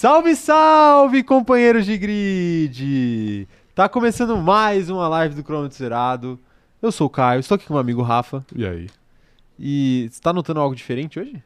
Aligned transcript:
Salve, 0.00 0.36
salve, 0.36 1.24
companheiros 1.24 1.84
de 1.84 1.98
grid! 1.98 3.48
Tá 3.74 3.88
começando 3.88 4.36
mais 4.36 4.88
uma 4.88 5.08
live 5.08 5.34
do 5.34 5.42
Cronômetro 5.42 5.76
Zerado. 5.76 6.38
Eu 6.80 6.92
sou 6.92 7.08
o 7.08 7.10
Caio, 7.10 7.40
estou 7.40 7.56
aqui 7.56 7.66
com 7.66 7.72
o 7.72 7.74
meu 7.74 7.80
amigo 7.80 8.00
Rafa. 8.00 8.46
E 8.54 8.64
aí? 8.64 8.86
E 9.58 10.08
você 10.08 10.20
tá 10.22 10.32
notando 10.32 10.60
algo 10.60 10.76
diferente 10.76 11.18
hoje? 11.18 11.42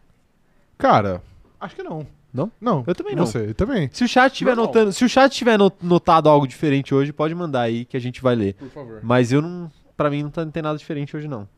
Cara, 0.77 1.23
acho 1.59 1.75
que 1.75 1.83
não. 1.83 2.07
Não? 2.31 2.53
Não. 2.61 2.85
Eu 2.87 2.95
também 2.95 3.17
não. 3.17 3.25
Você 3.25 3.39
eu 3.39 3.55
também. 3.55 3.89
Se 3.91 4.05
o 4.05 4.09
chat 4.09 4.35
tiver 4.35 4.51
Normal. 4.55 4.67
notando, 4.67 4.93
se 4.93 5.03
o 5.03 5.09
chat 5.09 5.33
tiver 5.35 5.57
no- 5.57 5.73
notado 5.81 6.29
algo 6.29 6.47
diferente 6.47 6.95
hoje, 6.95 7.11
pode 7.11 7.35
mandar 7.35 7.63
aí 7.63 7.87
que 7.87 7.97
a 7.97 8.01
gente 8.01 8.21
vai 8.21 8.35
ler. 8.35 8.53
Por 8.57 8.69
favor. 8.69 9.01
Mas 9.03 9.33
eu 9.33 9.41
não, 9.41 9.73
Pra 9.97 10.11
mim 10.11 10.25
não, 10.25 10.31
tá, 10.31 10.45
não 10.45 10.53
tem 10.53 10.63
nada 10.63 10.77
diferente 10.77 11.17
hoje 11.17 11.27
não. 11.27 11.49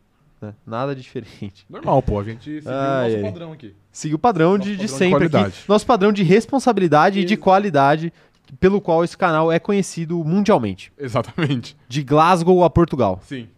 Né? 0.40 0.54
Nada 0.66 0.94
de 0.94 1.02
diferente. 1.02 1.64
Normal, 1.68 2.02
pô. 2.02 2.20
A 2.20 2.24
gente 2.24 2.62
seguiu 2.62 2.70
o 2.70 3.02
nosso 3.02 3.22
padrão 3.22 3.52
aqui. 3.52 3.74
Seguir 3.92 4.14
o 4.14 4.18
padrão 4.18 4.56
Nosso 4.56 4.62
de, 4.64 4.76
de 4.76 4.76
padrão 4.76 4.86
de 4.86 4.98
sempre 4.98 5.38
aqui. 5.38 5.56
Nosso 5.68 5.86
padrão 5.86 6.12
de 6.12 6.22
responsabilidade 6.22 7.20
e 7.20 7.24
de 7.24 7.34
Isso. 7.34 7.42
qualidade 7.42 8.12
pelo 8.60 8.80
qual 8.80 9.02
esse 9.02 9.16
canal 9.16 9.50
é 9.50 9.58
conhecido 9.58 10.22
mundialmente. 10.24 10.92
Exatamente. 10.98 11.76
De 11.88 12.02
Glasgow 12.02 12.62
a 12.62 12.70
Portugal. 12.70 13.20
Sim. 13.24 13.48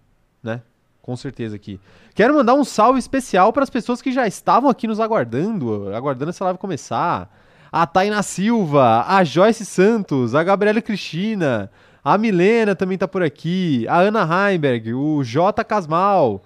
Com 1.06 1.14
certeza 1.14 1.54
aqui. 1.54 1.78
Quero 2.16 2.34
mandar 2.34 2.54
um 2.54 2.64
salve 2.64 2.98
especial 2.98 3.52
para 3.52 3.62
as 3.62 3.70
pessoas 3.70 4.02
que 4.02 4.10
já 4.10 4.26
estavam 4.26 4.68
aqui 4.68 4.88
nos 4.88 4.98
aguardando, 4.98 5.94
aguardando 5.94 6.30
essa 6.30 6.42
live 6.42 6.58
começar. 6.58 7.32
A 7.70 7.86
Taina 7.86 8.20
Silva, 8.24 9.04
a 9.06 9.22
Joyce 9.22 9.64
Santos, 9.64 10.34
a 10.34 10.42
Gabriela 10.42 10.82
Cristina, 10.82 11.70
a 12.02 12.18
Milena 12.18 12.74
também 12.74 12.98
tá 12.98 13.06
por 13.06 13.22
aqui, 13.22 13.86
a 13.86 14.00
Ana 14.00 14.26
Heimberg, 14.50 14.94
o 14.94 15.22
J 15.22 15.62
Casmal, 15.62 16.42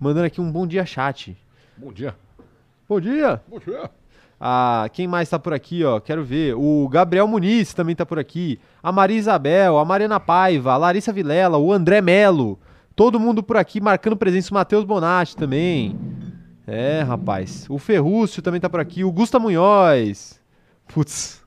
mandando 0.00 0.26
aqui 0.26 0.40
um 0.40 0.50
bom 0.50 0.66
dia 0.66 0.86
chat. 0.86 1.36
Bom 1.76 1.92
dia. 1.92 2.14
Bom 2.88 3.00
dia! 3.00 3.42
Bom 3.48 3.58
dia. 3.58 3.90
Ah, 4.40 4.88
quem 4.92 5.06
mais 5.06 5.28
tá 5.28 5.38
por 5.38 5.54
aqui, 5.54 5.84
ó? 5.84 6.00
Quero 6.00 6.24
ver. 6.24 6.54
O 6.54 6.88
Gabriel 6.88 7.26
Muniz 7.26 7.72
também 7.72 7.94
tá 7.94 8.04
por 8.04 8.18
aqui. 8.18 8.58
A 8.82 8.92
Maria 8.92 9.16
Isabel, 9.16 9.78
a 9.78 9.84
Mariana 9.84 10.20
Paiva, 10.20 10.72
a 10.72 10.76
Larissa 10.76 11.12
Vilela, 11.12 11.56
o 11.56 11.72
André 11.72 12.00
Melo. 12.00 12.58
Todo 12.96 13.18
mundo 13.20 13.42
por 13.42 13.56
aqui 13.56 13.80
marcando 13.80 14.16
presença. 14.16 14.50
O 14.50 14.54
Matheus 14.54 14.84
Bonatti 14.84 15.36
também. 15.36 15.98
É, 16.66 17.02
rapaz. 17.02 17.66
O 17.68 17.78
Ferrúcio 17.78 18.42
também 18.42 18.60
tá 18.60 18.68
por 18.68 18.80
aqui. 18.80 19.04
O 19.04 19.12
Gusta 19.12 19.38
Munhoz. 19.38 20.40
Putz. 20.88 21.43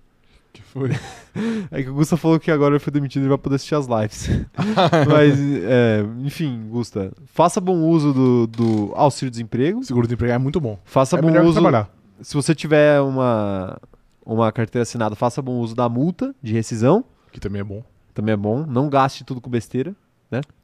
Foi? 0.77 0.89
É 1.69 1.83
que 1.83 1.89
o 1.89 1.93
Gusta 1.93 2.17
falou 2.17 2.39
que 2.39 2.49
agora 2.49 2.73
ele 2.73 2.79
foi 2.79 2.91
demitido 2.91 3.25
e 3.25 3.27
vai 3.27 3.37
poder 3.37 3.57
assistir 3.57 3.75
as 3.75 3.85
lives. 3.85 4.27
Mas, 5.07 5.39
é, 5.39 6.03
enfim, 6.19 6.67
Gusta, 6.67 7.11
faça 7.27 7.61
bom 7.61 7.83
uso 7.83 8.11
do, 8.11 8.47
do 8.47 8.91
auxílio-desemprego. 8.95 9.83
Seguro-desemprego 9.83 10.33
é 10.33 10.37
muito 10.39 10.59
bom. 10.59 10.79
Faça 10.83 11.15
é 11.15 11.21
bom 11.21 11.29
uso 11.43 11.61
trabalhar. 11.61 11.91
se 12.21 12.33
você 12.33 12.55
tiver 12.55 12.99
uma, 13.01 13.79
uma 14.25 14.51
carteira 14.51 14.81
assinada, 14.81 15.15
faça 15.15 15.39
bom 15.39 15.59
uso 15.59 15.75
da 15.75 15.87
multa 15.87 16.33
de 16.41 16.53
rescisão. 16.53 17.05
Que 17.31 17.39
também 17.39 17.61
é 17.61 17.63
bom. 17.63 17.83
Também 18.15 18.33
é 18.33 18.37
bom. 18.37 18.65
Não 18.65 18.89
gaste 18.89 19.23
tudo 19.23 19.39
com 19.39 19.49
besteira. 19.49 19.95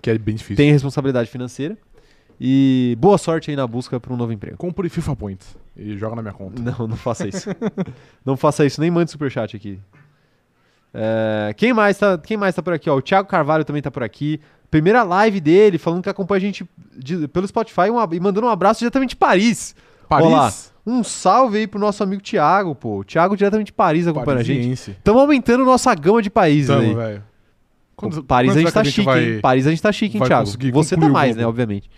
Que 0.02 0.10
é 0.10 0.18
bem 0.18 0.36
difícil. 0.36 0.58
Tem 0.58 0.72
responsabilidade 0.72 1.30
financeira. 1.30 1.78
E 2.40 2.98
boa 3.00 3.18
sorte 3.18 3.52
aí 3.52 3.56
na 3.56 3.66
busca 3.66 4.00
para 4.00 4.14
um 4.14 4.18
novo 4.18 4.34
emprego. 4.34 4.58
Compre 4.58 4.90
FIFA 4.90 5.16
Points 5.16 5.56
e 5.78 5.98
joga 5.98 6.16
na 6.16 6.22
minha 6.22 6.34
conta. 6.34 6.62
Não, 6.62 6.88
não 6.88 6.98
faça 6.98 7.28
isso. 7.28 7.50
não 8.26 8.36
faça 8.36 8.66
isso. 8.66 8.82
Nem 8.82 8.92
mande 8.92 9.12
superchat 9.12 9.56
aqui. 9.56 9.80
É, 10.94 11.54
quem, 11.58 11.74
mais 11.74 11.98
tá, 11.98 12.18
quem 12.18 12.38
mais 12.38 12.54
tá 12.54 12.62
por 12.62 12.74
aqui? 12.74 12.90
Ó, 12.90 12.96
o 12.98 13.02
Thiago 13.02 13.28
Carvalho 13.28 13.64
também 13.66 13.82
tá 13.82 13.90
por 13.90 14.04
aqui. 14.04 14.40
Primeira 14.70 15.04
live 15.04 15.40
dele, 15.40 15.78
falando 15.78 16.04
que 16.04 16.10
acompanha 16.10 16.38
a 16.38 16.42
gente 16.42 16.68
de- 16.98 17.28
pelo 17.28 17.48
Spotify 17.48 17.82
e 18.12 18.20
mandando 18.20 18.48
um 18.48 18.50
abraço 18.50 18.80
diretamente 18.80 19.10
de 19.12 19.16
Paris. 19.16 19.76
Paris. 20.10 20.28
Olá. 20.28 20.54
Um 20.86 21.04
salve 21.04 21.60
aí 21.60 21.68
pro 21.68 21.80
nosso 21.80 22.04
amigo 22.04 22.22
Thiago, 22.22 22.76
pô. 22.76 23.00
O 23.00 23.04
Thiago 23.04 23.38
diretamente 23.38 23.68
de 23.68 23.74
Paris 23.74 24.06
acompanhando 24.08 24.40
a 24.42 24.44
gente. 24.44 24.60
Estamos 24.92 25.22
aumentando 25.22 25.64
nossa 25.64 25.94
gama 25.96 26.22
de 26.22 26.30
países 26.30 26.70
aí. 26.70 26.94
Tamo. 26.94 26.96
Pô, 26.96 27.22
Quando- 27.96 28.24
Paris 28.24 28.52
a 28.58 28.60
gente 28.60 28.74
tá 28.74 28.82
que 28.82 28.92
chique, 28.92 29.06
vai- 29.06 29.24
hein? 29.36 29.40
Paris 29.42 29.68
a 29.68 29.70
gente 29.70 29.82
tá 29.82 29.92
chique, 29.92 30.18
hein, 30.18 30.24
Thiago? 30.28 30.46
Você 30.74 30.96
tá 30.98 31.08
mais, 31.10 31.36
né, 31.38 31.46
obviamente. 31.46 31.90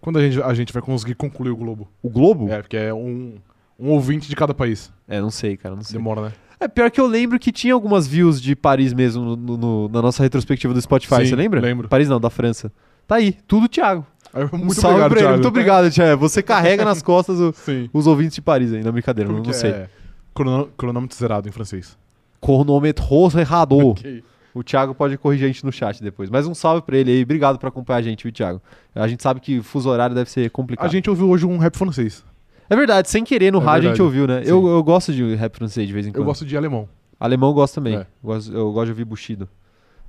Quando 0.00 0.18
a 0.18 0.22
gente, 0.22 0.42
a 0.42 0.52
gente 0.54 0.72
vai 0.72 0.82
conseguir 0.82 1.14
concluir 1.14 1.50
o 1.50 1.56
Globo? 1.56 1.88
O 2.02 2.10
Globo? 2.10 2.50
É, 2.50 2.60
porque 2.60 2.76
é 2.76 2.92
um, 2.92 3.36
um 3.78 3.90
ouvinte 3.90 4.28
de 4.28 4.36
cada 4.36 4.52
país. 4.52 4.92
É, 5.08 5.20
não 5.20 5.30
sei, 5.30 5.56
cara, 5.56 5.74
não 5.74 5.82
sei. 5.82 5.96
Demora, 5.96 6.20
né? 6.22 6.32
É 6.58 6.66
pior 6.68 6.90
que 6.90 7.00
eu 7.00 7.06
lembro 7.06 7.38
que 7.38 7.52
tinha 7.52 7.74
algumas 7.74 8.06
views 8.06 8.40
de 8.40 8.56
Paris 8.56 8.92
mesmo 8.92 9.22
no- 9.24 9.36
no- 9.36 9.56
no- 9.56 9.88
na 9.88 10.00
nossa 10.00 10.22
retrospectiva 10.22 10.72
do 10.72 10.80
Spotify, 10.80 11.16
Sim, 11.16 11.26
você 11.26 11.36
lembra? 11.36 11.60
lembro. 11.60 11.88
Paris 11.88 12.08
não, 12.08 12.18
da 12.20 12.30
França. 12.30 12.72
Tá 13.06 13.16
aí, 13.16 13.32
tudo 13.46 13.68
Thiago. 13.68 14.06
Um 14.52 14.58
Muito 14.58 14.74
salve 14.74 14.96
obrigado, 15.00 15.10
pra 15.10 15.20
ele. 15.20 15.32
Muito 15.34 15.48
obrigado, 15.48 15.90
Thiago. 15.90 16.20
Você 16.20 16.42
carrega 16.42 16.84
nas 16.84 17.00
costas 17.02 17.38
o- 17.40 17.54
os 17.92 18.06
ouvintes 18.06 18.34
de 18.34 18.42
Paris 18.42 18.72
aí, 18.72 18.82
na 18.82 18.90
brincadeira, 18.92 19.28
não, 19.28 19.36
não 19.36 19.42
Porque 19.42 19.56
sei. 19.58 19.70
É 19.70 19.88
crono- 20.34 20.68
cronômetro 20.76 21.16
zerado 21.16 21.48
em 21.48 21.52
francês. 21.52 21.96
Cronômetro 22.40 23.04
errado. 23.38 23.76
Ok. 23.90 24.22
O 24.54 24.62
Thiago 24.64 24.94
pode 24.94 25.18
corrigir 25.18 25.44
a 25.44 25.48
gente 25.48 25.62
no 25.66 25.70
chat 25.70 26.02
depois. 26.02 26.30
Mas 26.30 26.46
um 26.46 26.54
salve 26.54 26.80
pra 26.80 26.96
ele 26.96 27.10
aí. 27.10 27.22
Obrigado 27.22 27.58
por 27.58 27.66
acompanhar 27.66 27.98
a 27.98 28.02
gente, 28.02 28.22
viu, 28.24 28.32
Thiago? 28.32 28.62
A 28.94 29.06
gente 29.06 29.22
sabe 29.22 29.38
que 29.38 29.60
fuso 29.60 29.90
horário 29.90 30.14
deve 30.14 30.30
ser 30.30 30.48
complicado. 30.50 30.86
A 30.86 30.88
gente 30.90 31.10
ouviu 31.10 31.28
hoje 31.28 31.44
um 31.44 31.58
rap 31.58 31.76
francês. 31.76 32.24
É 32.68 32.76
verdade, 32.76 33.08
sem 33.08 33.22
querer 33.24 33.52
no 33.52 33.60
É 33.60 33.64
rádio 33.64 33.88
a 33.88 33.92
gente 33.92 34.02
ouviu, 34.02 34.26
né? 34.26 34.42
Sim. 34.44 34.50
Eu, 34.50 34.66
eu 34.66 34.82
gosto 34.82 35.12
de 35.12 35.34
rap 35.34 35.56
francês 35.56 35.86
de 35.86 35.92
vez 35.92 36.06
em 36.06 36.10
quando. 36.10 36.18
Eu 36.20 36.24
gosto 36.24 36.44
de 36.44 36.56
alemão. 36.56 36.88
Alemão 37.18 37.50
eu 37.50 37.54
gosto 37.54 37.74
também. 37.74 37.96
É. 37.96 38.00
Eu, 38.00 38.06
gosto, 38.22 38.52
eu 38.52 38.72
gosto 38.72 38.86
de 38.86 38.90
ouvir 38.92 39.04
Bushido. 39.04 39.48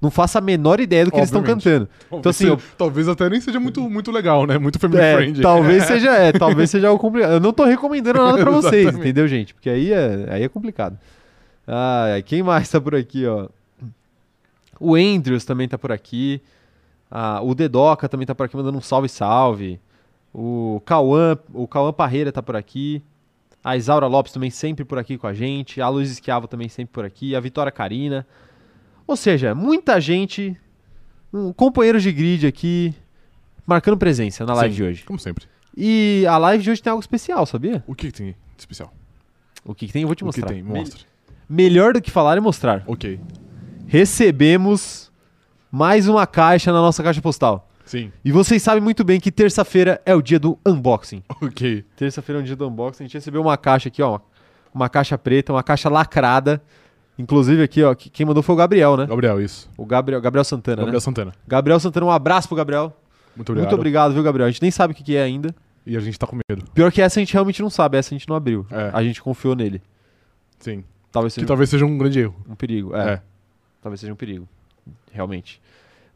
Não 0.01 0.11
faço 0.11 0.37
a 0.37 0.41
menor 0.41 0.79
ideia 0.79 1.05
do 1.05 1.11
que 1.11 1.17
eles 1.17 1.27
estão 1.29 1.39
Obviamente. 1.41 1.63
cantando. 1.63 1.89
Então, 2.19 2.29
assim, 2.29 2.47
eu- 2.47 2.59
Talvez 2.77 3.07
até 3.07 3.29
nem 3.29 3.41
seja 3.41 3.59
muito, 3.59 3.81
muito 3.89 4.11
legal, 4.11 4.45
né? 4.45 4.57
Muito 4.57 4.77
family 4.79 5.01
É, 5.01 5.15
friendly. 5.15 5.41
talvez 5.41 5.83
seja, 5.85 6.11
é, 6.11 6.31
talvez 6.31 6.69
seja 6.69 6.87
algo 6.89 6.99
complicado. 7.01 7.31
Eu 7.33 7.39
não 7.39 7.51
tô 7.53 7.63
recomendando 7.65 8.19
nada 8.23 8.37
pra 8.37 8.51
vocês, 8.51 8.95
entendeu, 8.95 9.27
gente? 9.27 9.53
Porque 9.55 9.69
aí 9.69 9.91
é, 9.91 10.27
aí 10.29 10.43
é 10.43 10.47
complicado. 10.49 10.97
Ah, 11.67 12.07
quem 12.25 12.43
mais 12.43 12.69
tá 12.69 12.79
por 12.79 12.93
aqui, 12.95 13.25
ó? 13.25 13.47
O 14.79 14.95
Andrews 14.95 15.43
também 15.45 15.67
tá 15.67 15.77
por 15.77 15.91
aqui. 15.91 16.41
Ah, 17.09 17.39
o 17.41 17.55
Dedoca 17.55 18.07
também 18.07 18.27
tá 18.27 18.35
por 18.35 18.45
aqui 18.45 18.55
mandando 18.55 18.77
um 18.77 18.81
salve, 18.81 19.09
salve. 19.09 19.79
O 20.39 20.79
Cauã, 20.85 21.35
o 21.51 21.67
Cauã 21.67 21.91
Parreira 21.91 22.31
tá 22.31 22.43
por 22.43 22.55
aqui. 22.55 23.01
A 23.63 23.75
Isaura 23.75 24.05
Lopes 24.05 24.31
também 24.31 24.51
sempre 24.51 24.85
por 24.85 24.99
aqui 24.99 25.17
com 25.17 25.25
a 25.25 25.33
gente. 25.33 25.81
A 25.81 25.89
Luiz 25.89 26.11
Esquiavo 26.11 26.47
também 26.47 26.69
sempre 26.69 26.93
por 26.93 27.03
aqui. 27.03 27.35
A 27.35 27.39
Vitória 27.39 27.71
Carina. 27.71 28.25
Ou 29.07 29.15
seja, 29.15 29.55
muita 29.55 29.99
gente, 29.99 30.55
um, 31.33 31.51
companheiros 31.51 32.03
de 32.03 32.11
grid 32.11 32.45
aqui, 32.45 32.93
marcando 33.65 33.97
presença 33.97 34.45
na 34.45 34.53
live 34.53 34.75
Sim, 34.75 34.77
de 34.77 34.83
hoje. 34.87 35.03
Como 35.05 35.17
sempre. 35.17 35.45
E 35.75 36.23
a 36.29 36.37
live 36.37 36.63
de 36.63 36.69
hoje 36.69 36.83
tem 36.83 36.91
algo 36.91 37.01
especial, 37.01 37.43
sabia? 37.47 37.83
O 37.87 37.95
que, 37.95 38.11
que 38.11 38.13
tem 38.17 38.27
de 38.31 38.35
especial? 38.59 38.93
O 39.65 39.73
que, 39.73 39.87
que 39.87 39.93
tem? 39.93 40.03
Eu 40.03 40.07
vou 40.07 40.15
te 40.15 40.23
o 40.23 40.29
que 40.29 40.39
mostrar. 40.39 40.47
tem? 40.53 40.61
Me- 40.61 40.79
Mostra. 40.79 40.99
melhor 41.49 41.93
do 41.93 42.01
que 42.01 42.11
falar 42.11 42.37
é 42.37 42.39
mostrar. 42.39 42.83
Ok. 42.85 43.19
Recebemos 43.87 45.11
mais 45.71 46.07
uma 46.07 46.27
caixa 46.27 46.71
na 46.71 46.79
nossa 46.79 47.01
caixa 47.01 47.21
postal. 47.21 47.67
Sim. 47.87 48.11
E 48.23 48.31
vocês 48.31 48.61
sabem 48.61 48.81
muito 48.83 49.03
bem 49.03 49.19
que 49.19 49.31
terça-feira 49.31 49.99
é 50.05 50.13
o 50.13 50.21
dia 50.21 50.37
do 50.39 50.59
unboxing. 50.65 51.23
Ok. 51.41 51.83
Terça-feira 51.95 52.39
é 52.39 52.43
o 52.43 52.45
dia 52.45 52.55
do 52.55 52.67
unboxing. 52.67 53.03
A 53.03 53.07
gente 53.07 53.13
recebeu 53.15 53.41
uma 53.41 53.57
caixa 53.57 53.87
aqui, 53.87 54.01
ó. 54.03 54.19
Uma 54.73 54.87
caixa 54.89 55.17
preta, 55.17 55.51
uma 55.53 55.63
caixa 55.63 55.89
lacrada. 55.89 56.61
Inclusive 57.17 57.63
aqui, 57.63 57.81
ó, 57.83 57.95
que- 57.95 58.09
quem 58.11 58.25
mandou 58.25 58.43
foi 58.43 58.53
o 58.53 58.57
Gabriel, 58.57 58.95
né? 58.95 59.07
Gabriel, 59.07 59.41
isso. 59.41 59.67
O 59.75 59.85
Gabriel, 59.85 60.21
Gabriel 60.21 60.43
Santana, 60.43 60.77
Gabriel 60.77 60.93
né? 60.93 60.99
Santana. 60.99 61.33
Gabriel 61.47 61.79
Santana, 61.79 62.05
um 62.05 62.11
abraço 62.11 62.47
pro 62.47 62.55
Gabriel. 62.57 62.95
Muito 63.35 63.49
obrigado. 63.51 63.69
Muito 63.69 63.79
obrigado, 63.79 64.13
viu, 64.13 64.21
Gabriel? 64.23 64.47
A 64.47 64.51
gente 64.51 64.61
nem 64.61 64.69
sabe 64.69 64.93
o 64.93 64.95
que 64.95 65.03
que 65.03 65.15
é 65.15 65.23
ainda. 65.23 65.55
E 65.85 65.95
a 65.95 65.99
gente 65.99 66.19
tá 66.19 66.27
com 66.27 66.35
medo. 66.49 66.65
Pior 66.73 66.91
que 66.91 67.01
essa 67.01 67.19
a 67.19 67.21
gente 67.21 67.31
realmente 67.33 67.61
não 67.61 67.69
sabe, 67.69 67.97
essa 67.97 68.13
a 68.13 68.17
gente 68.17 68.27
não 68.27 68.35
abriu. 68.35 68.67
É. 68.69 68.91
A 68.93 69.01
gente 69.01 69.21
confiou 69.21 69.55
nele. 69.55 69.81
Sim. 70.59 70.83
Talvez 71.11 71.33
Que 71.33 71.39
seja 71.39 71.47
talvez 71.47 71.69
seja 71.69 71.85
um 71.85 71.97
grande 71.97 72.19
erro. 72.19 72.35
um 72.49 72.55
perigo. 72.55 72.93
É. 72.95 73.13
É. 73.13 73.21
Talvez 73.81 74.01
seja 74.01 74.11
um 74.11 74.15
perigo, 74.15 74.47
realmente. 75.11 75.61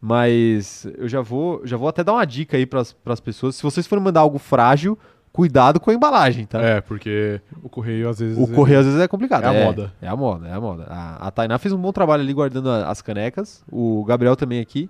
Mas 0.01 0.87
eu 0.97 1.07
já 1.07 1.21
vou, 1.21 1.61
já 1.63 1.77
vou 1.77 1.87
até 1.87 2.03
dar 2.03 2.13
uma 2.13 2.25
dica 2.25 2.57
aí 2.57 2.65
pras 2.65 2.91
pras 2.91 3.19
pessoas. 3.19 3.55
Se 3.55 3.61
vocês 3.61 3.85
forem 3.85 4.03
mandar 4.03 4.21
algo 4.21 4.39
frágil, 4.39 4.97
cuidado 5.31 5.79
com 5.79 5.91
a 5.91 5.93
embalagem, 5.93 6.47
tá? 6.47 6.59
É, 6.59 6.81
porque 6.81 7.39
o 7.63 7.69
correio 7.69 8.09
às 8.09 8.17
vezes. 8.19 8.35
O 8.37 8.47
correio 8.51 8.79
às 8.79 8.85
vezes 8.87 8.99
é 8.99 9.07
complicado. 9.07 9.43
É 9.43 9.61
a 9.61 9.65
moda. 9.65 9.93
É 10.01 10.07
a 10.07 10.15
moda, 10.15 10.47
é 10.47 10.53
a 10.53 10.59
moda. 10.59 10.85
A, 10.89 11.27
a 11.27 11.31
Tainá 11.31 11.59
fez 11.59 11.71
um 11.71 11.77
bom 11.77 11.91
trabalho 11.93 12.23
ali 12.23 12.33
guardando 12.33 12.69
a- 12.71 12.89
as 12.89 12.99
canecas. 13.01 13.63
O 13.71 14.03
Gabriel 14.05 14.35
também 14.35 14.59
aqui. 14.59 14.89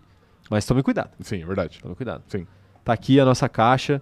Mas 0.49 0.65
tome 0.65 0.81
cuidado, 0.81 1.09
Sim, 1.19 1.41
é 1.41 1.45
verdade. 1.45 1.79
tome 1.81 1.93
cuidado. 1.95 2.23
Sim. 2.27 2.47
Tá 2.83 2.93
aqui 2.93 3.19
a 3.19 3.25
nossa 3.25 3.47
caixa. 3.49 4.01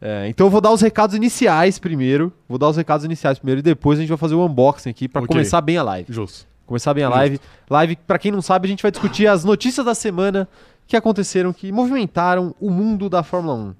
É, 0.00 0.26
então 0.28 0.46
eu 0.46 0.50
vou 0.50 0.60
dar 0.60 0.70
os 0.70 0.80
recados 0.80 1.14
iniciais 1.14 1.78
primeiro. 1.78 2.32
Vou 2.48 2.58
dar 2.58 2.68
os 2.68 2.76
recados 2.76 3.04
iniciais 3.04 3.38
primeiro 3.38 3.58
e 3.60 3.62
depois 3.62 3.98
a 3.98 4.02
gente 4.02 4.08
vai 4.08 4.18
fazer 4.18 4.34
o 4.34 4.44
unboxing 4.44 4.88
aqui 4.90 5.06
pra 5.06 5.20
Ok. 5.22 5.28
começar 5.28 5.60
bem 5.60 5.76
a 5.76 5.82
live. 5.82 6.12
Justo. 6.12 6.46
Começar 6.66 6.94
bem 6.94 7.04
a 7.04 7.08
live. 7.08 7.40
Live, 7.68 7.96
pra 8.06 8.18
quem 8.18 8.32
não 8.32 8.40
sabe, 8.40 8.66
a 8.66 8.70
gente 8.70 8.82
vai 8.82 8.90
discutir 8.90 9.26
as 9.26 9.44
notícias 9.44 9.84
da 9.84 9.94
semana 9.94 10.48
que 10.86 10.96
aconteceram, 10.96 11.52
que 11.52 11.70
movimentaram 11.70 12.54
o 12.60 12.70
mundo 12.70 13.08
da 13.08 13.22
Fórmula 13.22 13.54
1. 13.54 13.74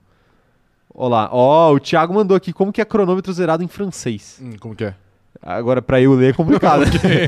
Olá, 0.97 1.29
ó, 1.33 1.73
o 1.73 1.81
Thiago 1.81 2.15
mandou 2.15 2.37
aqui 2.37 2.53
como 2.53 2.73
que 2.73 2.81
é 2.81 2.85
cronômetro 2.85 3.33
zerado 3.33 3.63
em 3.65 3.69
francês. 3.69 4.39
Hum, 4.43 4.53
como 4.61 4.75
que 4.77 4.85
é? 4.85 4.95
Agora 5.43 5.83
pra 5.83 6.01
eu 6.01 6.15
ler 6.15 6.31
é 6.31 6.33
complicado. 6.33 6.85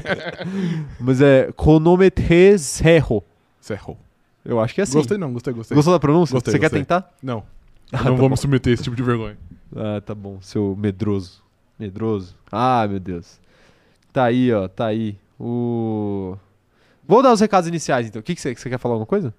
Mas 1.00 1.20
é 1.20 1.50
cronômetro 1.56 2.24
zero. 2.58 3.22
Cerro. 3.60 3.98
Eu 4.44 4.60
acho 4.60 4.74
que 4.74 4.80
é 4.80 4.84
assim. 4.84 4.98
Gostei 4.98 5.18
não, 5.18 5.32
gostei, 5.32 5.52
gostei. 5.52 5.74
Gostou 5.74 5.92
da 5.92 5.98
pronúncia? 5.98 6.34
Gostei, 6.34 6.52
Você 6.52 6.58
quer 6.58 6.66
gostei. 6.66 6.80
tentar? 6.80 7.12
Não. 7.22 7.42
Ah, 7.92 7.98
não 7.98 8.02
tá 8.04 8.10
vou 8.10 8.18
bom. 8.22 8.30
me 8.30 8.36
submeter 8.36 8.72
a 8.72 8.74
esse 8.74 8.82
tipo 8.82 8.96
de 8.96 9.02
vergonha. 9.04 9.38
Ah, 9.76 10.00
tá 10.04 10.12
bom, 10.12 10.38
seu 10.40 10.74
medroso. 10.76 11.40
Medroso. 11.78 12.34
Ah, 12.50 12.84
meu 12.90 12.98
Deus. 12.98 13.38
Tá 14.12 14.24
aí, 14.24 14.52
ó, 14.52 14.66
tá 14.66 14.86
aí. 14.86 15.16
O... 15.38 16.36
Vou 17.06 17.22
dar 17.22 17.32
os 17.32 17.40
recados 17.40 17.68
iniciais, 17.68 18.06
então. 18.08 18.20
O 18.20 18.22
que, 18.22 18.34
que 18.34 18.40
você, 18.40 18.54
você 18.54 18.68
quer 18.68 18.78
falar 18.78 18.94
alguma 18.94 19.06
coisa? 19.06 19.32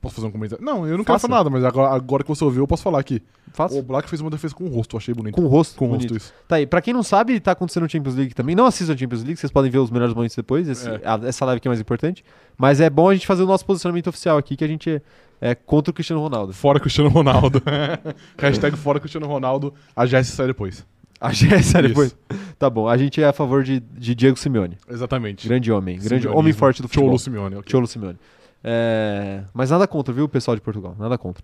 Posso 0.00 0.16
fazer 0.16 0.26
um 0.26 0.32
comentário? 0.32 0.64
Não, 0.64 0.84
eu 0.84 0.98
não 0.98 1.04
quero 1.04 1.14
Faça. 1.14 1.28
falar 1.28 1.38
nada, 1.40 1.50
mas 1.50 1.62
agora, 1.64 1.94
agora 1.94 2.22
que 2.24 2.28
você 2.28 2.42
ouviu, 2.42 2.62
eu 2.64 2.66
posso 2.66 2.82
falar 2.82 2.98
aqui. 2.98 3.22
Faça. 3.52 3.78
O 3.78 3.82
Black 3.82 4.08
fez 4.10 4.20
uma 4.20 4.30
defesa 4.30 4.52
com 4.52 4.64
o 4.64 4.68
rosto, 4.68 4.96
eu 4.96 4.98
achei 4.98 5.14
bonito. 5.14 5.34
Com 5.34 5.42
o 5.42 5.46
rosto. 5.46 5.76
Com 5.78 5.86
o 5.86 5.92
rosto, 5.92 6.16
isso. 6.16 6.32
Tá 6.48 6.56
aí. 6.56 6.66
Pra 6.66 6.82
quem 6.82 6.92
não 6.92 7.04
sabe, 7.04 7.38
tá 7.38 7.52
acontecendo 7.52 7.84
o 7.84 7.88
Champions 7.88 8.16
League 8.16 8.34
também. 8.34 8.56
Não 8.56 8.66
assistam 8.66 8.94
a 8.94 8.96
Champions 8.96 9.22
League, 9.22 9.36
vocês 9.38 9.52
podem 9.52 9.70
ver 9.70 9.78
os 9.78 9.90
melhores 9.92 10.12
momentos 10.12 10.34
depois. 10.34 10.68
esse- 10.68 10.88
É. 10.88 11.00
a- 11.04 11.20
essa 11.22 11.44
live 11.44 11.58
aqui 11.58 11.68
é 11.68 11.70
mais 11.70 11.80
importante. 11.80 12.24
Mas 12.58 12.80
é 12.80 12.90
bom 12.90 13.08
a 13.10 13.14
gente 13.14 13.26
fazer 13.28 13.44
o 13.44 13.46
nosso 13.46 13.64
posicionamento 13.64 14.08
oficial 14.08 14.36
aqui, 14.38 14.56
que 14.56 14.64
a 14.64 14.68
gente 14.68 14.90
é, 14.90 15.50
é 15.50 15.54
contra 15.54 15.92
o 15.92 15.94
Cristiano 15.94 16.20
Ronaldo. 16.20 16.52
Fora 16.52 16.80
Cristiano 16.80 17.08
Ronaldo. 17.08 17.62
Hashtag 18.38 18.76
fora 18.76 18.98
Cristiano 18.98 19.28
Ronaldo, 19.28 19.72
a 19.94 20.04
Jess 20.04 20.26
sai 20.28 20.48
depois. 20.48 20.84
A 21.22 21.80
depois. 21.80 22.16
Tá 22.58 22.68
bom. 22.68 22.88
A 22.88 22.96
gente 22.96 23.22
é 23.22 23.26
a 23.26 23.32
favor 23.32 23.62
de, 23.62 23.78
de 23.80 24.14
Diego 24.14 24.36
Simeone. 24.36 24.76
Exatamente. 24.90 25.46
Grande 25.46 25.70
homem. 25.70 25.98
Grande 25.98 26.26
homem 26.26 26.52
forte 26.52 26.82
do 26.82 26.88
futebol. 26.88 27.10
Cholo 27.10 27.18
Simeone, 27.18 27.56
ok. 27.56 27.70
Cholo 27.70 27.86
Simeone. 27.86 28.18
É, 28.64 29.42
Mas 29.54 29.70
nada 29.70 29.86
contra, 29.86 30.12
viu, 30.12 30.28
pessoal 30.28 30.56
de 30.56 30.60
Portugal? 30.60 30.96
Nada 30.98 31.16
contra. 31.16 31.42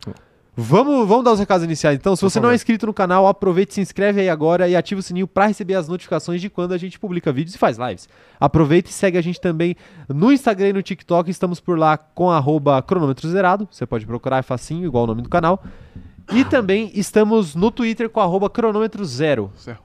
Vamos, 0.61 1.07
vamos 1.07 1.25
dar 1.25 1.33
os 1.33 1.39
recados 1.39 1.65
iniciais 1.65 1.97
então. 1.97 2.17
Se 2.17 2.21
Por 2.21 2.31
você 2.31 2.41
não 2.41 2.47
é 2.47 2.51
favor. 2.51 2.55
inscrito 2.57 2.87
no 2.87 2.93
canal, 2.93 3.29
aproveite, 3.29 3.75
se 3.75 3.81
inscreve 3.81 4.21
aí 4.21 4.29
agora 4.29 4.69
e 4.69 4.75
ativa 4.75 4.99
o 4.99 5.03
sininho 5.03 5.29
para 5.29 5.47
receber 5.47 5.75
as 5.75 5.87
notificações 5.87 6.41
de 6.41 6.51
quando 6.51 6.73
a 6.75 6.79
gente 6.79 6.99
publica 6.99 7.33
vídeos 7.33 7.55
e 7.55 7.59
faz 7.59 7.79
lives. 7.79 8.09
Aproveita 8.41 8.91
e 8.91 8.93
segue 8.93 9.17
a 9.17 9.21
gente 9.23 9.41
também 9.41 9.77
no 10.09 10.33
Instagram 10.33 10.71
e 10.71 10.73
no 10.73 10.83
TikTok. 10.83 11.31
Estamos 11.31 11.61
por 11.61 11.79
lá 11.79 11.97
com 11.97 12.29
arroba 12.29 12.83
cronômetro 12.83 13.29
zerado. 13.29 13.69
Você 13.71 13.87
pode 13.87 14.05
procurar, 14.05 14.39
é 14.39 14.43
facinho, 14.43 14.85
igual 14.85 15.05
o 15.05 15.07
nome 15.07 15.23
do 15.23 15.29
canal. 15.29 15.63
E 16.33 16.45
também 16.45 16.91
estamos 16.95 17.55
no 17.55 17.71
Twitter 17.71 18.09
com 18.09 18.21
arroba 18.21 18.51
cronômetro 18.51 19.05
zero. 19.05 19.51
Zero. 19.59 19.79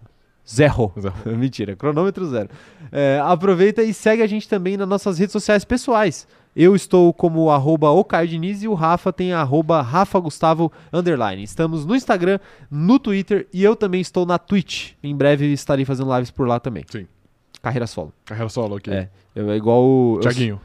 Zero. 0.46 0.94
Mentira, 1.38 1.76
cronômetro 1.76 2.26
zero. 2.28 2.50
É, 2.92 3.22
aproveita 3.24 3.82
e 3.82 3.94
segue 3.94 4.22
a 4.22 4.28
gente 4.28 4.48
também 4.48 4.76
nas 4.76 4.88
nossas 4.88 5.18
redes 5.18 5.32
sociais 5.32 5.64
pessoais. 5.64 6.28
Eu 6.56 6.76
estou 6.76 7.12
como 7.14 7.50
arroba 7.50 7.88
Diniz 8.28 8.62
e 8.62 8.68
o 8.68 8.74
Rafa 8.74 9.12
tem 9.12 9.34
arroba 9.34 9.82
Rafa 9.82 10.20
Gustavo 10.20 10.72
underline. 10.92 11.42
Estamos 11.42 11.86
no 11.86 11.96
Instagram, 11.96 12.40
no 12.70 13.00
Twitter 13.00 13.48
e 13.52 13.64
eu 13.64 13.76
também 13.76 14.02
estou 14.02 14.26
na 14.26 14.38
Twitch. 14.38 14.92
Em 15.02 15.16
breve 15.16 15.52
estarei 15.52 15.86
fazendo 15.86 16.14
lives 16.14 16.30
por 16.30 16.48
lá 16.48 16.60
também. 16.60 16.86
Sim. 16.90 17.08
Carreira 17.62 17.88
solo. 17.88 18.14
Carreira 18.26 18.50
solo, 18.50 18.76
ok. 18.76 18.94
É. 18.94 19.10
Eu, 19.34 19.50
é 19.50 19.56
igual 19.56 19.82
o. 19.82 20.20
Tiaguinho. 20.20 20.62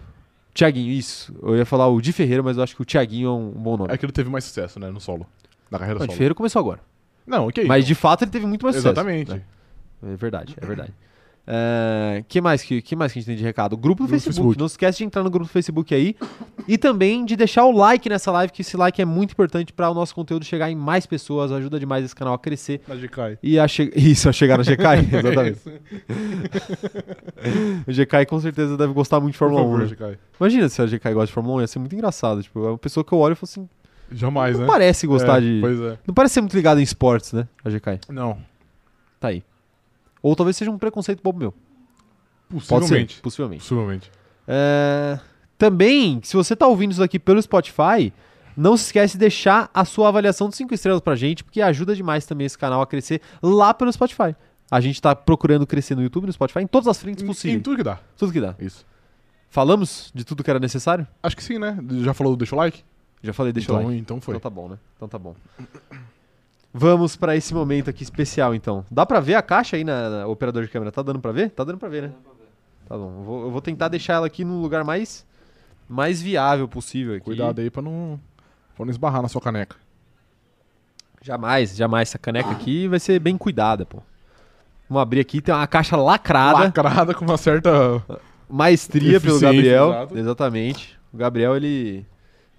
Tiaguinho, 0.53 0.91
isso. 0.91 1.33
Eu 1.41 1.57
ia 1.57 1.65
falar 1.65 1.87
o 1.87 2.01
Di 2.01 2.13
Ferreira, 2.13 2.43
mas 2.43 2.57
eu 2.57 2.65
acho 2.65 2.75
que 2.75 2.83
o 2.83 2.85
Tiaguinho 2.85 3.29
é 3.29 3.33
um 3.33 3.51
bom 3.51 3.77
nome. 3.77 3.95
É 3.95 3.97
que 3.97 4.05
ele 4.05 4.13
teve 4.13 4.29
mais 4.29 4.45
sucesso, 4.45 4.81
né, 4.81 4.91
no 4.91 5.01
solo. 5.01 5.25
Na 5.71 5.79
carreira 5.79 5.99
o 5.99 6.03
solo. 6.03 6.13
Ferreira 6.13 6.35
começou 6.35 6.61
agora. 6.61 6.81
Não, 7.27 7.47
ok. 7.49 7.65
Mas 7.67 7.87
de 7.87 7.95
fato 7.95 8.25
ele 8.25 8.31
teve 8.31 8.47
muito 8.47 8.63
mais 8.65 8.77
sucesso. 8.77 8.93
Exatamente. 8.95 9.31
né? 9.33 9.43
É 10.13 10.17
verdade, 10.17 10.55
é 10.61 10.65
verdade. 10.67 10.93
É, 11.51 12.23
que 12.29 12.43
mais 12.43 12.63
que, 12.63 12.83
que 12.83 12.95
mais 12.95 13.11
que 13.11 13.19
a 13.19 13.23
gente 13.23 13.27
tem 13.29 13.37
de 13.37 13.43
recado? 13.43 13.75
Grupo 13.75 14.03
do 14.03 14.07
Grupo 14.07 14.07
do 14.07 14.09
Facebook. 14.11 14.35
Facebook. 14.37 14.59
Não 14.59 14.67
esquece 14.67 14.99
de 14.99 15.05
entrar 15.05 15.23
no 15.23 15.31
grupo 15.31 15.47
do 15.47 15.51
Facebook 15.51 15.95
aí 15.95 16.15
e 16.67 16.77
também 16.77 17.25
de 17.25 17.37
deixar 17.37 17.65
o 17.65 17.73
like 17.73 18.07
nessa 18.07 18.31
live, 18.31 18.53
que 18.53 18.61
esse 18.61 18.77
like 18.77 19.01
é 19.01 19.05
muito 19.07 19.33
importante 19.33 19.73
para 19.73 19.91
o 19.91 19.95
nosso 19.95 20.15
conteúdo 20.15 20.45
chegar 20.45 20.71
em 20.71 20.75
mais 20.75 21.07
pessoas, 21.07 21.51
ajuda 21.51 21.81
demais 21.81 22.05
esse 22.05 22.15
canal 22.15 22.35
a 22.35 22.39
crescer 22.39 22.83
Na 22.87 22.95
GK. 22.97 23.39
e 23.43 23.59
a 23.59 23.67
che- 23.67 23.91
isso 23.97 24.29
a 24.29 24.33
chegar 24.33 24.59
na 24.59 24.63
GK, 24.63 24.83
exatamente. 25.17 25.59
Isso. 25.59 25.73
O 27.87 27.93
GK 27.93 28.27
com 28.27 28.39
certeza 28.41 28.77
deve 28.77 28.93
gostar 28.93 29.21
muito 29.21 29.33
de 29.33 29.39
Fórmula 29.39 29.63
1. 29.63 29.89
favor, 29.89 30.09
né? 30.11 30.17
Imagina 30.39 30.69
se 30.69 30.83
a 30.83 30.87
GK 30.87 31.13
gosta 31.15 31.27
de 31.29 31.33
Fórmula 31.33 31.57
1, 31.57 31.61
ia 31.63 31.67
ser 31.67 31.79
muito 31.79 31.95
engraçado, 31.95 32.43
tipo, 32.43 32.65
é 32.67 32.69
uma 32.71 32.79
pessoa 32.79 33.03
que 33.05 33.13
eu 33.13 33.19
olho 33.19 33.33
e 33.33 33.37
falo 33.37 33.49
assim, 33.51 33.69
Jamais, 34.11 34.55
não 34.55 34.63
né? 34.63 34.67
parece 34.67 35.07
gostar 35.07 35.39
É, 35.39 35.41
de 35.41 35.59
Pois 35.61 35.81
é. 35.81 35.99
não 36.07 36.15
parece 36.15 36.35
ser 36.35 36.41
muito 36.41 36.55
ligado 36.57 36.81
em 36.81 36.83
esportes, 36.83 37.33
né, 37.33 37.47
a 37.65 37.69
GK. 37.71 38.01
Não. 38.09 38.39
Tá 39.21 39.29
aí. 39.29 39.43
Ou 40.23 40.35
talvez 40.35 40.57
seja 40.57 40.71
um 40.71 40.79
preconceito 40.79 41.23
bobo 41.23 41.39
meu. 41.39 41.55
Possivelmente. 42.49 43.17
ser, 43.17 43.21
possivelmente. 43.23 43.61
Possivelmente. 43.63 44.11
É, 44.47 45.19
Também, 45.59 46.21
se 46.23 46.37
você 46.37 46.57
tá 46.57 46.67
ouvindo 46.67 46.93
isso 46.93 47.03
aqui 47.03 47.19
pelo 47.19 47.41
Spotify, 47.43 48.13
não 48.57 48.77
se 48.77 48.87
esquece 48.87 49.15
de 49.15 49.19
deixar 49.19 49.71
a 49.75 49.85
sua 49.85 50.09
avaliação 50.09 50.49
de 50.49 50.57
5 50.57 50.73
estrelas 50.73 51.01
pra 51.01 51.15
gente, 51.15 51.45
porque 51.45 51.61
ajuda 51.61 51.95
demais 51.95 52.25
também 52.27 52.47
esse 52.47 52.57
canal 52.57 52.81
a 52.81 52.87
crescer 52.87 53.21
lá 53.43 53.75
pelo 53.75 53.93
Spotify. 53.93 54.35
A 54.71 54.81
gente 54.81 55.01
tá 55.01 55.15
procurando 55.15 55.67
crescer 55.67 55.95
no 55.95 56.03
YouTube, 56.03 56.27
no 56.27 56.33
Spotify, 56.33 56.61
em 56.61 56.67
todas 56.67 56.89
as 56.89 56.99
frentes 56.99 57.23
Em, 57.23 57.27
em 57.27 57.29
possíveis. 57.29 57.63
tudo 57.63 57.77
que 57.77 57.83
dá. 57.83 57.99
Tudo 58.17 58.33
que 58.33 58.41
dá. 58.41 58.55
Isso. 58.59 58.87
Falamos 59.51 60.11
de 60.15 60.25
tudo 60.25 60.43
que 60.45 60.51
era 60.51 60.59
necessário? 60.61 61.07
Acho 61.23 61.37
que 61.37 61.43
sim, 61.43 61.59
né? 61.59 61.79
Já 62.03 62.13
falou 62.13 62.35
do 62.35 62.39
deixa 62.39 62.55
o 62.55 62.59
like? 62.59 62.83
Já 63.23 63.33
falei, 63.33 63.53
deixa 63.53 63.71
então, 63.73 63.85
like. 63.87 63.99
Então 63.99 64.21
foi. 64.21 64.37
Então 64.37 64.51
tá 64.51 64.55
bom, 64.55 64.69
né? 64.69 64.79
Então 64.97 65.09
tá 65.09 65.19
bom. 65.19 65.35
Vamos 66.73 67.17
pra 67.17 67.35
esse 67.35 67.53
momento 67.55 67.91
aqui 67.91 68.03
especial, 68.03 68.55
então. 68.55 68.85
Dá 68.91 69.05
pra 69.05 69.21
ver 69.21 69.35
a 69.35 69.43
caixa 69.43 69.77
aí 69.77 69.85
na, 69.85 70.11
na 70.11 70.27
operador 70.27 70.63
de 70.65 70.69
câmera? 70.71 70.93
Tá 70.93 71.03
dando 71.03 71.19
pra 71.19 71.33
ver? 71.33 71.51
Tá 71.51 71.65
dando 71.65 71.79
pra 71.79 71.89
ver, 71.89 72.03
né? 72.03 72.13
Tá 72.89 72.97
bom. 72.97 73.19
Eu 73.19 73.25
vou, 73.25 73.43
eu 73.47 73.51
vou 73.51 73.61
tentar 73.61 73.89
deixar 73.89 74.15
ela 74.15 74.27
aqui 74.27 74.45
no 74.45 74.61
lugar 74.61 74.85
mais, 74.85 75.27
mais 75.89 76.23
viável 76.23 76.69
possível 76.69 77.15
aqui. 77.15 77.25
Cuidado 77.25 77.61
aí 77.61 77.71
pra 77.71 77.83
não, 77.83 78.21
pra 78.77 78.85
não 78.85 78.91
esbarrar 78.91 79.23
na 79.23 79.29
sua 79.29 79.41
caneca. 79.41 79.77
Jamais, 81.23 81.75
jamais. 81.77 82.09
Essa 82.11 82.19
caneca 82.19 82.51
aqui 82.51 82.87
vai 82.87 83.01
ser 83.01 83.19
bem 83.19 83.37
cuidada, 83.37 83.85
pô. 83.85 84.01
Vamos 84.89 85.03
abrir 85.03 85.21
aqui, 85.21 85.41
tem 85.43 85.55
uma 85.55 85.67
caixa 85.67 85.97
lacrada, 85.97 86.61
Lacrada 86.61 87.13
com 87.15 87.25
uma 87.25 87.37
certa. 87.37 87.71
maestria 88.49 89.21
pelo 89.21 89.39
Gabriel. 89.41 89.89
exato. 89.91 90.19
Exatamente. 90.19 90.99
O 91.13 91.17
Gabriel, 91.17 91.57
ele 91.57 92.07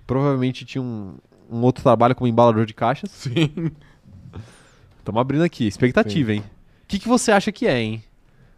provavelmente 0.10 0.66
tinha 0.66 0.82
um, 0.82 1.14
um 1.52 1.62
outro 1.62 1.84
trabalho 1.84 2.16
como 2.16 2.28
embalador 2.28 2.66
de 2.66 2.74
caixas. 2.74 3.12
Sim. 3.12 3.52
Estamos 4.98 5.22
abrindo 5.22 5.44
aqui. 5.44 5.68
Expectativa, 5.68 6.34
hein? 6.34 6.40
O 6.84 6.88
que, 6.88 6.98
que 6.98 7.08
você 7.08 7.32
acha 7.32 7.52
que 7.52 7.68
é, 7.68 7.80
hein? 7.80 8.04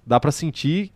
Dá 0.07 0.18
pra 0.18 0.31
sentir. 0.31 0.94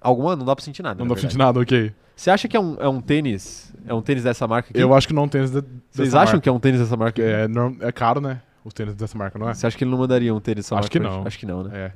Alguma? 0.00 0.36
Não 0.36 0.46
dá 0.46 0.54
pra 0.54 0.64
sentir 0.64 0.82
nada. 0.82 1.00
Não 1.00 1.06
na 1.06 1.08
dá 1.08 1.14
pra 1.14 1.22
sentir 1.22 1.36
nada, 1.36 1.58
ok. 1.58 1.92
Você 2.14 2.30
acha 2.30 2.46
que 2.46 2.56
é 2.56 2.60
um, 2.60 2.76
é 2.78 2.88
um 2.88 3.00
tênis? 3.00 3.74
É 3.88 3.92
um 3.92 4.00
tênis 4.00 4.22
dessa 4.22 4.46
marca 4.46 4.70
aqui? 4.70 4.80
Eu 4.80 4.94
acho 4.94 5.08
que 5.08 5.12
não 5.12 5.26
tênis 5.26 5.50
de, 5.50 5.64
Vocês 5.90 6.14
acham 6.14 6.34
marca. 6.34 6.40
que 6.40 6.48
é 6.48 6.52
um 6.52 6.60
tênis 6.60 6.78
dessa 6.78 6.96
marca? 6.96 7.20
Que 7.20 7.22
é, 7.22 7.48
é 7.88 7.90
caro, 7.92 8.20
né? 8.20 8.40
Os 8.64 8.72
tênis 8.72 8.94
dessa 8.94 9.18
marca, 9.18 9.36
não 9.36 9.48
é? 9.48 9.54
Você 9.54 9.66
acha 9.66 9.76
que 9.76 9.82
ele 9.82 9.90
não 9.90 9.98
mandaria 9.98 10.32
um 10.32 10.38
tênis 10.38 10.64
dessa 10.64 10.76
Acho 10.76 10.84
marca? 10.84 10.90
que 10.92 11.00
pra 11.00 11.10
não. 11.10 11.26
Acho 11.26 11.38
que 11.40 11.46
não, 11.46 11.64
né? 11.64 11.70
É. 11.76 11.92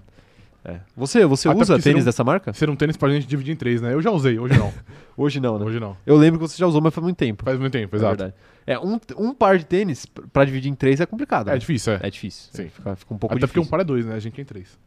É. 0.64 0.80
Você, 0.96 1.24
você 1.24 1.48
Até 1.48 1.58
usa 1.60 1.74
porque 1.74 1.84
tênis 1.84 2.02
um- 2.02 2.04
dessa 2.06 2.22
marca? 2.24 2.52
Ser 2.52 2.68
um 2.68 2.76
tênis 2.76 2.96
pra 2.96 3.08
gente 3.10 3.26
dividir 3.26 3.52
em 3.52 3.56
três, 3.56 3.80
né? 3.80 3.94
Eu 3.94 4.02
já 4.02 4.10
usei, 4.10 4.38
hoje 4.38 4.58
não. 4.58 4.72
Hoje 5.16 5.40
não, 5.40 5.58
né? 5.58 5.64
hoje 5.64 5.80
não. 5.80 5.96
Eu 6.06 6.16
lembro 6.16 6.38
que 6.38 6.46
você 6.46 6.56
já 6.56 6.64
usou, 6.64 6.80
mas 6.80 6.94
faz 6.94 7.02
muito 7.02 7.16
tempo. 7.16 7.42
Faz 7.44 7.58
muito 7.58 7.72
tempo, 7.72 7.96
É 7.96 7.98
exato. 7.98 8.16
verdade. 8.18 8.34
É, 8.64 8.78
um, 8.78 9.00
um 9.18 9.34
par 9.34 9.58
de 9.58 9.66
tênis 9.66 10.06
pra 10.32 10.44
dividir 10.44 10.70
em 10.70 10.76
três 10.76 11.00
é 11.00 11.06
complicado. 11.06 11.48
É, 11.48 11.54
né? 11.54 11.58
difícil, 11.58 11.94
é. 11.94 12.00
É 12.04 12.08
difícil. 12.10 12.50
Sim. 12.52 12.68
Fica, 12.68 12.94
fica 12.94 13.14
um 13.14 13.18
pouco 13.18 13.34
Até 13.34 13.40
porque 13.40 13.58
difícil. 13.58 13.62
um 13.62 13.66
par 13.68 13.80
é 13.80 13.84
dois, 13.84 14.06
né? 14.06 14.14
A 14.14 14.20
gente 14.20 14.38
é 14.38 14.42
em 14.42 14.44
três. 14.44 14.78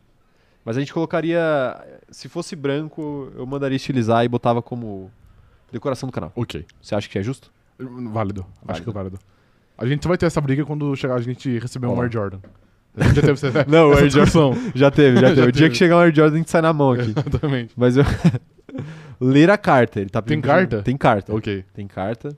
Mas 0.63 0.77
a 0.77 0.79
gente 0.79 0.93
colocaria. 0.93 1.41
Se 2.09 2.29
fosse 2.29 2.55
branco, 2.55 3.29
eu 3.35 3.45
mandaria 3.45 3.75
estilizar 3.75 4.23
e 4.23 4.29
botava 4.29 4.61
como 4.61 5.11
decoração 5.69 6.07
do 6.07 6.13
canal. 6.13 6.31
Ok. 6.33 6.65
Você 6.81 6.95
acha 6.95 7.09
que 7.09 7.19
é 7.19 7.23
justo? 7.23 7.51
Válido. 7.77 8.45
Acho 8.65 8.65
Válido. 8.67 8.83
que 8.85 8.89
é 8.89 8.93
válido. 8.93 9.19
A 9.77 9.85
gente 9.85 10.01
só 10.03 10.07
vai 10.07 10.17
ter 10.17 10.27
essa 10.27 10.39
briga 10.39 10.63
quando 10.63 10.95
chegar 10.95 11.15
a 11.15 11.21
gente 11.21 11.59
receber 11.59 11.87
um 11.87 11.91
Olá. 11.91 12.03
Air 12.03 12.11
Jordan. 12.13 12.39
Já 12.97 13.13
teve 13.13 13.31
essa, 13.31 13.65
Não, 13.67 13.89
o 13.89 13.93
Air 13.93 14.09
Jordan-. 14.09 14.71
Já 14.75 14.91
teve, 14.91 15.19
já 15.19 15.29
Já 15.29 15.35
teve. 15.35 15.47
O 15.47 15.51
dia 15.51 15.61
teve. 15.63 15.69
que 15.69 15.77
chegar 15.77 15.97
um 15.97 15.99
Air 16.01 16.13
Jordan, 16.13 16.35
a 16.35 16.37
gente 16.37 16.51
sai 16.51 16.61
na 16.61 16.73
mão 16.73 16.91
aqui. 16.91 17.13
Exatamente. 17.15 17.73
Mas 17.75 17.97
eu. 17.97 18.03
Ler 19.19 19.49
a 19.49 19.57
carta. 19.57 19.99
Ele 19.99 20.09
tá 20.09 20.21
Tem 20.21 20.41
carta? 20.41 20.81
Tem 20.81 20.97
carta. 20.97 21.33
Ok. 21.33 21.63
Tem 21.73 21.87
carta. 21.87 22.35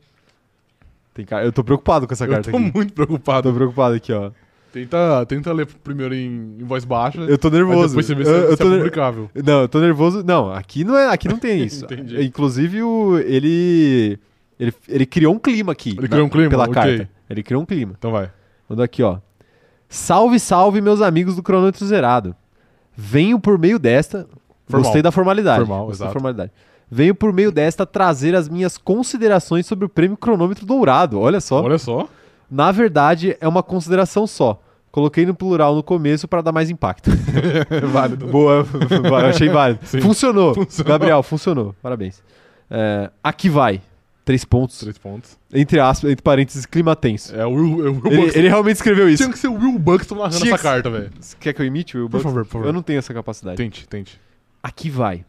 Tem 1.14 1.26
carta. 1.26 1.46
Eu 1.46 1.52
tô 1.52 1.64
preocupado 1.64 2.06
com 2.08 2.14
essa 2.14 2.26
Eu 2.26 2.30
carta 2.32 2.52
tô 2.52 2.58
aqui. 2.58 2.72
muito 2.76 2.94
preocupado. 2.94 3.50
Tô 3.50 3.56
preocupado 3.56 3.96
aqui, 3.96 4.12
ó. 4.12 4.32
Tenta, 4.72 5.26
tenta 5.28 5.54
ler 5.54 5.68
primeiro 5.68 6.16
em, 6.16 6.58
em 6.60 6.64
voz 6.64 6.84
baixa. 6.84 7.20
Eu 7.22 7.38
tô 7.38 7.50
nervoso. 7.52 7.90
depois 7.90 8.08
você 8.08 8.16
vê 8.16 8.24
eu, 8.24 8.26
se, 8.26 8.32
eu 8.32 8.52
se 8.52 8.58
tô 8.58 8.74
é 8.74 8.78
publicável. 8.78 9.30
Não, 9.36 9.62
eu 9.62 9.68
tô 9.70 9.80
nervoso. 9.80 10.24
Não, 10.24 10.52
aqui 10.52 10.84
não, 10.84 10.98
é, 10.98 11.10
aqui 11.14 11.28
não 11.30 11.38
tem 11.38 11.64
isso. 11.64 11.86
Entendi. 11.86 12.24
Inclusive, 12.26 12.82
o, 12.82 13.20
ele, 13.20 14.18
ele. 14.60 14.74
Ele 14.90 15.06
criou 15.06 15.36
um 15.36 15.40
clima 15.40 15.72
aqui. 15.72 15.96
Ele 15.98 16.08
criou 16.08 16.26
um 16.26 16.30
clima? 16.30 16.50
Pela 16.50 16.64
Ok. 16.64 16.74
carta. 16.74 17.10
Ele 17.30 17.44
criou 17.44 17.62
um 17.62 17.66
clima. 17.66 17.94
Então 17.98 18.12
vai. 18.12 18.32
Mandou 18.68 18.84
aqui, 18.84 19.04
ó. 19.04 19.20
Salve, 19.94 20.40
salve, 20.40 20.82
meus 20.82 21.04
amigos 21.04 21.36
do 21.36 21.44
cronômetro 21.44 21.86
zerado. 21.86 22.36
Venho 22.98 23.40
por 23.40 23.60
meio 23.60 23.78
desta. 23.78 24.28
Formal. 24.66 24.84
Gostei 24.84 25.02
da 25.04 25.12
formalidade. 25.12 25.60
Formal, 25.60 25.86
gostei 25.86 26.00
da 26.00 26.06
exato. 26.06 26.14
formalidade. 26.14 26.52
Venho 26.90 27.14
por 27.14 27.32
meio 27.32 27.52
desta 27.52 27.86
trazer 27.86 28.34
as 28.34 28.50
minhas 28.50 28.76
considerações 28.76 29.68
sobre 29.68 29.86
o 29.86 29.90
prêmio 29.90 30.18
cronômetro 30.18 30.66
dourado. 30.66 31.20
Olha 31.20 31.40
só. 31.40 31.62
Olha 31.62 31.78
só. 31.78 32.08
Na 32.50 32.72
verdade, 32.72 33.38
é 33.40 33.48
uma 33.48 33.62
consideração 33.62 34.26
só. 34.26 34.60
Coloquei 34.92 35.28
no 35.28 35.36
plural 35.36 35.76
no 35.76 35.84
começo 35.84 36.28
para 36.28 36.42
dar 36.42 36.52
mais 36.52 36.72
impacto. 36.72 37.12
Válido. 37.94 38.26
Boa, 38.26 38.66
achei 39.30 39.50
válido. 39.50 39.80
Sim. 39.86 40.02
Funcionou. 40.02 40.56
Funcionou. 40.56 40.90
Gabriel, 40.90 41.22
funcionou. 41.22 41.76
Parabéns. 41.84 42.20
É, 42.68 43.12
aqui 43.24 43.48
vai. 43.48 43.80
Três 44.26 44.46
pontos. 44.46 44.80
Três 44.80 44.98
pontos. 44.98 45.38
Entre 45.54 45.80
aspas, 45.80 46.10
entre 46.12 46.24
parênteses, 46.24 46.66
clima 46.66 46.96
tenso. 46.96 47.36
É 47.36 47.46
o 47.46 47.50
Will, 47.52 47.86
é 47.86 47.90
o 47.90 47.94
Will 47.94 48.02
Ele, 48.06 48.18
Buxton. 48.22 48.40
ele 48.40 48.48
realmente 48.48 48.76
escreveu 48.78 49.10
isso. 49.10 49.22
Tinha 49.24 49.34
que 49.34 49.38
ser 49.40 49.50
o 49.50 49.54
Will 49.56 49.78
Buxton 49.78 50.16
narrando 50.16 50.38
Tinha 50.38 50.54
essa 50.54 50.58
que- 50.58 50.64
carta, 50.64 50.90
velho. 50.90 51.12
Quer 51.40 51.54
que 51.54 51.62
eu 51.62 51.66
imite 51.66 51.98
o 51.98 52.02
Will 52.02 52.10
Por 52.10 52.18
Buxton? 52.18 52.30
favor, 52.30 52.46
por 52.46 52.52
favor. 52.52 52.68
Eu 52.68 52.74
não 52.74 52.82
tenho 52.82 53.00
essa 53.00 53.14
capacidade. 53.14 53.58
Tente, 53.58 53.88
tente. 53.88 54.20
Aqui 54.62 54.90
vai. 54.90 55.26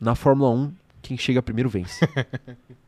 Na 0.00 0.14
Fórmula 0.14 0.50
1, 0.50 0.72
quem 1.02 1.18
chega 1.18 1.42
primeiro 1.42 1.68
vence. 1.68 1.98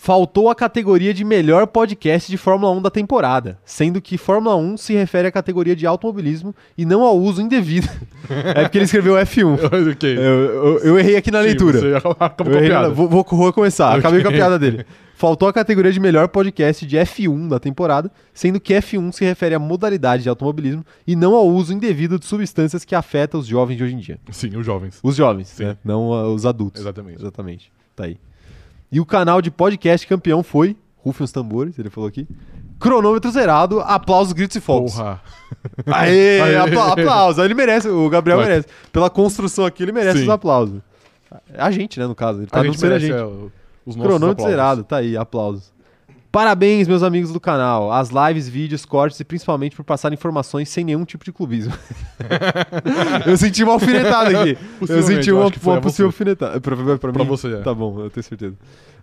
Faltou 0.00 0.48
a 0.48 0.54
categoria 0.54 1.12
de 1.12 1.24
melhor 1.24 1.66
podcast 1.66 2.30
de 2.30 2.36
Fórmula 2.38 2.70
1 2.72 2.82
da 2.82 2.88
temporada, 2.88 3.58
sendo 3.64 4.00
que 4.00 4.16
Fórmula 4.16 4.54
1 4.54 4.76
se 4.76 4.94
refere 4.94 5.26
à 5.26 5.32
categoria 5.32 5.74
de 5.74 5.86
automobilismo 5.88 6.54
e 6.78 6.84
não 6.86 7.02
ao 7.02 7.18
uso 7.18 7.42
indevido. 7.42 7.88
é 8.54 8.62
porque 8.62 8.78
ele 8.78 8.84
escreveu 8.84 9.14
F1. 9.14 9.58
ok. 9.92 10.16
Eu, 10.16 10.22
eu- 10.22 10.78
eu 10.84 10.98
errei 11.00 11.16
aqui 11.16 11.32
na 11.32 11.40
Sim, 11.40 11.46
leitura. 11.48 11.80
Você 11.80 11.94
acabou 12.20 12.52
Eu 12.54 12.58
errei 12.60 12.68
na- 12.70 12.88
vou, 12.88 13.08
vou, 13.08 13.26
vou 13.28 13.52
começar, 13.52 13.88
Ok. 13.88 13.98
acabei 13.98 14.22
com 14.22 14.28
a 14.28 14.32
piada 14.32 14.56
dele. 14.56 14.86
Faltou 15.16 15.48
a 15.48 15.52
categoria 15.52 15.90
de 15.90 15.98
melhor 15.98 16.28
podcast 16.28 16.86
de 16.86 16.96
F1 16.96 17.48
da 17.48 17.58
temporada, 17.58 18.08
sendo 18.32 18.60
que 18.60 18.72
F1 18.74 19.10
se 19.10 19.24
refere 19.24 19.56
à 19.56 19.58
modalidade 19.58 20.22
de 20.22 20.28
automobilismo 20.28 20.86
e 21.04 21.16
não 21.16 21.34
ao 21.34 21.48
uso 21.48 21.74
indevido 21.74 22.20
de 22.20 22.24
substâncias 22.24 22.84
que 22.84 22.94
afetam 22.94 23.40
os 23.40 23.46
jovens 23.48 23.76
de 23.76 23.82
hoje 23.82 23.94
em 23.96 23.98
dia. 23.98 24.18
Sim, 24.30 24.56
os 24.56 24.64
jovens. 24.64 25.00
Os 25.02 25.16
jovens, 25.16 25.58
né? 25.58 25.76
não 25.84 26.12
ah, 26.12 26.28
os 26.28 26.46
adultos. 26.46 26.80
Exatamente. 26.80 27.20
Exatamente. 27.20 27.72
Tá 27.96 28.04
aí. 28.04 28.16
E 28.90 29.00
o 29.00 29.06
canal 29.06 29.42
de 29.42 29.50
podcast 29.50 30.06
campeão 30.06 30.42
foi, 30.42 30.76
rufem 30.96 31.24
os 31.24 31.32
tambores, 31.32 31.78
ele 31.78 31.90
falou 31.90 32.08
aqui, 32.08 32.26
cronômetro 32.78 33.30
zerado, 33.30 33.80
aplausos, 33.80 34.32
gritos 34.32 34.56
e 34.56 34.60
fogos. 34.60 34.94
Porra. 34.94 35.20
Aê, 35.86 36.40
Aê. 36.42 36.56
apla- 36.56 36.92
aplausos. 36.92 37.44
Ele 37.44 37.54
merece, 37.54 37.88
o 37.88 38.08
Gabriel 38.08 38.38
Vai. 38.38 38.46
merece. 38.48 38.68
Pela 38.92 39.10
construção 39.10 39.66
aqui, 39.66 39.82
ele 39.82 39.92
merece 39.92 40.18
Sim. 40.18 40.24
os 40.24 40.30
aplausos. 40.30 40.80
A 41.56 41.70
gente, 41.70 41.98
né, 42.00 42.06
no 42.06 42.14
caso. 42.14 42.40
Ele 42.40 42.46
tá 42.46 42.60
a 42.60 42.64
gente 42.64 42.78
ser 42.80 42.86
a 42.86 42.88
merece 42.90 43.06
gente. 43.08 43.16
é, 43.18 43.24
os 43.24 43.94
nossos 43.96 44.02
Cronômetro 44.02 44.30
aplausos. 44.44 44.50
zerado, 44.50 44.84
tá 44.84 44.96
aí, 44.98 45.16
aplausos. 45.16 45.72
Parabéns, 46.38 46.86
meus 46.86 47.02
amigos 47.02 47.32
do 47.32 47.40
canal. 47.40 47.90
As 47.90 48.10
lives, 48.10 48.48
vídeos, 48.48 48.84
cortes 48.84 49.18
e 49.18 49.24
principalmente 49.24 49.74
por 49.74 49.82
passar 49.82 50.12
informações 50.12 50.68
sem 50.68 50.84
nenhum 50.84 51.04
tipo 51.04 51.24
de 51.24 51.32
clubismo. 51.32 51.74
eu 53.26 53.36
senti 53.36 53.64
uma 53.64 53.72
alfinetada 53.72 54.42
aqui. 54.42 54.56
Eu 54.88 55.02
senti 55.02 55.32
uma, 55.32 55.46
uma 55.64 55.80
possível 55.80 56.06
alfinetada. 56.06 56.60
Pra, 56.60 56.76
pra, 56.76 56.96
pra 56.96 57.12
Pra 57.12 57.24
mim? 57.24 57.28
você, 57.28 57.54
é. 57.54 57.56
Tá 57.56 57.74
bom, 57.74 58.04
eu 58.04 58.08
tenho 58.08 58.22
certeza. 58.22 58.54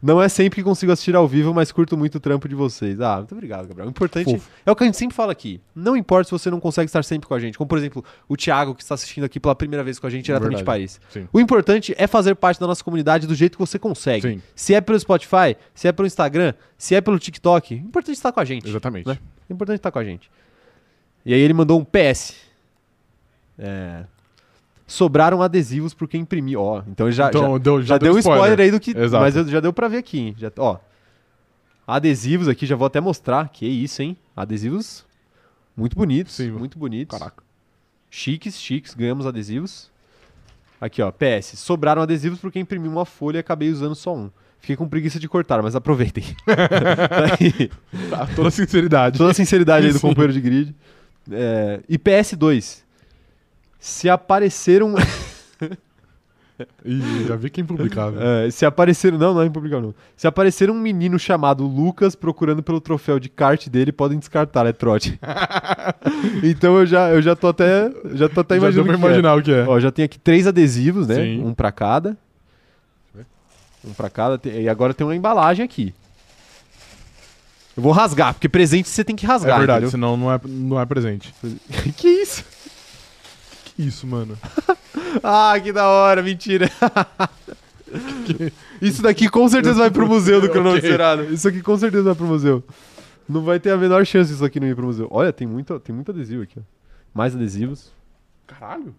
Não 0.01 0.22
é 0.22 0.30
sempre 0.30 0.58
que 0.58 0.63
consigo 0.63 0.92
assistir 0.92 1.15
ao 1.15 1.27
vivo, 1.27 1.54
mas 1.54 1.72
curto 1.72 1.98
muito 1.98 2.15
o 2.15 2.20
trampo 2.20 2.48
de 2.48 2.56
vocês. 2.56 3.01
Ah, 3.01 3.18
muito 3.18 3.32
obrigado, 3.34 3.68
Gabriel. 3.68 3.88
O 3.88 3.89
importante 3.89 4.32
Fofo. 4.32 4.50
é 4.65 4.72
o 4.72 4.75
que 4.75 4.84
a 4.84 4.86
gente 4.86 4.98
sempre 4.98 5.15
fala 5.15 5.32
aqui. 5.32 5.60
Não 5.74 5.98
importa 5.98 6.25
se 6.25 6.32
você 6.32 6.50
não 6.50 6.60
consegue 6.60 6.88
estar 6.88 7.04
sempre 7.04 7.27
com 7.27 7.34
a 7.34 7.39
gente. 7.39 7.58
Como, 7.58 7.68
por 7.68 7.77
exemplo, 7.77 8.04
o 8.30 8.38
Thiago, 8.38 8.75
que 8.75 8.84
está 8.84 8.94
assistindo 8.96 9.24
aqui 9.24 9.39
pela 9.39 9.56
primeira 9.56 9.84
vez 9.84 9.98
com 9.98 10.06
a 10.06 10.10
gente 10.10 10.25
diretamente 10.25 10.60
de. 10.60 10.63
Paris. 10.63 11.01
Sim. 11.10 11.27
O 11.34 11.39
importante 11.39 11.94
é 11.98 12.08
fazer 12.08 12.36
parte 12.36 12.60
da 12.60 12.68
nossa 12.68 12.84
comunidade 12.84 13.25
do 13.25 13.34
jeito 13.34 13.58
que 13.58 13.60
você 13.60 13.80
consegue. 13.80 14.22
Sim. 14.36 14.42
Se 14.56 14.74
é 14.74 14.82
pelo 14.82 15.00
Spotify, 15.00 15.58
se 15.74 15.88
é 15.88 15.92
pelo 15.92 16.06
Instagram, 16.06 16.54
se 16.77 16.94
é 16.94 17.01
pelo 17.01 17.18
TikTok, 17.25 17.75
o 17.75 17.77
importante 17.77 18.12
é 18.12 18.13
estar 18.13 18.32
com 18.32 18.39
a 18.39 18.46
gente. 18.46 18.67
Exatamente. 18.67 19.08
né? 19.08 19.17
O 19.50 19.53
importante 19.53 19.75
é 19.75 19.77
estar 19.77 19.91
com 19.91 20.00
a 20.00 20.03
gente. 20.03 20.29
E 21.25 21.34
aí 21.34 21.39
ele 21.39 21.53
mandou 21.53 21.79
um 21.79 21.84
PS. 21.84 22.36
É, 23.58 24.05
Sobraram 24.88 25.41
adesivos 25.41 25.94
por 25.94 26.08
quem 26.08 26.22
imprimiu. 26.22 26.62
Ó, 26.62 26.84
então 26.88 27.12
já, 27.12 27.29
então, 27.29 27.53
já, 27.53 27.58
deu, 27.58 27.82
já 27.82 27.98
deu 27.98 28.13
um 28.13 28.20
spoiler 28.20 28.60
aí 28.60 28.70
do 28.72 28.79
que. 28.79 28.96
Exato. 28.96 29.24
Mas 29.24 29.34
já 29.50 29.60
deu 29.60 29.74
pra 29.74 29.88
ver 29.88 29.98
aqui. 29.98 30.20
hein? 30.20 30.36
Já, 30.38 30.51
ó. 30.58 30.77
Adesivos 31.88 32.48
aqui, 32.48 32.65
já 32.65 32.75
vou 32.75 32.86
até 32.86 33.00
mostrar. 33.01 33.50
Que 33.50 33.65
isso, 33.65 34.01
hein? 34.01 34.15
Adesivos 34.36 35.05
muito 35.75 35.96
bonitos. 35.96 36.36
Sim. 36.36 36.51
muito 36.51 36.77
bonitos. 36.77 37.17
Caraca. 37.17 37.44
Chiques, 38.10 38.60
chiques, 38.60 38.94
ganhamos 38.94 39.25
adesivos. 39.25 39.91
Aqui, 40.79 41.01
ó, 41.01 41.12
PS. 41.12 41.58
Sobraram 41.58 42.01
adesivos 42.01 42.39
porque 42.39 42.60
imprimi 42.60 42.88
uma 42.88 43.05
folha 43.05 43.38
e 43.38 43.39
acabei 43.39 43.70
usando 43.72 43.96
só 43.96 44.15
um. 44.15 44.29
Fiquei 44.66 44.76
com 44.76 44.90
preguiça 44.90 45.20
de 45.20 45.30
cortar, 45.30 45.62
mas 45.62 45.76
aproveitem. 45.76 46.24
Tá 48.10 48.28
toda 48.36 48.50
sinceridade. 48.50 49.16
Toda 49.16 49.30
a 49.30 49.34
sinceridade 49.34 49.86
aí 49.86 49.94
do 49.94 50.00
companheiro 50.00 50.34
de 50.34 50.42
grid. 50.42 50.76
É, 51.32 51.82
e 51.88 52.00
PS2. 52.00 52.80
Se 53.80 54.10
aparecer 54.10 54.82
um. 54.82 54.96
Ih, 56.84 57.28
já 57.28 57.36
vi 57.36 57.52
que 57.52 57.62
é 57.62 57.64
impublicável. 57.64 58.20
é, 58.20 58.50
se 58.50 58.66
aparecer. 58.66 59.14
Não, 59.14 59.36
não 59.36 59.42
é 59.44 59.46
impublicável, 59.46 59.90
não. 59.90 59.96
Se 60.18 60.26
aparecer 60.26 60.72
um 60.72 60.80
menino 60.80 61.20
chamado 61.20 61.64
Lucas 61.68 62.16
procurando 62.16 62.64
pelo 62.64 62.82
troféu 62.82 63.20
de 63.20 63.30
kart 63.30 63.70
dele, 63.70 63.92
podem 63.92 64.18
descartar, 64.18 64.66
é 64.66 64.74
trote. 64.74 65.20
então 66.44 66.80
eu 66.80 66.88
já, 66.88 67.12
eu 67.12 67.22
já 67.22 67.36
tô 67.36 67.50
até. 67.50 67.92
Já 68.16 68.28
tô 68.28 68.40
até 68.40 68.56
já 68.56 68.72
deu 68.72 68.84
imaginando. 68.84 68.88
pra 68.88 68.96
o 68.96 69.00
que 69.00 69.06
é. 69.06 69.10
imaginar 69.10 69.36
o 69.36 69.44
que 69.44 69.52
é. 69.52 69.64
Ó, 69.68 69.80
já 69.80 69.92
tem 69.92 70.06
aqui 70.06 70.18
três 70.18 70.48
adesivos, 70.48 71.08
né? 71.08 71.16
Sim. 71.16 71.44
Um 71.46 71.54
pra 71.54 71.72
cada. 71.72 72.18
Um 73.86 73.94
pra 73.94 74.10
cada. 74.10 74.39
E 74.50 74.68
agora 74.68 74.94
tem 74.94 75.06
uma 75.06 75.15
embalagem 75.15 75.63
aqui. 75.63 75.94
Eu 77.75 77.84
vou 77.84 77.92
rasgar, 77.92 78.34
porque 78.34 78.48
presente 78.48 78.88
você 78.88 79.04
tem 79.04 79.15
que 79.15 79.25
rasgar. 79.25 79.56
é 79.56 79.60
verdade, 79.60 79.86
entendeu? 79.86 79.92
senão 79.92 80.18
não 80.18 80.32
é, 80.32 80.39
não 80.46 80.80
é 80.80 80.86
presente. 80.86 81.34
que 81.98 82.08
isso? 82.08 82.44
Que 83.65 83.84
isso, 83.84 84.08
mano? 84.08 84.38
Ah, 85.24 85.54
que 85.62 85.72
da 85.72 85.88
hora, 85.88 86.22
mentira. 86.22 86.70
Isso 88.82 89.01
daqui 89.01 89.30
com 89.30 89.48
certeza 89.48 89.80
vai 89.80 89.89
pro 89.89 90.08
museu 90.08 90.42
do 90.42 90.50
cronômetro 90.50 90.80
Ok. 90.80 90.92
zerado. 90.92 91.24
Isso 91.34 91.48
aqui 91.48 91.62
com 91.62 91.77
certeza 91.77 92.04
vai 92.04 92.15
pro 92.15 92.25
museu. 92.25 92.62
Não 93.27 93.42
vai 93.42 93.60
ter 93.60 93.72
a 93.72 93.77
menor 93.77 94.06
chance 94.06 94.32
disso 94.32 94.44
aqui 94.44 94.60
não 94.60 94.68
ir 94.68 94.75
pro 94.75 94.86
museu. 94.86 95.08
Olha, 95.10 95.32
tem 95.32 95.48
muito, 95.48 95.80
tem 95.80 95.96
muito 95.96 96.12
adesivo 96.12 96.44
aqui, 96.44 96.60
ó. 96.60 96.62
Mais 97.13 97.34
adesivos. 97.34 97.92
Caralho. 98.46 98.94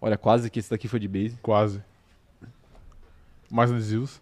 Olha, 0.00 0.18
quase 0.18 0.50
que 0.50 0.58
esse 0.58 0.70
daqui 0.70 0.88
foi 0.88 0.98
de 0.98 1.06
base. 1.06 1.38
Quase. 1.40 1.80
Mais 3.52 3.70
adesivos. 3.70 4.18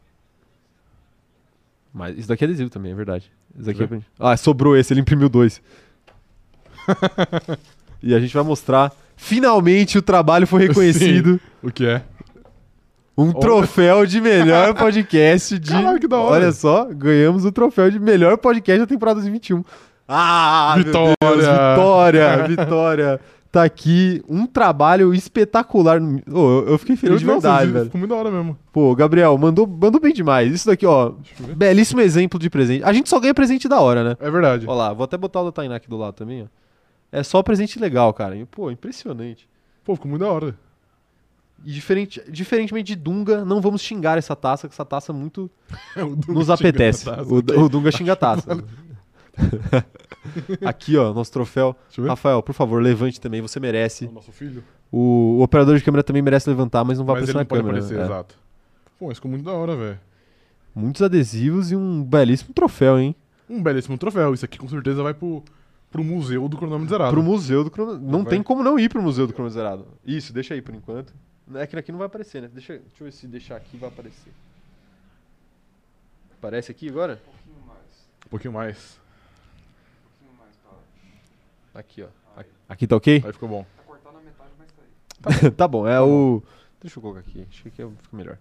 Mas 1.94 2.18
isso 2.18 2.28
daqui 2.28 2.42
é 2.42 2.46
adesivo 2.48 2.68
também, 2.68 2.90
é 2.90 2.94
verdade. 2.96 3.30
Isso 3.54 3.64
daqui 3.64 3.82
é... 3.84 4.00
Ah, 4.18 4.36
sobrou 4.36 4.76
esse, 4.76 4.92
ele 4.92 5.00
imprimiu 5.00 5.28
dois. 5.28 5.62
e 8.02 8.12
a 8.12 8.18
gente 8.18 8.34
vai 8.34 8.42
mostrar. 8.42 8.92
Finalmente 9.16 9.96
o 9.96 10.02
trabalho 10.02 10.48
foi 10.48 10.66
reconhecido. 10.66 11.40
O 11.62 11.70
que 11.70 11.86
é? 11.86 12.02
Um 13.16 13.32
troféu 13.32 14.04
de 14.04 14.20
melhor 14.20 14.74
podcast 14.74 15.58
de. 15.58 15.70
Caralho, 15.70 16.00
que 16.00 16.08
da 16.08 16.18
hora. 16.18 16.44
Olha 16.46 16.52
só, 16.52 16.86
ganhamos 16.86 17.44
o 17.44 17.52
troféu 17.52 17.88
de 17.88 18.00
melhor 18.00 18.36
podcast 18.38 18.80
da 18.80 18.86
temporada 18.86 19.20
2021. 19.20 19.62
Ah, 20.08 20.74
Vitória. 20.76 21.14
Deus, 21.22 21.36
vitória, 21.36 22.48
vitória. 22.48 23.20
Tá 23.52 23.64
aqui 23.64 24.22
um 24.28 24.46
trabalho 24.46 25.12
espetacular. 25.12 26.00
Ô, 26.00 26.60
eu, 26.60 26.68
eu 26.68 26.78
fiquei 26.78 26.94
feliz 26.96 27.18
de 27.18 27.26
nossa, 27.26 27.40
verdade, 27.40 27.66
ficou 27.66 27.80
velho. 27.82 27.98
muito 27.98 28.10
da 28.10 28.16
hora 28.16 28.30
mesmo. 28.30 28.56
Pô, 28.72 28.94
Gabriel, 28.94 29.36
mandou, 29.36 29.66
mandou 29.66 30.00
bem 30.00 30.12
demais. 30.12 30.52
Isso 30.52 30.66
daqui, 30.68 30.86
ó, 30.86 31.14
eu 31.40 31.54
belíssimo 31.56 32.00
exemplo 32.00 32.38
de 32.38 32.48
presente. 32.48 32.84
A 32.84 32.92
gente 32.92 33.08
só 33.08 33.18
ganha 33.18 33.34
presente 33.34 33.68
da 33.68 33.80
hora, 33.80 34.04
né? 34.04 34.16
É 34.20 34.30
verdade. 34.30 34.66
Ó 34.68 34.74
lá, 34.74 34.92
vou 34.92 35.02
até 35.02 35.16
botar 35.16 35.40
o 35.40 35.46
da 35.46 35.52
Tainá 35.52 35.74
aqui 35.76 35.88
do 35.88 35.96
lado 35.96 36.14
também, 36.14 36.44
ó. 36.44 36.46
É 37.10 37.24
só 37.24 37.42
presente 37.42 37.76
legal, 37.80 38.14
cara. 38.14 38.36
E, 38.36 38.44
Pô, 38.44 38.70
impressionante. 38.70 39.48
Pô, 39.84 39.96
ficou 39.96 40.08
muito 40.08 40.22
da 40.22 40.30
hora. 40.30 40.54
E 41.64 41.72
diferente, 41.72 42.22
diferentemente 42.30 42.86
de 42.86 42.96
Dunga, 42.96 43.44
não 43.44 43.60
vamos 43.60 43.82
xingar 43.82 44.16
essa 44.16 44.36
taça, 44.36 44.68
que 44.68 44.74
essa 44.74 44.84
taça 44.84 45.12
muito 45.12 45.50
Dunga 45.96 46.32
nos 46.32 46.48
apetece. 46.50 47.04
taça, 47.04 47.22
O, 47.24 47.38
o 47.64 47.68
Dunga 47.68 47.90
xinga 47.90 48.12
a 48.12 48.16
taça. 48.16 48.62
Aqui, 50.64 50.96
ó, 50.96 51.12
nosso 51.12 51.32
troféu. 51.32 51.76
Rafael, 52.06 52.42
por 52.42 52.52
favor, 52.54 52.82
levante 52.82 53.20
também, 53.20 53.40
você 53.40 53.58
merece. 53.58 54.06
O 54.06 54.12
nosso 54.12 54.32
filho. 54.32 54.62
O, 54.92 55.38
o 55.38 55.42
operador 55.42 55.76
de 55.78 55.84
câmera 55.84 56.02
também 56.02 56.22
merece 56.22 56.48
levantar, 56.48 56.84
mas 56.84 56.98
não 56.98 57.04
vai 57.04 57.20
Mas 57.20 57.28
ele 57.28 57.30
aparecer 57.30 57.34
não 57.34 57.40
na 57.40 57.46
pode 57.46 57.62
câmera. 57.62 57.78
aparecer, 57.78 57.96
né? 57.96 58.02
É. 58.02 58.06
exato. 58.06 58.38
Pô, 58.98 59.06
mas 59.06 59.16
ficou 59.18 59.30
muito 59.30 59.44
da 59.44 59.52
hora, 59.52 59.76
velho. 59.76 59.98
Muitos 60.74 61.02
adesivos 61.02 61.70
e 61.72 61.76
um 61.76 62.02
belíssimo 62.04 62.52
troféu, 62.52 62.98
hein? 62.98 63.14
Um 63.48 63.62
belíssimo 63.62 63.96
troféu. 63.98 64.34
Isso 64.34 64.44
aqui 64.44 64.58
com 64.58 64.68
certeza 64.68 65.02
vai 65.02 65.14
pro, 65.14 65.42
pro 65.90 66.04
museu 66.04 66.48
do 66.48 66.56
cronômetro 66.56 66.90
zerado. 66.90 67.12
Pro 67.12 67.22
museu 67.22 67.64
do 67.64 67.70
cronômetro. 67.70 68.06
Não 68.06 68.22
Vai. 68.22 68.30
tem 68.30 68.42
como 68.42 68.62
não 68.62 68.78
ir 68.78 68.88
pro 68.88 69.02
museu 69.02 69.26
do 69.26 69.32
cronômetro 69.32 69.58
zerado. 69.60 69.86
Isso, 70.04 70.32
deixa 70.32 70.54
aí 70.54 70.62
por 70.62 70.74
enquanto. 70.74 71.12
É 71.54 71.66
que 71.66 71.76
aqui 71.76 71.90
não 71.90 71.98
vai 71.98 72.06
aparecer, 72.06 72.42
né? 72.42 72.50
Deixa, 72.52 72.74
deixa 72.74 72.94
eu 73.00 73.04
ver 73.06 73.12
se 73.12 73.26
deixar 73.26 73.56
aqui 73.56 73.76
vai 73.76 73.88
aparecer. 73.88 74.32
Aparece 76.38 76.70
aqui 76.70 76.88
agora? 76.88 77.20
Um 78.26 78.30
pouquinho 78.30 78.52
mais. 78.54 78.99
Aqui, 81.80 82.02
ó. 82.02 82.42
Aqui 82.68 82.86
tá 82.86 82.96
ok? 82.96 83.22
Aí 83.26 83.32
ficou 83.32 83.48
bom. 83.48 83.66
tá 85.56 85.66
bom, 85.68 85.86
é 85.86 86.00
o. 86.00 86.42
Deixa 86.80 86.98
eu 86.98 87.02
colocar 87.02 87.20
aqui, 87.20 87.44
acho 87.50 87.62
que 87.62 87.68
aqui 87.68 87.76
fica 88.02 88.16
melhor. 88.16 88.38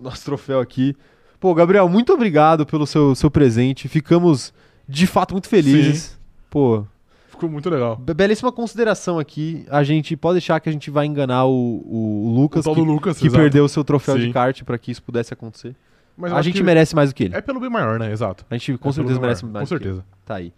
Nosso 0.00 0.24
troféu 0.24 0.60
aqui. 0.60 0.96
Pô, 1.40 1.54
Gabriel, 1.54 1.88
muito 1.88 2.12
obrigado 2.12 2.66
pelo 2.66 2.86
seu, 2.86 3.14
seu 3.14 3.30
presente. 3.30 3.88
Ficamos 3.88 4.52
de 4.88 5.06
fato 5.06 5.32
muito 5.32 5.48
felizes. 5.48 6.18
Pô, 6.50 6.84
Ficou 7.28 7.48
muito 7.48 7.70
legal. 7.70 7.96
be- 7.96 8.14
belíssima 8.14 8.50
consideração 8.52 9.18
aqui. 9.18 9.64
A 9.70 9.82
gente 9.84 10.16
pode 10.16 10.34
deixar 10.34 10.58
que 10.60 10.68
a 10.68 10.72
gente 10.72 10.90
vai 10.90 11.06
enganar 11.06 11.46
o, 11.46 11.52
o 11.86 12.32
Lucas, 12.34 12.66
o 12.66 12.74
que, 12.74 12.80
Lucas, 12.80 13.18
que 13.18 13.26
exato. 13.28 13.40
perdeu 13.40 13.64
o 13.64 13.68
seu 13.68 13.84
troféu 13.84 14.18
de 14.18 14.24
Sim. 14.26 14.32
kart 14.32 14.62
pra 14.64 14.76
que 14.78 14.90
isso 14.90 15.02
pudesse 15.02 15.32
acontecer. 15.32 15.74
Mas 16.16 16.32
a 16.32 16.36
acho 16.36 16.48
gente 16.48 16.56
que 16.56 16.62
merece 16.64 16.96
mais 16.96 17.10
do 17.10 17.14
que 17.14 17.24
ele. 17.24 17.36
É 17.36 17.40
pelo 17.40 17.60
bem 17.60 17.70
maior, 17.70 17.98
né? 17.98 18.10
Exato. 18.10 18.44
A 18.50 18.56
gente 18.56 18.76
com 18.78 18.88
É 18.88 18.92
certeza 18.92 19.20
merece 19.20 19.44
maior. 19.44 19.52
mais. 19.54 19.68
Com 19.68 19.74
do 19.76 19.78
que 19.80 19.84
ele. 19.86 19.94
certeza. 19.94 20.06
Tá 20.24 20.34
aí. 20.34 20.52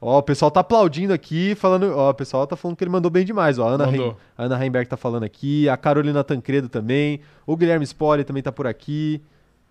Ó, 0.00 0.18
o 0.18 0.22
pessoal 0.22 0.50
tá 0.50 0.60
aplaudindo 0.60 1.12
aqui, 1.12 1.54
falando. 1.54 1.84
Ó, 1.96 2.10
o 2.10 2.14
pessoal 2.14 2.46
tá 2.46 2.54
falando 2.56 2.76
que 2.76 2.84
ele 2.84 2.90
mandou 2.90 3.10
bem 3.10 3.24
demais. 3.24 3.58
Ó, 3.58 3.66
a 3.66 3.70
Ana. 3.72 3.88
Heim- 3.90 4.14
Ana 4.36 4.62
Heimberg 4.64 4.88
tá 4.88 4.96
falando 4.96 5.22
aqui, 5.24 5.68
a 5.68 5.76
Carolina 5.76 6.22
Tancredo 6.22 6.68
também, 6.68 7.20
o 7.46 7.56
Guilherme 7.56 7.86
Spore 7.86 8.22
também 8.24 8.42
tá 8.42 8.52
por 8.52 8.66
aqui. 8.66 9.20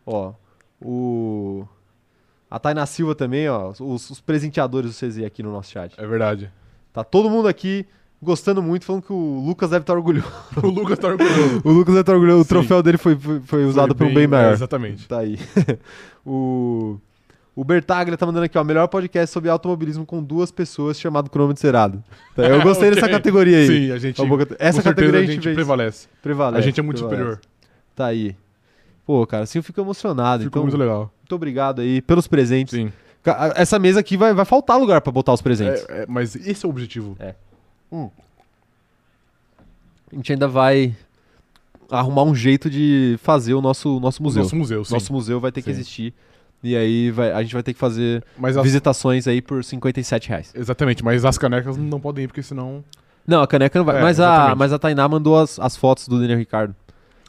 Ó, 0.06 0.34
o. 0.82 1.66
A 2.50 2.60
Tainá 2.60 2.86
Silva 2.86 3.14
também, 3.16 3.50
ó. 3.50 3.72
Os, 3.80 4.10
os 4.10 4.22
presenteadores 4.22 4.92
do 4.92 5.08
CZ 5.08 5.24
aqui 5.26 5.44
no 5.44 5.52
nosso 5.52 5.72
chat. 5.72 5.94
É 6.00 6.06
verdade. 6.08 6.50
Tá 6.94 7.04
todo 7.04 7.30
mundo 7.30 7.48
aqui 7.48 7.86
gostando 8.22 8.64
muito, 8.64 8.86
falando 8.86 9.02
que 9.04 9.12
o 9.14 9.44
Lucas 9.46 9.70
deve 9.72 9.84
estar 9.84 9.94
orgulhoso. 9.94 10.32
O 10.64 10.68
Lucas 10.68 10.98
tá 10.98 11.08
orgulhoso. 11.10 11.62
O 11.64 11.70
Lucas 11.72 11.94
deve 11.94 12.02
estar 12.02 12.14
orgulhoso. 12.14 12.42
O 12.42 12.44
Sim. 12.44 12.50
troféu 12.50 12.82
dele 12.82 12.98
foi, 12.98 13.16
foi, 13.16 13.40
foi 13.42 13.66
usado 13.66 13.90
Foi 13.90 14.08
por 14.08 14.12
um 14.12 14.14
bem 14.14 14.26
maior. 14.28 14.52
é, 14.52 14.54
exatamente. 14.54 15.08
Tá 15.08 15.20
aí. 15.20 15.38
o, 16.26 16.98
o 17.56 17.64
Bertaglia 17.64 18.18
tá 18.18 18.26
mandando 18.26 18.46
aqui, 18.46 18.58
ó. 18.58 18.64
Melhor 18.64 18.88
podcast 18.88 19.32
sobre 19.34 19.50
automobilismo 19.50 20.06
com 20.06 20.22
duas 20.22 20.52
pessoas 20.52 21.00
chamado 21.00 21.30
Cronômetro 21.30 21.62
Zerado. 21.62 22.04
Tá, 22.36 22.44
eu 22.44 22.62
gostei 22.62 22.90
Ok. 22.92 22.96
dessa 23.02 23.10
categoria 23.10 23.58
aí. 23.60 23.68
Sim, 23.68 23.92
a 23.92 23.98
gente. 23.98 24.20
Uma 24.22 24.28
boa 24.28 24.40
cate- 24.46 24.56
Essa 24.60 24.84
categoria 24.84 25.22
a 25.22 25.26
gente 25.26 25.44
vence. 25.44 25.56
prevalece. 25.56 26.08
Prevalece, 26.22 26.60
a 26.62 26.66
gente 26.66 26.80
é 26.80 26.84
muito 26.84 26.98
prevalece. 26.98 27.24
superior. 27.40 27.52
Tá 27.96 28.08
aí. 28.08 28.36
Pô, 29.06 29.26
cara, 29.26 29.44
assim 29.44 29.60
eu 29.60 29.64
fico 29.64 29.80
emocionado. 29.80 30.44
Ficou 30.44 30.60
então, 30.60 30.64
muito 30.64 30.78
legal. 30.78 31.12
muito 31.22 31.36
obrigado 31.36 31.80
aí 31.82 32.02
pelos 32.02 32.28
presentes. 32.28 32.74
Sim. 32.74 32.92
Essa 33.56 33.80
mesa 33.80 34.02
aqui 34.02 34.18
vai, 34.18 34.34
vai 34.34 34.46
faltar 34.46 34.78
lugar 34.80 35.00
pra 35.02 35.12
botar 35.12 35.34
os 35.34 35.42
presentes. 35.42 35.84
É, 35.90 36.02
é, 36.02 36.06
mas 36.08 36.36
esse 36.36 36.66
é 36.66 36.68
o 36.68 36.70
objetivo. 36.72 37.16
A 40.12 40.16
gente 40.16 40.32
ainda 40.34 40.48
vai 40.48 40.96
arrumar 41.90 42.24
um 42.24 42.36
jeito 42.36 42.70
de 42.70 43.18
fazer 43.22 43.54
o 43.54 43.62
nosso, 43.62 44.00
nosso 44.00 44.22
museu. 44.22 44.44
Nosso 44.44 44.56
museu, 44.56 44.86
sim. 44.86 44.94
Nosso 44.94 45.12
museu 45.14 45.40
vai 45.40 45.52
ter 45.52 45.62
que 45.62 45.66
Sim. 45.74 45.80
existir. 45.80 46.14
E 46.68 46.76
aí 46.76 47.12
vai- 47.12 47.32
a 47.32 47.42
gente 47.44 47.54
vai 47.54 47.64
ter 47.64 47.74
que 47.74 47.80
fazer 47.80 48.24
as- 48.42 48.56
visitações 48.64 49.28
aí 49.28 49.42
por 49.42 49.64
57 49.64 50.30
reais. 50.30 50.52
Exatamente, 50.56 51.04
mas 51.04 51.24
as 51.26 51.38
canecas 51.38 51.78
não 51.78 52.00
podem 52.00 52.24
ir, 52.26 52.28
porque 52.28 52.42
senão. 52.44 52.84
Não, 53.28 53.42
a 53.42 53.48
caneca 53.48 53.78
não 53.80 53.86
vai. 53.86 53.98
É, 53.98 54.02
mas, 54.02 54.20
a, 54.20 54.56
mas 54.56 54.72
a 54.74 54.80
Tainá 54.80 55.08
mandou 55.08 55.38
as, 55.40 55.60
as 55.60 55.76
fotos 55.76 56.08
do 56.08 56.20
Daniel 56.20 56.38
Ricardo. 56.38 56.76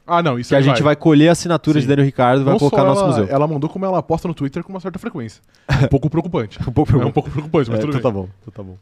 Ah, 0.07 0.23
não, 0.23 0.39
isso 0.39 0.51
Que 0.51 0.55
a 0.55 0.61
gente 0.61 0.83
vai 0.83 0.95
colher 0.95 1.29
assinaturas 1.31 1.83
Sim. 1.83 1.87
de 1.87 1.89
Daniel 1.89 2.07
Ricardo 2.07 2.43
e 2.43 2.45
vai 2.45 2.57
colocar 2.59 2.83
no 2.83 2.87
nosso 2.91 3.07
museu. 3.07 3.27
Ela 3.29 3.47
mandou 3.49 3.69
como 3.69 3.85
ela 3.85 4.01
posta 4.03 4.29
no 4.29 4.35
Twitter 4.35 4.63
com 4.63 4.73
uma 4.73 4.79
certa 4.81 4.99
frequência. 4.99 5.43
Um 5.85 5.89
pouco 5.89 6.09
preocupante. 6.09 6.59
Um 6.69 6.73
pouco 6.73 6.93
É 7.01 7.05
um 7.05 7.11
pouco 7.11 7.29
preocupante, 7.31 7.71
mas 7.71 7.79
É, 7.81 7.83
tudo 7.83 7.97
então 7.97 8.13
bem. 8.13 8.23
tá 8.23 8.27
bom, 8.27 8.29
então 8.43 8.53
tá 8.55 8.63
bom. 8.63 8.79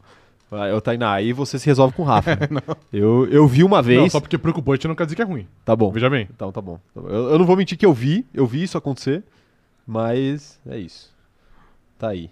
Ô, 0.77 0.81
Tainá, 0.81 1.15
aí 1.15 1.33
você 1.33 1.59
se 1.59 1.67
resolve 1.67 1.95
com 1.95 2.03
o 2.03 2.05
Rafa. 2.05 2.37
né? 2.51 2.61
eu, 2.93 3.27
eu 3.31 3.47
vi 3.49 3.65
uma 3.65 3.81
vez. 3.83 4.01
Não, 4.01 4.11
só 4.11 4.21
porque 4.21 4.37
preocupante 4.39 4.87
não 4.87 4.95
quer 4.95 5.05
dizer 5.05 5.17
que 5.17 5.23
é 5.23 5.25
ruim. 5.25 5.49
Tá 5.65 5.75
bom. 5.75 5.91
Veja 5.91 6.09
bem. 6.11 6.29
Então 6.33 6.53
tá 6.53 6.61
bom. 6.61 6.79
Eu, 6.95 7.31
eu 7.31 7.39
não 7.39 7.47
vou 7.47 7.57
mentir 7.57 7.77
que 7.79 7.87
eu 7.87 7.93
vi, 7.93 8.25
eu 8.35 8.47
vi 8.47 8.63
isso 8.63 8.77
acontecer, 8.77 9.25
mas 9.87 10.61
é 10.67 10.79
isso. 10.79 11.13
Tá 11.99 12.09
aí. 12.09 12.31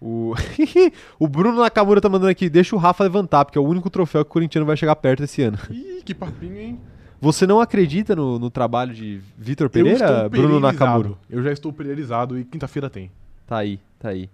O, 0.00 0.34
o 1.18 1.26
Bruno 1.26 1.60
Nakamura 1.60 2.00
tá 2.00 2.08
mandando 2.08 2.30
aqui, 2.30 2.50
deixa 2.50 2.76
o 2.76 2.78
Rafa 2.78 3.04
levantar, 3.04 3.44
porque 3.44 3.58
é 3.58 3.60
o 3.60 3.64
único 3.64 3.88
troféu 3.88 4.24
que 4.24 4.30
o 4.30 4.32
corintiano 4.32 4.66
vai 4.66 4.76
chegar 4.76 4.96
perto 4.96 5.22
esse 5.22 5.42
ano. 5.42 5.58
Ih, 5.70 6.02
que 6.04 6.14
papinho, 6.14 6.58
hein? 6.58 6.80
Você 7.20 7.46
não 7.46 7.58
acredita 7.58 8.14
no, 8.14 8.38
no 8.38 8.50
trabalho 8.50 8.92
de 8.92 9.20
Vitor 9.38 9.70
Pereira, 9.70 10.28
Bruno. 10.28 10.60
Nakamura? 10.60 11.12
Eu 11.30 11.42
já 11.42 11.50
estou 11.50 11.72
pereirizado 11.72 12.38
e 12.38 12.44
quinta-feira 12.44 12.90
tem. 12.90 13.10
Tá 13.46 13.58
aí, 13.58 13.80
tá 13.98 14.10
aí. 14.10 14.28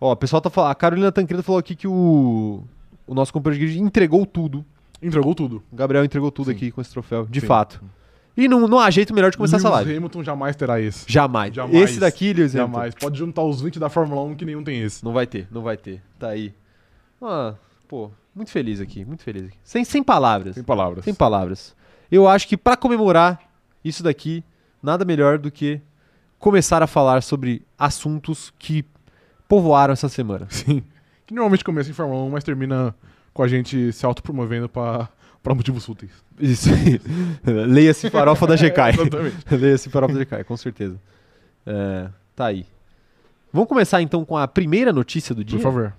Ó, 0.00 0.12
o 0.12 0.16
pessoal 0.16 0.40
tá 0.40 0.48
falando, 0.48 0.70
a 0.70 0.74
Carolina 0.74 1.10
Tancredo 1.10 1.42
falou 1.42 1.58
aqui 1.58 1.74
que 1.74 1.88
o, 1.88 2.62
o 3.06 3.14
nosso 3.14 3.32
companheiro 3.32 3.64
de 3.64 3.72
grid 3.72 3.84
entregou 3.84 4.24
tudo. 4.24 4.64
Entregou 5.02 5.34
tudo. 5.34 5.62
O 5.72 5.76
Gabriel 5.76 6.04
entregou 6.04 6.30
tudo 6.30 6.46
Sim. 6.46 6.56
aqui 6.56 6.70
com 6.70 6.80
esse 6.80 6.90
troféu, 6.90 7.26
de 7.26 7.40
Sim. 7.40 7.46
fato. 7.46 7.82
E 8.36 8.46
não, 8.48 8.68
não 8.68 8.78
há 8.78 8.90
jeito 8.90 9.14
melhor 9.14 9.30
de 9.30 9.36
começar 9.36 9.56
essa 9.56 9.68
Lewis 9.68 9.86
live. 9.86 9.96
Hamilton 9.96 10.22
jamais 10.22 10.56
terá 10.56 10.80
esse. 10.80 11.04
Jamais. 11.08 11.54
Jamais. 11.54 11.74
Esse 11.74 11.98
daqui, 11.98 12.32
Lewis 12.32 12.54
Hamilton, 12.54 12.72
Jamais. 12.72 12.94
Pode 12.94 13.18
juntar 13.18 13.42
os 13.42 13.62
20 13.62 13.78
da 13.78 13.88
Fórmula 13.88 14.22
1 14.22 14.34
que 14.34 14.44
nenhum 14.44 14.62
tem 14.62 14.82
esse. 14.82 15.04
Não 15.04 15.12
vai 15.12 15.26
ter, 15.26 15.48
não 15.50 15.62
vai 15.62 15.76
ter. 15.76 16.02
Tá 16.18 16.28
aí. 16.28 16.52
Ah, 17.22 17.54
pô, 17.88 18.10
muito 18.34 18.50
feliz 18.50 18.80
aqui, 18.80 19.04
muito 19.04 19.22
feliz 19.22 19.46
aqui. 19.46 19.56
Sem, 19.64 19.84
sem 19.84 20.02
palavras. 20.02 20.54
Sem 20.54 20.64
palavras. 20.64 21.04
Sem 21.04 21.14
palavras. 21.14 21.74
Eu 22.10 22.28
acho 22.28 22.46
que 22.46 22.56
pra 22.56 22.76
comemorar 22.76 23.40
isso 23.82 24.02
daqui, 24.02 24.44
nada 24.82 25.04
melhor 25.04 25.38
do 25.38 25.50
que 25.50 25.80
começar 26.38 26.82
a 26.82 26.86
falar 26.86 27.22
sobre 27.22 27.62
assuntos 27.78 28.52
que 28.58 28.84
povoaram 29.48 29.92
essa 29.92 30.08
semana. 30.08 30.46
Sim. 30.50 30.82
Que 31.26 31.34
normalmente 31.34 31.64
começa 31.64 31.90
em 31.90 31.94
Fórmula 31.94 32.22
1, 32.24 32.30
mas 32.30 32.44
termina 32.44 32.94
com 33.32 33.42
a 33.42 33.48
gente 33.48 33.92
se 33.92 34.06
autopromovendo 34.06 34.68
pra, 34.68 35.08
pra 35.46 35.54
motivos 35.54 35.86
fúteis. 35.86 36.10
Isso. 36.40 36.68
Leia-se 37.46 38.10
farofa 38.10 38.48
da 38.48 38.56
GK. 38.56 38.80
Exatamente. 39.00 39.36
Leia-se 39.54 39.88
farofa 39.88 40.14
da 40.14 40.24
GK, 40.24 40.44
com 40.44 40.56
certeza. 40.56 41.00
É, 41.64 42.08
tá 42.34 42.46
aí. 42.46 42.66
Vamos 43.52 43.68
começar 43.68 44.02
então 44.02 44.24
com 44.24 44.36
a 44.36 44.48
primeira 44.48 44.92
notícia 44.92 45.32
do 45.32 45.44
dia? 45.44 45.56
Por 45.56 45.62
favor. 45.62 45.94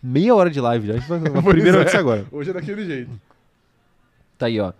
Meia 0.00 0.32
hora 0.32 0.48
de 0.48 0.60
live 0.60 0.86
já. 0.86 0.94
A 0.94 1.18
vai 1.18 1.42
primeira 1.42 1.78
é. 1.78 1.80
notícia 1.80 1.98
agora. 1.98 2.24
Hoje 2.30 2.50
é 2.50 2.52
daquele 2.52 2.84
jeito. 2.84 3.10
Tá 4.38 4.46
aí, 4.46 4.60
ó. 4.60 4.72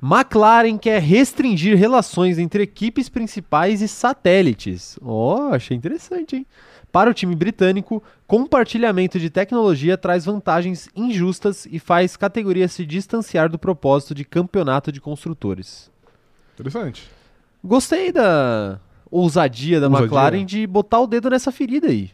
McLaren 0.00 0.78
quer 0.78 1.02
restringir 1.02 1.76
relações 1.76 2.38
entre 2.38 2.62
equipes 2.62 3.08
principais 3.08 3.82
e 3.82 3.88
satélites. 3.88 4.98
Ó, 5.02 5.52
achei 5.52 5.76
interessante, 5.76 6.36
hein? 6.36 6.46
Para 6.92 7.10
o 7.10 7.14
time 7.14 7.34
britânico, 7.34 8.02
compartilhamento 8.26 9.18
de 9.18 9.30
tecnologia 9.30 9.96
traz 9.96 10.26
vantagens 10.26 10.90
injustas 10.94 11.66
e 11.70 11.78
faz 11.78 12.18
categoria 12.18 12.68
se 12.68 12.84
distanciar 12.84 13.48
do 13.48 13.58
propósito 13.58 14.14
de 14.14 14.26
campeonato 14.26 14.92
de 14.92 15.00
construtores. 15.00 15.90
Interessante. 16.52 17.10
Gostei 17.64 18.12
da 18.12 18.78
ousadia 19.10 19.80
da 19.80 19.86
Ousadia. 19.86 20.04
McLaren 20.04 20.44
de 20.44 20.66
botar 20.66 21.00
o 21.00 21.06
dedo 21.06 21.30
nessa 21.30 21.50
ferida 21.50 21.88
aí. 21.88 22.10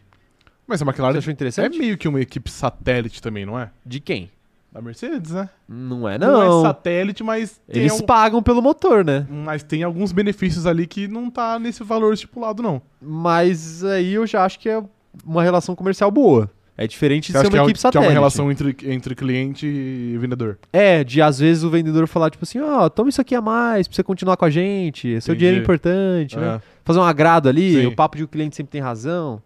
Mas 0.65 0.81
a 0.81 0.85
Você 0.85 0.91
McLaren 0.91 1.17
achou 1.17 1.29
é 1.29 1.33
interessante? 1.33 1.77
meio 1.77 1.97
que 1.97 2.07
uma 2.07 2.21
equipe 2.21 2.49
satélite 2.49 3.21
também, 3.21 3.45
não 3.45 3.59
é? 3.59 3.71
De 3.85 3.99
quem? 3.99 4.31
Da 4.71 4.81
Mercedes, 4.81 5.31
né? 5.31 5.49
Não 5.67 6.07
é, 6.07 6.17
Não, 6.19 6.31
não. 6.31 6.59
é 6.59 6.61
satélite, 6.67 7.23
mas 7.23 7.59
tem, 7.67 7.81
Eles 7.81 7.93
al- 7.99 8.03
pagam 8.05 8.41
pelo 8.43 8.61
motor, 8.61 9.03
né? 9.03 9.25
mas 9.27 9.63
tem 9.63 9.81
alguns 9.81 10.11
benefícios 10.11 10.67
ali 10.67 10.85
que 10.85 11.07
não 11.07 11.29
tá 11.31 11.57
nesse 11.57 11.83
valor 11.83 12.13
estipulado, 12.13 12.61
não. 12.61 12.79
Mas 13.01 13.83
aí 13.83 14.13
eu 14.13 14.27
já 14.27 14.45
acho 14.45 14.59
que 14.59 14.69
é 14.69 14.81
uma 15.25 15.41
relação 15.41 15.75
comercial 15.75 16.11
boa. 16.11 16.49
É 16.77 16.85
diferente 16.87 17.25
de 17.25 17.31
Você 17.33 17.39
ser 17.39 17.39
acha 17.39 17.49
que 17.49 17.55
uma 17.57 17.61
é, 17.63 17.65
equipe 17.65 17.73
que 17.73 17.79
é 17.79 17.81
satélite. 17.89 18.07
uma 18.07 18.13
relação 18.13 18.49
entre, 18.51 18.77
entre 18.85 19.15
cliente 19.15 19.65
e 19.65 20.17
vendedor? 20.19 20.57
É, 20.71 21.03
de 21.03 21.19
às 21.21 21.39
vezes 21.39 21.63
o 21.63 21.69
vendedor 21.69 22.07
falar, 22.07 22.29
tipo 22.29 22.45
assim, 22.45 22.59
ó, 22.61 22.87
toma 22.87 23.09
isso 23.09 23.19
aqui 23.19 23.33
a 23.35 23.41
mais 23.41 23.85
pra 23.87 23.95
você 23.95 24.03
continuar 24.03 24.37
com 24.37 24.45
a 24.45 24.49
gente, 24.49 25.19
seu 25.19 25.33
Entendi. 25.33 25.39
dinheiro 25.39 25.57
é 25.57 25.61
importante, 25.61 26.37
né? 26.37 26.55
É. 26.57 26.61
Fazer 26.85 26.99
um 26.99 27.03
agrado 27.03 27.49
ali, 27.49 27.81
Sim. 27.81 27.85
o 27.87 27.95
papo 27.95 28.15
de 28.15 28.23
o 28.23 28.27
cliente 28.29 28.55
sempre 28.55 28.71
tem 28.71 28.79
razão. 28.81 29.41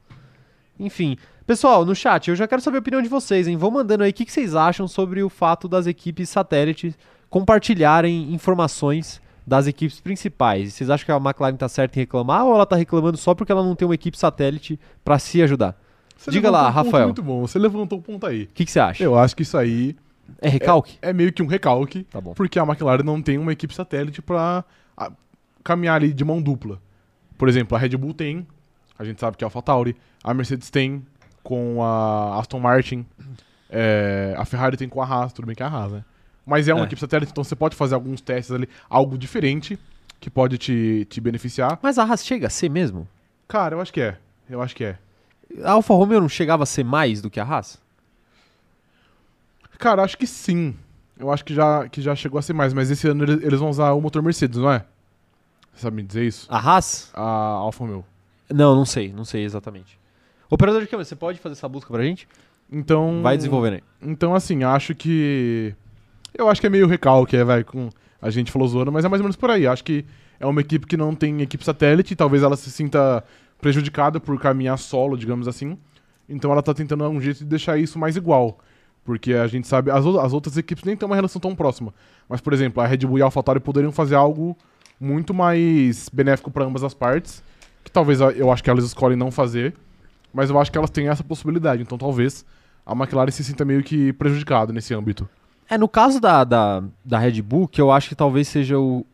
Enfim. 0.80 1.18
Pessoal, 1.46 1.86
no 1.86 1.94
chat, 1.94 2.30
eu 2.30 2.36
já 2.36 2.48
quero 2.48 2.62
saber 2.62 2.78
a 2.78 2.80
opinião 2.80 3.02
de 3.02 3.10
vocês, 3.10 3.48
hein? 3.48 3.58
Vão 3.58 3.70
mandando 3.70 4.04
aí 4.04 4.12
o 4.12 4.14
que, 4.14 4.24
que 4.26 4.32
vocês 4.32 4.56
acham 4.56 4.88
sobre 4.88 5.22
o 5.22 5.30
fato 5.30 5.68
das 5.68 5.86
equipes 5.88 6.30
satélites 6.30 6.98
compartilharem 7.30 8.34
informações 8.34 9.22
das 9.46 9.68
equipes 9.68 10.00
principais. 10.00 10.74
Vocês 10.74 10.90
acham 10.90 11.06
que 11.06 11.12
a 11.12 11.18
McLaren 11.18 11.58
tá 11.58 11.68
certa 11.68 12.00
em 12.00 12.04
reclamar 12.04 12.46
ou 12.46 12.54
ela 12.56 12.66
tá 12.66 12.78
reclamando 12.78 13.18
só 13.18 13.36
porque 13.36 13.52
ela 13.52 13.62
não 13.64 13.76
tem 13.76 13.86
uma 13.86 13.96
equipe 13.96 14.18
satélite 14.18 14.80
pra 15.04 15.20
se 15.20 15.42
ajudar? 15.42 15.78
Você 16.16 16.32
Diga 16.32 16.50
lá, 16.50 16.70
um 16.70 16.72
Rafael. 16.72 17.08
Muito 17.08 17.22
bom, 17.22 17.42
você 17.42 17.60
levantou 17.60 18.00
o 18.00 18.02
ponto 18.02 18.26
aí. 18.26 18.44
O 18.44 18.48
que, 18.54 18.64
que 18.64 18.72
você 18.72 18.80
acha? 18.80 19.04
Eu 19.04 19.18
acho 19.18 19.36
que 19.36 19.42
isso 19.44 19.58
aí 19.58 19.98
É 20.42 20.48
recalque? 20.48 20.98
é 21.02 21.12
meio 21.12 21.34
que 21.34 21.44
um 21.44 21.48
recalque, 21.48 22.04
Tá 22.06 22.22
porque 22.22 22.58
a 22.58 22.64
McLaren 22.64 23.04
não 23.04 23.22
tem 23.22 23.38
uma 23.38 23.52
equipe 23.52 23.76
satélite 23.76 24.22
pra 24.22 24.64
a, 24.96 25.12
caminhar 25.62 25.96
ali 25.96 26.14
de 26.14 26.24
mão 26.24 26.42
dupla. 26.42 26.80
Por 27.38 27.50
exemplo, 27.50 27.76
a 27.76 27.80
Red 27.80 27.98
Bull 27.98 28.14
tem, 28.14 28.48
a 28.98 29.04
gente 29.04 29.20
sabe 29.20 29.36
que 29.36 29.44
é 29.44 29.46
a 29.46 29.48
AlphaTauri, 29.48 29.98
a 30.24 30.34
Mercedes 30.34 30.70
tem 30.70 31.06
com 31.44 31.84
a 31.84 32.40
Aston 32.40 32.60
Martin, 32.60 33.06
é, 33.70 34.34
a 34.38 34.46
Ferrari 34.46 34.78
tem 34.78 34.88
com 34.88 35.02
a 35.02 35.06
Haas, 35.06 35.34
tudo 35.34 35.46
bem 35.46 35.56
que 35.56 35.62
é 35.64 35.66
a 35.66 35.70
Haas, 35.70 35.92
né? 35.92 36.06
Mas 36.46 36.68
é 36.68 36.74
uma 36.74 36.84
É. 36.84 36.86
equipe 36.86 37.00
satélite, 37.00 37.32
então 37.32 37.44
você 37.44 37.56
pode 37.56 37.76
fazer 37.76 37.96
alguns 37.96 38.22
testes 38.22 38.52
ali, 38.52 38.68
algo 38.90 39.18
diferente, 39.18 39.78
que 40.20 40.30
pode 40.30 40.58
te, 40.58 41.06
te 41.10 41.20
beneficiar. 41.22 41.80
Mas 41.82 41.98
a 41.98 42.04
Haas 42.04 42.26
chega 42.26 42.48
a 42.48 42.50
ser 42.50 42.70
mesmo? 42.70 43.08
Cara, 43.48 43.76
eu 43.76 43.82
acho 43.82 43.92
que 43.94 44.02
é, 44.02 44.18
eu 44.50 44.62
acho 44.62 44.76
que 44.76 44.84
é. 44.86 44.98
A 45.64 45.72
Alfa 45.74 45.94
Romeo 45.94 46.22
não 46.22 46.30
chegava 46.30 46.64
a 46.64 46.66
ser 46.66 46.84
mais 46.84 47.22
do 47.22 47.30
que 47.30 47.40
a 47.40 47.44
Haas? 47.44 47.80
Cara, 49.80 50.04
acho 50.04 50.18
que 50.18 50.26
sim. 50.28 50.76
Eu 51.20 51.32
acho 51.32 51.44
que 51.46 51.54
já, 51.54 51.88
que 51.90 52.02
já 52.02 52.16
chegou 52.16 52.40
a 52.40 52.42
ser 52.42 52.54
mais, 52.54 52.74
mas 52.74 52.90
esse 52.90 53.08
ano 53.08 53.24
eles, 53.24 53.60
vão 53.60 53.70
usar 53.70 53.92
o 53.94 54.02
motor 54.02 54.22
Mercedes, 54.24 54.58
não 54.60 54.72
é? 54.72 54.86
Você 55.74 55.82
sabe 55.84 55.98
me 55.98 56.04
dizer 56.04 56.26
isso? 56.26 56.48
A 56.50 56.58
Haas? 56.58 57.12
A 57.14 57.22
Alfa 57.22 57.84
Romeo. 57.84 58.06
Não, 58.50 58.76
não 58.76 58.86
sei, 58.86 59.12
não 59.14 59.26
sei 59.26 59.44
exatamente. 59.44 60.00
Operador 60.54 60.82
de 60.82 60.88
câmera, 60.88 61.04
você 61.04 61.16
pode 61.16 61.39
fazer 61.39 61.54
essa 61.54 61.68
busca 61.68 61.92
pra 61.92 62.04
gente? 62.04 62.28
Então. 62.72 63.24
Vai 63.24 63.36
desenvolvendo 63.36 63.74
aí. 63.74 63.84
Então, 64.00 64.36
assim, 64.36 64.63
acho 64.63 64.94
que. 64.94 65.74
Eu 66.32 66.48
acho 66.48 66.62
que 66.62 66.68
é 66.68 66.70
meio 66.70 66.86
recalque, 66.86 67.36
é, 67.36 67.44
vai, 67.44 67.63
com. 67.63 67.89
A 68.22 68.30
gente 68.30 68.52
falou 68.52 68.68
zoando, 68.68 68.92
mas 68.92 69.04
é 69.04 69.10
mais 69.10 69.20
ou 69.20 69.24
menos 69.24 69.36
por 69.36 69.50
aí. 69.50 69.66
Acho 69.66 69.84
que 69.84 70.06
é 70.39 70.46
uma 70.46 70.62
equipe 70.62 70.86
que 70.86 70.96
não 70.96 71.16
tem 71.16 71.42
equipe 71.42 71.66
satélite, 71.66 72.16
talvez 72.16 72.44
ela 72.44 72.56
se 72.56 72.70
sinta 72.70 73.24
prejudicada 73.60 74.20
por 74.20 74.39
caminhar 74.39 74.78
solo, 74.78 75.18
digamos 75.18 75.48
assim. 75.48 75.76
Então 76.30 76.52
ela 76.52 76.62
tá 76.62 76.72
tentando 76.72 77.04
dar 77.04 77.10
um 77.10 77.20
jeito 77.20 77.39
de 77.39 77.46
deixar 77.46 77.80
isso 77.80 77.98
mais 77.98 78.16
igual. 78.16 78.60
Porque 79.04 79.34
a 79.34 79.48
gente 79.48 79.68
sabe, 79.68 79.89
as, 79.89 80.06
as 80.06 80.34
outras 80.34 80.56
equipes 80.56 80.84
nem 80.84 80.96
têm 80.96 81.08
uma 81.08 81.16
relação 81.16 81.42
tão 81.42 81.56
próxima. 81.56 81.92
Mas, 82.30 82.42
por 82.42 82.54
exemplo, 82.54 82.80
a 82.80 82.86
Red 82.86 82.98
Bull 82.98 83.18
e 83.18 83.22
a 83.24 83.26
AlphaTauri 83.26 83.60
poderiam 83.60 83.92
fazer 83.92 84.13
algo 84.13 84.56
muito 85.00 85.34
mais 85.34 86.10
benéfico 86.10 86.52
para 86.52 86.63
ambas 86.63 86.84
as 86.84 86.94
partes. 86.94 87.44
Que 87.84 87.89
talvez 87.89 88.22
eu 88.22 88.52
acho 88.52 88.63
que 88.63 88.70
elas 88.70 88.86
escolhem 88.86 89.18
não 89.18 89.32
fazer. 89.32 89.74
Mas 90.34 90.50
eu 90.50 90.60
acho 90.60 90.72
que 90.72 90.78
elas 90.78 90.89
têm 90.89 91.08
essa 91.08 91.24
possibilidade. 91.24 91.82
Então 91.82 91.98
talvez 91.98 92.46
a 92.86 92.93
McLaren 92.93 93.32
se 93.32 93.43
sinta 93.43 93.63
meio 93.63 93.84
que 93.84 94.12
prejudicada 94.13 94.74
nesse 94.74 94.93
âmbito. 94.93 95.28
É, 95.69 95.78
no 95.78 95.88
caso 95.88 96.19
da, 96.19 96.43
da, 96.43 96.84
da 97.06 97.19
Red 97.19 97.41
Bull, 97.41 97.67
que 97.67 97.80
eu 97.80 97.91
acho 97.91 98.10
que 98.10 98.15
talvez 98.15 98.48
seja 98.48 98.78
o, 98.80 99.06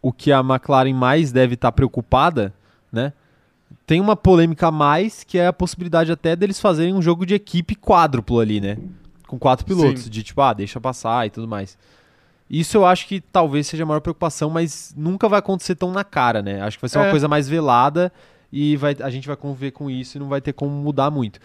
o 0.00 0.12
que 0.12 0.32
a 0.32 0.40
McLaren 0.40 0.92
mais 0.94 1.30
deve 1.30 1.54
estar 1.54 1.70
preocupada, 1.72 2.52
né? 2.90 3.12
Tem 3.86 4.00
uma 4.00 4.16
polêmica 4.16 4.68
a 4.68 4.70
mais, 4.70 5.24
que 5.24 5.38
é 5.38 5.46
a 5.46 5.52
possibilidade 5.52 6.10
até 6.12 6.34
deles 6.36 6.60
fazerem 6.60 6.94
um 6.94 7.00
jogo 7.02 7.24
de 7.24 7.34
equipe 7.34 7.74
quádruplo 7.74 8.40
ali, 8.40 8.60
né? 8.60 8.76
com 9.32 9.38
quatro 9.38 9.64
pilotos, 9.64 10.02
Sim. 10.02 10.10
de 10.10 10.22
tipo, 10.22 10.42
ah, 10.42 10.52
deixa 10.52 10.78
passar 10.78 11.26
e 11.26 11.30
tudo 11.30 11.48
mais. 11.48 11.78
Isso 12.50 12.76
eu 12.76 12.84
acho 12.84 13.08
que 13.08 13.18
talvez 13.18 13.66
seja 13.66 13.82
a 13.82 13.86
maior 13.86 14.00
preocupação, 14.00 14.50
mas 14.50 14.92
nunca 14.94 15.26
vai 15.26 15.38
acontecer 15.38 15.74
tão 15.74 15.90
na 15.90 16.04
cara, 16.04 16.42
né? 16.42 16.60
Acho 16.60 16.76
que 16.76 16.82
vai 16.82 16.90
ser 16.90 16.98
uma 16.98 17.06
É. 17.06 17.10
coisa 17.10 17.26
mais 17.28 17.48
velada 17.48 18.12
e 18.52 18.76
vai, 18.76 18.94
a 19.00 19.08
gente 19.08 19.26
vai 19.26 19.36
conviver 19.36 19.70
com 19.70 19.88
isso 19.88 20.18
e 20.18 20.20
não 20.20 20.28
vai 20.28 20.40
ter 20.40 20.52
como 20.52 20.70
mudar 20.70 21.10
muito. 21.10 21.40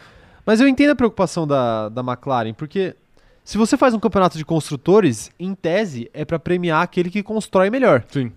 Mas 0.45 0.59
eu 0.59 0.67
entendo 0.67 0.91
a 0.91 0.95
preocupação 0.95 1.47
da, 1.47 1.89
da 1.89 2.01
McLaren, 2.01 2.53
porque 2.53 2.95
se 3.43 3.57
você 3.57 3.77
faz 3.77 3.93
um 3.93 3.99
campeonato 3.99 4.37
de 4.37 4.43
construtores, 4.43 5.31
em 5.39 5.55
tese 5.55 6.09
é 6.13 6.25
para 6.25 6.37
premiar 6.37 6.83
aquele 6.83 7.09
que 7.09 7.23
constrói 7.23 7.69
melhor. 7.69 8.03
Sim. 8.09 8.31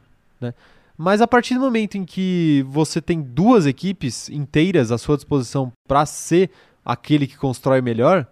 Mas 0.97 1.21
a 1.21 1.27
partir 1.27 1.55
do 1.55 1.61
momento 1.61 1.97
em 1.97 2.05
que 2.05 2.65
você 2.69 3.01
tem 3.01 3.21
duas 3.21 3.67
equipes 3.67 4.29
inteiras 4.29 4.93
à 4.93 4.99
sua 4.99 5.17
disposição 5.17 5.73
para 5.89 6.07
ser 6.07 6.51
aquele 6.85 7.27
que 7.27 7.37
constrói 7.37 7.81
melhor, 7.81 8.27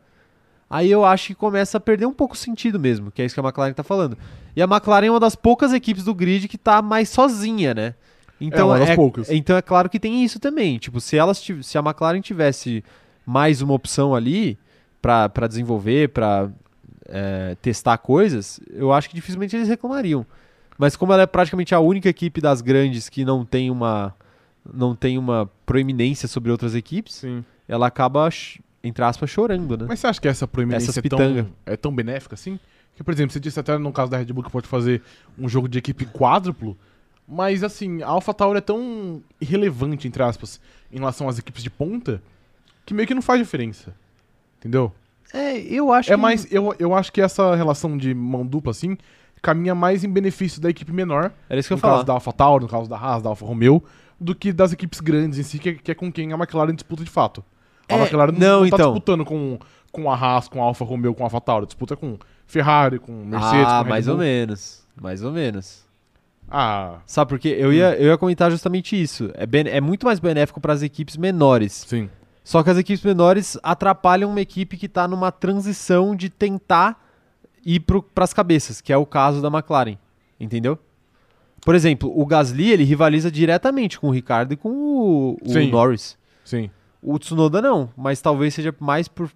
aí 0.68 0.90
eu 0.90 1.04
acho 1.04 1.28
que 1.28 1.34
começa 1.34 1.78
a 1.78 1.80
perder 1.80 2.06
um 2.06 2.12
pouco 2.12 2.34
o 2.34 2.38
sentido 2.38 2.78
mesmo, 2.78 3.10
que 3.10 3.22
é 3.22 3.24
isso 3.24 3.34
que 3.34 3.40
a 3.40 3.42
McLaren 3.42 3.72
tá 3.72 3.82
falando. 3.82 4.16
E 4.54 4.62
a 4.62 4.66
McLaren 4.66 5.06
é 5.06 5.10
uma 5.10 5.18
das 5.18 5.34
poucas 5.34 5.72
equipes 5.72 6.04
do 6.04 6.14
grid 6.14 6.46
que 6.46 6.58
tá 6.58 6.82
mais 6.82 7.08
sozinha, 7.08 7.74
né? 7.74 7.94
Então 8.40 8.68
uma 8.68 8.78
das 8.78 8.94
poucas. 8.94 9.30
então 9.30 9.56
é 9.56 9.62
claro 9.62 9.88
que 9.88 9.98
tem 9.98 10.24
isso 10.24 10.38
também. 10.38 10.78
Tipo, 10.78 11.00
se 11.00 11.16
elas 11.16 11.38
se 11.62 11.78
a 11.78 11.80
McLaren 11.80 12.20
tivesse 12.20 12.84
mais 13.26 13.60
uma 13.60 13.74
opção 13.74 14.14
ali 14.14 14.58
para 15.02 15.46
desenvolver, 15.46 16.10
para 16.10 16.50
testar 17.62 17.98
coisas, 17.98 18.60
eu 18.70 18.92
acho 18.92 19.08
que 19.08 19.14
dificilmente 19.14 19.56
eles 19.56 19.68
reclamariam. 19.68 20.26
Mas 20.78 20.94
como 20.94 21.12
ela 21.12 21.22
é 21.22 21.26
praticamente 21.26 21.74
a 21.74 21.80
única 21.80 22.08
equipe 22.08 22.40
das 22.40 22.60
grandes 22.60 23.08
que 23.08 23.24
não 23.24 23.44
tem 23.44 23.70
uma 23.70 24.14
não 24.72 24.94
tem 24.94 25.16
uma 25.16 25.50
proeminência 25.64 26.28
sobre 26.28 26.50
outras 26.50 26.74
equipes, 26.74 27.14
Sim. 27.14 27.44
ela 27.66 27.86
acaba 27.86 28.28
entre 28.84 29.02
aspas 29.02 29.30
chorando, 29.30 29.76
né? 29.76 29.86
Mas 29.88 30.00
você 30.00 30.06
acha 30.06 30.20
que 30.20 30.28
essa 30.28 30.46
proeminência 30.46 30.98
é 30.98 31.02
tão, 31.02 31.48
é 31.66 31.76
tão 31.76 31.94
benéfica 31.94 32.34
assim? 32.34 32.60
Porque, 32.90 33.02
por 33.02 33.12
exemplo, 33.14 33.32
você 33.32 33.40
disse 33.40 33.58
até 33.58 33.76
no 33.78 33.92
caso 33.92 34.10
da 34.10 34.18
Red 34.18 34.26
Bull 34.26 34.42
que 34.42 34.50
pode 34.50 34.66
fazer 34.66 35.02
um 35.38 35.48
jogo 35.48 35.68
de 35.68 35.78
equipe 35.78 36.04
quádruplo, 36.06 36.76
mas 37.28 37.62
assim, 37.62 38.02
a 38.02 38.08
AlphaTauri 38.08 38.58
é 38.58 38.62
tão 38.62 39.22
irrelevante, 39.40 40.08
entre 40.08 40.22
aspas, 40.22 40.60
em 40.90 40.98
relação 40.98 41.28
às 41.28 41.38
equipes 41.38 41.62
de 41.62 41.70
ponta, 41.70 42.22
que 42.86 42.94
meio 42.94 43.06
que 43.06 43.14
não 43.14 43.22
faz 43.22 43.38
diferença. 43.40 43.94
Entendeu? 44.58 44.92
É, 45.32 45.58
eu 45.58 45.92
acho 45.92 46.10
É 46.10 46.16
que 46.16 46.20
mais, 46.20 46.50
eu, 46.50 46.74
eu 46.78 46.94
acho 46.94 47.12
que 47.12 47.20
essa 47.20 47.54
relação 47.54 47.96
de 47.98 48.14
mão 48.14 48.46
dupla, 48.46 48.70
assim, 48.70 48.96
caminha 49.42 49.74
mais 49.74 50.02
em 50.02 50.08
benefício 50.08 50.60
da 50.60 50.70
equipe 50.70 50.90
menor, 50.92 51.30
era 51.50 51.60
isso 51.60 51.68
que 51.68 51.74
eu 51.74 51.76
no 51.76 51.78
ia 51.78 51.82
falar. 51.82 51.94
caso 51.96 52.06
da 52.06 52.12
AlphaTauri, 52.14 52.64
no 52.64 52.70
caso 52.70 52.88
da 52.88 52.96
Haas, 52.96 53.22
da 53.22 53.28
Alfa 53.28 53.44
Romeo, 53.44 53.84
do 54.18 54.34
que 54.34 54.52
das 54.52 54.72
equipes 54.72 55.00
grandes 55.00 55.38
em 55.38 55.42
si, 55.42 55.58
que, 55.58 55.68
é- 55.68 55.74
que 55.74 55.90
é 55.90 55.94
com 55.94 56.10
quem 56.10 56.32
a 56.32 56.36
McLaren 56.36 56.74
disputa 56.74 57.04
de 57.04 57.10
fato. 57.10 57.44
A 57.88 57.94
É, 57.94 58.00
McLaren 58.00 58.32
não, 58.32 58.62
não, 58.62 58.70
tá 58.70 58.76
então. 58.76 58.92
disputando 58.92 59.24
com, 59.24 59.58
com 59.92 60.10
a 60.10 60.14
Haas, 60.16 60.48
com 60.48 60.60
a 60.62 60.64
Alfa 60.64 60.84
Romeo, 60.84 61.14
com 61.14 61.22
a 61.22 61.26
AlphaTauri, 61.26 61.66
disputa 61.66 61.94
com 61.94 62.18
Ferrari, 62.46 62.98
com 62.98 63.12
Mercedes, 63.12 63.66
ah, 63.68 63.82
com 63.84 63.90
mais 63.90 64.08
ou 64.08 64.16
menos. 64.16 64.82
Mais 65.00 65.22
ou 65.22 65.30
menos. 65.30 65.86
Ah, 66.50 66.98
Sabe 67.06 67.28
por 67.28 67.38
quê? 67.38 67.54
Eu 67.58 67.72
ia, 67.72 67.94
eu 67.96 68.06
ia 68.08 68.18
comentar 68.18 68.50
justamente 68.50 69.00
isso. 69.00 69.30
É, 69.34 69.44
bene- 69.46 69.70
é 69.70 69.80
muito 69.80 70.06
mais 70.06 70.18
benéfico 70.18 70.60
para 70.60 70.72
as 70.72 70.82
equipes 70.82 71.16
menores. 71.16 71.84
sim. 71.88 72.08
Só 72.44 72.62
que 72.62 72.70
as 72.70 72.78
equipes 72.78 73.04
menores 73.04 73.58
atrapalham 73.62 74.30
uma 74.30 74.40
equipe 74.40 74.78
que 74.78 74.86
está 74.86 75.06
numa 75.06 75.30
transição 75.30 76.16
de 76.16 76.30
tentar 76.30 76.98
ir 77.62 77.80
para 77.80 78.24
as 78.24 78.32
cabeças, 78.32 78.80
que 78.80 78.90
é 78.90 78.96
o 78.96 79.04
caso 79.04 79.42
da 79.42 79.48
McLaren. 79.48 79.98
Entendeu? 80.40 80.78
Por 81.60 81.74
exemplo, 81.74 82.10
o 82.18 82.24
Gasly 82.24 82.70
ele 82.70 82.84
rivaliza 82.84 83.30
diretamente 83.30 84.00
com 84.00 84.08
o 84.08 84.10
Ricardo 84.10 84.52
e 84.52 84.56
com 84.56 84.70
o, 84.70 85.36
o 85.44 85.48
Sim. 85.52 85.70
Norris. 85.70 86.16
Sim. 86.42 86.70
O 87.02 87.18
Tsunoda 87.18 87.60
não, 87.60 87.90
mas 87.94 88.18
talvez 88.22 88.54
seja 88.54 88.74
mais 88.80 89.08
por, 89.08 89.30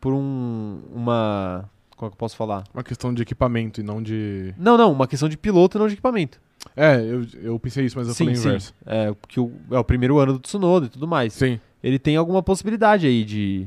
por 0.00 0.12
um, 0.12 0.80
uma. 0.92 1.70
Como 1.96 2.08
é 2.08 2.10
que 2.10 2.14
eu 2.14 2.18
posso 2.18 2.34
falar? 2.36 2.64
Uma 2.74 2.82
questão 2.82 3.14
de 3.14 3.22
equipamento 3.22 3.80
e 3.80 3.84
não 3.84 4.02
de. 4.02 4.52
Não, 4.58 4.76
não, 4.76 4.90
uma 4.90 5.06
questão 5.06 5.28
de 5.28 5.36
piloto 5.38 5.76
e 5.76 5.80
não 5.80 5.86
de 5.86 5.92
equipamento. 5.94 6.40
É, 6.76 7.00
eu, 7.00 7.26
eu 7.42 7.58
pensei 7.58 7.84
isso, 7.84 7.96
mas 7.98 8.08
eu 8.08 8.14
falei 8.14 8.34
inverso. 8.34 8.74
É, 8.86 9.14
que 9.26 9.40
o, 9.40 9.52
é 9.70 9.78
o 9.78 9.84
primeiro 9.84 10.18
ano 10.18 10.34
do 10.34 10.38
Tsunoda 10.38 10.86
e 10.86 10.88
tudo 10.88 11.06
mais. 11.08 11.32
Sim. 11.32 11.60
Ele 11.82 11.98
tem 11.98 12.16
alguma 12.16 12.42
possibilidade 12.42 13.06
aí 13.06 13.24
de, 13.24 13.66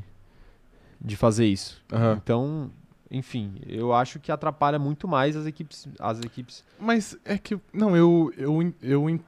de 1.00 1.16
fazer 1.16 1.46
isso. 1.46 1.82
Aham. 1.92 2.20
Então, 2.24 2.72
enfim, 3.10 3.56
eu 3.68 3.94
acho 3.94 4.20
que 4.20 4.32
atrapalha 4.32 4.78
muito 4.80 5.08
mais 5.08 5.36
as 5.36 5.46
equipes. 5.46 5.88
As 6.00 6.20
equipes. 6.22 6.64
Mas 6.80 7.18
é 7.26 7.38
que. 7.38 7.58
Não, 7.74 7.96
eu. 7.96 8.34
Eu, 8.38 8.74
eu, 8.82 9.20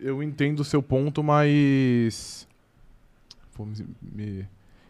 eu 0.00 0.22
entendo 0.22 0.60
o 0.60 0.64
seu 0.64 0.82
ponto, 0.82 1.22
mas. 1.22 2.46
Me- 4.02 4.46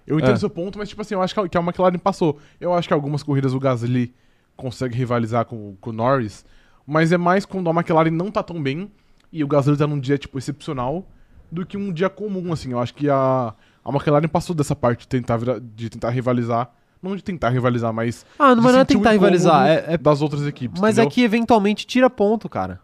Eu 0.06 0.18
entendo 0.18 0.32
É. 0.32 0.34
o 0.36 0.40
seu 0.40 0.50
ponto, 0.50 0.78
mas 0.78 0.88
tipo 0.88 1.00
assim, 1.00 1.14
eu 1.14 1.22
acho 1.22 1.32
que 1.34 1.40
a- 1.40 1.48
que 1.48 1.56
a 1.56 1.60
McLaren 1.62 1.98
passou. 1.98 2.38
Eu 2.60 2.74
acho 2.74 2.86
que 2.88 2.92
algumas 2.94 3.22
corridas 3.22 3.54
o 3.54 3.58
Gasly 3.58 4.12
consegue 4.56 4.94
rivalizar 4.96 5.44
com, 5.46 5.76
com 5.80 5.90
o 5.90 5.92
Norris, 5.92 6.44
mas 6.86 7.12
é 7.12 7.18
mais 7.18 7.44
quando 7.46 7.68
a 7.70 7.72
McLaren 7.72 8.10
não 8.10 8.30
tá 8.30 8.42
tão 8.42 8.62
bem 8.62 8.90
e 9.32 9.42
o 9.42 9.48
Gasly 9.48 9.76
tá 9.76 9.86
num 9.86 9.98
dia, 9.98 10.16
tipo, 10.18 10.38
excepcional, 10.38 11.06
do 11.50 11.64
que 11.66 11.76
um 11.76 11.92
dia 11.92 12.08
comum, 12.10 12.52
assim. 12.52 12.72
Eu 12.72 12.78
acho 12.80 12.94
que 12.94 13.08
a, 13.08 13.54
a 13.84 13.90
McLaren 13.90 14.28
passou 14.28 14.54
dessa 14.54 14.74
parte 14.76 15.00
de 15.00 15.08
tentar, 15.08 15.36
vira- 15.36 15.60
de 15.60 15.88
tentar 15.90 16.10
rivalizar. 16.10 16.70
Não 17.02 17.14
de 17.14 17.22
tentar 17.22 17.50
rivalizar, 17.50 17.92
mas 17.92 18.24
Ah, 18.38 18.48
não, 18.48 18.56
de 18.56 18.60
mas 18.62 18.72
não 18.72 18.80
é 18.80 18.84
tentar 18.84 19.10
rivalizar. 19.12 19.66
É, 19.68 19.84
é- 19.94 19.98
das 19.98 20.22
outras 20.22 20.46
equipes. 20.46 20.80
mas 20.80 20.94
entendeu? 20.96 21.08
é 21.10 21.12
que 21.12 21.22
eventualmente 21.22 21.86
tira 21.86 22.08
ponto, 22.08 22.48
cara. 22.48 22.80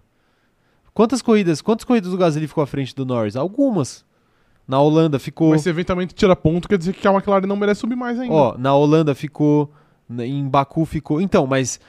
Quantas 0.92 1.22
corridas? 1.22 1.62
Quantas 1.62 1.84
corridas 1.84 2.12
o 2.12 2.16
Gasly 2.16 2.46
ficou 2.46 2.62
à 2.62 2.66
frente 2.66 2.94
do 2.94 3.06
Norris? 3.06 3.36
Algumas. 3.36 4.04
Na 4.68 4.78
Holanda 4.80 5.18
ficou. 5.18 5.50
Mas 5.50 5.62
se 5.62 5.68
eventualmente 5.70 6.14
tira 6.14 6.36
ponto, 6.36 6.68
quer 6.68 6.76
dizer 6.78 6.92
que 6.92 7.06
a 7.06 7.12
McLaren 7.12 7.46
não 7.46 7.56
merece 7.56 7.80
subir 7.80 7.96
mais 7.96 8.18
ainda. 8.20 8.34
Ó, 8.34 8.58
na 8.58 8.74
Holanda 8.74 9.14
ficou, 9.14 9.72
em 10.18 10.46
Baku 10.48 10.84
ficou. 10.84 11.20
Então, 11.20 11.46
mas 11.46 11.80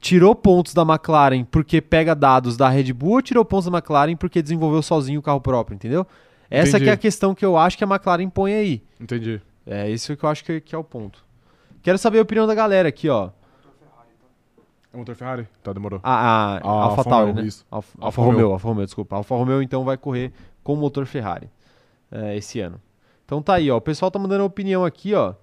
tirou 0.00 0.34
pontos 0.34 0.74
da 0.74 0.82
McLaren 0.82 1.44
porque 1.44 1.80
pega 1.80 2.14
dados 2.14 2.56
da 2.56 2.68
Red 2.68 2.92
Bull 2.92 3.14
ou 3.14 3.22
tirou 3.22 3.44
pontos 3.44 3.70
da 3.70 3.76
McLaren 3.78 4.16
porque 4.16 4.40
desenvolveu 4.42 4.82
sozinho 4.82 5.20
o 5.20 5.22
carro 5.22 5.40
próprio, 5.40 5.74
entendeu? 5.74 6.06
Essa 6.50 6.70
Entendi. 6.70 6.84
que 6.84 6.90
é 6.90 6.92
a 6.92 6.96
questão 6.96 7.34
que 7.34 7.44
eu 7.44 7.56
acho 7.58 7.76
que 7.76 7.84
a 7.84 7.86
McLaren 7.86 8.28
põe 8.30 8.54
aí. 8.54 8.82
Entendi. 9.00 9.40
É 9.66 9.90
isso 9.90 10.16
que 10.16 10.24
eu 10.24 10.28
acho 10.30 10.44
que, 10.44 10.60
que 10.60 10.74
é 10.74 10.78
o 10.78 10.84
ponto. 10.84 11.22
Quero 11.82 11.98
saber 11.98 12.18
a 12.18 12.22
opinião 12.22 12.46
da 12.46 12.54
galera 12.54 12.88
aqui, 12.88 13.08
ó. 13.08 13.30
É 14.92 14.96
motor 14.96 15.14
Ferrari? 15.14 15.46
Tá, 15.62 15.72
demorou. 15.72 16.00
A, 16.02 16.10
a, 16.12 16.56
Ah, 16.56 16.60
Alfa 16.84 17.04
Tauri, 17.04 17.32
né? 17.34 17.42
isso. 17.42 17.66
Alfa, 17.70 17.90
Alfa 17.98 18.06
Alfa 18.06 18.22
Romeo. 18.22 18.36
Romeo, 18.38 18.52
Alfa 18.52 18.68
Romeo, 18.68 18.84
desculpa. 18.86 19.16
Alfa 19.16 19.34
Romeo 19.34 19.62
então 19.62 19.84
vai 19.84 19.98
correr 19.98 20.32
com 20.64 20.74
motor 20.76 21.04
Ferrari 21.04 21.50
é, 22.10 22.36
esse 22.36 22.60
ano. 22.60 22.80
Então 23.26 23.42
tá 23.42 23.54
aí, 23.54 23.70
ó. 23.70 23.76
O 23.76 23.80
pessoal 23.80 24.10
tá 24.10 24.18
mandando 24.18 24.44
opinião 24.44 24.84
aqui, 24.84 25.12
ó. 25.14 25.34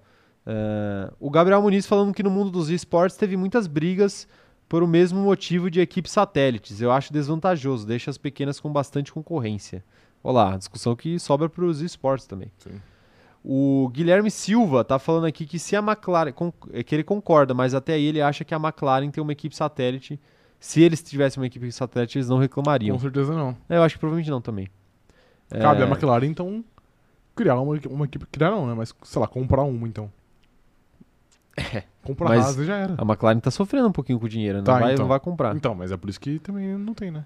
É, 0.44 1.12
o 1.20 1.30
Gabriel 1.30 1.62
Muniz 1.62 1.86
falando 1.86 2.12
que 2.12 2.22
no 2.22 2.30
mundo 2.30 2.50
dos 2.50 2.68
esportes 2.70 3.16
teve 3.16 3.36
muitas 3.36 3.68
brigas 3.68 4.26
por 4.68 4.82
o 4.82 4.86
mesmo 4.86 5.20
motivo 5.20 5.70
de 5.70 5.80
equipes 5.80 6.12
satélites. 6.12 6.80
Eu 6.80 6.90
acho 6.90 7.12
desvantajoso, 7.12 7.86
deixa 7.86 8.10
as 8.10 8.18
pequenas 8.18 8.58
com 8.60 8.72
bastante 8.72 9.12
concorrência. 9.12 9.84
Olá, 10.22 10.56
discussão 10.56 10.96
que 10.96 11.18
sobra 11.18 11.48
para 11.48 11.64
os 11.64 11.80
esportes 11.80 12.26
também. 12.26 12.50
Sim. 12.58 12.80
O 13.44 13.88
Guilherme 13.92 14.28
Silva 14.28 14.82
tá 14.82 14.98
falando 14.98 15.26
aqui 15.26 15.46
que 15.46 15.56
se 15.56 15.76
a 15.76 15.78
McLaren. 15.78 16.32
é 16.72 16.82
que 16.82 16.94
ele 16.94 17.04
concorda, 17.04 17.54
mas 17.54 17.74
até 17.74 17.94
aí 17.94 18.04
ele 18.04 18.20
acha 18.20 18.44
que 18.44 18.52
a 18.52 18.58
McLaren 18.58 19.08
tem 19.08 19.22
uma 19.22 19.30
equipe 19.30 19.54
satélite. 19.54 20.18
Se 20.58 20.82
eles 20.82 21.00
tivessem 21.00 21.40
uma 21.40 21.46
equipe 21.46 21.70
satélite, 21.70 22.18
eles 22.18 22.28
não 22.28 22.38
reclamariam. 22.38 22.96
Com 22.96 23.02
certeza 23.02 23.32
não. 23.32 23.56
É, 23.68 23.76
eu 23.76 23.84
acho 23.84 23.94
que 23.94 24.00
provavelmente 24.00 24.30
não 24.30 24.40
também. 24.40 24.68
Cabe 25.48 25.80
É, 25.80 25.84
a 25.84 25.86
McLaren, 25.88 26.26
então, 26.26 26.64
criar 27.36 27.60
uma, 27.60 27.78
uma 27.88 28.04
equipe. 28.06 28.26
Criar 28.26 28.50
não, 28.50 28.66
né? 28.66 28.74
Mas, 28.74 28.92
sei 29.04 29.20
lá, 29.20 29.28
comprar 29.28 29.62
uma, 29.62 29.86
então. 29.86 30.10
É. 31.56 31.82
Comprar 32.02 32.28
Mas- 32.28 32.44
a 32.44 32.46
Haas 32.48 32.56
e 32.58 32.64
já 32.64 32.76
era. 32.76 32.94
A 32.98 33.02
McLaren 33.02 33.40
tá 33.40 33.50
sofrendo 33.50 33.88
um 33.88 33.92
pouquinho 33.92 34.18
com 34.20 34.26
o 34.26 34.28
dinheiro, 34.28 34.58
não, 34.58 34.64
Tá, 34.64 34.78
vai, 34.78 34.92
então. 34.92 35.04
não 35.04 35.08
vai 35.08 35.18
comprar. 35.20 35.56
Então, 35.56 35.74
mas 35.74 35.90
é 35.90 35.96
por 35.96 36.08
isso 36.10 36.20
que 36.20 36.38
também 36.38 36.68
não 36.76 36.92
tem, 36.94 37.10
né? 37.10 37.24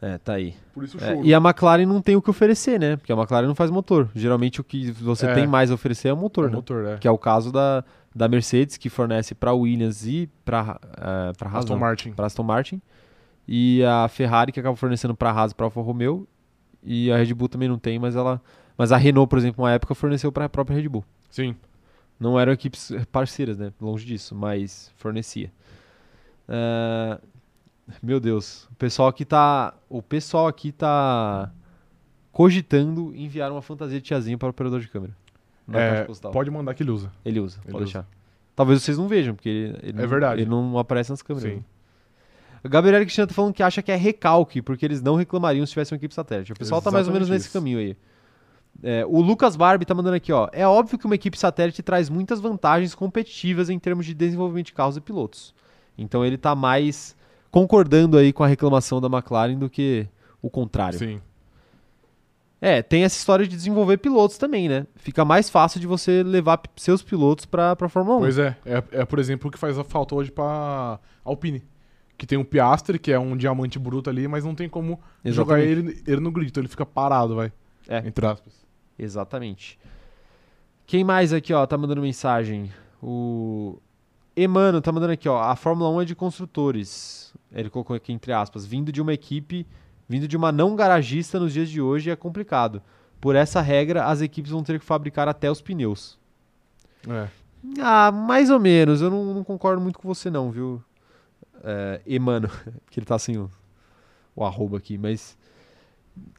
É, 0.00 0.18
tá 0.18 0.34
aí. 0.34 0.54
Por 0.72 0.84
isso 0.84 0.98
o 0.98 1.02
É, 1.04 1.20
e 1.22 1.32
a 1.34 1.38
McLaren 1.38 1.86
não 1.86 2.00
tem 2.02 2.14
o 2.14 2.20
que 2.22 2.28
oferecer, 2.30 2.78
né? 2.78 2.96
Porque 2.96 3.12
a 3.12 3.16
McLaren 3.16 3.46
não 3.46 3.54
faz 3.54 3.70
motor. 3.70 4.08
Geralmente 4.14 4.60
o 4.60 4.64
que 4.64 4.90
você 4.92 5.26
É. 5.26 5.34
tem 5.34 5.46
mais 5.46 5.70
a 5.70 5.74
oferecer 5.74 6.08
é 6.08 6.12
o 6.12 6.16
motor, 6.16 6.44
o 6.46 6.48
né? 6.50 6.54
motor, 6.56 6.84
é. 6.86 6.96
Que 6.98 7.08
é 7.08 7.10
o 7.10 7.16
caso 7.18 7.50
da, 7.50 7.82
da 8.14 8.28
Mercedes, 8.28 8.76
que 8.76 8.88
fornece 8.90 9.34
para 9.34 9.52
Williams 9.54 10.06
e 10.06 10.28
para 10.44 10.78
uh, 10.78 11.36
para 11.38 11.50
Aston 11.58 11.76
Martin. 11.78 12.12
para 12.12 12.26
Aston 12.26 12.42
Martin. 12.42 12.80
E 13.48 13.82
a 13.84 14.06
Ferrari, 14.08 14.52
que 14.52 14.60
acaba 14.60 14.76
fornecendo 14.76 15.14
para 15.14 15.30
a 15.30 15.32
Haas 15.32 15.52
e 15.52 15.54
para 15.54 15.66
Alfa 15.66 15.80
Romeo. 15.80 16.26
E 16.82 17.10
a 17.10 17.16
Red 17.16 17.32
Bull 17.34 17.48
também 17.48 17.68
não 17.68 17.78
tem, 17.78 17.98
mas 17.98 18.14
ela. 18.14 18.40
Mas 18.76 18.92
a 18.92 18.96
Renault, 18.96 19.28
por 19.30 19.38
exemplo, 19.38 19.64
uma 19.64 19.70
época 19.72 19.94
forneceu 19.94 20.30
para 20.30 20.44
a 20.46 20.48
própria 20.48 20.76
Red 20.76 20.88
Bull. 20.88 21.04
Sim. 21.30 21.54
Não 22.18 22.38
eram 22.38 22.52
equipes 22.52 22.92
parceiras, 23.10 23.58
né? 23.58 23.72
Longe 23.80 24.04
disso, 24.06 24.34
mas 24.34 24.92
fornecia. 24.96 25.50
Ah, 26.48 27.18
meu 28.02 28.18
Deus, 28.20 28.64
o 28.70 28.74
pessoal 28.76 29.08
aqui 29.08 29.24
tá. 29.24 29.74
O 29.88 30.00
pessoal 30.02 30.46
aqui 30.46 30.72
tá 30.72 31.50
cogitando 32.32 33.14
enviar 33.14 33.50
uma 33.52 33.62
fantasia 33.62 34.00
de 34.00 34.04
tiazinho 34.06 34.38
para 34.38 34.46
o 34.46 34.50
operador 34.50 34.80
de 34.80 34.88
câmera. 34.88 35.14
Na 35.66 35.80
É, 35.80 36.06
pode 36.32 36.50
mandar 36.50 36.74
que 36.74 36.82
ele 36.82 36.90
usa. 36.90 37.10
Ele 37.24 37.40
usa, 37.40 37.58
Ele 37.64 37.72
pode 37.72 37.84
usa. 37.84 37.92
deixar. 38.00 38.08
Talvez 38.54 38.82
vocês 38.82 38.98
não 38.98 39.08
vejam, 39.08 39.34
porque 39.34 39.48
ele, 39.48 39.78
ele 39.82 39.98
É 39.98 40.02
não- 40.02 40.08
verdade. 40.08 40.40
ele 40.42 40.50
não 40.50 40.78
aparece 40.78 41.10
nas 41.10 41.22
câmeras. 41.22 41.50
Sim. 41.50 41.56
né? 41.56 41.64
Gabriel 42.66 43.00
Cristiano 43.00 43.28
tá 43.28 43.34
falando 43.34 43.52
que 43.52 43.62
acha 43.62 43.82
que 43.82 43.92
é 43.92 43.96
recalque, 43.96 44.62
porque 44.62 44.84
eles 44.86 45.02
não 45.02 45.16
reclamariam 45.16 45.66
se 45.66 45.72
tivesse 45.72 45.92
uma 45.92 45.96
equipe 45.96 46.14
satélite. 46.14 46.52
O 46.52 46.56
pessoal 46.56 46.80
tá 46.80 46.90
mais 46.90 47.06
ou 47.06 47.12
menos 47.12 47.28
Exatamente 47.28 47.38
nesse 47.40 47.48
isso. 47.48 47.58
caminho 47.58 47.78
aí. 47.78 47.96
É, 48.82 49.04
o 49.06 49.20
Lucas 49.20 49.56
Barbie 49.56 49.84
tá 49.84 49.94
mandando 49.94 50.16
aqui, 50.16 50.32
ó. 50.32 50.48
É 50.52 50.66
óbvio 50.66 50.98
que 50.98 51.06
uma 51.06 51.14
equipe 51.14 51.38
satélite 51.38 51.82
traz 51.82 52.10
muitas 52.10 52.40
vantagens 52.40 52.94
competitivas 52.94 53.70
em 53.70 53.78
termos 53.78 54.04
de 54.04 54.14
desenvolvimento 54.14 54.66
de 54.66 54.72
carros 54.72 54.96
e 54.96 55.00
pilotos. 55.00 55.54
Então 55.96 56.24
ele 56.24 56.36
tá 56.36 56.54
mais 56.54 57.16
concordando 57.50 58.18
aí 58.18 58.32
com 58.32 58.42
a 58.42 58.46
reclamação 58.46 59.00
da 59.00 59.06
McLaren 59.06 59.56
do 59.56 59.70
que 59.70 60.08
o 60.42 60.50
contrário. 60.50 60.98
Sim. 60.98 61.20
É, 62.60 62.82
tem 62.82 63.04
essa 63.04 63.16
história 63.18 63.46
de 63.46 63.54
desenvolver 63.54 63.98
pilotos 63.98 64.38
também, 64.38 64.68
né? 64.68 64.86
Fica 64.96 65.22
mais 65.22 65.50
fácil 65.50 65.78
de 65.78 65.86
você 65.86 66.22
levar 66.22 66.62
seus 66.76 67.02
pilotos 67.02 67.44
pra, 67.44 67.76
pra 67.76 67.90
Fórmula 67.90 68.16
1. 68.16 68.20
Pois 68.20 68.38
é. 68.38 68.56
é. 68.64 68.82
É, 68.90 69.04
por 69.04 69.18
exemplo, 69.18 69.48
o 69.48 69.50
que 69.52 69.58
faz 69.58 69.78
a 69.78 69.84
falta 69.84 70.14
hoje 70.14 70.30
pra 70.30 70.98
Alpine. 71.22 71.62
Que 72.16 72.26
tem 72.26 72.38
um 72.38 72.44
Piastre, 72.44 72.98
que 72.98 73.12
é 73.12 73.18
um 73.18 73.36
diamante 73.36 73.78
bruto 73.78 74.08
ali, 74.08 74.26
mas 74.26 74.44
não 74.44 74.54
tem 74.54 74.68
como 74.68 74.98
jogar 75.24 75.60
Exatamente. 75.60 76.00
ele, 76.00 76.02
ele 76.06 76.20
no 76.20 76.30
grid. 76.30 76.48
Então 76.48 76.62
ele 76.62 76.68
fica 76.68 76.86
parado, 76.86 77.34
vai. 77.34 77.52
É. 77.86 77.98
Entre 77.98 78.24
aspas. 78.24 78.63
Exatamente. 78.98 79.78
Quem 80.86 81.02
mais 81.02 81.32
aqui, 81.32 81.52
ó, 81.52 81.66
tá 81.66 81.76
mandando 81.78 82.02
mensagem? 82.02 82.70
O 83.02 83.78
Emano 84.36 84.80
tá 84.80 84.90
mandando 84.90 85.12
aqui, 85.12 85.28
ó. 85.28 85.40
A 85.40 85.56
Fórmula 85.56 85.90
1 85.90 86.02
é 86.02 86.04
de 86.04 86.14
construtores. 86.14 87.32
Ele 87.52 87.70
colocou 87.70 87.94
aqui 87.94 88.12
entre 88.12 88.32
aspas. 88.32 88.66
Vindo 88.66 88.90
de 88.90 89.00
uma 89.00 89.12
equipe, 89.12 89.66
vindo 90.08 90.26
de 90.28 90.36
uma 90.36 90.50
não 90.50 90.74
garagista 90.74 91.38
nos 91.38 91.52
dias 91.52 91.68
de 91.68 91.80
hoje 91.80 92.10
é 92.10 92.16
complicado. 92.16 92.82
Por 93.20 93.36
essa 93.36 93.60
regra, 93.60 94.06
as 94.06 94.20
equipes 94.20 94.50
vão 94.50 94.62
ter 94.62 94.78
que 94.78 94.84
fabricar 94.84 95.28
até 95.28 95.50
os 95.50 95.62
pneus. 95.62 96.18
É. 97.08 97.28
Ah, 97.80 98.12
mais 98.12 98.50
ou 98.50 98.60
menos. 98.60 99.00
Eu 99.00 99.10
não, 99.10 99.32
não 99.32 99.44
concordo 99.44 99.80
muito 99.80 99.98
com 99.98 100.06
você, 100.06 100.30
não, 100.30 100.50
viu? 100.50 100.82
É, 101.62 102.00
Emano, 102.06 102.50
que 102.90 102.98
ele 102.98 103.06
tá 103.06 103.18
sem 103.18 103.38
o, 103.38 103.50
o 104.34 104.44
arroba 104.44 104.76
aqui, 104.76 104.98
mas. 104.98 105.36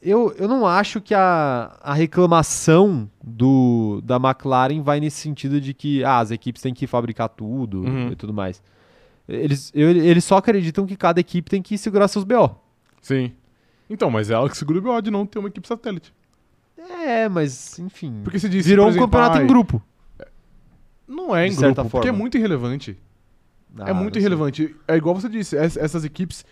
Eu, 0.01 0.33
eu 0.37 0.47
não 0.47 0.65
acho 0.65 1.01
que 1.01 1.13
a, 1.13 1.77
a 1.81 1.93
reclamação 1.93 3.09
do, 3.23 4.01
da 4.03 4.15
McLaren 4.17 4.81
vai 4.81 4.99
nesse 4.99 5.17
sentido 5.19 5.59
de 5.59 5.73
que 5.73 6.03
ah, 6.03 6.19
as 6.19 6.31
equipes 6.31 6.61
têm 6.61 6.73
que 6.73 6.85
fabricar 6.87 7.27
tudo 7.29 7.81
Uhum. 7.81 8.11
e 8.11 8.15
tudo 8.15 8.33
mais. 8.33 8.61
Eles, 9.27 9.71
eu- 9.73 9.89
eles 9.89 10.23
só 10.23 10.37
acreditam 10.37 10.85
que 10.85 10.95
cada 10.95 11.19
equipe 11.19 11.49
tem 11.49 11.61
que 11.61 11.77
segurar 11.77 12.07
seus 12.07 12.23
BO. 12.23 12.55
Sim. 13.01 13.33
Então, 13.89 14.09
mas 14.11 14.29
é 14.29 14.33
ela 14.35 14.49
que 14.49 14.57
segura 14.57 14.79
o 14.79 14.81
BO 14.81 15.01
de 15.01 15.09
não 15.11 15.25
ter 15.25 15.39
uma 15.39 15.47
equipe 15.49 15.67
satélite. 15.67 16.13
É, 16.77 17.27
mas 17.27 17.77
enfim. 17.79 18.21
Porque 18.23 18.37
se 18.39 18.47
disse, 18.47 18.69
virou 18.69 18.85
por 18.85 18.87
um 18.87 18.91
exemplo, 18.91 19.07
campeonato 19.07 19.37
em 19.37 19.41
ai, 19.41 19.47
grupo. 19.47 19.81
Não 21.07 21.35
é 21.35 21.47
em 21.47 21.55
grupo, 21.55 21.75
porque 21.89 22.07
é 22.07 22.11
forma. 22.11 22.17
muito 22.17 22.37
irrelevante. 22.37 22.97
Ah, 23.77 23.89
é 23.89 23.93
muito 23.93 24.17
irrelevante. 24.17 24.75
É 24.87 24.95
igual 24.95 25.13
você 25.15 25.27
disse, 25.29 25.55
ess- 25.55 25.77
essas 25.77 26.03
equipes, 26.05 26.45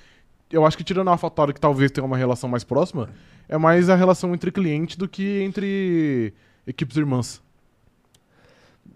eu 0.52 0.66
acho 0.66 0.78
que 0.78 0.84
tirando 0.84 1.08
a 1.08 1.12
AlphaTauri, 1.12 1.54
que 1.54 1.60
talvez 1.60 1.92
tenha 1.92 2.06
uma 2.06 2.18
relação 2.18 2.50
mais 2.50 2.64
próxima, 2.64 3.10
é 3.48 3.58
mais 3.58 3.90
a 3.90 3.96
relação 3.96 4.34
entre 4.34 4.52
cliente 4.52 4.98
do 4.98 5.08
que 5.08 5.42
entre 5.42 6.34
equipes 6.66 6.98
irmãs. 6.98 7.42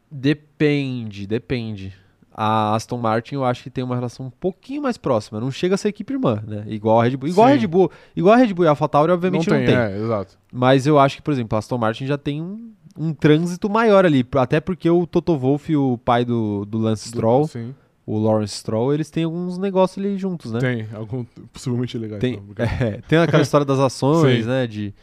Depende, 0.09 1.27
depende. 1.27 1.93
A 2.39 2.75
Aston 2.75 2.97
Martin 2.97 3.35
eu 3.35 3.43
acho 3.43 3.63
que 3.63 3.69
tem 3.69 3.83
uma 3.83 3.95
relação 3.95 4.27
um 4.27 4.29
pouquinho 4.29 4.83
mais 4.83 4.95
próxima. 4.95 5.39
Não 5.39 5.49
chega 5.49 5.73
a 5.73 5.77
ser 5.77 5.89
equipe 5.89 6.13
irmã, 6.13 6.41
né? 6.45 6.65
Igual 6.67 7.01
a 7.01 7.03
Red 7.03 7.17
Bull. 7.17 7.29
Igual 7.29 7.47
a. 7.47 7.49
Red 7.49 7.65
Bull. 7.65 7.91
Igual 8.15 8.35
a 8.35 8.37
Red 8.37 8.53
Bull 8.53 8.65
e 8.65 8.67
a 8.67 8.71
AlphaTauri, 8.71 9.11
obviamente 9.11 9.49
não 9.49 9.57
tem. 9.57 9.75
é, 9.75 9.97
exato. 9.97 10.37
Mas 10.53 10.85
eu 10.85 10.99
acho 10.99 11.15
que, 11.15 11.21
por 11.23 11.33
exemplo, 11.33 11.55
a 11.55 11.59
Aston 11.59 11.79
Martin 11.79 12.05
já 12.05 12.17
tem 12.17 12.39
um, 12.39 12.71
um 12.95 13.11
trânsito 13.11 13.67
maior 13.67 14.05
ali. 14.05 14.25
Até 14.35 14.59
porque 14.59 14.87
o 14.87 15.07
Toto 15.07 15.35
Wolff, 15.35 15.75
o 15.75 15.97
pai 15.97 16.23
do, 16.23 16.63
do 16.65 16.77
Lance 16.77 17.09
Stroll, 17.09 17.47
Sim, 17.47 17.73
o 18.07 18.17
Lawrence 18.17 18.55
Stroll, 18.55 18.93
eles 18.93 19.09
têm 19.11 19.25
alguns 19.25 19.57
negócios 19.57 20.03
ali 20.03 20.17
juntos, 20.17 20.51
né? 20.51 20.59
tem. 20.59 20.87
Algum, 20.93 21.23
possivelmente 21.51 21.97
legais. 21.97 22.21
Tem, 22.21 22.37
não, 22.37 22.43
porque- 22.45 22.61
é, 22.63 23.01
tem 23.07 23.19
aquela 23.19 23.43
história 23.43 23.65
das 23.65 23.77
ações, 23.79 24.45
né? 24.47 24.65
De 24.65 24.93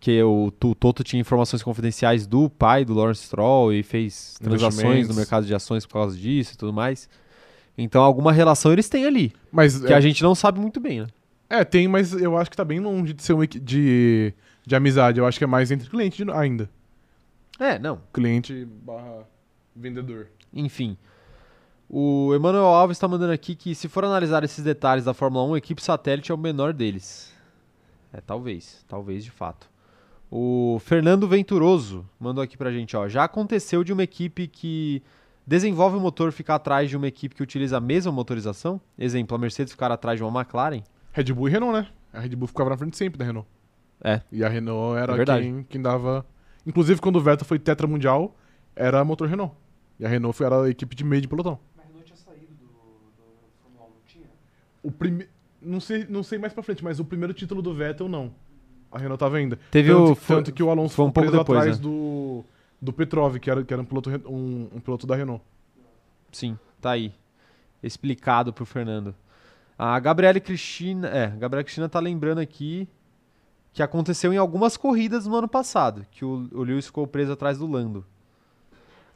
que 0.00 0.20
o, 0.22 0.46
o 0.64 0.74
Toto 0.74 1.04
tinha 1.04 1.20
informações 1.20 1.62
confidenciais 1.62 2.26
do 2.26 2.48
pai 2.50 2.84
do 2.84 2.94
Lawrence 2.94 3.24
Stroll 3.24 3.72
e 3.74 3.82
fez 3.82 4.34
transações 4.42 5.06
no 5.08 5.14
mercado 5.14 5.46
de 5.46 5.54
ações 5.54 5.84
por 5.86 5.92
causa 5.94 6.16
disso 6.16 6.54
e 6.54 6.56
tudo 6.56 6.72
mais. 6.72 7.08
Então 7.76 8.02
alguma 8.02 8.32
relação 8.32 8.72
eles 8.72 8.88
têm 8.88 9.04
ali, 9.06 9.32
Mas 9.52 9.78
que 9.78 9.92
é, 9.92 9.96
a 9.96 10.00
gente 10.00 10.22
não 10.22 10.34
sabe 10.34 10.58
muito 10.58 10.80
bem, 10.80 11.02
né? 11.02 11.06
é, 11.48 11.64
tem, 11.64 11.86
mas 11.86 12.12
eu 12.12 12.36
acho 12.36 12.50
que 12.50 12.56
tá 12.56 12.64
bem 12.64 12.80
longe 12.80 13.12
de 13.12 13.22
ser 13.22 13.38
equi- 13.38 13.60
de, 13.60 14.32
de 14.66 14.74
amizade. 14.74 15.20
Eu 15.20 15.26
acho 15.26 15.38
que 15.38 15.44
é 15.44 15.46
mais 15.46 15.70
entre 15.70 15.88
cliente 15.88 16.24
ainda. 16.32 16.68
É, 17.60 17.78
não. 17.78 18.00
Cliente 18.12 18.66
barra 18.84 19.22
vendedor. 19.76 20.26
Enfim. 20.52 20.96
O 21.88 22.34
Emanuel 22.34 22.66
Alves 22.66 22.96
está 22.96 23.08
mandando 23.08 23.32
aqui 23.32 23.54
que 23.54 23.74
se 23.74 23.88
for 23.88 24.04
analisar 24.04 24.44
esses 24.44 24.62
detalhes 24.62 25.04
da 25.04 25.14
Fórmula 25.14 25.44
1, 25.44 25.54
a 25.54 25.58
equipe 25.58 25.82
satélite 25.82 26.30
é 26.30 26.34
o 26.34 26.38
menor 26.38 26.72
deles. 26.72 27.32
É, 28.12 28.20
talvez. 28.20 28.84
Talvez 28.86 29.24
de 29.24 29.30
fato. 29.30 29.70
O 30.30 30.78
Fernando 30.80 31.26
Venturoso 31.26 32.04
mandou 32.20 32.44
aqui 32.44 32.56
pra 32.56 32.70
gente, 32.70 32.94
ó. 32.96 33.08
Já 33.08 33.24
aconteceu 33.24 33.82
de 33.82 33.92
uma 33.92 34.02
equipe 34.02 34.46
que 34.46 35.02
desenvolve 35.46 35.96
o 35.96 36.00
motor 36.00 36.30
ficar 36.30 36.56
atrás 36.56 36.90
de 36.90 36.96
uma 36.96 37.06
equipe 37.06 37.34
que 37.34 37.42
utiliza 37.42 37.78
a 37.78 37.80
mesma 37.80 38.12
motorização? 38.12 38.78
Exemplo, 38.98 39.34
a 39.34 39.38
Mercedes 39.38 39.72
ficar 39.72 39.90
atrás 39.90 40.18
de 40.18 40.22
uma 40.24 40.40
McLaren? 40.40 40.82
Red 41.12 41.32
Bull 41.32 41.48
e 41.48 41.52
Renault, 41.52 41.72
né? 41.72 41.88
A 42.12 42.20
Red 42.20 42.36
Bull 42.36 42.46
ficava 42.48 42.68
na 42.68 42.76
frente 42.76 42.98
sempre 42.98 43.18
da 43.18 43.24
Renault. 43.24 43.48
É. 44.04 44.20
E 44.30 44.44
a 44.44 44.48
Renault 44.48 44.98
era 44.98 45.20
É 45.20 45.24
quem, 45.24 45.62
quem 45.62 45.80
dava. 45.80 46.24
Inclusive, 46.66 47.00
quando 47.00 47.16
o 47.16 47.20
Vettel 47.20 47.46
foi 47.46 47.58
tetra 47.58 47.86
mundial, 47.86 48.36
era 48.76 49.02
motor 49.02 49.26
Renault. 49.26 49.54
E 49.98 50.04
a 50.04 50.08
Renault 50.08 50.42
era 50.44 50.62
a 50.62 50.68
equipe 50.68 50.94
de 50.94 51.04
meio 51.04 51.22
de 51.22 51.28
pelotão. 51.28 51.58
Mas 51.74 51.86
a 51.86 51.88
Renault 51.88 52.04
tinha 52.04 52.16
saído 52.16 52.54
do, 52.54 52.66
do 52.66 52.70
Fórmula 53.62 53.86
1, 53.86 53.88
não 53.88 54.02
tinha? 54.06 54.26
O 54.88 54.92
prime... 54.92 55.26
não, 55.60 55.80
sei, 55.80 56.06
não 56.08 56.22
sei 56.22 56.38
mais 56.38 56.52
pra 56.52 56.62
frente, 56.62 56.82
mas 56.82 56.98
o 56.98 57.04
primeiro 57.04 57.34
título 57.34 57.60
do 57.60 57.74
Vettel, 57.74 58.08
não. 58.08 58.32
A 58.90 58.98
Renault 58.98 59.18
tava 59.20 59.36
ainda. 59.36 59.58
Teve 59.70 59.90
tanto, 59.90 60.12
o- 60.12 60.14
foi- 60.14 60.36
tanto 60.36 60.52
que 60.52 60.62
o 60.62 60.70
Alonso 60.70 60.94
foi 60.94 61.04
um 61.04 61.10
pouco 61.10 61.28
preso 61.28 61.38
depois, 61.42 61.58
atrás 61.60 61.76
né? 61.78 61.82
do, 61.82 62.42
do 62.80 62.92
Petrov, 62.92 63.36
que 63.36 63.50
era, 63.50 63.62
que 63.62 63.72
era 63.72 63.82
um, 63.82 63.84
piloto, 63.84 64.10
um, 64.26 64.68
um 64.74 64.80
piloto 64.80 65.06
da 65.06 65.14
Renault. 65.14 65.42
Sim, 66.32 66.58
tá 66.80 66.92
aí. 66.92 67.12
Explicado 67.82 68.52
pro 68.52 68.64
Fernando. 68.64 69.14
A 69.78 69.98
Gabriele 70.00 70.40
Cristina, 70.40 71.06
é, 71.08 71.24
a 71.26 71.36
Gabriela 71.36 71.62
Cristina 71.62 71.88
tá 71.88 72.00
lembrando 72.00 72.38
aqui 72.38 72.88
que 73.72 73.82
aconteceu 73.82 74.32
em 74.32 74.36
algumas 74.38 74.76
corridas 74.76 75.26
no 75.26 75.36
ano 75.36 75.46
passado, 75.46 76.04
que 76.10 76.24
o, 76.24 76.48
o 76.52 76.62
Lewis 76.62 76.86
ficou 76.86 77.06
preso 77.06 77.32
atrás 77.32 77.58
do 77.58 77.66
Lando. 77.66 78.04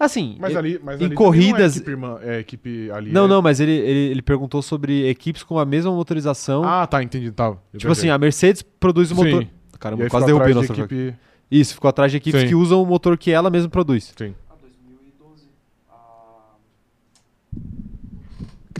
Assim, 0.05 0.37
Mas 0.41 0.57
ali, 0.57 0.81
mas 0.83 1.01
em 1.01 1.05
ali 1.05 1.15
corridas- 1.15 1.55
não 1.55 1.61
é 1.61 1.77
equipe, 1.77 1.91
irmã, 1.93 2.19
é 2.23 2.39
equipe 2.41 2.91
ali. 2.91 3.13
não, 3.13 3.27
é- 3.27 3.29
não, 3.29 3.41
mas 3.41 3.61
ele, 3.61 3.71
ele, 3.71 4.11
ele 4.11 4.21
perguntou 4.23 4.61
sobre 4.61 5.09
equipes 5.09 5.45
com 5.45 5.61
a 5.61 5.65
mesma 5.65 5.93
motorização. 5.93 6.65
Ah, 6.65 6.85
tá, 6.89 7.01
entendi. 7.05 7.31
Tá, 7.31 7.57
tipo 7.77 7.93
assim, 7.93 8.09
a 8.11 8.19
Mercedes 8.19 8.63
produz 8.63 9.13
o 9.13 9.15
motor. 9.15 9.45
Sim. 9.45 9.51
Caramba, 9.79 10.09
quase 10.09 10.27
derrubei 10.27 10.51
atrás 10.51 10.69
nossa 10.69 10.75
de 10.75 10.81
equipe... 10.95 11.17
Isso, 11.49 11.75
ficou 11.75 11.89
atrás 11.89 12.11
de 12.11 12.19
equipes 12.19 12.41
Sim. 12.41 12.49
que 12.49 12.55
usam 12.57 12.83
o 12.83 12.87
motor 12.87 13.17
que 13.17 13.31
ela 13.31 13.49
mesma 13.49 13.69
produz. 13.69 14.13
Sim. 14.19 14.35
Ah, 14.51 14.55
2012. 14.61 15.45
A... 15.89 15.95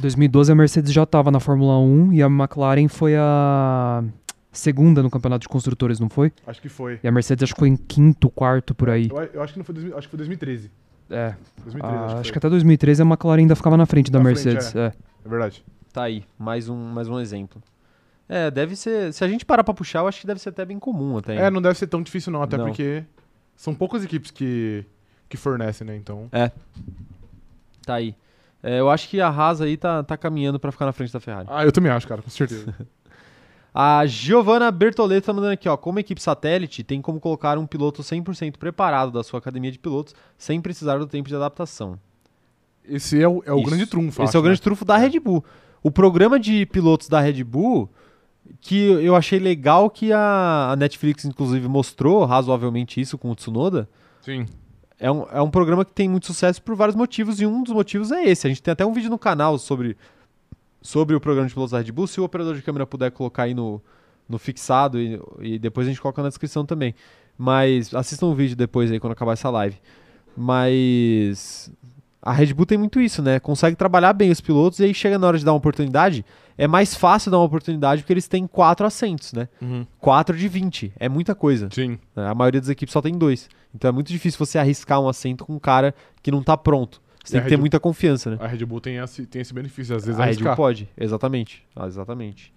2012 0.01 0.51
a 0.51 0.55
Mercedes 0.57 0.93
já 0.93 1.05
estava 1.05 1.31
na 1.31 1.39
Fórmula 1.39 1.79
1 1.79 2.15
e 2.15 2.21
a 2.23 2.27
McLaren 2.27 2.89
foi 2.89 3.15
a 3.17 4.03
segunda 4.51 5.03
no 5.05 5.11
campeonato 5.11 5.43
de 5.43 5.49
construtores, 5.49 6.01
não 6.01 6.09
foi? 6.09 6.33
Acho 6.47 6.61
que 6.61 6.69
foi. 6.69 6.99
E 7.03 7.07
a 7.07 7.13
Mercedes 7.13 7.45
acho 7.45 7.55
que 7.55 7.61
foi 7.61 7.69
em 7.69 7.77
quinto, 7.77 8.29
quarto 8.29 8.75
por 8.75 8.91
aí. 8.91 9.09
Eu, 9.09 9.23
eu 9.35 9.43
acho 9.43 9.53
que 9.53 9.59
não 9.61 9.65
foi 9.65 9.73
2000, 9.75 9.97
acho 9.97 10.09
que 10.09 10.11
foi 10.11 10.19
2013. 10.19 10.69
É, 11.11 11.35
2013 11.65 11.81
ah, 11.83 12.07
acho, 12.07 12.17
acho, 12.17 12.33
que 12.33 12.39
até 12.39 12.49
2013 12.49 13.03
a 13.03 13.05
McLaren 13.05 13.41
ainda 13.41 13.57
ficava 13.57 13.77
na 13.77 13.87
frente 13.87 14.11
da 14.11 14.19
Na 14.19 14.25
frente, 14.25 14.45
Mercedes. 14.45 14.75
é. 14.75 14.93
É 15.25 15.29
verdade. 15.29 15.65
Tá 15.93 16.05
aí, 16.05 16.25
mais 16.39 16.69
um, 16.69 16.77
mais 16.77 17.09
um 17.09 17.21
exemplo. 17.21 17.63
É, 18.29 18.51
deve 18.51 18.75
ser. 18.77 19.13
Se 19.13 19.23
a 19.25 19.29
gente 19.29 19.45
parar 19.45 19.63
pra 19.63 19.75
puxar, 19.75 20.01
eu 20.01 20.09
acho 20.09 20.21
que 20.21 20.27
deve 20.27 20.41
ser 20.41 20.49
até 20.49 20.65
bem 20.65 20.79
comum 20.79 21.19
até. 21.19 21.37
É, 21.37 21.51
não 21.51 21.61
deve 21.61 21.79
ser 21.79 21.87
tão 21.87 22.03
difícil 22.03 22.33
não, 22.33 22.43
até 22.43 22.57
Não. 22.57 22.65
porque 22.67 23.05
são 23.55 23.75
poucas 23.75 24.03
equipes 24.05 24.31
que, 24.31 24.85
que 25.29 25.37
fornecem, 25.37 25.87
né? 25.87 25.97
Então, 25.97 26.31
Tá 27.85 27.95
aí. 27.95 28.15
É, 28.63 28.79
eu 28.79 28.89
acho 28.89 29.09
que 29.09 29.21
a 29.21 29.29
Haas 29.29 29.61
aí 29.61 29.77
tá, 29.77 30.03
tá 30.03 30.17
caminhando 30.17 30.59
pra 30.59 30.71
ficar 30.71 30.87
na 30.87 30.93
frente 30.93 31.13
da 31.13 31.19
Ferrari. 31.21 31.49
ah, 31.51 31.65
eu 31.65 31.73
também 31.73 31.91
acho, 31.91 32.07
cara, 32.07 32.23
com 32.23 32.31
certeza. 32.31 32.75
A 33.75 34.05
Giovanna 34.05 34.71
Bertoleto 34.71 35.27
tá 35.27 35.33
mandando 35.33 35.55
aqui, 35.55 35.69
ó. 35.69 35.77
Como 35.77 35.99
equipe 35.99 36.21
satélite, 36.21 36.83
tem 36.85 37.01
como 37.01 37.19
colocar 37.19 37.57
um 37.57 37.67
piloto 37.67 38.03
100% 38.03 38.59
preparado 38.59 39.11
da 39.11 39.23
sua 39.23 39.39
academia 39.39 39.73
de 39.73 39.79
pilotos 39.79 40.15
sem 40.37 40.61
precisar 40.61 40.99
do 40.99 41.07
tempo 41.07 41.29
de 41.29 41.35
adaptação. 41.35 41.99
Esse 42.85 43.23
é 43.23 43.29
o, 43.29 43.43
é 43.47 43.53
o 43.53 43.59
Isso. 43.59 43.67
grande 43.67 43.87
trunfo, 43.87 44.23
Esse 44.23 44.31
acho, 44.31 44.37
é 44.37 44.41
o 44.41 44.43
grande 44.43 44.61
né? 44.61 44.65
trunfo 44.65 44.85
da 44.85 44.97
Red 44.97 45.19
Bull. 45.21 45.45
O 45.83 45.91
programa 45.91 46.39
de 46.39 46.67
pilotos 46.67 47.09
da 47.09 47.21
Red 47.21 47.43
Bull, 47.45 47.89
que 48.61 48.77
eu 48.77 49.17
achei 49.17 49.39
legal 49.39 49.89
que 49.89 50.13
a, 50.13 50.71
a 50.73 50.77
Netflix, 50.77 51.25
inclusive, 51.25 51.67
mostrou 51.69 52.25
razoavelmente 52.25 53.01
isso 53.01 53.17
com 53.17 53.31
o 53.31 53.35
Tsunoda, 53.35 53.89
Sim. 54.21 54.47
é 54.99 55.11
um, 55.11 55.27
é 55.33 55.41
um 55.41 55.51
programa 55.51 55.85
que 55.85 55.93
tem 55.93 56.09
muito 56.09 56.27
sucesso 56.27 56.61
por 56.61 56.75
vários 56.75 56.97
motivos, 56.97 57.41
e 57.41 57.47
um 57.47 57.63
dos 57.63 57.73
motivos 57.73 58.13
é 58.13 58.25
esse. 58.25 58.47
A 58.47 58.51
gente 58.51 58.63
tem 58.63 58.73
até 58.73 58.85
um 58.85 58.93
vídeo 58.93 59.11
no 59.11 59.19
canal 59.19 59.59
sobre, 59.59 59.97
sobre 60.83 61.17
o 61.17 61.21
programa 61.21 61.49
de 61.49 61.55
pilotos 61.55 61.73
da 61.73 61.79
Red 61.79 61.93
Bull. 61.93 62.07
Se 62.07 62.21
o 62.21 62.25
operador 62.25 62.55
de 62.57 62.63
câmera 62.63 62.85
puder 62.85 63.11
colocar 63.13 63.45
aí 63.45 63.55
no, 63.55 63.81
no 64.29 64.39
fixado, 64.39 65.01
e, 65.01 65.21
e 65.41 65.59
depois 65.59 65.87
a 65.87 65.91
gente 65.91 66.01
coloca 66.01 66.23
na 66.23 66.29
descrição 66.29 66.67
também. 66.67 66.95
Mas 67.39 67.95
assistam 67.95 68.27
o 68.27 68.35
vídeo 68.35 68.57
depois 68.57 68.91
aí, 68.91 69.01
quando 69.01 69.13
acabar 69.13 69.33
essa 69.33 69.49
live. 69.49 69.77
Mas 70.37 71.73
a 72.21 72.33
Red 72.33 72.55
Bull 72.55 72.67
tem 72.67 72.79
muito 72.79 73.01
isso, 73.01 73.21
né? 73.21 73.41
Consegue 73.41 73.77
trabalhar 73.77 74.13
bem 74.13 74.31
os 74.31 74.41
pilotos 74.41 74.79
e 74.79 74.85
aí 74.85 74.95
chega 74.95 75.19
na 75.19 75.27
hora 75.27 75.39
de 75.39 75.45
dar 75.45 75.53
uma 75.53 75.59
oportunidade, 75.59 76.25
é 76.57 76.69
mais 76.69 76.95
fácil 76.95 77.31
dar 77.31 77.39
uma 77.39 77.45
oportunidade 77.45 78.03
porque 78.03 78.13
eles 78.13 78.29
têm 78.29 78.47
quatro 78.47 78.87
assentos, 78.87 79.33
né? 79.33 79.49
Uhum. 79.61 79.85
4 79.99 80.37
de 80.37 80.47
20, 80.47 80.93
é 80.99 81.09
muita 81.09 81.35
coisa. 81.35 81.69
Sim. 81.73 81.99
A 82.15 82.35
maioria 82.35 82.61
das 82.61 82.71
equipes 82.71 82.93
só 82.93 83.03
tem 83.03 83.19
dois. 83.19 83.49
Então 83.75 83.89
é 83.89 83.93
muito 83.93 84.09
difícil 84.09 84.39
você 84.39 84.59
arriscar 84.59 85.01
um 85.01 85.09
assento 85.09 85.45
com 85.45 85.55
um 85.55 85.59
cara 85.59 85.95
que 86.23 86.31
não 86.31 86.43
tá 86.43 86.57
pronto. 86.57 87.01
Você 87.25 87.37
E 87.37 87.39
tem 87.39 87.43
que 87.43 87.49
ter 87.51 87.55
Red- 87.57 87.61
muita 87.61 87.79
confiança, 87.81 88.31
né? 88.31 88.37
A 88.41 88.47
Red 88.47 88.65
Bull 88.65 88.81
tem 88.81 88.97
esse, 88.97 89.27
tem 89.27 89.43
esse 89.43 89.55
benefício, 89.55 89.95
às 89.95 90.05
vezes 90.05 90.19
a 90.21 90.25
Red 90.25 90.37
Bull 90.37 90.57
pode, 90.57 90.89
exatamente. 90.99 91.63
Ah, 91.77 91.87
exatamente. 91.87 92.53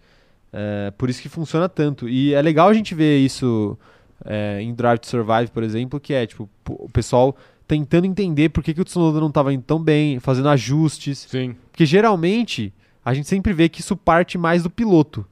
É, 0.52 0.92
por 0.98 1.10
isso 1.10 1.22
que 1.22 1.30
funciona 1.30 1.68
tanto. 1.70 2.08
E 2.10 2.34
é 2.34 2.42
legal 2.42 2.70
a 2.70 2.74
gente 2.74 2.96
ver 2.96 3.20
isso 3.20 3.78
é, 4.26 4.60
em 4.62 4.74
Drive 4.74 5.00
to 5.00 5.08
Survive, 5.08 5.52
por 5.52 5.62
exemplo, 5.64 6.00
que 6.00 6.14
é 6.14 6.26
tipo 6.26 6.50
o 6.70 6.90
pessoal 6.90 7.36
tentando 7.68 8.06
entender 8.06 8.50
por 8.50 8.64
que, 8.64 8.74
que 8.74 8.82
o 8.82 8.86
Tsunoda 8.86 9.20
não 9.20 9.28
estava 9.28 9.52
indo 9.54 9.64
tão 9.64 9.82
bem, 9.82 10.20
fazendo 10.20 10.50
ajustes. 10.50 11.26
Sim. 11.30 11.56
Porque 11.72 11.86
geralmente 11.86 12.74
a 13.04 13.14
gente 13.14 13.28
sempre 13.28 13.54
vê 13.54 13.68
que 13.70 13.82
isso 13.82 13.96
parte 13.98 14.38
mais 14.38 14.64
do 14.64 14.70
piloto. 14.70 15.26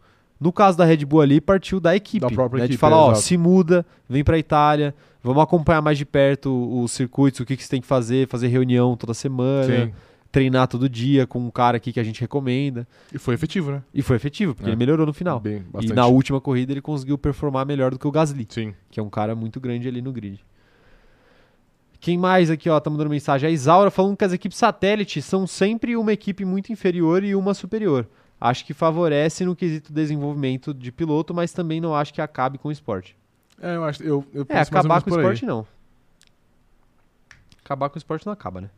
No 0.43 0.51
caso 0.51 0.77
da 0.77 0.83
Red 0.83 1.05
Bull 1.05 1.21
ali, 1.21 1.39
partiu 1.39 1.79
da 1.79 1.95
equipe. 1.95 2.19
Da 2.19 2.29
própria 2.29 2.59
né? 2.59 2.65
De 2.67 2.73
equipe, 2.73 2.79
falar, 2.81 2.97
é, 2.97 2.99
ó, 2.99 3.11
exato. 3.11 3.21
se 3.21 3.37
muda, 3.37 3.85
vem 4.09 4.23
pra 4.25 4.37
Itália, 4.37 4.93
vamos 5.23 5.41
acompanhar 5.41 5.81
mais 5.81 5.97
de 5.97 6.05
perto 6.05 6.51
os 6.83 6.91
circuitos, 6.91 7.39
o 7.39 7.45
que, 7.45 7.55
que 7.55 7.63
você 7.63 7.69
tem 7.69 7.79
que 7.79 7.87
fazer, 7.87 8.27
fazer 8.27 8.47
reunião 8.49 8.97
toda 8.97 9.13
semana, 9.13 9.85
Sim. 9.85 9.93
treinar 10.29 10.67
todo 10.67 10.89
dia 10.89 11.25
com 11.25 11.39
um 11.39 11.49
cara 11.49 11.77
aqui 11.77 11.93
que 11.93 11.99
a 11.99 12.03
gente 12.03 12.19
recomenda. 12.19 12.85
E 13.13 13.17
foi 13.17 13.35
efetivo, 13.35 13.71
né? 13.71 13.83
E 13.93 14.01
foi 14.01 14.17
efetivo, 14.17 14.53
porque 14.53 14.67
É. 14.69 14.71
ele 14.73 14.77
melhorou 14.77 15.05
no 15.05 15.13
final. 15.13 15.39
Bem, 15.39 15.63
E 15.81 15.87
na 15.93 16.07
última 16.07 16.41
corrida 16.41 16.73
ele 16.73 16.81
conseguiu 16.81 17.17
performar 17.17 17.65
melhor 17.65 17.91
do 17.91 17.97
que 17.97 18.05
o 18.07 18.11
Gasly, 18.11 18.45
Sim. 18.49 18.73
que 18.91 18.99
é 18.99 19.03
um 19.03 19.09
cara 19.09 19.33
muito 19.35 19.61
grande 19.61 19.87
ali 19.87 20.01
no 20.01 20.11
grid. 20.11 20.43
Quem 22.01 22.17
mais 22.17 22.49
aqui, 22.49 22.69
ó, 22.69 22.77
tá 22.81 22.89
mandando 22.89 23.09
mensagem? 23.09 23.47
A 23.47 23.51
Isaura 23.51 23.89
falando 23.89 24.17
que 24.17 24.25
as 24.25 24.33
equipes 24.33 24.57
satélite 24.57 25.21
são 25.21 25.47
sempre 25.47 25.95
uma 25.95 26.11
equipe 26.11 26.43
muito 26.43 26.69
inferior 26.69 27.23
e 27.23 27.33
uma 27.33 27.53
superior. 27.53 28.05
Acho 28.45 28.65
que 28.65 28.73
favorece 28.73 29.45
no 29.45 29.55
quesito 29.55 29.93
desenvolvimento 29.93 30.73
de 30.73 30.91
piloto, 30.91 31.33
mas 31.33 31.53
também 31.53 31.79
não 31.79 31.95
acho 31.95 32.13
que 32.13 32.19
acabe 32.21 32.57
com 32.57 32.67
o 32.67 32.71
esporte. 32.71 33.15
É, 33.61 33.75
eu 33.75 33.83
acho. 33.85 34.03
Eu, 34.03 34.25
eu 34.33 34.45
É, 34.49 34.59
acabar 34.59 35.01
com 35.01 35.09
o 35.09 35.13
por 35.13 35.19
aí. 35.19 35.25
esporte 35.25 35.45
não. 35.45 35.65
Acabar 37.63 37.89
com 37.89 37.95
o 37.95 37.97
esporte 37.97 38.25
não 38.25 38.33
acaba, 38.33 38.59
né? 38.59 38.69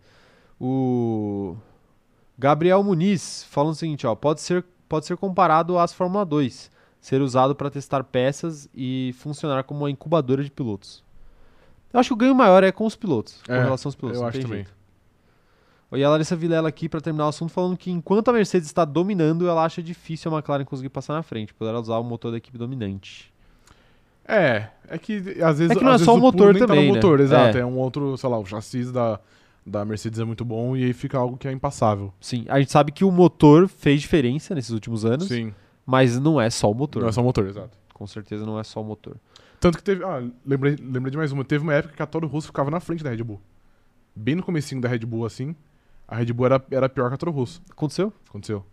O 0.62 1.56
Gabriel 2.38 2.84
Muniz 2.84 3.44
falando 3.50 3.74
o 3.74 3.76
seguinte, 3.76 4.06
ó, 4.06 4.14
pode 4.14 4.42
ser, 4.42 4.64
pode 4.88 5.06
ser 5.06 5.18
comparado 5.18 5.78
às 5.80 5.94
Fórmula 5.94 6.24
2, 6.26 6.70
ser 7.02 7.22
usado 7.22 7.56
para 7.56 7.70
testar 7.72 8.04
peças 8.04 8.70
e 8.74 9.14
funcionar 9.18 9.64
como 9.64 9.82
uma 9.82 9.90
incubadora 9.90 10.44
de 10.44 10.52
pilotos. 10.52 11.04
Eu 11.92 12.00
acho 12.00 12.10
que 12.10 12.14
o 12.14 12.18
ganho 12.18 12.36
maior 12.36 12.64
é 12.64 12.72
com 12.72 12.86
os 12.86 12.96
pilotos, 12.96 13.42
com 13.46 13.54
É, 13.54 13.64
relação 13.64 13.90
aos 13.90 13.96
pilotos. 13.96 14.22
eu 14.22 14.28
acho 14.28 14.40
também. 14.42 14.58
jeito. 14.58 14.74
E 15.98 16.04
a 16.04 16.10
Larissa 16.10 16.36
Vilela 16.36 16.70
aqui 16.70 16.90
para 16.90 17.02
terminar 17.02 17.26
o 17.26 17.30
assunto 17.30 17.52
falando 17.52 17.78
que 17.78 17.92
enquanto 17.92 18.30
a 18.30 18.34
Mercedes 18.34 18.68
está 18.68 18.86
dominando, 18.86 19.48
ela 19.48 19.64
acha 19.64 19.82
difícil 19.82 20.32
a 20.32 20.38
McLaren 20.38 20.66
conseguir 20.66 20.90
passar 20.90 21.14
na 21.14 21.24
frente, 21.24 21.54
por 21.54 21.68
ela 21.68 21.80
usar 21.80 21.98
o 21.98 22.04
motor 22.04 22.32
da 22.32 22.38
equipe 22.38 22.58
dominante. 22.58 23.34
É, 24.28 24.70
é 24.88 24.98
que 24.98 25.18
às 25.42 25.60
vezes. 25.60 25.72
É 25.72 25.76
que 25.76 25.84
não 25.84 25.94
é 25.94 25.98
só 26.00 26.16
o 26.16 26.20
motor 26.20 26.52
nem 26.52 26.62
tá 26.62 26.68
também, 26.68 26.88
no 26.88 26.94
né? 26.94 27.00
motor, 27.00 27.20
exato. 27.20 27.58
É. 27.58 27.62
É. 27.62 27.66
um 27.66 27.78
outro, 27.78 28.18
sei 28.18 28.30
lá, 28.30 28.40
o 28.40 28.46
chassi 28.46 28.92
da, 28.92 29.20
da 29.66 29.86
Mercedes 29.86 30.20
é 30.20 30.24
muito 30.24 30.44
bom 30.44 30.76
e 30.76 30.84
aí 30.84 30.94
fica 30.94 31.18
algo 31.18 31.38
que 31.38 31.48
é 31.48 31.52
impassável. 31.52 32.12
Sim, 32.20 32.46
a 32.50 32.60
gente 32.60 32.72
sabe 32.72 32.92
que 32.92 33.06
o 33.06 33.12
motor 33.12 33.68
fez 33.68 34.02
diferença 34.02 34.56
nesses 34.56 34.72
últimos 34.72 35.06
anos, 35.06 35.28
Sim. 35.28 35.54
mas 35.86 36.20
não 36.20 36.42
é 36.42 36.50
só 36.50 36.72
o 36.72 36.74
motor. 36.74 37.04
Não 37.04 37.10
é 37.10 37.12
só 37.12 37.22
o 37.22 37.24
motor, 37.24 37.46
exato. 37.46 37.78
Com 37.94 38.08
certeza 38.08 38.46
não 38.46 38.60
é 38.60 38.64
só 38.64 38.82
o 38.82 38.84
motor. 38.84 39.16
Tanto 39.60 39.78
que 39.78 39.84
teve. 39.84 40.04
Ah, 40.04 40.24
lembrei, 40.46 40.76
lembrei 40.76 41.12
de 41.12 41.18
mais 41.18 41.32
uma. 41.32 41.44
Teve 41.46 41.64
uma 41.64 41.74
época 41.74 41.96
que 41.96 42.02
a 42.02 42.06
Toro 42.06 42.28
Rosso 42.28 42.48
ficava 42.48 42.70
na 42.72 42.80
frente 42.80 43.04
da 43.04 43.12
Red 43.12 43.24
Bull. 43.24 43.40
Bem 44.16 44.36
no 44.36 44.44
comecinho 44.44 44.82
da 44.82 44.90
Red 44.90 45.00
Bull, 45.00 45.26
assim. 45.26 45.56
A 46.08 46.16
Red 46.16 46.32
Bull 46.34 46.46
era, 46.46 46.66
era 46.70 46.90
pior 46.90 47.10
que 47.10 47.16
a 47.16 47.18
Toro 47.18 47.32
Rosso. 47.32 47.62
Aconteceu? 47.70 48.14
Aconteceu. 48.30 48.66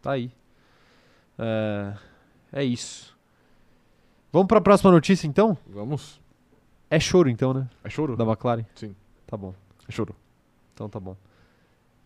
Tá 0.00 0.12
aí. 0.12 0.30
É, 1.38 1.94
é 2.52 2.64
isso. 2.64 3.16
Vamos 4.32 4.48
para 4.48 4.58
a 4.58 4.62
próxima 4.62 4.90
notícia 4.90 5.26
então? 5.26 5.56
Vamos. 5.66 6.20
É 6.90 7.00
choro 7.00 7.28
então, 7.28 7.52
né? 7.52 7.68
É 7.82 7.90
choro? 7.90 8.16
Da 8.16 8.24
McLaren? 8.24 8.64
Sim. 8.74 8.94
Tá 9.26 9.36
bom. 9.36 9.54
É 9.88 9.92
choro. 9.92 10.14
Então 10.72 10.88
tá 10.88 11.00
bom. 11.00 11.16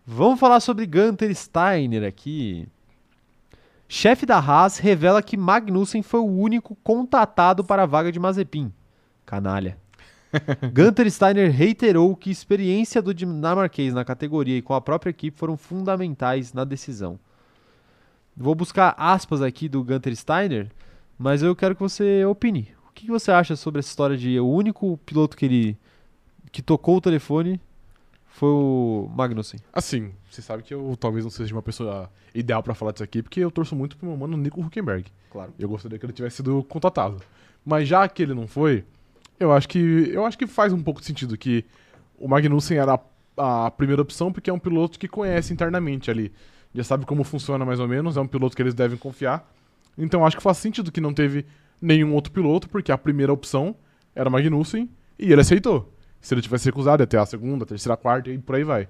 Vamos 0.05 0.39
falar 0.39 0.59
sobre 0.59 0.85
Gunter 0.85 1.33
Steiner 1.35 2.03
aqui. 2.03 2.67
Chefe 3.87 4.25
da 4.25 4.39
Haas 4.39 4.77
revela 4.77 5.21
que 5.21 5.35
Magnussen 5.35 6.01
foi 6.01 6.21
o 6.21 6.25
único 6.25 6.75
contatado 6.77 7.63
para 7.63 7.83
a 7.83 7.85
vaga 7.85 8.11
de 8.11 8.19
Mazepin. 8.19 8.73
Canalha. 9.25 9.77
Gunter 10.73 11.09
Steiner 11.09 11.51
reiterou 11.51 12.15
que 12.15 12.29
a 12.29 12.33
experiência 12.33 13.01
do 13.01 13.13
dinamarquês 13.13 13.93
na 13.93 14.05
categoria 14.05 14.57
e 14.57 14.61
com 14.61 14.73
a 14.73 14.81
própria 14.81 15.09
equipe 15.09 15.37
foram 15.37 15.57
fundamentais 15.57 16.53
na 16.53 16.63
decisão. 16.63 17.19
Vou 18.35 18.55
buscar 18.55 18.95
aspas 18.97 19.41
aqui 19.41 19.67
do 19.67 19.83
Gunter 19.83 20.15
Steiner, 20.15 20.71
mas 21.17 21.43
eu 21.43 21.55
quero 21.55 21.75
que 21.75 21.81
você 21.81 22.25
opine. 22.25 22.69
O 22.89 22.93
que 22.93 23.07
você 23.07 23.31
acha 23.31 23.55
sobre 23.55 23.79
essa 23.79 23.89
história 23.89 24.17
de 24.17 24.39
o 24.39 24.47
único 24.47 24.97
piloto 25.05 25.35
que 25.35 25.45
ele 25.45 25.77
que 26.51 26.61
tocou 26.61 26.97
o 26.97 27.01
telefone 27.01 27.59
foi 28.27 28.49
o 28.49 29.11
Magnussen? 29.15 29.59
Assim, 29.73 30.11
você 30.29 30.41
sabe 30.41 30.63
que 30.63 30.73
eu 30.73 30.97
talvez 30.99 31.25
não 31.25 31.31
seja 31.31 31.53
uma 31.53 31.61
pessoa 31.61 32.09
ideal 32.33 32.63
pra 32.63 32.73
falar 32.73 32.91
disso 32.91 33.03
aqui, 33.03 33.21
porque 33.21 33.39
eu 33.39 33.51
torço 33.51 33.75
muito 33.75 33.97
pro 33.97 34.07
meu 34.07 34.17
mano 34.17 34.37
Nico 34.37 34.61
Huckenberg. 34.61 35.05
Claro. 35.29 35.53
Eu 35.59 35.69
gostaria 35.69 35.97
que 35.99 36.05
ele 36.05 36.13
tivesse 36.13 36.37
sido 36.37 36.63
contatado. 36.63 37.21
Mas 37.65 37.87
já 37.87 38.07
que 38.07 38.23
ele 38.23 38.33
não 38.33 38.47
foi, 38.47 38.83
eu 39.41 39.51
acho 39.51 39.67
que 39.67 40.11
eu 40.13 40.23
acho 40.23 40.37
que 40.37 40.45
faz 40.45 40.71
um 40.71 40.81
pouco 40.81 40.99
de 40.99 41.07
sentido 41.07 41.35
que 41.35 41.65
o 42.19 42.27
Magnussen 42.27 42.77
era 42.77 42.99
a, 43.35 43.65
a 43.65 43.71
primeira 43.71 44.01
opção, 44.01 44.31
porque 44.31 44.51
é 44.51 44.53
um 44.53 44.59
piloto 44.59 44.99
que 44.99 45.07
conhece 45.07 45.51
internamente 45.51 46.11
ali. 46.11 46.31
Já 46.75 46.83
sabe 46.83 47.07
como 47.07 47.23
funciona 47.23 47.65
mais 47.65 47.79
ou 47.79 47.87
menos, 47.87 48.17
é 48.17 48.21
um 48.21 48.27
piloto 48.27 48.55
que 48.55 48.61
eles 48.61 48.75
devem 48.75 48.97
confiar. 48.97 49.51
Então 49.97 50.23
acho 50.23 50.37
que 50.37 50.43
faz 50.43 50.57
sentido 50.57 50.91
que 50.91 51.01
não 51.01 51.11
teve 51.11 51.45
nenhum 51.81 52.13
outro 52.13 52.31
piloto, 52.31 52.69
porque 52.69 52.91
a 52.91 52.97
primeira 52.97 53.33
opção 53.33 53.75
era 54.15 54.29
o 54.29 54.31
Magnussen 54.31 54.87
e 55.17 55.31
ele 55.31 55.41
aceitou. 55.41 55.91
Se 56.21 56.35
ele 56.35 56.41
tivesse 56.41 56.65
recusado, 56.65 57.01
ia 57.01 57.07
ter 57.07 57.17
a 57.17 57.25
segunda, 57.25 57.63
a 57.63 57.67
terceira, 57.67 57.95
a 57.95 57.97
quarta 57.97 58.29
e 58.29 58.37
por 58.37 58.55
aí 58.55 58.63
vai. 58.63 58.87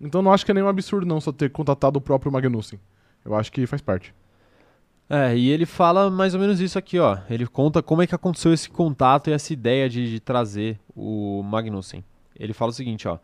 Então 0.00 0.22
não 0.22 0.32
acho 0.32 0.46
que 0.46 0.50
é 0.50 0.54
nenhum 0.54 0.68
absurdo 0.68 1.04
não 1.04 1.20
só 1.20 1.30
ter 1.30 1.50
contatado 1.50 1.98
o 1.98 2.00
próprio 2.00 2.32
Magnussen. 2.32 2.80
Eu 3.22 3.34
acho 3.34 3.52
que 3.52 3.66
faz 3.66 3.82
parte. 3.82 4.14
É, 5.12 5.36
e 5.36 5.48
ele 5.50 5.66
fala 5.66 6.08
mais 6.08 6.34
ou 6.34 6.40
menos 6.40 6.60
isso 6.60 6.78
aqui, 6.78 6.98
ó. 6.98 7.18
Ele 7.28 7.44
conta 7.44 7.82
como 7.82 8.00
é 8.00 8.06
que 8.06 8.14
aconteceu 8.14 8.52
esse 8.52 8.70
contato 8.70 9.28
e 9.28 9.32
essa 9.32 9.52
ideia 9.52 9.88
de, 9.88 10.08
de 10.08 10.20
trazer 10.20 10.78
o 10.94 11.42
Magnussen. 11.42 12.04
Ele 12.38 12.52
fala 12.52 12.70
o 12.70 12.74
seguinte, 12.74 13.08
ó. 13.08 13.18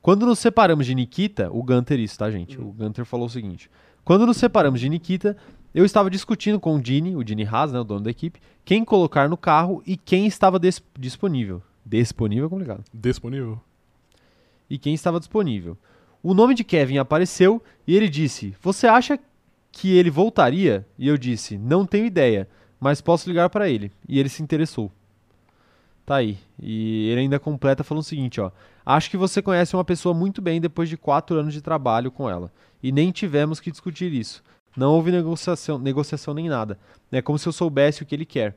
Quando 0.00 0.24
nos 0.24 0.38
separamos 0.38 0.86
de 0.86 0.94
Nikita, 0.94 1.50
o 1.52 1.62
Gunter 1.62 1.98
isso, 1.98 2.16
tá, 2.18 2.30
gente? 2.30 2.60
O 2.60 2.72
Gunter 2.72 3.04
falou 3.04 3.26
o 3.26 3.30
seguinte. 3.30 3.68
Quando 4.04 4.24
nos 4.24 4.36
separamos 4.36 4.80
de 4.80 4.88
Nikita, 4.88 5.36
eu 5.74 5.84
estava 5.84 6.08
discutindo 6.08 6.60
com 6.60 6.76
o 6.76 6.80
Dini, 6.80 7.16
o 7.16 7.24
Dini 7.24 7.44
Haas, 7.44 7.72
né, 7.72 7.80
o 7.80 7.84
dono 7.84 8.04
da 8.04 8.10
equipe, 8.10 8.40
quem 8.64 8.84
colocar 8.84 9.28
no 9.28 9.36
carro 9.36 9.82
e 9.84 9.96
quem 9.96 10.26
estava 10.26 10.58
dis- 10.58 10.82
disponível. 10.98 11.60
Disponível 11.84 12.46
é 12.46 12.50
complicado. 12.50 12.84
Disponível? 12.94 13.60
e 14.72 14.78
quem 14.78 14.94
estava 14.94 15.18
disponível. 15.18 15.76
O 16.22 16.32
nome 16.32 16.54
de 16.54 16.64
Kevin 16.64 16.96
apareceu 16.96 17.62
e 17.86 17.94
ele 17.94 18.08
disse: 18.08 18.54
Você 18.62 18.86
acha 18.86 19.18
que 19.72 19.96
ele 19.96 20.10
voltaria? 20.10 20.86
E 20.98 21.08
eu 21.08 21.18
disse: 21.18 21.58
Não 21.58 21.84
tenho 21.84 22.06
ideia, 22.06 22.48
mas 22.78 23.00
posso 23.00 23.28
ligar 23.28 23.50
para 23.50 23.68
ele. 23.68 23.90
E 24.08 24.20
ele 24.20 24.28
se 24.28 24.42
interessou. 24.42 24.92
Tá 26.04 26.16
aí. 26.16 26.38
E 26.60 27.08
ele 27.08 27.22
ainda 27.22 27.40
completa 27.40 27.82
falando 27.82 28.02
o 28.02 28.06
seguinte: 28.06 28.40
ó, 28.40 28.52
Acho 28.84 29.10
que 29.10 29.16
você 29.16 29.40
conhece 29.40 29.76
uma 29.76 29.84
pessoa 29.84 30.12
muito 30.12 30.42
bem 30.42 30.60
depois 30.60 30.88
de 30.88 30.96
quatro 30.96 31.36
anos 31.38 31.54
de 31.54 31.62
trabalho 31.62 32.10
com 32.10 32.28
ela. 32.28 32.52
E 32.82 32.90
nem 32.90 33.12
tivemos 33.12 33.60
que 33.60 33.70
discutir 33.70 34.12
isso. 34.12 34.42
Não 34.76 34.92
houve 34.92 35.12
negociação, 35.12 35.78
negociação 35.78 36.34
nem 36.34 36.48
nada. 36.48 36.78
É 37.10 37.22
como 37.22 37.38
se 37.38 37.46
eu 37.46 37.52
soubesse 37.52 38.02
o 38.02 38.06
que 38.06 38.14
ele 38.14 38.24
quer. 38.24 38.56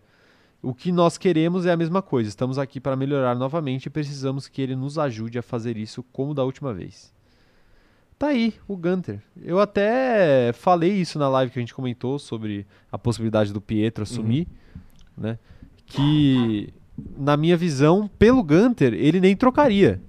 O 0.63 0.73
que 0.73 0.91
nós 0.91 1.17
queremos 1.17 1.65
é 1.67 1.71
a 1.71 1.77
mesma 1.77 2.01
coisa. 2.01 2.27
Estamos 2.27 2.57
aqui 2.57 2.79
para 2.79 2.95
melhorar 2.95 3.35
novamente 3.35 3.85
e 3.85 3.89
precisamos 3.89 4.47
que 4.47 4.61
ele 4.61 4.75
nos 4.75 4.97
ajude 4.97 5.37
a 5.37 5.43
fazer 5.43 5.77
isso 5.77 6.01
como 6.11 6.33
da 6.33 6.43
última 6.43 6.73
vez. 6.73 7.13
Tá 8.17 8.27
aí, 8.27 8.53
o 8.67 8.77
Gunter. 8.77 9.19
Eu 9.43 9.59
até 9.59 10.53
falei 10.53 10.93
isso 10.93 11.19
na 11.19 11.27
live 11.27 11.51
que 11.51 11.59
a 11.59 11.61
gente 11.61 11.73
comentou 11.73 12.17
sobre 12.17 12.65
a 12.91 12.97
possibilidade 12.97 13.51
do 13.51 13.59
Pietro 13.59 14.03
assumir, 14.03 14.47
né? 15.17 15.37
Que, 15.85 16.73
na 17.17 17.35
minha 17.35 17.57
visão, 17.57 18.09
pelo 18.17 18.41
Gunter, 18.41 18.93
ele 18.93 19.19
nem 19.19 19.35
trocaria 19.35 19.99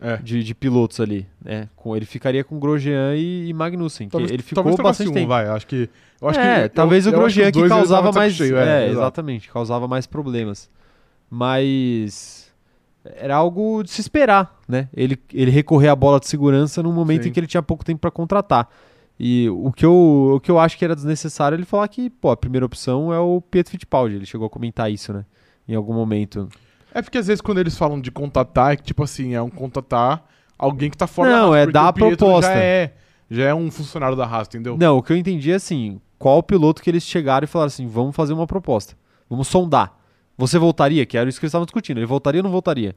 É. 0.00 0.16
de, 0.18 0.44
de 0.44 0.54
pilotos 0.54 1.00
ali, 1.00 1.26
né? 1.44 1.68
Com, 1.74 1.96
ele 1.96 2.06
ficaria 2.06 2.44
com 2.44 2.60
Grosjean 2.60 3.16
e, 3.16 3.48
e 3.48 3.52
Magnussen, 3.52 4.08
que 4.08 4.16
ele 4.16 4.42
ficou 4.42 4.62
talvez 4.62 4.76
bastante 4.80 5.10
um, 5.10 5.12
tempo. 5.12 5.28
vai. 5.28 5.48
Acho 5.48 5.66
que. 5.66 5.90
Eu 6.22 6.28
acho 6.28 6.38
é, 6.38 6.68
que, 6.68 6.74
talvez 6.76 7.06
eu, 7.06 7.12
o 7.12 7.14
Grosjean 7.16 7.46
os 7.46 7.52
que, 7.52 7.58
eles 7.58 7.68
causava 7.68 8.12
mais. 8.12 8.34
cheio, 8.34 8.56
é, 8.56 8.84
exato. 8.84 8.98
exatamente, 9.00 9.50
causava 9.50 9.88
mais 9.88 10.06
problemas. 10.06 10.70
Mas 11.28 12.39
era 13.04 13.34
algo 13.36 13.82
de 13.82 13.90
se 13.90 14.00
esperar, 14.00 14.58
né? 14.68 14.88
Ele, 14.94 15.18
ele 15.32 15.50
recorrer 15.50 15.88
à 15.88 15.96
bola 15.96 16.20
de 16.20 16.26
segurança 16.28 16.82
num 16.82 16.92
momento 16.92 17.22
Sim. 17.22 17.28
em 17.28 17.32
que 17.32 17.40
ele 17.40 17.46
tinha 17.46 17.62
pouco 17.62 17.84
tempo 17.84 18.00
para 18.00 18.10
contratar. 18.10 18.68
E 19.18 19.48
o 19.50 19.70
que, 19.70 19.84
eu, 19.84 20.32
o 20.36 20.40
que 20.40 20.50
eu 20.50 20.58
acho 20.58 20.78
que 20.78 20.84
era 20.84 20.94
desnecessário 20.94 21.54
é 21.54 21.58
ele 21.58 21.66
falar 21.66 21.86
que, 21.88 22.08
pô, 22.08 22.30
a 22.30 22.36
primeira 22.36 22.64
opção 22.64 23.12
é 23.12 23.18
o 23.18 23.40
Pietro 23.40 23.72
Fittipaldi. 23.72 24.16
Ele 24.16 24.24
chegou 24.26 24.46
a 24.46 24.50
comentar 24.50 24.90
isso, 24.90 25.12
né? 25.12 25.26
Em 25.68 25.74
algum 25.74 25.92
momento. 25.92 26.48
É 26.94 27.02
porque 27.02 27.18
às 27.18 27.26
vezes 27.26 27.40
quando 27.40 27.58
eles 27.58 27.76
falam 27.76 28.00
de 28.00 28.10
contatar, 28.10 28.72
é 28.72 28.76
que 28.76 28.82
tipo 28.82 29.02
assim, 29.02 29.34
é 29.34 29.42
um 29.42 29.50
contatar 29.50 30.24
alguém 30.58 30.90
que 30.90 30.96
tá 30.96 31.06
fora 31.06 31.30
Não, 31.30 31.50
da 31.50 31.56
Haas. 31.58 31.68
é 31.68 31.70
dar 31.70 31.88
a 31.88 31.92
proposta. 31.92 32.52
Já 32.52 32.58
é, 32.58 32.94
já 33.30 33.44
é 33.44 33.54
um 33.54 33.70
funcionário 33.70 34.16
da 34.16 34.24
Haas, 34.24 34.48
entendeu? 34.48 34.76
Não, 34.78 34.98
o 34.98 35.02
que 35.02 35.12
eu 35.12 35.16
entendi 35.16 35.52
é 35.52 35.54
assim: 35.54 36.00
qual 36.18 36.42
piloto 36.42 36.82
que 36.82 36.90
eles 36.90 37.02
chegaram 37.02 37.44
e 37.44 37.46
falaram 37.46 37.68
assim, 37.68 37.86
vamos 37.86 38.16
fazer 38.16 38.32
uma 38.32 38.46
proposta, 38.46 38.96
vamos 39.28 39.48
sondar. 39.48 39.99
Você 40.40 40.58
voltaria? 40.58 41.04
Que 41.04 41.18
era 41.18 41.28
isso 41.28 41.38
que 41.38 41.44
eles 41.44 41.50
estavam 41.50 41.66
discutindo. 41.66 41.98
Ele 41.98 42.06
voltaria 42.06 42.40
ou 42.40 42.42
não 42.42 42.50
voltaria? 42.50 42.94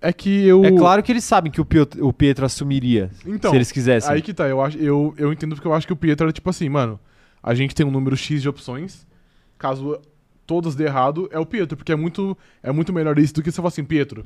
É 0.00 0.12
que 0.12 0.46
eu. 0.46 0.64
É 0.64 0.70
claro 0.70 1.02
que 1.02 1.10
eles 1.10 1.24
sabem 1.24 1.50
que 1.50 1.60
o 1.60 1.64
Pietro, 1.64 2.06
o 2.06 2.12
Pietro 2.12 2.46
assumiria, 2.46 3.10
Então, 3.26 3.50
se 3.50 3.56
eles 3.56 3.72
quisessem. 3.72 4.12
Aí 4.12 4.22
que 4.22 4.32
tá, 4.32 4.46
eu, 4.46 4.60
acho, 4.60 4.78
eu, 4.78 5.12
eu 5.16 5.32
entendo 5.32 5.54
porque 5.56 5.66
eu 5.66 5.74
acho 5.74 5.86
que 5.86 5.92
o 5.92 5.96
Pietro 5.96 6.26
era 6.26 6.32
tipo 6.32 6.48
assim, 6.48 6.68
mano, 6.68 7.00
a 7.42 7.54
gente 7.54 7.74
tem 7.74 7.84
um 7.84 7.90
número 7.90 8.16
X 8.16 8.42
de 8.42 8.48
opções, 8.48 9.06
caso 9.58 9.98
todas 10.46 10.74
dê 10.74 10.84
errado, 10.84 11.28
é 11.32 11.38
o 11.38 11.46
Pietro, 11.46 11.76
porque 11.76 11.92
é 11.92 11.96
muito, 11.96 12.36
é 12.62 12.70
muito 12.70 12.92
melhor 12.92 13.18
isso 13.18 13.34
do 13.34 13.42
que 13.42 13.50
você 13.50 13.56
falar 13.56 13.68
assim, 13.68 13.84
Pietro, 13.84 14.24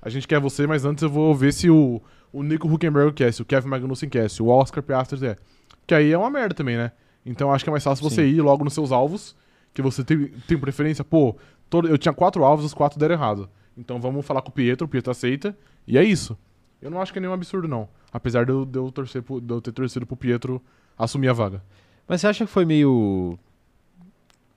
a 0.00 0.08
gente 0.08 0.26
quer 0.26 0.40
você, 0.40 0.66
mas 0.66 0.84
antes 0.84 1.02
eu 1.02 1.10
vou 1.10 1.34
ver 1.34 1.52
se 1.52 1.68
o, 1.68 2.00
o 2.32 2.42
Nico 2.42 2.66
Huckenberg 2.66 3.12
quer, 3.12 3.32
se 3.32 3.42
o 3.42 3.44
Kevin 3.44 3.68
Magnussen 3.68 4.08
quer, 4.08 4.30
se 4.30 4.42
o 4.42 4.48
Oscar 4.48 4.82
Piastri 4.82 5.18
quer. 5.20 5.38
Que 5.86 5.94
aí 5.94 6.10
é 6.10 6.18
uma 6.18 6.30
merda 6.30 6.54
também, 6.54 6.76
né? 6.76 6.90
Então 7.24 7.48
eu 7.48 7.54
acho 7.54 7.64
que 7.64 7.70
é 7.70 7.72
mais 7.72 7.84
fácil 7.84 8.08
você 8.08 8.22
Sim. 8.22 8.36
ir 8.36 8.40
logo 8.40 8.64
nos 8.64 8.72
seus 8.72 8.92
alvos, 8.92 9.36
que 9.76 9.82
você 9.82 10.02
tem, 10.02 10.28
tem 10.48 10.58
preferência, 10.58 11.04
pô, 11.04 11.36
todo, 11.68 11.86
eu 11.86 11.98
tinha 11.98 12.14
quatro 12.14 12.42
alvos, 12.42 12.64
os 12.64 12.72
quatro 12.72 12.98
deram 12.98 13.14
errado. 13.14 13.46
Então 13.76 14.00
vamos 14.00 14.24
falar 14.24 14.40
com 14.40 14.48
o 14.48 14.52
Pietro, 14.52 14.86
o 14.86 14.88
Pietro 14.88 15.10
aceita, 15.10 15.54
e 15.86 15.98
é 15.98 16.02
isso. 16.02 16.36
Eu 16.80 16.90
não 16.90 16.98
acho 16.98 17.12
que 17.12 17.18
é 17.18 17.20
nenhum 17.20 17.34
absurdo, 17.34 17.68
não. 17.68 17.86
Apesar 18.10 18.46
de 18.46 18.52
eu, 18.52 18.64
de 18.64 18.78
eu 18.78 18.90
torcer 18.90 19.22
de 19.22 19.52
eu 19.52 19.60
ter 19.60 19.72
torcido 19.72 20.06
pro 20.06 20.16
Pietro 20.16 20.62
assumir 20.98 21.28
a 21.28 21.34
vaga. 21.34 21.62
Mas 22.08 22.22
você 22.22 22.26
acha 22.26 22.46
que 22.46 22.50
foi 22.50 22.64
meio. 22.64 23.38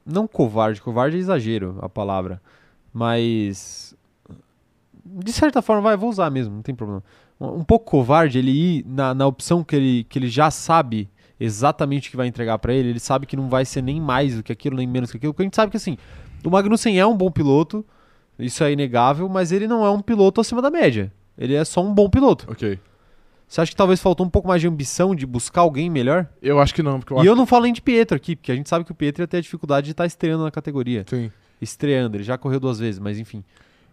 Não 0.05 0.25
covarde, 0.25 0.81
covarde 0.81 1.17
é 1.17 1.19
exagero 1.19 1.77
a 1.81 1.89
palavra. 1.89 2.41
Mas. 2.93 3.93
De 5.03 5.33
certa 5.33 5.61
forma, 5.61 5.81
vai, 5.81 5.97
vou 5.97 6.09
usar 6.09 6.29
mesmo, 6.29 6.55
não 6.55 6.61
tem 6.61 6.73
problema. 6.73 7.03
Um 7.41 7.63
pouco 7.63 7.91
covarde 7.91 8.37
ele 8.37 8.51
ir 8.51 8.85
na, 8.85 9.13
na 9.13 9.27
opção 9.27 9.65
que 9.65 9.75
ele, 9.75 10.03
que 10.05 10.17
ele 10.17 10.29
já 10.29 10.49
sabe 10.49 11.09
exatamente 11.39 12.07
o 12.07 12.11
que 12.11 12.17
vai 12.17 12.27
entregar 12.27 12.57
pra 12.59 12.73
ele. 12.73 12.89
Ele 12.89 12.99
sabe 12.99 13.25
que 13.25 13.35
não 13.35 13.49
vai 13.49 13.65
ser 13.65 13.81
nem 13.81 13.99
mais 14.01 14.35
do 14.35 14.43
que 14.43 14.51
aquilo, 14.51 14.75
nem 14.75 14.87
menos 14.87 15.11
que 15.11 15.17
aquilo. 15.17 15.33
Porque 15.33 15.43
a 15.43 15.45
gente 15.45 15.55
sabe 15.55 15.71
que 15.71 15.77
assim, 15.77 15.97
o 16.43 16.49
Magnussen 16.49 16.99
é 16.99 17.05
um 17.05 17.15
bom 17.15 17.31
piloto, 17.31 17.85
isso 18.37 18.63
é 18.63 18.71
inegável, 18.71 19.27
mas 19.29 19.51
ele 19.51 19.67
não 19.67 19.85
é 19.85 19.89
um 19.89 20.01
piloto 20.01 20.41
acima 20.41 20.61
da 20.61 20.69
média. 20.69 21.11
Ele 21.37 21.55
é 21.55 21.63
só 21.63 21.83
um 21.83 21.93
bom 21.93 22.09
piloto. 22.09 22.45
Ok. 22.49 22.79
Você 23.47 23.61
acha 23.61 23.71
que 23.71 23.77
talvez 23.77 23.99
faltou 23.99 24.23
um 24.25 24.29
pouco 24.29 24.47
mais 24.47 24.61
de 24.61 24.67
ambição 24.67 25.15
de 25.15 25.25
buscar 25.25 25.61
alguém 25.61 25.89
melhor? 25.89 26.27
Eu 26.39 26.59
acho 26.59 26.73
que 26.73 26.83
não, 26.83 26.99
porque 26.99 27.13
eu 27.13 27.17
e 27.17 27.19
acho 27.21 27.29
eu 27.29 27.35
não 27.35 27.47
falo 27.47 27.63
nem 27.63 27.73
de 27.73 27.81
Pietro 27.81 28.15
aqui, 28.15 28.35
porque 28.35 28.51
a 28.51 28.55
gente 28.55 28.69
sabe 28.69 28.85
que 28.85 28.91
o 28.91 28.95
Pietro 28.95 29.23
ia 29.23 29.27
ter 29.27 29.37
a 29.37 29.41
dificuldade 29.41 29.85
de 29.85 29.91
estar 29.91 30.05
estreando 30.05 30.43
na 30.43 30.51
categoria. 30.51 31.03
Sim. 31.09 31.31
Estreando, 31.59 32.15
ele 32.15 32.23
já 32.23 32.37
correu 32.37 32.59
duas 32.59 32.77
vezes, 32.77 32.99
mas 32.99 33.17
enfim. 33.17 33.43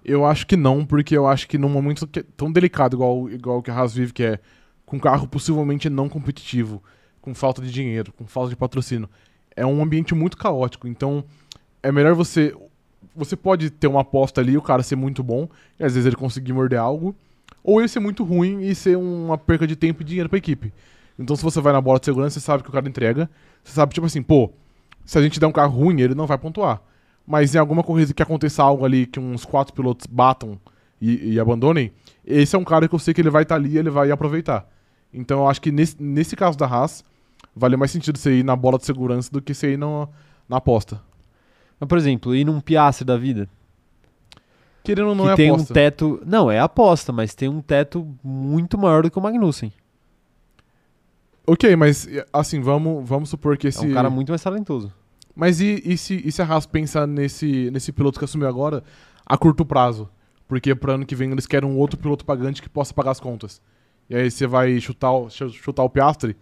Eu 0.05 0.27
acho 0.27 0.47
que 0.47 0.57
não, 0.57 0.85
porque 0.85 1.17
eu 1.17 1.27
acho 1.27 1.49
que 1.49 1.57
num 1.57 1.71
momento 1.71 2.07
que 2.07 2.21
é 2.21 2.25
tão 2.37 2.53
delicado 2.53 2.97
igual, 2.97 3.31
igual 3.31 3.63
que 3.63 3.71
a 3.71 3.75
Haas 3.75 3.95
vive, 3.95 4.13
que 4.13 4.23
é 4.23 4.39
com 4.85 5.01
carro 5.01 5.27
possivelmente 5.27 5.89
não 5.89 6.07
competitivo, 6.07 6.83
com 7.27 7.35
falta 7.35 7.61
de 7.61 7.72
dinheiro, 7.72 8.12
com 8.12 8.24
falta 8.24 8.51
de 8.51 8.57
patrocínio, 8.57 9.11
é 9.57 9.66
um 9.66 9.83
ambiente 9.83 10.14
muito 10.14 10.37
caótico. 10.37 10.87
Então, 10.87 11.24
é 11.83 11.91
melhor 11.91 12.14
você. 12.14 12.55
Você 13.16 13.35
pode 13.35 13.68
ter 13.68 13.89
uma 13.89 14.03
aposta 14.03 14.41
ali, 14.41 14.57
o 14.57 14.62
cara 14.62 14.81
ser 14.85 14.95
muito 14.95 15.24
bom, 15.24 15.49
e 15.81 15.83
às 15.85 15.95
vezes 15.95 16.07
ele 16.07 16.14
conseguir 16.14 16.53
morder 16.53 16.79
algo, 16.79 17.16
ou 17.64 17.81
ele 17.81 17.89
ser 17.89 17.99
muito 17.99 18.22
ruim 18.22 18.61
e 18.61 18.77
ser 18.77 18.97
uma 18.97 19.37
perca 19.37 19.66
de 19.66 19.74
tempo 19.74 20.03
e 20.03 20.05
dinheiro 20.05 20.29
pra 20.29 20.39
equipe. 20.39 20.72
Então, 21.18 21.35
se 21.35 21.43
você 21.43 21.61
vai 21.61 21.72
na 21.72 21.81
bola 21.81 21.99
de 21.99 22.05
segurança, 22.05 22.39
você 22.39 22.47
sabe 22.47 22.62
que 22.62 22.68
o 22.68 22.72
cara 22.72 22.89
entrega. 22.89 23.29
Você 23.64 23.72
sabe, 23.72 23.93
tipo 23.93 24.07
assim, 24.07 24.22
pô, 24.22 24.53
se 25.05 25.18
a 25.18 25.22
gente 25.22 25.41
der 25.41 25.47
um 25.47 25.53
carro 25.53 25.77
ruim, 25.77 26.01
ele 26.01 26.14
não 26.14 26.29
vai 26.29 26.39
pontuar. 26.39 26.81
Mas 27.27 27.57
em 27.57 27.59
alguma 27.59 27.83
corrida 27.83 28.14
que 28.14 28.22
aconteça 28.22 28.62
algo 28.62 28.85
ali, 28.85 29.05
que 29.05 29.18
uns 29.18 29.45
quatro 29.45 29.74
pilotos 29.74 30.07
batam 30.07 30.61
e, 31.01 31.33
e 31.33 31.41
abandonem, 31.41 31.91
esse 32.24 32.55
é 32.55 32.59
um 32.59 32.64
cara 32.64 32.87
que 32.87 32.95
eu 32.95 32.99
sei 33.01 33.12
que 33.12 33.20
ele 33.20 33.31
vai 33.31 33.43
estar 33.43 33.57
ali 33.57 33.70
e 33.70 33.79
ele 33.79 33.91
vai 33.91 34.12
aproveitar. 34.12 34.68
Então 35.12 35.41
eu 35.41 35.49
acho 35.49 35.61
que 35.61 35.72
nesse, 35.72 36.01
nesse 36.01 36.37
caso 36.37 36.57
da 36.57 36.66
Haas, 36.66 37.03
vale 37.57 37.77
mais 37.77 37.91
sentido 37.91 38.19
você 38.19 38.39
ir 38.41 38.45
na 38.45 38.55
bola 38.55 38.79
de 38.79 38.85
segurança 38.85 39.31
do 39.33 39.41
que 39.43 39.55
você 39.55 39.73
ir 39.73 39.77
no- 39.79 40.09
na 40.49 40.59
aposta. 40.59 41.01
Mas, 41.81 41.89
por 41.89 41.99
exemplo, 41.99 42.35
ir 42.35 42.45
num 42.45 42.61
Piastre 42.61 43.05
da 43.05 43.17
vida, 43.17 43.49
Querendo 44.85 45.09
ou 45.09 45.15
não 45.17 45.25
que 45.25 45.31
é 45.31 45.35
tem 45.37 45.51
aposta. 45.51 45.73
um 45.73 45.75
teto. 45.75 46.23
Não, 46.25 46.49
é 46.51 46.61
aposta, 46.61 47.13
mas 47.13 47.35
tem 47.35 47.49
um 47.49 47.61
teto 47.61 48.07
muito 48.23 48.79
maior 48.79 49.03
do 49.03 49.11
que 49.11 49.19
o 49.19 49.23
Magnussen. 49.23 49.73
Ok, 51.47 51.75
mas 51.77 52.09
assim, 52.33 52.61
vamos, 52.61 53.09
vamos 53.09 53.29
supor 53.29 53.57
que 53.57 53.67
É 53.67 53.71
esse. 53.71 53.87
um 53.87 53.93
cara 53.93 54.11
muito 54.11 54.31
mais 54.31 54.43
talentoso. 54.43 54.93
Mas 55.35 55.61
e, 55.61 55.83
e 55.85 55.97
se, 55.99 56.23
e 56.25 56.33
se 56.33 56.41
a 56.43 56.47
Haas 56.47 56.67
pensa 56.67 57.07
nesse, 57.07 57.71
nesse 57.71 57.93
piloto 57.93 58.19
que 58.19 58.25
assumiu 58.25 58.49
agora 58.49 58.83
a 59.25 59.37
curto 59.37 59.65
prazo? 59.65 60.09
Porque 60.49 60.75
pro 60.75 60.93
ano 60.93 61.05
que 61.07 61.15
vem 61.15 61.31
eles 61.31 61.47
querem 61.47 61.69
um 61.69 61.77
outro 61.77 61.99
piloto 61.99 62.25
pagante 62.25 62.63
que 62.63 62.69
possa 62.69 62.95
pagar 62.95 63.11
as 63.13 63.21
contas. 63.21 63.61
E 64.09 64.15
aí 64.17 64.31
você 64.31 64.47
vai 64.47 64.79
chutar, 64.81 65.11
chutar 65.31 65.83
o 65.83 65.91
Piastri, 65.91 66.37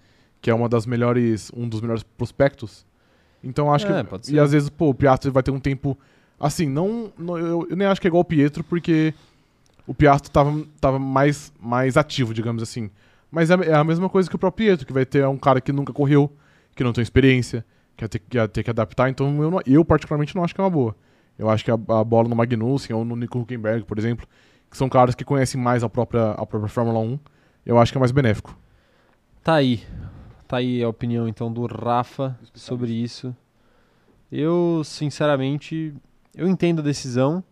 que 0.45 0.51
é 0.51 0.55
uma 0.55 0.69
das 0.69 0.85
melhores, 0.85 1.51
um 1.57 1.67
dos 1.67 1.81
melhores 1.81 2.03
prospectos. 2.03 2.85
Então 3.43 3.73
acho 3.73 3.87
É, 3.87 4.05
que. 4.05 4.31
E 4.35 4.39
às 4.39 4.53
vezes, 4.53 4.69
pô, 4.69 4.91
o 4.91 4.95
Piastri 4.95 5.31
vai 5.31 5.43
ter 5.43 5.51
um 5.51 5.59
tempo. 5.59 5.97
Assim, 6.39 6.69
não. 6.69 7.11
não- 7.17 7.39
eu, 7.39 7.67
eu 7.71 7.75
nem 7.75 7.87
acho 7.87 7.99
que 7.99 8.07
é 8.07 8.11
igual 8.11 8.21
o 8.21 8.25
Pietro, 8.27 8.63
porque 8.63 9.15
o 9.87 9.95
Piastri 9.95 10.31
tava, 10.31 10.63
tava 10.79 10.99
mais, 10.99 11.51
mais 11.59 11.97
ativo, 11.97 12.35
digamos 12.35 12.63
assim. 12.63 12.91
Mas 13.31 13.51
é, 13.51 13.55
é 13.55 13.73
a 13.75 13.83
mesma 13.83 14.07
coisa 14.11 14.29
que 14.29 14.37
o 14.37 14.39
próprio 14.39 14.67
Pietro, 14.67 14.87
que 14.87 14.93
vai 14.93 15.07
ter 15.07 15.27
um 15.27 15.39
cara 15.39 15.63
que 15.63 15.73
nunca 15.73 15.95
correu, 15.95 16.31
que 16.77 16.85
não 16.85 16.93
tem 16.93 17.01
experiência, 17.01 17.65
que 17.97 18.03
vai 18.05 18.09
ter, 18.11 18.19
que 18.19 18.37
vai 18.37 18.47
ter 18.47 18.63
que 18.63 18.69
adaptar. 18.69 19.09
Então 19.09 19.43
eu, 19.43 19.51
não- 19.51 19.61
eu, 19.65 19.83
particularmente, 19.83 20.37
não 20.37 20.45
acho 20.45 20.55
que 20.55 20.61
é 20.61 20.65
uma 20.65 20.69
boa. 20.69 20.95
Eu 21.39 21.49
acho 21.49 21.65
que 21.65 21.71
a, 21.71 21.75
a 21.75 22.05
bola 22.05 22.29
no 22.29 22.37
Magnussen 22.37 22.95
ou 22.95 23.03
no 23.03 23.17
Nico 23.17 23.39
Huckenberg, 23.39 23.87
por 23.87 23.99
exemplo, 23.99 24.27
que 24.71 24.77
são 24.77 24.91
caras 24.91 25.15
que 25.15 25.25
conhecem 25.25 25.59
mais 25.59 25.83
a 25.83 25.89
própria, 25.89 26.33
a 26.33 26.45
própria 26.45 26.69
Fórmula 26.69 26.99
1, 26.99 27.19
eu 27.65 27.79
acho 27.79 27.91
que 27.93 27.97
é 27.97 28.01
mais 28.01 28.13
benéfico. 28.13 28.55
Tá 29.43 29.55
aí. 29.55 29.83
Tá 30.55 30.59
aí 30.59 30.85
a 30.85 30.89
opinião 30.89 31.27
então 31.27 31.53
do 31.53 31.67
Rafa 31.67 32.39
sobre 32.55 32.93
isso. 32.93 33.35
Eu, 34.31 34.83
sinceramente, 34.85 35.93
eu 36.33 36.47
entendo 36.47 36.79
a 36.79 36.83
decisão. 36.83 37.43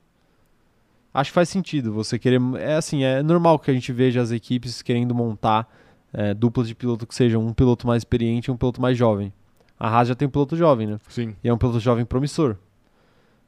Acho 1.12 1.30
que 1.30 1.34
faz 1.34 1.48
sentido 1.48 1.92
você 1.92 2.16
querer. 2.16 2.40
É 2.60 2.76
assim, 2.76 3.02
é 3.02 3.20
normal 3.20 3.58
que 3.58 3.72
a 3.72 3.74
gente 3.74 3.92
veja 3.92 4.22
as 4.22 4.30
equipes 4.30 4.82
querendo 4.82 5.16
montar 5.16 5.68
é, 6.12 6.32
duplas 6.32 6.68
de 6.68 6.76
piloto 6.76 7.04
que 7.04 7.12
sejam 7.12 7.44
um 7.44 7.52
piloto 7.52 7.88
mais 7.88 8.02
experiente 8.02 8.48
e 8.48 8.52
um 8.52 8.56
piloto 8.56 8.80
mais 8.80 8.96
jovem. 8.96 9.32
A 9.76 9.88
Haas 9.88 10.06
já 10.06 10.14
tem 10.14 10.28
um 10.28 10.30
piloto 10.30 10.56
jovem, 10.56 10.86
né? 10.86 11.00
Sim. 11.08 11.34
E 11.42 11.48
é 11.48 11.52
um 11.52 11.58
piloto 11.58 11.80
jovem 11.80 12.04
promissor. 12.04 12.54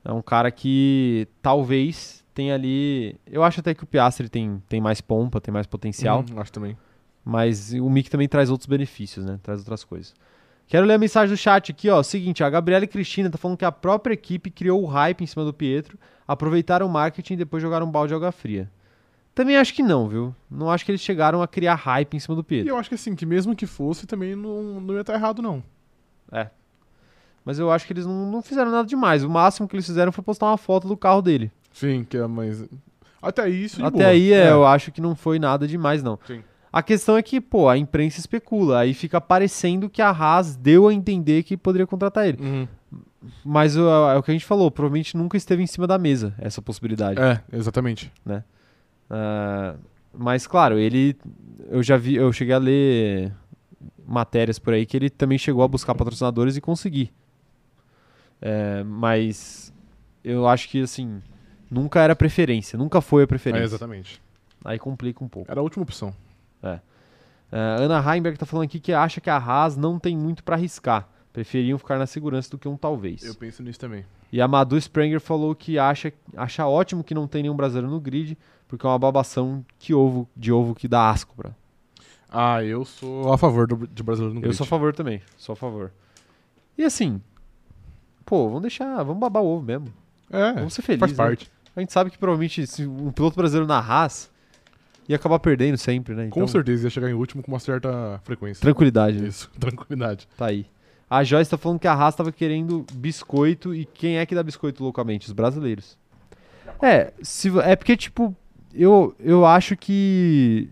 É 0.05 0.11
um 0.11 0.21
cara 0.21 0.51
que 0.51 1.29
talvez 1.41 2.25
tenha 2.35 2.57
ali. 2.57 3.15
Eu 3.25 3.45
acho 3.45 3.61
até 3.61 3.73
que 3.73 3.85
o 3.85 3.87
Piastri 3.87 4.29
tem, 4.29 4.61
tem 4.69 4.81
mais 4.81 5.01
pompa, 5.01 5.41
tem 5.41 5.55
mais 5.55 5.69
potencial. 5.69 6.25
Uhum, 6.29 6.41
acho 6.41 6.51
também. 6.51 6.77
Mas 7.25 7.73
o 7.73 7.89
Mick 7.89 8.11
também 8.11 8.29
traz 8.29 8.51
outros 8.51 8.67
benefícios, 8.67 9.25
né? 9.25 9.39
Traz 9.43 9.61
outras 9.61 9.83
coisas. 9.83 10.15
Quero 10.67 10.87
ler 10.87 10.95
a 10.95 10.99
mensagem 10.99 11.35
do 11.35 11.39
chat 11.39 11.71
aqui, 11.73 11.89
ó. 11.89 12.03
Seguinte, 12.03 12.43
a 12.45 12.51
Gabriela 12.51 12.85
e 12.85 12.89
Cristina 12.89 13.31
tá 13.31 13.39
falando 13.39 13.57
que 13.57 13.65
a 13.65 13.73
própria 13.73 14.15
equipe 14.15 14.51
criou 14.51 14.83
o 14.83 14.87
hype 14.87 15.23
em 15.23 15.27
cima 15.27 15.45
do 15.45 15.53
Pietro, 15.53 15.99
aproveitaram 16.27 16.87
o 16.87 16.91
marketing 16.91 17.35
e 17.35 17.37
depois 17.39 17.63
jogaram 17.63 17.87
um 17.87 17.91
balde 17.91 18.09
de 18.09 18.15
água 18.15 18.33
fria. 18.33 18.71
Também 19.35 19.57
acho 19.57 19.75
que 19.75 19.83
não, 19.83 20.09
viu? 20.09 20.35
Não 20.51 20.71
acho 20.71 20.85
que 20.85 20.91
eles 20.93 21.01
chegaram 21.01 21.43
a 21.43 21.49
criar 21.49 21.75
hype 21.75 22.15
em 22.15 22.21
cima 22.21 22.35
do 22.35 22.41
E 22.43 22.45
Pietro. 22.45 22.69
eu 22.71 22.77
acho 22.79 22.89
que 22.89 22.95
assim, 22.95 23.15
que 23.17 23.27
mesmo 23.27 23.55
que 23.57 23.67
fosse, 23.67 24.07
também 24.07 24.35
não, 24.37 24.81
não 24.81 24.95
ia 24.95 25.01
estar 25.01 25.15
errado, 25.15 25.43
não. 25.43 25.63
Mas 27.45 27.59
eu 27.59 27.71
acho 27.71 27.87
que 27.87 27.93
eles 27.93 28.07
não, 28.07 28.31
não 28.31 28.41
fizeram 28.43 28.71
nada 28.71 28.89
demais. 28.89 29.23
O 29.23 29.29
máximo 29.29 29.69
que 29.69 29.77
eles 29.77 29.85
fizeram 29.87 30.11
foi 30.13 30.25
postar 30.25 30.47
uma 30.47 30.57
foto 30.57 30.89
do 30.89 30.97
carro 30.97 31.21
dele. 31.21 31.51
Sim, 31.73 32.05
que 32.09 32.17
é 32.17 32.27
mais. 32.27 32.65
Até 33.21 33.43
aí, 33.43 33.65
isso 33.65 33.77
de 33.77 33.85
Até 33.85 33.97
boa. 33.99 34.07
aí 34.09 34.33
é, 34.33 34.51
eu 34.51 34.65
acho 34.67 34.91
que 34.91 35.01
não 35.01 35.15
foi 35.15 35.39
nada 35.39 35.67
demais, 35.69 36.03
não. 36.03 36.19
Sim. 36.27 36.43
A 36.77 36.83
questão 36.83 37.17
é 37.17 37.23
que, 37.23 37.41
pô, 37.41 37.69
a 37.69 37.79
imprensa 37.79 38.19
especula. 38.19 38.81
Aí 38.81 38.95
fica 38.95 39.21
parecendo 39.21 39.89
que 39.89 40.03
a 40.03 40.11
Haas 40.11 40.57
deu 40.57 40.89
a 40.89 40.93
entender 40.93 41.45
que 41.45 41.57
poderia 41.57 41.87
contratar 41.87 42.27
ele. 42.27 42.39
Uhum. 42.43 42.69
Mas 43.45 43.77
o- 43.77 43.89
é 43.89 44.17
o 44.19 44.23
que 44.23 44.31
a 44.33 44.35
gente 44.35 44.45
falou, 44.45 44.71
provavelmente 44.71 45.17
nunca 45.17 45.37
esteve 45.37 45.63
em 45.63 45.67
cima 45.69 45.87
da 45.87 45.97
mesa 45.99 46.35
essa 46.39 46.61
possibilidade. 46.61 47.21
É, 47.21 47.41
exatamente. 47.53 48.13
Ah, 49.09 49.77
mas 50.13 50.47
claro, 50.47 50.79
ele 50.79 51.17
eu 51.71 51.83
já 51.83 51.97
vi, 51.97 52.17
eu 52.17 52.33
cheguei 52.33 52.55
a 52.55 52.59
ler 52.59 53.33
matérias 54.07 54.59
por 54.59 54.75
aí 54.75 54.85
que 54.85 54.97
ele 54.97 55.09
também 55.11 55.39
chegou 55.39 55.63
a 55.63 55.69
buscar 55.69 55.95
patrocinadores 55.95 56.57
e 56.57 56.61
conseguir. 56.61 57.13
É, 58.43 58.83
mas 58.85 59.73
eu 60.23 60.47
acho 60.49 60.69
que 60.69 60.83
assim, 60.83 61.23
nunca 61.71 62.01
era 62.01 62.15
preferência, 62.17 62.77
nunca 62.79 63.01
foi 63.01 63.23
a 63.23 63.25
É, 63.25 63.27
preferência. 63.27 63.65
exatamente. 63.65 64.21
aí 64.65 64.79
complica 64.79 65.23
um 65.23 65.29
pouco. 65.29 65.51
Era 65.51 65.61
a 65.61 65.63
última 65.63 65.83
opção. 65.83 66.15
Ah, 66.65 66.81
Ana 67.53 67.99
Heimberg 68.15 68.39
tá 68.39 68.47
falando 68.47 68.65
aqui 68.65 68.81
que 68.81 68.93
acha 68.93 69.21
que 69.21 69.31
a 69.31 69.37
Haas 69.37 69.77
não 69.77 69.99
tem 69.99 70.17
muito 70.17 70.43
pra 70.43 70.57
arriscar. 70.57 71.09
Preferiam 71.33 71.79
ficar 71.79 71.99
na 71.99 72.07
segurança 72.07 72.51
do 72.51 72.59
que 72.59 72.69
um 72.69 72.77
talvez. 72.77 73.25
Eu 73.25 73.35
penso 73.35 73.63
nisso 73.63 73.79
também. 73.79 74.05
E 74.33 74.41
a 74.41 74.49
Madu 74.49 74.77
Sprenger 74.77 75.21
falou 75.21 75.55
que 75.55 75.79
acha, 75.79 76.13
acha 76.37 76.67
ótimo 76.67 77.05
que 77.05 77.15
não 77.15 77.27
tem 77.29 77.43
nenhum 77.43 77.55
brasileiro 77.57 77.91
no 77.91 78.01
grid, 78.01 78.37
porque 78.69 78.85
é 78.87 78.89
uma 78.89 78.99
babação 78.99 79.65
que 79.79 79.93
ovo, 79.95 80.29
de 80.37 80.53
ovo 80.53 80.75
que 80.75 80.89
dá 80.89 81.11
asco. 81.11 81.35
Pra. 81.37 81.51
Ah, 82.31 82.63
eu 82.65 82.85
sou 82.85 83.33
a 83.33 83.39
favor 83.39 83.67
do, 83.67 83.87
de 83.87 84.03
brasileiro 84.03 84.35
no 84.35 84.39
Eu 84.41 84.43
grid. 84.43 84.57
sou 84.57 84.65
a 84.65 84.69
favor 84.69 84.93
também, 84.95 85.21
sou 85.37 85.53
a 85.53 85.57
favor. 85.57 85.93
E 86.77 86.83
assim, 86.85 87.21
pô, 88.25 88.47
vamos 88.49 88.63
deixar, 88.63 89.03
vamos 89.05 89.21
babar 89.21 89.43
o 89.43 89.47
ovo 89.47 89.65
mesmo. 89.65 89.87
É, 90.31 90.53
Vamos 90.55 90.75
ser 90.75 90.83
felizes. 90.83 91.01
faz 91.01 91.13
né? 91.13 91.17
parte. 91.17 91.51
A 91.77 91.81
gente 91.81 91.93
sabe 91.93 92.11
que 92.11 92.19
provavelmente 92.19 92.67
se 92.67 92.87
um 92.87 93.13
piloto 93.13 93.37
brasileiro 93.37 93.67
na 93.69 93.79
Haas, 93.79 94.31
ia 95.09 95.17
acabar 95.17 95.39
perdendo 95.39 95.77
sempre, 95.77 96.15
né? 96.15 96.29
Com 96.29 96.41
Então, 96.41 96.49
certeza 96.49 96.87
ia 96.87 96.91
chegar 96.91 97.11
em 97.11 97.15
último 97.15 97.43
com 97.43 97.53
uma 97.53 97.59
certa 97.59 98.21
frequência. 98.25 98.61
Tranquilidade, 98.61 99.21
né? 99.21 99.29
Isso, 99.29 99.51
tranquilidade. 99.59 100.29
Tá 100.37 100.47
aí. 100.47 100.67
A 101.09 101.23
Joyce 101.23 101.51
tá 101.51 101.59
falando 101.59 101.79
que 101.79 101.87
a 101.87 101.93
Haas 101.93 102.15
tava 102.15 102.33
querendo 102.33 102.85
biscoito 102.95 103.75
e 103.75 103.85
quem 103.85 104.19
é 104.19 104.27
que 104.27 104.35
dá 104.35 104.43
biscoito 104.43 104.83
loucamente? 104.83 105.27
Os 105.27 105.33
brasileiros. 105.33 105.99
É, 106.83 107.13
se, 107.23 107.51
é 107.61 107.77
porque, 107.77 107.97
tipo, 107.97 108.35
eu, 108.75 109.15
eu 109.21 109.47
acho 109.47 109.77
que 109.77 110.69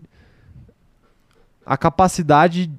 a 1.65 1.77
capacidade 1.77 2.69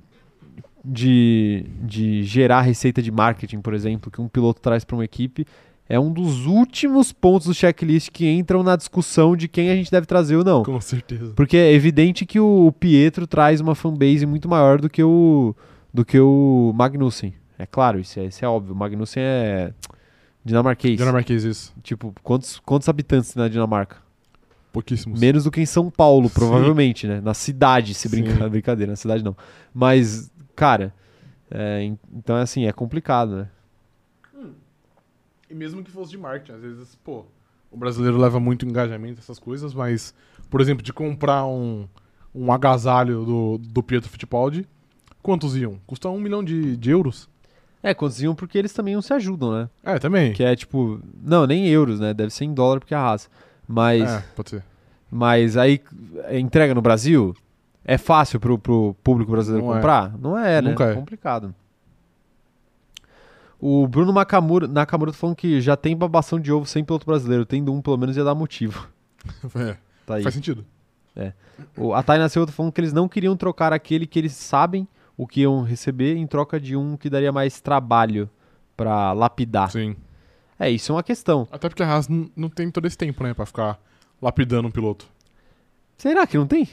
de, 0.85 1.65
de 1.81 2.23
gerar 2.25 2.61
receita 2.61 3.01
de 3.01 3.11
marketing, 3.11 3.61
por 3.61 3.73
exemplo, 3.73 4.11
que 4.11 4.21
um 4.21 4.29
piloto 4.29 4.61
traz 4.61 4.85
para 4.85 4.97
uma 4.97 5.05
equipe, 5.05 5.47
é 5.89 5.99
um 6.01 6.13
dos 6.13 6.47
últimos 6.47 7.13
pontos 7.13 7.47
do 7.47 7.55
checklist 7.55 8.11
que 8.11 8.29
entram 8.31 8.63
na 8.63 8.75
discussão 8.77 9.37
de 9.37 9.49
quem 9.49 9.71
a 9.71 9.75
gente 9.77 9.91
deve 9.91 10.07
trazer 10.07 10.37
ou 10.37 10.45
não. 10.45 10.63
Com 10.63 10.81
certeza. 10.81 11.33
Porque 11.37 11.57
é 11.57 11.73
evidente 11.73 12.25
que 12.25 12.41
o, 12.41 12.73
Pietro 12.73 13.27
traz 13.27 13.61
uma 13.61 13.75
fanbase 13.75 14.25
muito 14.25 14.49
maior 14.49 14.81
do 14.81 14.89
que 14.89 15.03
o, 15.03 15.55
do 15.93 16.05
que 16.05 16.19
o 16.19 16.73
Magnussen. 16.75 17.35
É 17.59 17.67
claro, 17.67 18.01
isso 18.01 18.19
é, 18.19 18.25
isso 18.27 18.45
é 18.45 18.49
óbvio. 18.49 18.73
O 18.75 18.77
Magnussen 18.77 19.23
é 19.23 19.73
dinamarquês. 20.45 20.97
Dinamarquês, 20.97 21.45
isso. 21.45 21.73
Tipo, 21.83 22.15
quantos, 22.23 22.59
quantos 22.61 22.89
habitantes 22.89 23.33
tem 23.33 23.43
na 23.43 23.49
Dinamarca? 23.49 23.97
Pouquíssimos. 24.73 25.21
Menos 25.21 25.45
do 25.45 25.51
que 25.53 25.61
em 25.61 25.67
São 25.67 25.89
Paulo, 25.89 26.29
Sim. 26.29 26.35
provavelmente, 26.35 27.07
né? 27.07 27.21
Na 27.21 27.33
cidade, 27.33 27.95
se 27.95 28.09
Sim. 28.09 28.23
brincar. 28.23 28.49
Brincadeira, 28.51 28.91
na 28.91 28.97
cidade 28.97 29.23
não. 29.23 29.37
Mas, 29.73 30.33
cara, 30.57 30.93
é, 31.51 31.83
en- 31.85 31.99
então 32.13 32.37
é 32.37 32.43
assim, 32.43 32.67
é 32.67 32.73
complicado, 32.73 33.37
né? 33.37 33.49
E 35.55 35.57
mesmo 35.57 35.85
que 35.85 35.91
fosse 35.93 36.11
de 36.11 36.19
marketing, 36.19 36.51
às 36.57 36.63
vezes, 36.63 36.97
pô, 36.97 37.25
o 37.71 37.77
brasileiro 37.77 38.19
leva 38.19 38.41
muito 38.41 38.67
engajamento, 38.67 39.21
essas 39.21 39.39
coisas, 39.39 39.73
mas, 39.73 40.13
por 40.51 40.61
exemplo, 40.61 40.83
de 40.83 40.93
comprar 40.93 41.47
um, 41.47 41.87
um 42.35 42.53
agasalho 42.53 43.25
do, 43.25 43.59
do 43.59 43.81
Pietro 43.81 44.11
Fittipaldi, 44.11 44.67
quantos 45.23 45.55
iam? 45.55 45.79
Custa 45.87 46.09
um 46.09 46.19
milhão 46.19 46.43
de, 46.43 46.77
de 46.77 46.91
euros? 46.91 47.31
É, 47.81 47.95
quantos 47.95 48.21
iam 48.21 48.35
porque 48.35 48.59
eles 48.59 48.73
também 48.73 48.95
não 48.95 49.03
se 49.03 49.13
ajudam, 49.13 49.53
né? 49.53 49.71
É, 49.85 49.97
também. 50.01 50.33
Que 50.33 50.43
é 50.43 50.57
tipo, 50.57 51.01
não, 51.23 51.47
nem 51.47 51.69
euros, 51.69 52.01
né? 52.01 52.13
Deve 52.13 52.31
ser 52.31 52.47
em 52.47 52.53
dólar 52.53 52.81
porque 52.81 52.93
é 52.95 52.97
a 52.97 53.03
raça. 53.03 53.29
Mas, 53.69 54.03
É, 54.03 54.25
pode 54.35 54.51
ser. 54.51 54.65
mas 55.09 55.57
aí 55.57 55.81
é, 56.25 56.37
entrega 56.37 56.75
no 56.75 56.83
Brasil, 56.83 57.33
é 57.85 57.97
fácil 57.97 58.41
pro, 58.41 58.59
pro 58.59 58.97
público 59.05 59.31
brasileiro 59.31 59.65
Não 59.65 59.73
é. 59.73 59.77
comprar? 59.77 60.19
Não 60.19 60.37
é, 60.37 60.61
né? 60.61 60.71
Nunca 60.71 60.87
é. 60.87 60.95
complicado. 60.95 61.55
O 63.67 63.89
Bruno 63.89 64.13
Nakamura, 64.13 64.69
Nakamura 64.69 65.11
tá 65.11 65.17
falando 65.17 65.37
que 65.37 65.59
já 65.59 65.75
tem 65.75 65.97
babação 65.97 66.39
de 66.39 66.53
ovo 66.53 66.67
sem 66.67 66.85
piloto 66.85 67.07
brasileiro. 67.07 67.47
Tendo 67.47 67.73
um, 67.73 67.81
pelo 67.81 67.97
menos, 67.97 68.15
ia 68.15 68.23
dar 68.23 68.35
motivo. 68.35 68.87
É, 69.57 69.79
Tá 70.05 70.17
aí. 70.17 70.23
faz 70.23 70.35
sentido. 70.35 70.67
O, 71.79 71.95
a 71.95 72.03
Tainá 72.03 72.29
Silva 72.29 72.47
tá 72.49 72.53
falando 72.53 72.73
que 72.73 72.81
eles 72.83 72.93
não 72.93 73.09
queriam 73.09 73.35
trocar 73.35 73.73
aquele 73.73 74.07
que 74.07 74.19
eles 74.19 74.33
sabem 74.33 74.87
o 75.17 75.27
que 75.27 75.41
iam 75.41 75.63
receber 75.63 76.15
em 76.17 76.27
troca 76.27 76.61
de 76.61 76.77
um 76.77 76.95
que 76.95 77.09
daria 77.09 77.33
mais 77.33 77.59
trabalho 77.59 78.29
pra 78.77 79.13
lapidar. 79.15 79.71
Sim. 79.71 79.97
É, 80.59 80.69
isso 80.69 80.93
é 80.93 80.97
uma 80.97 81.03
questão. 81.03 81.49
Até 81.51 81.71
porque 81.71 81.83
a 81.83 81.87
Haas 81.91 82.07
não 82.07 82.51
tem 82.51 82.71
todo 82.71 82.87
esse 82.87 82.99
tempo, 82.99 83.25
né, 83.25 83.33
pra 83.33 83.47
ficar 83.47 83.81
lapidando 84.21 84.69
um 84.69 84.71
piloto. 84.71 85.07
Será 85.97 86.27
que 86.27 86.37
não 86.37 86.47
tem? 86.47 86.65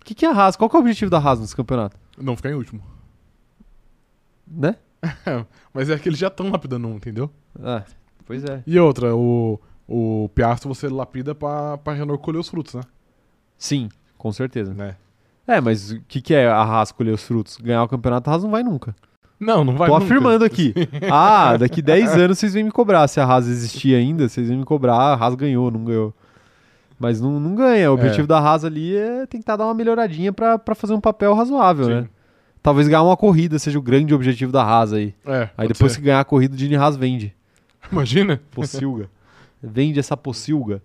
O 0.00 0.04
que, 0.04 0.14
que 0.14 0.24
é 0.24 0.28
a 0.30 0.32
Haas? 0.32 0.54
Qual 0.54 0.70
que 0.70 0.76
é 0.76 0.78
o 0.78 0.80
objetivo 0.82 1.10
da 1.10 1.18
Haas 1.18 1.40
nesse 1.40 1.56
campeonato? 1.56 1.96
Não 2.16 2.36
ficar 2.36 2.50
em 2.50 2.54
último. 2.54 2.80
Né? 4.46 4.76
Mas 5.72 5.90
é 5.90 5.98
que 5.98 6.08
eles 6.08 6.18
já 6.18 6.28
estão 6.28 6.50
lapidando 6.50 6.88
um, 6.88 6.96
entendeu? 6.96 7.30
Ah, 7.62 7.82
pois 8.26 8.44
é. 8.44 8.62
E 8.66 8.78
outra, 8.78 9.14
o, 9.14 9.60
o 9.86 10.28
Piastro 10.34 10.72
você 10.72 10.88
lapida 10.88 11.34
pra, 11.34 11.78
pra 11.78 11.92
Renault 11.92 12.22
colher 12.22 12.38
os 12.38 12.48
frutos, 12.48 12.74
né? 12.74 12.82
Sim, 13.56 13.88
com 14.16 14.32
certeza. 14.32 14.72
né? 14.74 14.96
É, 15.46 15.60
mas 15.60 15.92
o 15.92 16.00
que, 16.06 16.20
que 16.20 16.34
é 16.34 16.46
a 16.46 16.60
Haas 16.62 16.92
colher 16.92 17.14
os 17.14 17.22
frutos? 17.22 17.56
Ganhar 17.56 17.82
o 17.82 17.88
campeonato, 17.88 18.28
a 18.28 18.32
Haas 18.34 18.42
não 18.44 18.50
vai 18.50 18.62
nunca. 18.62 18.94
Não, 19.40 19.64
não 19.64 19.76
vai 19.76 19.88
Tô 19.88 19.94
nunca. 19.94 20.04
afirmando 20.04 20.44
aqui. 20.44 20.74
Ah, 21.10 21.56
daqui 21.56 21.80
10 21.80 22.16
anos 22.16 22.38
vocês 22.38 22.52
vêm 22.54 22.64
me 22.64 22.70
cobrar. 22.72 23.06
Se 23.08 23.20
a 23.20 23.24
Haas 23.24 23.46
existir 23.46 23.94
ainda, 23.94 24.28
vocês 24.28 24.48
vêm 24.48 24.58
me 24.58 24.64
cobrar. 24.64 24.94
A 24.96 25.14
Haas 25.14 25.34
ganhou, 25.36 25.70
não 25.70 25.84
ganhou. 25.84 26.12
Mas 26.98 27.20
não, 27.20 27.38
não 27.38 27.54
ganha. 27.54 27.90
O 27.90 27.94
objetivo 27.94 28.26
da 28.26 28.38
Haas 28.40 28.64
ali 28.64 28.96
é 28.96 29.24
tentar 29.26 29.56
dar 29.56 29.64
uma 29.66 29.74
melhoradinha 29.74 30.32
pra, 30.32 30.58
pra 30.58 30.74
fazer 30.74 30.92
um 30.92 31.00
papel 31.00 31.32
razoável, 31.34 31.84
Sim. 31.86 31.94
né? 31.94 32.08
Talvez 32.62 32.88
ganhar 32.88 33.02
uma 33.02 33.16
corrida 33.16 33.58
seja 33.58 33.78
o 33.78 33.82
grande 33.82 34.12
objetivo 34.12 34.52
da 34.52 34.62
Haas 34.62 34.92
aí. 34.92 35.14
É, 35.26 35.48
Aí 35.56 35.68
depois 35.68 35.92
ser. 35.92 35.98
que 35.98 36.04
ganhar 36.04 36.20
a 36.20 36.24
corrida, 36.24 36.54
o 36.54 36.56
Dini 36.56 36.76
Haas 36.76 36.96
vende. 36.96 37.34
Imagina. 37.90 38.40
Pocilga. 38.50 39.08
Vende 39.62 39.98
essa 39.98 40.16
pocilga. 40.16 40.80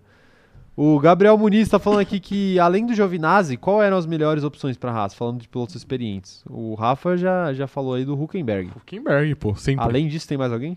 O 0.76 0.98
Gabriel 0.98 1.38
Muniz 1.38 1.68
tá 1.68 1.78
falando 1.78 2.00
aqui 2.00 2.18
que, 2.18 2.58
além 2.58 2.84
do 2.84 2.92
Giovinazzi, 2.92 3.56
qual 3.56 3.80
eram 3.80 3.96
as 3.96 4.06
melhores 4.06 4.42
opções 4.42 4.76
pra 4.76 4.90
Haas? 4.90 5.14
Falando 5.14 5.40
de 5.40 5.48
pilotos 5.48 5.76
experientes. 5.76 6.42
O 6.50 6.74
Rafa 6.74 7.16
já, 7.16 7.52
já 7.52 7.68
falou 7.68 7.94
aí 7.94 8.04
do 8.04 8.20
Huckenberg. 8.20 8.70
Huckenberg, 8.76 9.36
pô, 9.36 9.54
sempre. 9.54 9.84
Além 9.84 10.08
disso, 10.08 10.26
tem 10.26 10.36
mais 10.36 10.52
alguém? 10.52 10.76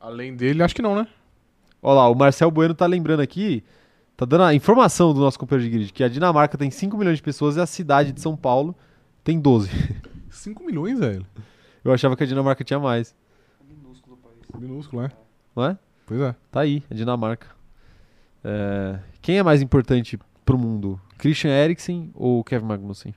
Além 0.00 0.34
dele, 0.34 0.62
acho 0.62 0.74
que 0.74 0.80
não, 0.80 0.94
né? 0.94 1.06
Olha 1.82 1.96
lá, 1.96 2.08
o 2.08 2.14
Marcel 2.14 2.50
Bueno 2.50 2.74
tá 2.74 2.86
lembrando 2.86 3.20
aqui, 3.20 3.62
tá 4.16 4.24
dando 4.24 4.44
a 4.44 4.54
informação 4.54 5.12
do 5.12 5.20
nosso 5.20 5.38
companheiro 5.38 5.70
de 5.70 5.76
grid, 5.76 5.92
que 5.92 6.02
a 6.02 6.08
Dinamarca 6.08 6.56
tem 6.56 6.70
5 6.70 6.96
milhões 6.96 7.18
de 7.18 7.22
pessoas 7.22 7.56
e 7.56 7.60
a 7.60 7.66
cidade 7.66 8.12
de 8.12 8.20
São 8.22 8.34
Paulo 8.34 8.74
tem 9.22 9.38
12. 9.38 9.68
5 10.36 10.64
milhões, 10.64 10.98
velho. 10.98 11.26
Eu 11.84 11.92
achava 11.92 12.16
que 12.16 12.22
a 12.22 12.26
Dinamarca 12.26 12.64
tinha 12.64 12.78
mais, 12.78 13.14
Minúsculo, 14.58 15.02
né? 15.02 15.10
não 15.54 15.64
é? 15.64 15.78
Pois 16.06 16.20
é. 16.20 16.34
Tá 16.50 16.60
aí, 16.60 16.82
a 16.90 16.94
Dinamarca. 16.94 17.48
É, 18.44 18.98
Quem 19.20 19.38
é 19.38 19.42
mais 19.42 19.60
importante 19.60 20.18
pro 20.44 20.56
mundo? 20.56 21.00
Christian 21.18 21.50
Eriksen 21.50 22.10
ou 22.14 22.42
Kevin 22.44 22.66
Magnussen? 22.66 23.14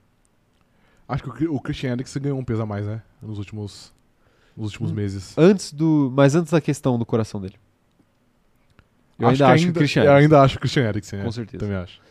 Acho 1.07 1.23
que 1.23 1.45
o 1.45 1.55
o 1.55 1.59
Christian 1.61 1.91
Eriksen 1.93 2.21
ganhou 2.21 2.39
um 2.39 2.43
peso 2.43 2.61
a 2.61 2.65
mais, 2.65 2.85
né? 2.85 3.01
Nos 3.21 3.37
últimos, 3.37 3.93
nos 4.55 4.67
últimos 4.71 4.91
Hum. 4.91 4.95
meses. 4.95 5.37
Antes 5.37 5.71
do, 5.73 6.11
mas 6.15 6.35
antes 6.35 6.51
da 6.51 6.61
questão 6.61 6.97
do 6.97 7.05
coração 7.05 7.39
dele. 7.41 7.55
Eu 9.17 9.27
ainda 9.27 9.47
acho 9.49 9.65
que 9.65 9.71
o 9.71 9.73
Christian 9.73 10.03
Eu 10.03 10.11
Eriksen, 10.11 10.23
ainda 10.23 10.41
acho 10.41 10.57
o 10.57 10.59
Christian 10.59 10.83
Eriksen, 10.87 11.21
com 11.21 11.27
é. 11.27 11.31
certeza. 11.31 11.57
Também 11.65 11.77
acho. 11.77 12.01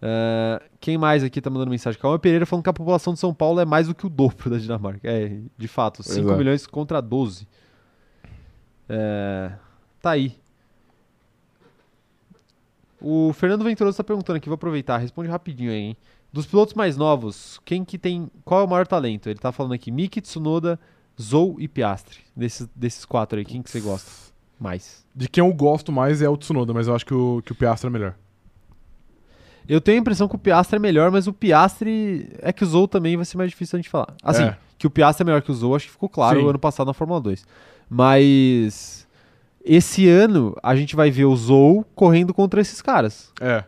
É, 0.00 0.62
quem 0.80 0.98
mais 0.98 1.24
aqui 1.24 1.40
tá 1.40 1.48
mandando 1.48 1.70
mensagem? 1.70 2.00
Calma 2.00 2.18
Pereira 2.18 2.44
falando 2.44 2.62
que 2.62 2.70
a 2.70 2.72
população 2.72 3.14
de 3.14 3.18
São 3.18 3.32
Paulo 3.32 3.60
é 3.60 3.64
mais 3.64 3.88
do 3.88 3.94
que 3.94 4.06
o 4.06 4.10
dobro 4.10 4.50
da 4.50 4.58
Dinamarca. 4.58 5.08
É, 5.08 5.40
de 5.56 5.68
fato, 5.68 6.02
5 6.02 6.18
Exato. 6.18 6.38
milhões 6.38 6.66
contra 6.66 7.00
12. 7.00 7.48
É, 8.88 9.52
tá 10.00 10.10
aí. 10.10 10.36
O 13.00 13.32
Fernando 13.32 13.64
Venturoso 13.64 13.96
tá 13.96 14.04
perguntando 14.04 14.36
aqui, 14.36 14.48
vou 14.48 14.54
aproveitar, 14.54 14.98
responde 14.98 15.28
rapidinho 15.28 15.70
aí, 15.70 15.78
hein? 15.78 15.96
Dos 16.32 16.46
pilotos 16.46 16.74
mais 16.74 16.96
novos, 16.96 17.60
quem 17.64 17.84
que 17.84 17.98
tem. 17.98 18.30
Qual 18.44 18.60
é 18.60 18.64
o 18.64 18.68
maior 18.68 18.86
talento? 18.86 19.28
Ele 19.28 19.38
tá 19.38 19.52
falando 19.52 19.72
aqui: 19.72 19.90
Miki, 19.90 20.20
Tsunoda, 20.20 20.78
Zou 21.20 21.56
e 21.58 21.68
Piastri. 21.68 22.18
Desses, 22.34 22.68
desses 22.74 23.04
quatro 23.04 23.38
aí, 23.38 23.44
quem 23.44 23.62
que 23.62 23.70
você 23.70 23.80
gosta 23.80 24.10
mais? 24.58 25.06
De 25.14 25.28
quem 25.28 25.42
eu 25.42 25.52
gosto 25.54 25.92
mais 25.92 26.20
é 26.20 26.28
o 26.28 26.36
Tsunoda, 26.36 26.74
mas 26.74 26.88
eu 26.88 26.94
acho 26.94 27.06
que 27.06 27.14
o, 27.14 27.40
que 27.42 27.52
o 27.52 27.54
Piastri 27.54 27.88
é 27.88 27.90
melhor. 27.90 28.14
Eu 29.68 29.80
tenho 29.80 29.98
a 29.98 30.00
impressão 30.00 30.28
que 30.28 30.34
o 30.36 30.38
Piastri 30.38 30.76
é 30.76 30.78
melhor, 30.78 31.10
mas 31.10 31.26
o 31.26 31.32
Piastri. 31.32 32.28
É 32.40 32.52
que 32.52 32.62
o 32.64 32.66
Zou 32.66 32.86
também 32.88 33.16
vai 33.16 33.24
ser 33.24 33.36
mais 33.36 33.50
difícil 33.50 33.76
a 33.76 33.80
gente 33.80 33.90
falar. 33.90 34.14
Assim, 34.22 34.44
É. 34.44 34.56
que 34.78 34.86
o 34.86 34.90
Piastri 34.90 35.22
é 35.22 35.26
melhor 35.26 35.42
que 35.42 35.50
o 35.50 35.54
Zou, 35.54 35.74
acho 35.74 35.86
que 35.86 35.92
ficou 35.92 36.08
claro 36.08 36.40
Sim. 36.40 36.48
ano 36.48 36.58
passado 36.58 36.86
na 36.86 36.94
Fórmula 36.94 37.20
2. 37.20 37.44
Mas. 37.88 39.06
Esse 39.68 40.08
ano 40.08 40.54
a 40.62 40.76
gente 40.76 40.94
vai 40.94 41.10
ver 41.10 41.24
o 41.24 41.34
Zou 41.34 41.84
correndo 41.94 42.32
contra 42.32 42.60
esses 42.60 42.80
caras. 42.80 43.32
É. 43.40 43.64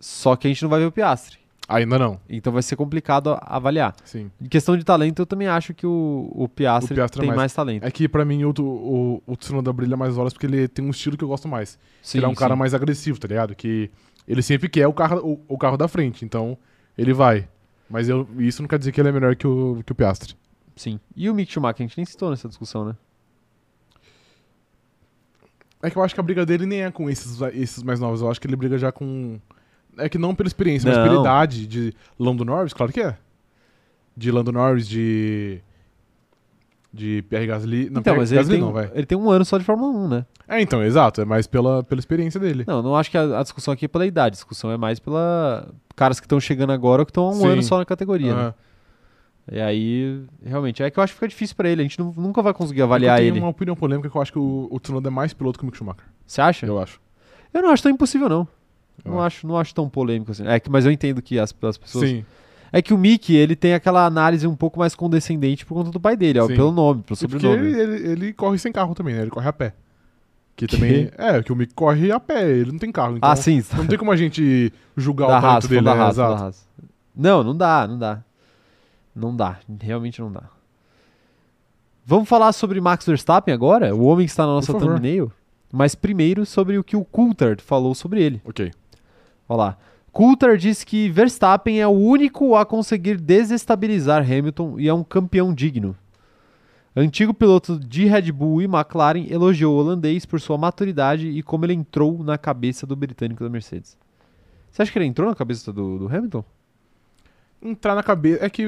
Só 0.00 0.34
que 0.34 0.48
a 0.48 0.50
gente 0.50 0.62
não 0.62 0.68
vai 0.68 0.80
ver 0.80 0.86
o 0.86 0.92
Piastri. 0.92 1.38
Ainda 1.68 1.98
não. 1.98 2.18
Então 2.28 2.50
vai 2.52 2.62
ser 2.62 2.74
complicado 2.76 3.38
avaliar. 3.42 3.94
Sim. 4.02 4.30
Em 4.40 4.48
questão 4.48 4.74
de 4.76 4.82
talento, 4.82 5.20
eu 5.20 5.26
também 5.26 5.46
acho 5.46 5.74
que 5.74 5.86
o, 5.86 6.32
o 6.34 6.48
Piastri, 6.48 6.94
O 6.94 6.96
Piastri 6.96 7.18
é 7.18 7.22
tem 7.22 7.28
mais- 7.28 7.36
mais, 7.36 7.52
talento. 7.54 7.84
É 7.84 7.90
que 7.90 8.08
pra 8.08 8.24
mim 8.24 8.42
o, 8.44 8.54
o, 8.58 9.22
o 9.26 9.36
Tsunoda 9.36 9.70
brilha 9.72 9.96
mais 9.96 10.16
horas 10.16 10.32
porque 10.32 10.46
ele 10.46 10.66
tem 10.66 10.84
um 10.84 10.90
estilo 10.90 11.16
que 11.16 11.22
eu 11.22 11.28
gosto 11.28 11.46
mais. 11.46 11.78
Sim, 12.02 12.18
ele 12.18 12.24
é 12.24 12.28
um 12.28 12.34
cara 12.34 12.54
sim. 12.54 12.58
mais 12.58 12.72
agressivo, 12.74 13.20
tá 13.20 13.28
ligado? 13.28 13.54
Que 13.54 13.90
ele 14.28 14.42
sempre 14.42 14.68
quer 14.68 14.86
o 14.86 14.92
carro, 14.92 15.18
o, 15.48 15.54
o 15.54 15.58
carro 15.58 15.76
da 15.78 15.88
frente, 15.88 16.24
então 16.24 16.56
ele 16.96 17.14
vai. 17.14 17.48
Mas 17.88 18.08
eu, 18.08 18.28
isso 18.38 18.60
não 18.60 18.68
quer 18.68 18.78
dizer 18.78 18.92
que 18.92 19.00
ele 19.00 19.08
é 19.08 19.12
melhor 19.12 19.34
que 19.34 19.46
o, 19.46 19.82
que 19.84 19.92
o 19.92 19.94
Piastri. 19.94 20.36
Sim. 20.76 21.00
E 21.16 21.28
o 21.30 21.34
Mick 21.34 21.50
Schumacher, 21.50 21.84
a 21.84 21.88
gente 21.88 21.96
nem 21.96 22.04
citou 22.04 22.30
nessa 22.30 22.46
discussão, 22.46 22.84
né? 22.84 22.94
É 25.82 25.90
que 25.90 25.96
eu 25.96 26.02
acho 26.02 26.12
que 26.14 26.20
a 26.20 26.22
briga 26.22 26.44
dele 26.44 26.66
nem 26.66 26.82
é 26.82 26.90
com 26.90 27.08
esses, 27.08 27.40
esses 27.54 27.82
mais 27.82 27.98
novos. 28.00 28.20
Eu 28.20 28.30
acho 28.30 28.40
que 28.40 28.46
ele 28.46 28.56
briga 28.56 28.76
já 28.76 28.92
com. 28.92 29.40
É 29.96 30.08
que 30.08 30.18
não 30.18 30.34
pela 30.34 30.46
experiência, 30.46 30.88
mas 30.88 30.98
Não. 30.98 31.04
pela 31.08 31.20
idade 31.20 31.66
de 31.66 31.94
Lando 32.18 32.44
Norris, 32.44 32.72
claro 32.72 32.92
que 32.92 33.00
é. 33.00 33.16
De 34.16 34.30
Lando 34.30 34.52
Norris, 34.52 34.86
de. 34.88 35.60
De 36.92 37.22
Pierre 37.28 37.46
Gasly. 37.46 37.84
Não, 37.90 38.00
então, 38.00 38.02
Pierre 38.02 38.18
mas 38.18 38.32
ele 38.32 38.40
Gasly 38.40 38.54
tem, 38.54 38.64
não, 38.64 38.72
vai. 38.72 38.90
ele 38.94 39.04
tem 39.06 39.18
um 39.18 39.30
ano 39.30 39.44
só 39.44 39.58
de 39.58 39.64
Fórmula 39.64 39.92
1, 39.92 40.08
né? 40.08 40.26
É, 40.48 40.60
então, 40.62 40.82
exato. 40.82 41.20
É 41.20 41.24
mais 41.24 41.46
pela, 41.46 41.82
pela 41.82 41.98
experiência 41.98 42.40
dele. 42.40 42.64
Não, 42.66 42.80
não 42.82 42.96
acho 42.96 43.10
que 43.10 43.18
a, 43.18 43.38
a 43.38 43.42
discussão 43.42 43.74
aqui 43.74 43.84
é 43.84 43.88
pela 43.88 44.06
idade. 44.06 44.28
A 44.28 44.30
discussão 44.30 44.70
é 44.70 44.76
mais 44.78 44.98
pela 44.98 45.68
caras 45.94 46.18
que 46.18 46.24
estão 46.26 46.40
chegando 46.40 46.72
agora 46.72 47.02
ou 47.02 47.06
que 47.06 47.10
estão 47.10 47.24
há 47.24 47.30
um 47.30 47.34
Sim. 47.34 47.48
ano 47.48 47.62
só 47.62 47.76
na 47.78 47.84
categoria. 47.84 48.34
né? 48.34 48.40
Aham. 48.40 48.54
E 49.50 49.60
aí, 49.60 50.22
realmente, 50.44 50.82
é 50.82 50.90
que 50.90 50.98
eu 50.98 51.02
acho 51.02 51.12
que 51.12 51.18
fica 51.18 51.28
difícil 51.28 51.56
pra 51.56 51.68
ele. 51.70 51.80
A 51.80 51.84
gente 51.84 51.98
nu- 51.98 52.14
nunca 52.16 52.42
vai 52.42 52.52
conseguir 52.52 52.80
eu 52.80 52.84
avaliar 52.84 53.18
tenho 53.18 53.28
ele. 53.34 53.40
uma 53.40 53.48
opinião 53.48 53.74
polêmica 53.74 54.08
que 54.10 54.16
eu 54.16 54.20
acho 54.20 54.32
que 54.32 54.38
o, 54.38 54.68
o 54.70 54.78
Tsunoda 54.78 55.08
é 55.08 55.10
mais 55.10 55.32
piloto 55.32 55.58
que 55.58 55.64
o 55.64 55.66
Mick 55.66 55.76
Schumacher. 55.76 56.04
Você 56.26 56.40
acha? 56.40 56.66
Eu 56.66 56.78
acho. 56.78 57.00
Eu 57.52 57.62
não 57.62 57.70
acho 57.70 57.82
tão 57.82 57.90
impossível, 57.92 58.28
não. 58.28 58.46
eu 59.04 59.10
Não 59.12 59.20
acho, 59.22 59.46
não 59.46 59.56
acho 59.58 59.74
tão 59.74 59.88
polêmico 59.88 60.30
assim. 60.32 60.46
É 60.46 60.60
que, 60.60 60.68
mas 60.70 60.84
eu 60.84 60.92
entendo 60.92 61.22
que 61.22 61.38
as, 61.38 61.54
as 61.62 61.78
pessoas. 61.78 62.08
Sim. 62.08 62.24
É 62.70 62.82
que 62.82 62.92
o 62.92 62.98
Mickey, 62.98 63.34
ele 63.34 63.56
tem 63.56 63.74
aquela 63.74 64.04
análise 64.04 64.46
um 64.46 64.54
pouco 64.54 64.78
mais 64.78 64.94
condescendente 64.94 65.64
por 65.64 65.74
conta 65.74 65.90
do 65.90 65.98
pai 66.00 66.16
dele, 66.16 66.38
ó, 66.38 66.46
Sim. 66.46 66.54
pelo 66.54 66.72
nome, 66.72 67.02
pelo 67.02 67.18
E 67.18 67.28
porque 67.28 67.46
sobrenome. 67.46 67.68
ele, 67.68 67.80
ele, 67.80 68.08
ele 68.12 68.32
corre 68.32 68.58
sem 68.58 68.70
carro 68.70 68.94
também, 68.94 69.14
né? 69.14 69.22
Ele 69.22 69.30
corre 69.30 69.48
a 69.48 69.52
pé. 69.52 69.74
Que 70.54 70.66
também. 70.66 71.08
É, 71.16 71.40
que 71.42 71.52
o 71.52 71.56
Mick 71.56 71.72
corre 71.72 72.10
a 72.10 72.18
pé, 72.18 72.50
ele 72.50 72.72
não 72.72 72.78
tem 72.78 72.90
carro. 72.90 73.16
Então 73.16 73.30
ah, 73.30 73.36
sim. 73.36 73.62
Não 73.76 73.86
tem 73.86 73.96
como 73.96 74.10
a 74.10 74.16
gente 74.16 74.72
julgar 74.96 75.28
da 75.28 75.38
o 75.38 75.40
talento 75.40 75.68
dele, 75.68 75.82
da 75.82 75.94
né? 75.94 76.00
raça, 76.00 76.28
da 76.28 76.36
raça. 76.36 76.64
Não, 77.14 77.44
não 77.44 77.56
dá, 77.56 77.86
não 77.86 77.98
dá. 77.98 78.24
Não 79.14 79.34
dá, 79.34 79.58
realmente 79.80 80.20
não 80.20 80.30
dá. 80.30 80.44
Vamos 82.04 82.28
falar 82.28 82.52
sobre 82.52 82.80
Max 82.80 83.04
Verstappen 83.04 83.52
agora? 83.52 83.94
O 83.94 84.04
homem 84.04 84.26
que 84.26 84.30
está 84.30 84.46
na 84.46 84.52
nossa 84.52 84.72
thumbnail. 84.72 85.30
Mas 85.70 85.94
primeiro 85.94 86.46
sobre 86.46 86.78
o 86.78 86.82
que 86.82 86.96
o 86.96 87.04
Coulthard 87.04 87.62
falou 87.62 87.94
sobre 87.94 88.22
ele. 88.22 88.40
Ok. 88.44 88.72
Olha 89.48 89.58
lá. 89.58 89.78
Coulthard 90.12 90.60
disse 90.60 90.84
que 90.84 91.08
Verstappen 91.10 91.80
é 91.80 91.86
o 91.86 91.90
único 91.90 92.56
a 92.56 92.66
conseguir 92.66 93.16
desestabilizar 93.18 94.22
Hamilton 94.22 94.80
e 94.80 94.88
é 94.88 94.94
um 94.94 95.04
campeão 95.04 95.54
digno. 95.54 95.96
Antigo 96.96 97.32
piloto 97.32 97.78
de 97.78 98.06
Red 98.06 98.32
Bull 98.32 98.60
e 98.60 98.64
McLaren 98.64 99.26
elogiou 99.30 99.76
o 99.76 99.78
holandês 99.78 100.26
por 100.26 100.40
sua 100.40 100.58
maturidade 100.58 101.28
e 101.28 101.42
como 101.42 101.64
ele 101.64 101.74
entrou 101.74 102.24
na 102.24 102.36
cabeça 102.36 102.86
do 102.86 102.96
britânico 102.96 103.44
da 103.44 103.50
Mercedes. 103.50 103.96
Você 104.70 104.82
acha 104.82 104.90
que 104.90 104.98
ele 104.98 105.06
entrou 105.06 105.28
na 105.28 105.34
cabeça 105.34 105.72
do, 105.72 105.98
do 105.98 106.06
Hamilton? 106.08 106.44
Entrar 107.62 107.94
na 107.94 108.02
cabeça. 108.02 108.44
É 108.44 108.50
que 108.50 108.62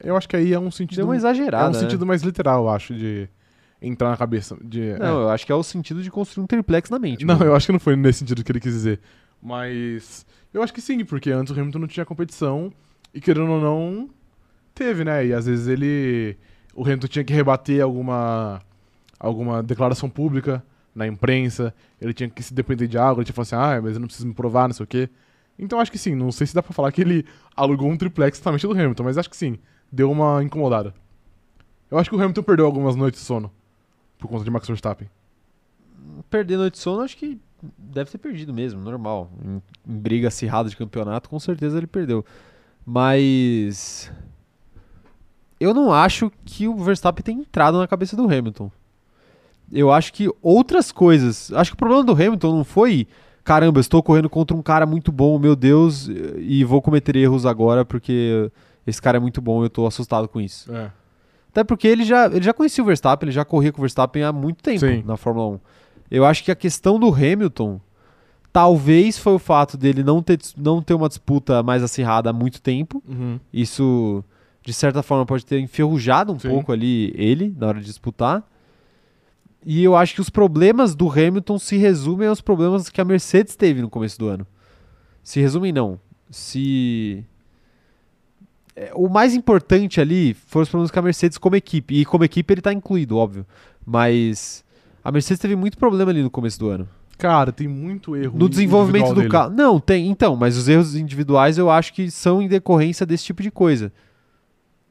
eu, 0.00 0.16
acho 0.16 0.28
que 0.28 0.36
aí 0.36 0.52
é 0.52 0.58
um 0.58 0.70
sentido. 0.70 0.96
Deu 0.96 1.06
uma 1.06 1.14
é 1.14 1.16
exagerada. 1.16 1.68
um 1.68 1.72
né? 1.72 1.78
sentido 1.78 2.04
mais 2.06 2.22
literal, 2.22 2.64
eu 2.64 2.70
acho, 2.70 2.94
de 2.94 3.28
entrar 3.80 4.10
na 4.10 4.16
cabeça. 4.16 4.56
De, 4.62 4.98
Não, 4.98 5.20
é. 5.20 5.24
eu 5.24 5.30
acho 5.30 5.46
que 5.46 5.52
é 5.52 5.54
o 5.54 5.62
sentido 5.62 6.02
de 6.02 6.10
construir 6.10 6.44
um 6.44 6.46
triplex 6.46 6.90
na 6.90 6.98
mente. 6.98 7.24
Não, 7.24 7.34
mano. 7.36 7.50
eu 7.50 7.54
acho 7.54 7.66
que 7.66 7.72
não 7.72 7.80
foi 7.80 7.96
nesse 7.96 8.20
sentido 8.20 8.42
que 8.42 8.52
ele 8.52 8.60
quis 8.60 8.72
dizer. 8.72 9.00
Mas 9.42 10.26
eu 10.52 10.62
acho 10.62 10.72
que 10.72 10.80
sim, 10.80 11.04
porque 11.04 11.30
antes 11.30 11.54
o 11.54 11.58
Hamilton 11.58 11.78
não 11.78 11.88
tinha 11.88 12.06
competição 12.06 12.72
e 13.12 13.20
querendo 13.20 13.50
ou 13.50 13.60
não, 13.60 14.10
teve, 14.74 15.04
né? 15.04 15.26
E 15.26 15.32
às 15.32 15.46
vezes 15.46 15.66
ele. 15.66 16.36
O 16.74 16.82
Hamilton 16.82 17.06
tinha 17.08 17.24
que 17.24 17.32
rebater 17.32 17.82
alguma, 17.82 18.60
alguma 19.18 19.62
declaração 19.62 20.08
pública 20.08 20.62
na 20.94 21.06
imprensa, 21.06 21.74
ele 22.00 22.12
tinha 22.12 22.28
que 22.28 22.42
se 22.42 22.52
depender 22.52 22.86
de 22.86 22.98
algo, 22.98 23.20
ele 23.20 23.24
tinha 23.24 23.32
que 23.32 23.46
falar 23.46 23.66
assim, 23.66 23.78
ah, 23.78 23.82
mas 23.82 23.94
eu 23.94 24.00
não 24.00 24.06
preciso 24.06 24.26
me 24.26 24.34
provar, 24.34 24.68
não 24.68 24.74
sei 24.74 24.84
o 24.84 24.86
quê. 24.86 25.08
Então 25.58 25.80
acho 25.80 25.90
que 25.90 25.98
sim, 25.98 26.14
não 26.14 26.30
sei 26.30 26.46
se 26.46 26.54
dá 26.54 26.62
pra 26.62 26.72
falar 26.72 26.92
que 26.92 27.00
ele 27.00 27.24
alugou 27.56 27.88
um 27.88 27.96
triplex 27.96 28.38
totalmente 28.38 28.66
do 28.66 28.72
Hamilton, 28.72 29.04
mas 29.04 29.18
acho 29.18 29.30
que 29.30 29.36
sim, 29.36 29.58
deu 29.90 30.10
uma 30.10 30.42
incomodada. 30.42 30.94
Eu 31.90 31.98
acho 31.98 32.10
que 32.10 32.16
o 32.16 32.20
Hamilton 32.20 32.42
perdeu 32.42 32.66
algumas 32.66 32.94
noites 32.94 33.20
de 33.20 33.26
sono 33.26 33.52
por 34.18 34.28
conta 34.28 34.44
de 34.44 34.50
Max 34.50 34.66
Verstappen. 34.66 35.08
Perder 36.28 36.56
noite 36.56 36.74
de 36.74 36.80
sono, 36.80 37.02
acho 37.02 37.16
que 37.16 37.40
deve 37.76 38.10
ter 38.10 38.18
perdido 38.18 38.52
mesmo, 38.52 38.80
normal. 38.80 39.30
Em, 39.44 39.62
em 39.86 39.98
briga 39.98 40.28
acirrada 40.28 40.68
de 40.68 40.76
campeonato, 40.76 41.28
com 41.28 41.38
certeza 41.38 41.78
ele 41.78 41.86
perdeu. 41.86 42.24
Mas. 42.84 44.10
Eu 45.60 45.74
não 45.74 45.92
acho 45.92 46.30
que 46.44 46.68
o 46.68 46.76
Verstappen 46.76 47.22
tenha 47.22 47.40
entrado 47.40 47.78
na 47.78 47.88
cabeça 47.88 48.16
do 48.16 48.24
Hamilton. 48.24 48.70
Eu 49.72 49.92
acho 49.92 50.12
que 50.12 50.30
outras 50.40 50.92
coisas. 50.92 51.52
Acho 51.52 51.72
que 51.72 51.74
o 51.74 51.78
problema 51.78 52.04
do 52.04 52.12
Hamilton 52.12 52.56
não 52.56 52.64
foi. 52.64 53.06
Caramba, 53.44 53.78
eu 53.78 53.80
estou 53.80 54.02
correndo 54.02 54.28
contra 54.28 54.56
um 54.56 54.62
cara 54.62 54.84
muito 54.86 55.10
bom, 55.10 55.38
meu 55.38 55.56
Deus, 55.56 56.08
e 56.36 56.62
vou 56.64 56.82
cometer 56.82 57.16
erros 57.16 57.46
agora 57.46 57.82
porque 57.82 58.50
esse 58.86 59.00
cara 59.00 59.16
é 59.16 59.20
muito 59.20 59.40
bom 59.40 59.62
e 59.62 59.66
eu 59.66 59.70
tô 59.70 59.86
assustado 59.86 60.28
com 60.28 60.38
isso. 60.38 60.70
É. 60.70 60.90
Até 61.50 61.64
porque 61.64 61.88
ele 61.88 62.04
já, 62.04 62.26
ele 62.26 62.42
já 62.42 62.52
conhecia 62.52 62.84
o 62.84 62.86
Verstappen, 62.86 63.26
ele 63.26 63.34
já 63.34 63.44
corria 63.44 63.72
com 63.72 63.78
o 63.78 63.82
Verstappen 63.82 64.22
há 64.22 64.32
muito 64.32 64.62
tempo 64.62 64.80
Sim. 64.80 65.02
na 65.04 65.16
Fórmula 65.16 65.56
1. 65.56 65.60
Eu 66.10 66.24
acho 66.24 66.44
que 66.44 66.50
a 66.50 66.56
questão 66.56 66.98
do 66.98 67.08
Hamilton 67.12 67.80
talvez 68.52 69.18
foi 69.18 69.34
o 69.34 69.38
fato 69.38 69.76
dele 69.76 70.02
não 70.02 70.22
ter, 70.22 70.38
não 70.56 70.82
ter 70.82 70.94
uma 70.94 71.08
disputa 71.08 71.62
mais 71.62 71.82
acirrada 71.82 72.30
há 72.30 72.32
muito 72.32 72.60
tempo. 72.60 73.02
Uhum. 73.06 73.38
Isso, 73.52 74.24
de 74.64 74.72
certa 74.72 75.02
forma, 75.02 75.26
pode 75.26 75.44
ter 75.44 75.60
enferrujado 75.60 76.32
um 76.32 76.38
Sim. 76.38 76.48
pouco 76.48 76.72
ali 76.72 77.12
ele 77.14 77.54
na 77.56 77.66
hora 77.68 77.80
de 77.80 77.86
disputar. 77.86 78.42
E 79.64 79.82
eu 79.84 79.94
acho 79.96 80.14
que 80.14 80.20
os 80.20 80.30
problemas 80.30 80.94
do 80.94 81.10
Hamilton 81.10 81.58
se 81.58 81.76
resumem 81.76 82.28
aos 82.28 82.40
problemas 82.40 82.88
que 82.88 83.00
a 83.00 83.04
Mercedes 83.04 83.54
teve 83.54 83.82
no 83.82 83.90
começo 83.90 84.18
do 84.18 84.28
ano. 84.28 84.46
Se 85.22 85.40
resumem, 85.40 85.72
não. 85.72 86.00
Se. 86.30 87.24
É, 88.74 88.92
O 88.94 89.08
mais 89.08 89.34
importante 89.34 90.00
ali 90.00 90.32
foram 90.32 90.62
os 90.62 90.68
problemas 90.68 90.90
com 90.90 90.98
a 90.98 91.02
Mercedes 91.02 91.36
como 91.38 91.56
equipe. 91.56 92.00
E 92.00 92.04
como 92.04 92.24
equipe 92.24 92.54
ele 92.54 92.62
tá 92.62 92.72
incluído, 92.72 93.16
óbvio. 93.16 93.44
Mas 93.84 94.64
a 95.04 95.10
Mercedes 95.12 95.40
teve 95.40 95.56
muito 95.56 95.78
problema 95.78 96.10
ali 96.10 96.22
no 96.22 96.30
começo 96.30 96.58
do 96.58 96.68
ano. 96.68 96.88
Cara, 97.16 97.50
tem 97.50 97.66
muito 97.66 98.14
erro. 98.14 98.38
No 98.38 98.48
desenvolvimento 98.48 99.12
do 99.12 99.28
carro. 99.28 99.50
Não, 99.50 99.80
tem. 99.80 100.08
Então, 100.08 100.36
mas 100.36 100.56
os 100.56 100.68
erros 100.68 100.94
individuais 100.94 101.58
eu 101.58 101.68
acho 101.68 101.92
que 101.92 102.10
são 102.10 102.40
em 102.40 102.46
decorrência 102.46 103.04
desse 103.04 103.24
tipo 103.24 103.42
de 103.42 103.50
coisa. 103.50 103.92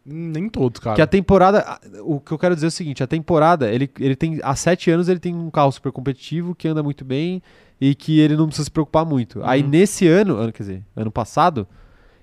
Nem 0.06 0.48
todos, 0.48 0.80
cara. 0.80 0.96
Que 0.96 1.02
a 1.02 1.08
temporada. 1.08 1.80
O 2.04 2.20
que 2.20 2.32
eu 2.32 2.38
quero 2.38 2.56
dizer 2.56 2.68
é 2.68 2.70
o 2.70 2.72
seguinte: 2.72 3.04
a 3.04 3.08
temporada, 3.08 3.70
ele, 3.72 3.90
ele 4.00 4.16
tem. 4.16 4.40
Há 4.42 4.56
sete 4.56 4.90
anos 4.90 5.10
ele 5.10 5.20
tem 5.20 5.36
um 5.36 5.50
carro 5.50 5.72
super 5.72 5.92
competitivo, 5.92 6.56
que 6.56 6.68
anda 6.68 6.82
muito 6.82 7.04
bem 7.04 7.42
e 7.80 7.94
que 7.94 8.20
ele 8.20 8.36
não 8.38 8.48
precisa 8.48 8.66
se 8.66 8.72
preocupar 8.72 9.06
muito. 9.06 9.42
Aí 9.44 9.62
Uhum. 9.62 9.70
nesse 9.70 10.08
ano, 10.08 10.36
ano, 10.38 10.52
quer 10.54 10.64
dizer, 10.64 10.84
ano 10.96 11.12
passado, 11.12 11.68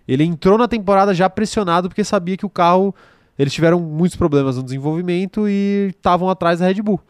ele 0.09 0.25
entrou 0.25 0.57
na 0.57 0.67
temporada 0.67 1.13
já 1.15 1.29
pressionado 1.29 1.89
porque 1.89 2.05
sabia 2.05 2.37
que 2.37 2.47
o 2.47 2.51
carro. 2.51 2.95
Eles 3.39 3.53
tiveram 3.53 3.81
muitos 3.81 4.17
problemas 4.17 4.57
no 4.57 4.63
desenvolvimento 4.63 5.49
e 5.49 5.89
estavam 5.91 6.31
atrás 6.31 6.61
da 6.61 6.67
Red 6.67 6.81
Bull. 6.81 7.01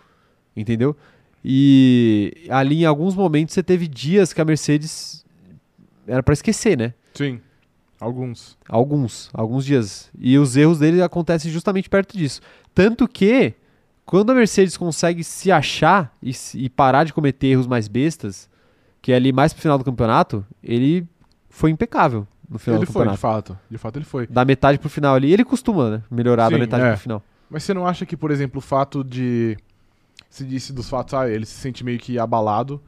Entendeu? 0.57 0.97
E 1.45 2.47
ali 2.49 2.83
em 2.83 2.87
alguns 2.87 3.15
momentos 3.15 3.55
você 3.55 3.63
teve 3.63 3.87
dias 3.87 4.33
que 4.33 4.41
a 4.41 4.45
Mercedes 4.45 5.25
era 6.07 6.23
pra 6.23 6.33
esquecer, 6.33 6.77
né? 6.77 6.95
Sim. 7.13 7.41
Alguns. 8.01 8.59
Alguns, 8.69 9.31
alguns 9.33 9.65
dias. 9.65 10.11
E 10.19 10.37
os 10.39 10.57
erros 10.57 10.79
dele 10.79 11.03
acontecem 11.03 11.51
justamente 11.51 11.89
perto 11.89 12.17
disso. 12.17 12.41
Tanto 12.75 13.07
que, 13.09 13.55
quando 14.05 14.31
a 14.31 14.35
Mercedes 14.35 14.77
consegue 14.77 15.23
se 15.25 15.51
achar 15.51 16.15
e, 16.23 16.33
e 16.55 16.69
parar 16.69 17.05
de 17.05 17.13
cometer 17.13 17.49
erros 17.49 17.67
mais 17.67 17.89
bestas, 17.89 18.49
que 19.01 19.13
é 19.13 19.17
ali 19.17 19.33
mais 19.33 19.53
pro 19.53 19.63
final 19.63 19.79
do 19.79 19.85
campeonato, 19.85 20.45
ele 20.63 21.07
foi 21.49 21.71
impecável 21.71 22.27
no 22.49 22.59
final 22.59 22.79
ele 22.79 22.87
do 22.87 22.93
foi, 22.93 23.03
de 23.03 23.11
campeonato. 23.11 23.21
fato. 23.21 23.59
De 23.71 23.79
fato, 23.79 23.97
ele 23.97 24.05
foi. 24.05 24.27
Da 24.27 24.45
metade 24.45 24.79
pro 24.79 24.89
final 24.89 25.15
ali, 25.15 25.33
ele 25.33 25.45
costuma 25.45 25.91
né, 25.91 26.03
melhorar 26.11 26.49
da 26.51 26.57
Sim, 26.57 26.61
metade 26.61 26.85
é. 26.85 26.91
pro 26.91 27.01
final. 27.01 27.23
Mas 27.49 27.65
você 27.65 27.73
não 27.73 27.87
acha 27.87 28.05
que, 28.05 28.17
por 28.17 28.31
exemplo, 28.31 28.59
o 28.59 28.63
fato 28.63 29.03
de. 29.05 29.57
Se 30.35 30.45
disse 30.45 30.73
dos 30.73 30.89
fatos, 30.89 31.15
ah, 31.15 31.29
ele 31.31 31.47
se 31.47 31.53
sente 31.55 31.85
meio 31.85 31.97
que 31.97 32.19
abalado 32.19 32.83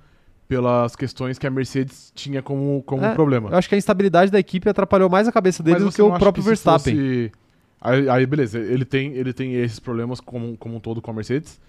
pelas 0.49 0.97
questões 0.97 1.39
que 1.39 1.47
a 1.47 1.51
Mercedes 1.51 2.11
tinha 2.13 2.43
como, 2.43 2.83
como 2.83 3.05
É, 3.05 3.13
um 3.13 3.15
problema. 3.15 3.51
Eu 3.51 3.57
acho 3.57 3.69
que 3.69 3.77
a 3.77 3.79
instabilidade 3.79 4.33
da 4.33 4.39
equipe 4.41 4.69
atrapalhou 4.69 5.09
mais 5.09 5.29
a 5.29 5.33
cabeça 5.33 5.63
dele 5.63 5.79
do 5.79 5.93
que 5.93 6.03
o 6.03 6.19
próprio 6.19 6.43
se 6.43 6.49
Verstappen. 6.49 6.95
fosse- 6.97 7.33
Aí, 7.81 8.09
aí, 8.09 8.27
beleza, 8.27 8.59
ele 8.59 8.85
tem, 8.85 9.13
ele 9.13 9.33
tem 9.33 9.55
esses 9.55 9.79
problemas 9.79 10.19
como, 10.21 10.57
como 10.57 10.75
um 10.77 10.81
todo 10.81 11.01
com 11.01 11.09
a 11.13 11.15
Mercedes. 11.15 11.61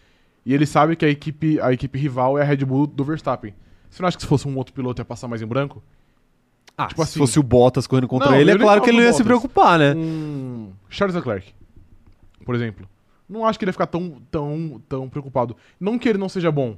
E 0.43 0.51
ele 0.51 0.65
sabe 0.65 0.95
que 0.95 1.05
a 1.05 1.09
equipe, 1.09 1.59
a 1.61 1.71
equipe 1.71 1.99
rival 1.99 2.39
é 2.39 2.41
a 2.41 2.45
Red 2.45 2.65
Bull 2.65 2.87
do 2.87 3.03
Verstappen. 3.03 3.53
Você 3.87 4.01
não 4.01 4.07
acha 4.07 4.17
que 4.17 4.23
se 4.23 4.27
fosse 4.27 4.47
um 4.47 4.57
outro 4.57 4.73
piloto 4.73 4.99
ia 4.99 5.05
passar 5.05 5.27
mais 5.27 5.43
em 5.43 5.45
branco? 5.45 5.83
Ah, 6.75 6.87
tipo 6.87 7.03
se 7.03 7.09
assim- 7.11 7.19
fosse 7.19 7.39
o 7.39 7.43
Bottas 7.43 7.85
correndo 7.85 8.07
contra 8.07 8.31
Não, 8.31 8.37
ele, 8.39 8.49
é 8.49 8.57
claro 8.57 8.81
que 8.81 8.89
ele 8.89 8.97
não 8.97 9.03
ia 9.03 9.13
se 9.13 9.19
Bottas. 9.21 9.27
preocupar, 9.27 9.77
né? 9.77 9.93
Um 9.95 10.71
Charles 10.89 11.15
Leclerc, 11.15 11.53
por 12.43 12.55
exemplo. 12.55 12.87
Não 13.29 13.45
acho 13.45 13.59
que 13.59 13.65
ele 13.65 13.69
ia 13.69 13.73
ficar 13.73 13.87
tão, 13.87 14.21
tão, 14.31 14.81
tão 14.87 15.09
preocupado. 15.09 15.55
Não 15.79 15.99
que 15.99 16.07
ele 16.07 16.17
não 16.17 16.29
seja 16.29 16.51
bom. 16.51 16.77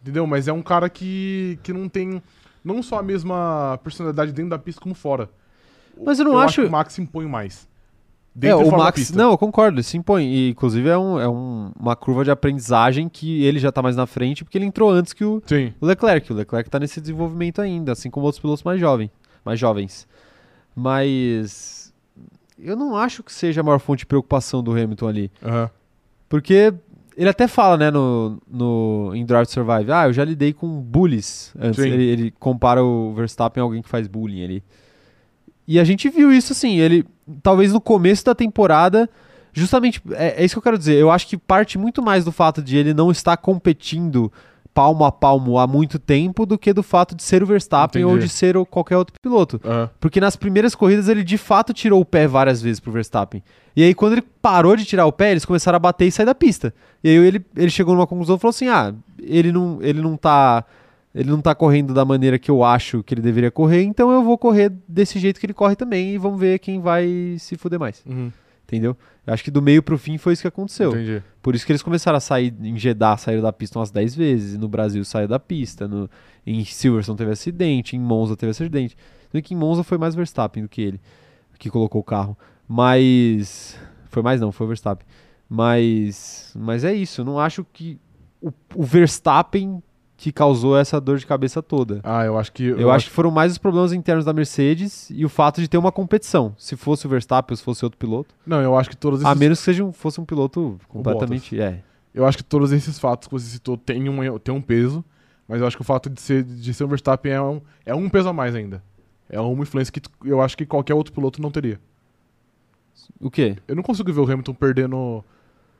Entendeu? 0.00 0.26
Mas 0.26 0.48
é 0.48 0.52
um 0.52 0.62
cara 0.62 0.88
que, 0.90 1.58
que 1.62 1.72
não 1.72 1.88
tem 1.88 2.20
não 2.64 2.82
só 2.82 2.98
a 2.98 3.02
mesma 3.02 3.78
personalidade 3.84 4.32
dentro 4.32 4.50
da 4.50 4.58
pista 4.58 4.80
como 4.80 4.94
fora. 4.94 5.30
Mas 6.04 6.18
eu 6.18 6.24
não 6.24 6.38
acho- 6.38 6.62
que 6.62 6.68
o 6.68 6.70
Max 6.70 6.98
impõe 6.98 7.26
mais. 7.26 7.68
É, 8.34 8.38
Dentro 8.40 8.64
e 8.64 8.68
o 8.68 8.72
Max, 8.78 8.98
pista. 8.98 9.16
não, 9.18 9.30
eu 9.32 9.36
concordo, 9.38 9.76
ele 9.76 9.82
se 9.82 9.96
impõe. 9.96 10.24
E, 10.24 10.50
inclusive 10.50 10.88
é, 10.88 10.96
um, 10.96 11.20
é 11.20 11.28
um- 11.28 11.70
uma 11.78 11.94
curva 11.94 12.24
de 12.24 12.30
aprendizagem 12.30 13.08
que 13.08 13.44
ele 13.44 13.58
já 13.58 13.70
tá 13.70 13.82
mais 13.82 13.94
na 13.94 14.06
frente 14.06 14.42
porque 14.42 14.56
ele 14.56 14.64
entrou 14.64 14.90
antes 14.90 15.12
que 15.12 15.22
o, 15.24 15.42
o 15.80 15.86
Leclerc. 15.86 16.32
O 16.32 16.36
Leclerc 16.36 16.70
tá 16.70 16.80
nesse 16.80 17.00
desenvolvimento 17.00 17.60
ainda, 17.60 17.92
assim 17.92 18.10
como 18.10 18.24
outros 18.24 18.40
pilotos 18.40 18.62
mais, 18.64 18.80
jovem, 18.80 19.10
mais 19.44 19.60
jovens. 19.60 20.08
Mas 20.74 21.81
eu 22.62 22.76
não 22.76 22.96
acho 22.96 23.22
que 23.22 23.32
seja 23.32 23.60
a 23.60 23.64
maior 23.64 23.78
fonte 23.78 24.00
de 24.00 24.06
preocupação 24.06 24.62
do 24.62 24.72
Hamilton 24.72 25.08
ali. 25.08 25.32
Aham. 25.42 25.70
Porque 26.28 26.72
ele 27.16 27.28
até 27.28 27.46
fala, 27.46 27.76
né, 27.76 27.90
no, 27.90 28.40
no, 28.50 29.12
em 29.14 29.24
Drive 29.24 29.46
to 29.46 29.52
Survive, 29.52 29.92
ah, 29.92 30.06
eu 30.06 30.12
já 30.12 30.24
lidei 30.24 30.52
com 30.52 30.80
bullies 30.80 31.52
antes. 31.58 31.78
Ele, 31.78 32.02
ele 32.04 32.30
compara 32.38 32.82
o 32.82 33.12
Verstappen 33.14 33.60
a 33.60 33.64
alguém 33.64 33.82
que 33.82 33.88
faz 33.88 34.06
bullying 34.08 34.42
ali. 34.42 34.64
E 35.66 35.78
a 35.78 35.84
gente 35.84 36.08
viu 36.08 36.32
isso, 36.32 36.52
assim, 36.52 36.78
ele, 36.78 37.04
talvez 37.42 37.72
no 37.72 37.80
começo 37.80 38.24
da 38.24 38.34
temporada, 38.34 39.08
justamente, 39.52 40.02
é, 40.12 40.42
é 40.42 40.44
isso 40.44 40.54
que 40.54 40.58
eu 40.58 40.62
quero 40.62 40.78
dizer, 40.78 40.96
eu 40.96 41.10
acho 41.10 41.26
que 41.26 41.36
parte 41.36 41.78
muito 41.78 42.02
mais 42.02 42.24
do 42.24 42.32
fato 42.32 42.62
de 42.62 42.76
ele 42.76 42.94
não 42.94 43.10
estar 43.10 43.36
competindo 43.36 44.32
palmo 44.74 45.04
a 45.04 45.12
palmo 45.12 45.58
há 45.58 45.66
muito 45.66 45.98
tempo 45.98 46.46
do 46.46 46.58
que 46.58 46.72
do 46.72 46.82
fato 46.82 47.14
de 47.14 47.22
ser 47.22 47.42
o 47.42 47.46
Verstappen 47.46 48.04
ou 48.04 48.12
Entendi. 48.12 48.26
de 48.26 48.32
ser 48.32 48.56
o, 48.56 48.64
qualquer 48.64 48.96
outro 48.96 49.14
piloto. 49.20 49.60
Aham. 49.64 49.90
Porque 50.00 50.20
nas 50.20 50.36
primeiras 50.36 50.74
corridas 50.74 51.08
ele 51.08 51.22
de 51.22 51.38
fato 51.38 51.72
tirou 51.72 52.00
o 52.00 52.04
pé 52.04 52.26
várias 52.26 52.60
vezes 52.62 52.80
pro 52.80 52.92
Verstappen. 52.92 53.42
E 53.76 53.82
aí 53.82 53.94
quando 53.94 54.14
ele 54.14 54.22
parou 54.22 54.76
de 54.76 54.84
tirar 54.84 55.06
o 55.06 55.12
pé, 55.12 55.30
eles 55.30 55.44
começaram 55.44 55.76
a 55.76 55.80
bater 55.80 56.06
e 56.06 56.12
sair 56.12 56.26
da 56.26 56.34
pista. 56.34 56.74
E 57.02 57.08
aí 57.08 57.16
ele, 57.16 57.44
ele 57.56 57.70
chegou 57.70 57.94
numa 57.94 58.06
conclusão 58.06 58.36
e 58.36 58.38
falou 58.38 58.50
assim: 58.50 58.68
ah, 58.68 58.94
ele 59.20 59.52
não, 59.52 59.78
ele 59.80 60.00
não 60.00 60.16
tá 60.16 60.64
ele 61.14 61.30
não 61.30 61.40
tá 61.40 61.54
correndo 61.54 61.92
da 61.92 62.04
maneira 62.04 62.38
que 62.38 62.50
eu 62.50 62.64
acho 62.64 63.02
que 63.02 63.12
ele 63.12 63.20
deveria 63.20 63.50
correr, 63.50 63.82
então 63.82 64.10
eu 64.10 64.22
vou 64.22 64.38
correr 64.38 64.72
desse 64.88 65.18
jeito 65.18 65.38
que 65.38 65.44
ele 65.44 65.52
corre 65.52 65.76
também 65.76 66.14
e 66.14 66.18
vamos 66.18 66.40
ver 66.40 66.58
quem 66.58 66.80
vai 66.80 67.36
se 67.38 67.56
fuder 67.56 67.78
mais. 67.78 68.02
Uhum. 68.06 68.32
Entendeu? 68.72 68.96
Eu 69.26 69.34
acho 69.34 69.44
que 69.44 69.50
do 69.50 69.60
meio 69.60 69.82
pro 69.82 69.98
fim 69.98 70.16
foi 70.16 70.32
isso 70.32 70.40
que 70.40 70.48
aconteceu. 70.48 70.92
Entendi. 70.92 71.22
Por 71.42 71.54
isso 71.54 71.66
que 71.66 71.72
eles 71.72 71.82
começaram 71.82 72.16
a 72.16 72.20
sair 72.20 72.54
em 72.58 72.78
Jeddah, 72.78 73.18
saíram 73.18 73.42
da 73.42 73.52
pista 73.52 73.78
umas 73.78 73.90
10 73.90 74.14
vezes, 74.14 74.58
no 74.58 74.66
Brasil 74.66 75.04
saiu 75.04 75.28
da 75.28 75.38
pista, 75.38 75.86
no, 75.86 76.08
em 76.46 76.64
Silverstone 76.64 77.18
teve 77.18 77.32
acidente, 77.32 77.96
em 77.96 78.00
Monza 78.00 78.34
teve 78.34 78.48
acidente. 78.48 78.96
Sendo 79.30 79.42
que 79.42 79.52
em 79.52 79.56
Monza 79.58 79.84
foi 79.84 79.98
mais 79.98 80.14
Verstappen 80.14 80.62
do 80.62 80.70
que 80.70 80.80
ele, 80.80 81.00
que 81.58 81.68
colocou 81.68 82.00
o 82.00 82.04
carro. 82.04 82.36
Mas. 82.66 83.78
Foi 84.08 84.22
mais 84.22 84.40
não, 84.40 84.50
foi 84.50 84.64
o 84.64 84.68
Verstappen. 84.68 85.06
Mas. 85.46 86.50
Mas 86.56 86.82
é 86.82 86.94
isso, 86.94 87.22
não 87.22 87.38
acho 87.38 87.66
que 87.74 88.00
o, 88.40 88.50
o 88.74 88.82
Verstappen 88.84 89.82
que 90.22 90.30
causou 90.30 90.78
essa 90.78 91.00
dor 91.00 91.18
de 91.18 91.26
cabeça 91.26 91.60
toda. 91.60 92.00
Ah, 92.04 92.24
eu 92.24 92.38
acho 92.38 92.52
que. 92.52 92.62
Eu, 92.64 92.92
acho 92.92 93.06
que 93.06 93.10
foram 93.10 93.28
mais 93.28 93.50
os 93.50 93.58
problemas 93.58 93.92
internos 93.92 94.24
da 94.24 94.32
Mercedes 94.32 95.10
e 95.10 95.24
o 95.24 95.28
fato 95.28 95.60
de 95.60 95.66
ter 95.66 95.76
uma 95.76 95.90
competição. 95.90 96.54
Se 96.56 96.76
fosse 96.76 97.06
o 97.06 97.08
Verstappen 97.08 97.56
se 97.56 97.62
fosse 97.64 97.84
outro 97.84 97.98
piloto. 97.98 98.32
Não, 98.46 98.60
eu 98.62 98.78
acho 98.78 98.88
que 98.88 98.96
todos 98.96 99.18
esses. 99.18 99.28
A 99.28 99.34
menos 99.34 99.58
que 99.58 99.64
seja 99.64 99.82
um- 99.82 99.92
fosse 99.92 100.20
um 100.20 100.24
piloto 100.24 100.78
completamente. 100.86 101.60
É. 101.60 101.82
Eu 102.14 102.24
acho 102.24 102.36
que 102.36 102.44
todos 102.44 102.70
esses 102.70 103.00
fatos 103.00 103.26
que 103.26 103.34
você 103.34 103.46
citou 103.46 103.76
têm 103.76 104.08
um, 104.08 104.38
têm 104.38 104.54
um 104.54 104.62
peso, 104.62 105.04
mas 105.48 105.60
eu 105.60 105.66
acho 105.66 105.74
que 105.76 105.82
o 105.82 105.84
fato 105.84 106.08
de 106.08 106.20
ser, 106.20 106.44
de 106.44 106.72
ser 106.72 106.84
um 106.84 106.88
Verstappen 106.88 107.32
é 107.32 107.42
um, 107.42 107.60
é 107.84 107.92
um 107.92 108.08
peso 108.08 108.28
a 108.28 108.32
mais 108.32 108.54
ainda. 108.54 108.80
É 109.28 109.40
uma 109.40 109.60
influência 109.64 109.92
que 109.92 110.00
eu 110.24 110.40
acho 110.40 110.56
que 110.56 110.64
qualquer 110.64 110.94
outro 110.94 111.12
piloto 111.12 111.42
não 111.42 111.50
teria. 111.50 111.80
O 113.20 113.28
quê? 113.28 113.56
Eu 113.66 113.74
não 113.74 113.82
consigo 113.82 114.12
ver 114.12 114.20
o 114.20 114.24
Hamilton 114.24 114.54
perdendo, 114.54 115.24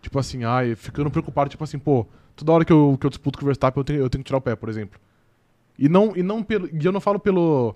tipo 0.00 0.18
assim, 0.18 0.42
ai, 0.42 0.74
ficando 0.74 1.12
preocupado, 1.12 1.48
tipo 1.48 1.62
assim, 1.62 1.78
pô, 1.78 2.08
toda 2.36 2.52
hora 2.52 2.64
que 2.64 2.72
eu, 2.72 2.96
que 3.00 3.06
eu 3.06 3.10
disputo 3.10 3.38
com 3.38 3.44
o 3.44 3.46
Verstappen 3.46 3.80
eu 3.80 3.84
tenho, 3.84 3.98
eu 4.00 4.10
tenho 4.10 4.22
que 4.24 4.28
tirar 4.28 4.38
o 4.38 4.42
pé, 4.42 4.54
por 4.56 4.68
exemplo. 4.68 4.98
E 5.78 5.88
não, 5.88 6.12
e 6.16 6.22
não 6.22 6.42
pelo. 6.42 6.68
E 6.72 6.84
eu 6.84 6.92
não 6.92 7.00
falo 7.00 7.18
pelo, 7.18 7.74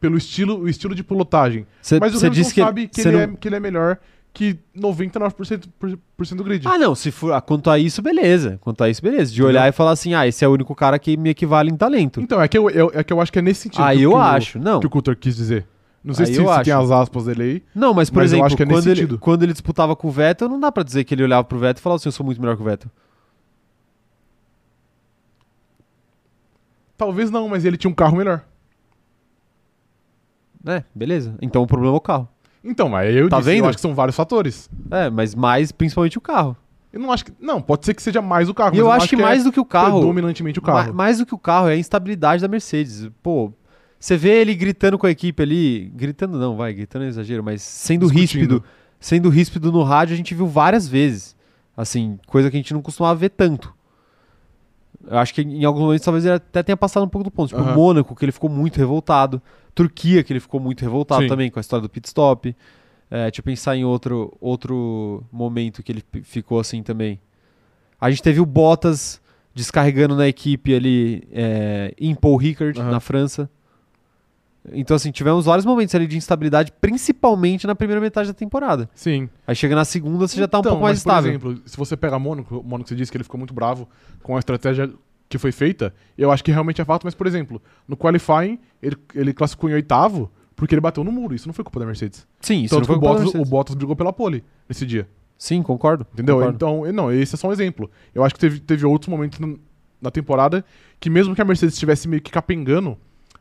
pelo 0.00 0.16
estilo, 0.16 0.60
o 0.60 0.68
estilo 0.68 0.94
de 0.94 1.02
pilotagem. 1.02 1.66
Cê, 1.80 1.98
mas 2.00 2.14
o 2.14 2.18
Hamilton 2.26 2.48
que 2.50 2.60
sabe 2.60 2.88
que 2.88 3.00
ele, 3.00 3.10
não- 3.12 3.20
é, 3.20 3.26
que 3.38 3.48
ele 3.48 3.56
é 3.56 3.60
melhor 3.60 3.98
que 4.32 4.56
99% 4.74 5.64
por, 5.78 5.98
por 6.16 6.26
cento 6.26 6.38
do 6.38 6.44
grid. 6.44 6.66
Ah, 6.66 6.78
não, 6.78 6.94
se 6.94 7.10
for 7.10 7.32
ah, 7.34 7.40
quanto 7.40 7.68
a 7.68 7.78
isso, 7.78 8.00
beleza. 8.00 8.58
Quanto 8.62 8.82
a 8.82 8.88
isso, 8.88 9.02
beleza. 9.02 9.30
De 9.32 9.42
olhar 9.42 9.68
e 9.68 9.72
falar 9.72 9.90
assim, 9.90 10.14
ah, 10.14 10.26
esse 10.26 10.42
é 10.44 10.48
o 10.48 10.52
único 10.52 10.74
cara 10.74 10.98
que 10.98 11.16
me 11.18 11.30
equivale 11.30 11.70
em 11.70 11.76
talento. 11.76 12.20
Então, 12.20 12.40
é 12.40 12.48
que 12.48 12.56
eu, 12.56 12.70
eu- 12.70 12.90
é 12.94 13.04
que 13.04 13.12
eu 13.12 13.20
acho 13.20 13.30
que 13.32 13.38
é 13.38 13.42
nesse 13.42 13.62
sentido. 13.62 13.82
Aí 13.82 13.98
que, 13.98 14.04
eu 14.04 14.10
que 14.12 14.16
o- 14.16 14.20
acho, 14.20 14.58
não. 14.58 14.80
que 14.80 14.86
o 14.86 14.90
Coulter 14.90 15.16
quis 15.16 15.36
dizer. 15.36 15.66
Não 16.02 16.14
sei 16.14 16.26
se, 16.26 16.36
eu 16.36 16.48
se 16.52 16.62
tem 16.64 16.72
as 16.72 16.90
aspas 16.90 17.26
dele 17.26 17.42
aí. 17.42 17.62
Não, 17.74 17.92
mas 17.94 18.10
por 18.10 18.22
Mas 18.22 18.32
exemplo, 18.32 18.46
é 18.52 18.66
quando, 18.66 18.86
ele, 18.88 19.18
quando 19.18 19.42
ele 19.44 19.52
disputava 19.52 19.94
com 19.94 20.08
o 20.08 20.10
Vettel, 20.10 20.48
não 20.48 20.58
dá 20.58 20.72
pra 20.72 20.82
dizer 20.82 21.04
que 21.04 21.14
ele 21.14 21.22
olhava 21.22 21.44
pro 21.44 21.58
Vettel 21.58 21.80
e 21.80 21.82
falava 21.82 21.96
assim, 21.96 22.08
eu 22.08 22.12
sou 22.12 22.26
muito 22.26 22.40
melhor 22.40 22.56
que 22.56 22.62
o 22.62 22.64
Vettel. 22.64 22.90
Talvez 27.04 27.30
não, 27.30 27.48
mas 27.48 27.64
ele 27.64 27.76
tinha 27.76 27.90
um 27.90 27.94
carro 27.94 28.16
melhor. 28.16 28.44
É, 30.64 30.84
beleza. 30.94 31.34
Então 31.42 31.62
o 31.62 31.66
problema 31.66 31.94
é 31.94 31.96
o 31.96 32.00
carro. 32.00 32.28
Então, 32.64 32.88
mas 32.88 33.14
eu 33.14 33.28
Tá 33.28 33.38
disse, 33.38 33.50
vendo? 33.50 33.64
eu 33.64 33.68
acho 33.68 33.76
que 33.78 33.82
são 33.82 33.94
vários 33.94 34.14
fatores. 34.14 34.70
É, 34.90 35.10
mas 35.10 35.34
mais 35.34 35.72
principalmente 35.72 36.16
o 36.16 36.20
carro. 36.20 36.56
Eu 36.92 37.00
não 37.00 37.10
acho 37.10 37.24
que. 37.24 37.32
Não, 37.40 37.60
pode 37.60 37.84
ser 37.84 37.94
que 37.94 38.02
seja 38.02 38.22
mais 38.22 38.48
o 38.48 38.54
carro, 38.54 38.74
E 38.74 38.78
eu 38.78 38.86
mas 38.86 38.98
acho 38.98 39.08
que 39.08 39.14
é 39.16 39.18
mais 39.18 39.42
do 39.42 39.50
que 39.50 39.58
o 39.58 39.64
carro, 39.64 39.98
predominantemente 39.98 40.60
o 40.60 40.62
ma- 40.62 40.66
carro. 40.84 40.94
mais 40.94 41.18
do 41.18 41.26
que 41.26 41.34
o 41.34 41.38
carro 41.38 41.68
é 41.68 41.72
a 41.72 41.76
instabilidade 41.76 42.40
da 42.42 42.46
Mercedes. 42.48 43.08
Pô, 43.22 43.52
você 43.98 44.16
vê 44.16 44.40
ele 44.40 44.54
gritando 44.54 44.96
com 44.96 45.06
a 45.06 45.10
equipe 45.10 45.42
ali, 45.42 45.90
gritando 45.96 46.38
não, 46.38 46.56
vai, 46.56 46.72
gritando 46.72 47.04
é 47.04 47.08
exagero, 47.08 47.42
mas 47.42 47.62
sendo 47.62 48.02
Discutindo. 48.06 48.20
ríspido, 48.20 48.64
sendo 49.00 49.28
ríspido 49.28 49.72
no 49.72 49.82
rádio, 49.82 50.14
a 50.14 50.16
gente 50.16 50.34
viu 50.34 50.46
várias 50.46 50.86
vezes. 50.86 51.34
Assim, 51.76 52.20
coisa 52.28 52.48
que 52.50 52.56
a 52.56 52.60
gente 52.60 52.74
não 52.74 52.82
costumava 52.82 53.16
ver 53.18 53.30
tanto. 53.30 53.74
Eu 55.06 55.18
acho 55.18 55.34
que 55.34 55.42
em 55.42 55.64
alguns 55.64 55.82
momentos 55.82 56.04
talvez 56.04 56.24
ele 56.24 56.34
até 56.34 56.62
tenha 56.62 56.76
passado 56.76 57.04
um 57.04 57.08
pouco 57.08 57.24
do 57.24 57.30
ponto. 57.30 57.48
Tipo, 57.48 57.62
o 57.62 57.74
Mônaco, 57.74 58.14
que 58.14 58.24
ele 58.24 58.32
ficou 58.32 58.48
muito 58.48 58.76
revoltado. 58.76 59.42
Turquia, 59.74 60.22
que 60.22 60.32
ele 60.32 60.40
ficou 60.40 60.60
muito 60.60 60.82
revoltado 60.82 61.22
Sim. 61.22 61.28
também 61.28 61.50
com 61.50 61.58
a 61.58 61.60
história 61.60 61.82
do 61.82 61.88
pit 61.88 62.06
stop. 62.06 62.54
É, 63.10 63.24
deixa 63.24 63.40
eu 63.40 63.44
pensar 63.44 63.76
em 63.76 63.84
outro, 63.84 64.32
outro 64.40 65.24
momento 65.30 65.82
que 65.82 65.92
ele 65.92 66.04
ficou 66.22 66.60
assim 66.60 66.82
também. 66.82 67.20
A 68.00 68.10
gente 68.10 68.22
teve 68.22 68.40
o 68.40 68.46
Bottas 68.46 69.20
descarregando 69.54 70.16
na 70.16 70.26
equipe 70.26 70.74
ali 70.74 71.28
é, 71.30 71.94
em 71.98 72.14
Paul 72.14 72.36
Ricard, 72.36 72.80
Aham. 72.80 72.90
na 72.90 73.00
França. 73.00 73.50
Então, 74.72 74.94
assim, 74.94 75.10
tivemos 75.10 75.46
vários 75.46 75.66
momentos 75.66 75.92
ali 75.94 76.06
de 76.06 76.16
instabilidade, 76.16 76.72
principalmente 76.80 77.66
na 77.66 77.74
primeira 77.74 78.00
metade 78.00 78.28
da 78.28 78.34
temporada. 78.34 78.88
Sim. 78.94 79.28
Aí 79.46 79.56
chega 79.56 79.74
na 79.74 79.84
segunda, 79.84 80.28
você 80.28 80.36
já 80.38 80.46
tá 80.46 80.58
um 80.58 80.60
Então, 80.60 80.72
pouco 80.72 80.84
mais 80.84 80.98
mas, 80.98 81.02
por 81.02 81.08
estável. 81.10 81.30
exemplo, 81.32 81.62
se 81.66 81.76
você 81.76 81.96
pega 81.96 82.18
Mônaco, 82.18 82.58
o 82.58 82.62
Mônaco 82.62 82.88
você 82.88 82.94
disse 82.94 83.10
que 83.10 83.16
ele 83.16 83.24
ficou 83.24 83.38
muito 83.38 83.52
bravo 83.52 83.88
com 84.22 84.36
a 84.36 84.38
estratégia 84.38 84.92
que 85.28 85.36
foi 85.38 85.50
feita, 85.50 85.92
eu 86.16 86.30
acho 86.30 86.44
que 86.44 86.52
realmente 86.52 86.80
é 86.80 86.84
fato, 86.84 87.04
mas, 87.04 87.14
por 87.14 87.26
exemplo, 87.26 87.60
no 87.88 87.96
qualifying, 87.96 88.58
ele, 88.82 88.96
ele 89.14 89.32
classificou 89.32 89.68
em 89.68 89.72
oitavo 89.72 90.30
porque 90.54 90.74
ele 90.74 90.80
bateu 90.80 91.02
no 91.02 91.10
muro. 91.10 91.34
Isso 91.34 91.48
não 91.48 91.54
foi 91.54 91.64
culpa 91.64 91.80
da 91.80 91.86
Mercedes. 91.86 92.26
Sim, 92.40 92.62
isso 92.62 92.74
Tanto 92.76 92.82
não 92.82 92.86
foi 92.86 92.94
que 92.94 92.98
o 92.98 93.00
culpa 93.00 93.14
da 93.14 93.18
Bottas, 93.24 93.34
o 93.34 93.38
Mercedes. 93.38 93.50
Bottas 93.50 93.74
brigou 93.74 93.96
pela 93.96 94.12
pole 94.12 94.44
nesse 94.68 94.86
dia. 94.86 95.08
Sim, 95.36 95.60
concordo. 95.62 96.06
Entendeu? 96.12 96.36
concordo. 96.36 96.54
Então, 96.54 96.92
não, 96.92 97.10
esse 97.10 97.34
é 97.34 97.38
só 97.38 97.48
um 97.48 97.52
exemplo. 97.52 97.90
Eu 98.14 98.22
acho 98.22 98.34
que 98.34 98.40
teve, 98.40 98.60
teve 98.60 98.86
outros 98.86 99.08
momentos 99.08 99.40
na 100.00 100.10
temporada 100.10 100.64
que 101.00 101.10
mesmo 101.10 101.34
que 101.34 101.42
a 101.42 101.44
Mercedes 101.44 101.74
estivesse 101.74 102.06
meio 102.06 102.22
que 102.22 102.30
capengando, 102.30 102.96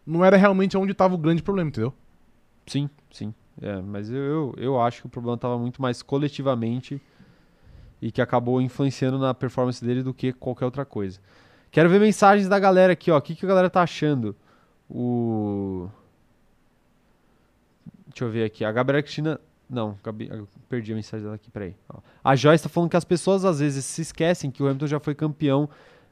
não 0.05 0.23
era 0.23 0.37
realmente 0.37 0.77
onde 0.77 0.91
estava 0.91 1.13
o 1.15 1.17
grande 1.17 1.43
problema, 1.43 1.69
entendeu? 1.69 1.93
Sim, 2.65 2.89
sim. 3.11 3.33
É, 3.61 3.81
mas 3.81 4.09
eu, 4.09 4.15
eu, 4.17 4.55
eu 4.57 4.81
acho 4.81 5.01
que 5.01 5.07
o 5.07 5.09
problema 5.09 5.35
estava 5.35 5.57
muito 5.57 5.81
mais 5.81 6.01
coletivamente 6.01 7.01
e 8.01 8.11
que 8.11 8.21
acabou 8.21 8.61
influenciando 8.61 9.19
na 9.19 9.33
performance 9.33 9.83
dele 9.83 10.01
do 10.01 10.13
que 10.13 10.33
qualquer 10.33 10.65
outra 10.65 10.83
coisa. 10.83 11.19
Quero 11.69 11.89
ver 11.89 11.99
mensagens 11.99 12.49
da 12.49 12.59
galera 12.59 12.93
aqui, 12.93 13.11
ó. 13.11 13.17
O 13.17 13.21
que, 13.21 13.35
que 13.35 13.45
a 13.45 13.47
galera 13.47 13.69
tá 13.69 13.81
achando? 13.81 14.35
O. 14.89 15.87
Deixa 18.07 18.25
eu 18.25 18.29
ver 18.29 18.43
aqui. 18.43 18.65
A 18.65 18.71
Gabriela 18.71 19.03
Cristina. 19.03 19.39
Não, 19.69 19.97
perdi 20.67 20.91
a 20.91 20.95
mensagem 20.95 21.23
dela 21.23 21.35
aqui, 21.35 21.49
peraí. 21.49 21.73
Ó. 21.87 21.99
A 22.21 22.35
Joyce 22.35 22.63
tá 22.63 22.67
falando 22.67 22.89
que 22.89 22.97
as 22.97 23.05
pessoas 23.05 23.45
às 23.45 23.59
vezes 23.59 23.85
se 23.85 24.01
esquecem 24.01 24.51
que 24.51 24.61
o 24.61 24.65
Hamilton 24.65 24.87
já 24.87 24.99
foi 24.99 25.15
campeão, 25.15 25.69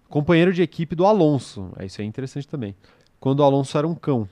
companheiro 0.08 0.54
de 0.54 0.62
equipe 0.62 0.96
do 0.96 1.06
Alonso. 1.06 1.70
É, 1.78 1.86
isso 1.86 2.02
é 2.02 2.06
interessante 2.06 2.48
também. 2.48 2.74
Quando 3.20 3.40
o 3.40 3.44
Alonso 3.44 3.78
era 3.78 3.88
um 3.88 3.96
cão. 3.96 4.28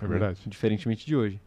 É 0.00 0.04
né? 0.04 0.08
verdade. 0.08 0.40
Diferentemente 0.46 1.06
de 1.06 1.16
hoje. 1.16 1.40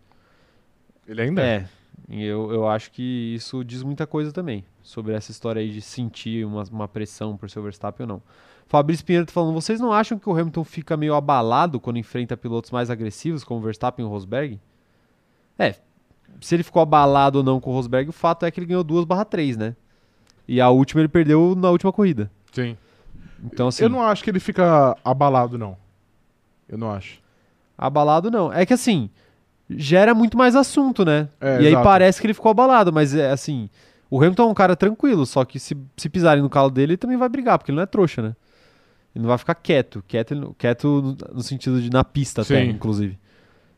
Ele 1.07 1.21
ainda 1.21 1.41
É, 1.41 1.67
e 2.09 2.23
eu, 2.23 2.51
eu 2.51 2.67
acho 2.67 2.91
que 2.91 3.34
isso 3.36 3.63
diz 3.63 3.84
muita 3.84 4.05
coisa 4.07 4.31
também 4.31 4.63
sobre 4.81 5.13
essa 5.13 5.31
história 5.31 5.61
aí 5.61 5.69
de 5.69 5.81
sentir 5.81 6.45
uma, 6.45 6.63
uma 6.63 6.88
pressão 6.88 7.38
por 7.38 7.49
ser 7.49 7.59
o 7.59 7.63
Verstappen 7.63 8.05
ou 8.05 8.07
não. 8.07 8.21
Fabrício 8.67 9.05
Pinheiro 9.05 9.25
tá 9.25 9.31
falando, 9.31 9.53
vocês 9.53 9.79
não 9.79 9.91
acham 9.91 10.17
que 10.17 10.27
o 10.27 10.31
Hamilton 10.31 10.63
fica 10.63 10.97
meio 10.97 11.13
abalado 11.13 11.79
quando 11.79 11.97
enfrenta 11.97 12.36
pilotos 12.36 12.71
mais 12.71 12.89
agressivos 12.89 13.43
como 13.43 13.59
o 13.59 13.63
Verstappen 13.63 14.03
e 14.03 14.07
o 14.07 14.11
Rosberg? 14.11 14.59
É, 15.57 15.75
se 16.41 16.55
ele 16.55 16.63
ficou 16.63 16.81
abalado 16.81 17.39
ou 17.39 17.43
não 17.43 17.59
com 17.59 17.71
o 17.71 17.73
Rosberg, 17.73 18.09
o 18.09 18.13
fato 18.13 18.45
é 18.45 18.51
que 18.51 18.59
ele 18.59 18.67
ganhou 18.67 18.84
2 18.84 19.05
barra 19.05 19.25
3, 19.25 19.57
né? 19.57 19.75
E 20.47 20.59
a 20.59 20.69
última 20.69 21.01
ele 21.01 21.07
perdeu 21.07 21.55
na 21.55 21.69
última 21.69 21.93
corrida. 21.93 22.31
Sim. 22.51 22.77
Então 23.43 23.67
assim, 23.67 23.84
Eu 23.84 23.89
não 23.89 24.01
acho 24.01 24.23
que 24.23 24.29
ele 24.29 24.39
fica 24.39 24.97
abalado, 25.03 25.57
não. 25.57 25.77
Eu 26.68 26.78
não 26.78 26.91
acho. 26.91 27.20
abalado 27.78 28.30
não. 28.32 28.51
É 28.51 28.66
que 28.66 28.74
assim, 28.74 29.09
gera 29.70 30.14
muito 30.14 30.38
mais 30.38 30.55
assunto, 30.55 31.03
né? 31.05 31.28
É, 31.39 31.55
e 31.55 31.59
aí 31.59 31.68
exato. 31.68 31.84
parece 31.84 32.20
que 32.22 32.28
ele 32.28 32.34
ficou 32.34 32.49
abalado, 32.51 32.91
mas 32.91 33.14
é 33.16 33.32
assim, 33.32 33.70
o 34.09 34.18
Hamilton 34.22 34.43
é 34.43 34.47
um 34.47 34.53
cara 34.53 34.76
tranquilo, 34.76 35.26
só 35.26 35.43
que 35.45 35.59
se, 35.59 35.76
se 35.97 36.09
pisarem 36.09 36.41
no 36.43 36.49
calo 36.49 36.70
dele, 36.70 36.91
ele 36.93 36.97
também 36.97 37.18
vai 37.18 37.30
brigar, 37.30 37.57
porque 37.57 37.72
ele 37.72 37.78
não 37.78 37.84
é 37.84 37.88
trouxa, 37.88 38.22
né? 38.22 38.36
Ele 39.16 39.22
não 39.24 39.30
vai 39.30 39.38
ficar 39.38 39.55
quieto, 39.55 40.03
quieto, 40.07 40.34
ele 40.34 40.47
quieto 40.57 41.16
no, 41.34 41.41
sentido 41.41 41.82
de 41.82 41.89
na 41.91 42.03
pista 42.03 42.41
até, 42.41 42.64
Sim. 42.64 42.70
inclusive. 42.72 43.18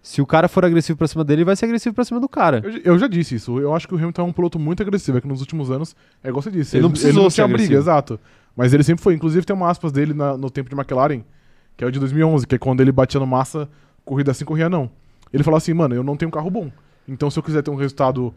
Se 0.01 0.21
o 0.21 0.25
cara 0.25 0.47
for 0.47 0.63
agressivo 0.63 0.97
pra 0.97 1.07
cima 1.07 1.23
dele, 1.23 1.39
ele 1.41 1.45
vai 1.45 1.55
ser 1.55 1.65
agressivo 1.65 1.95
pra 1.95 2.05
cima 2.05 2.19
do 2.19 2.29
cara. 2.29 2.61
Eu, 2.63 2.93
eu 2.93 2.99
já 2.99 3.07
disse 3.07 3.35
isso. 3.35 3.59
Eu 3.59 3.73
acho 3.73 3.87
que 3.87 3.93
o 3.95 3.97
Hamilton 3.97 4.21
é 4.21 4.25
um 4.25 4.31
piloto 4.31 4.59
muito 4.59 4.83
agressivo. 4.83 5.17
É 5.17 5.21
que 5.21 5.27
nos 5.27 5.41
últimos 5.41 5.71
anos, 5.71 5.95
é 6.23 6.29
igual 6.29 6.43
você 6.43 6.51
disse. 6.51 6.77
Ele 6.77 6.83
não 6.83 6.91
precisou 6.91 7.11
ele 7.11 7.23
não 7.23 7.29
ser 7.31 7.35
tinha 7.35 7.47
briga, 7.47 7.63
agressivo. 7.63 7.81
exato. 7.81 8.19
Mas 8.55 8.71
ele 8.71 8.83
sempre 8.83 9.03
foi. 9.03 9.15
Inclusive, 9.15 9.43
tem 9.47 9.55
uma 9.55 9.67
aspas 9.67 9.91
dele 9.91 10.13
na- 10.13 10.37
no 10.37 10.47
tempo 10.51 10.69
de 10.69 10.75
McLaren, 10.75 11.23
que 11.77 11.83
é 11.83 11.87
o 11.87 11.91
de 11.91 11.99
2011, 11.99 12.47
que 12.47 12.55
é 12.55 12.57
quando 12.57 12.81
ele 12.81 12.91
batia 12.91 13.19
no 13.19 13.27
massa, 13.27 13.69
corrida 14.03 14.31
assim, 14.31 14.45
corria 14.45 14.69
não. 14.69 14.89
Ele 15.33 15.43
falou 15.43 15.57
assim, 15.57 15.73
mano, 15.73 15.93
eu 15.95 16.03
não 16.03 16.15
tenho 16.15 16.29
um 16.29 16.31
carro 16.31 16.49
bom. 16.49 16.71
Então, 17.07 17.29
se 17.29 17.37
eu 17.37 17.43
quiser 17.43 17.61
ter 17.61 17.69
um 17.71 17.75
resultado 17.75 18.33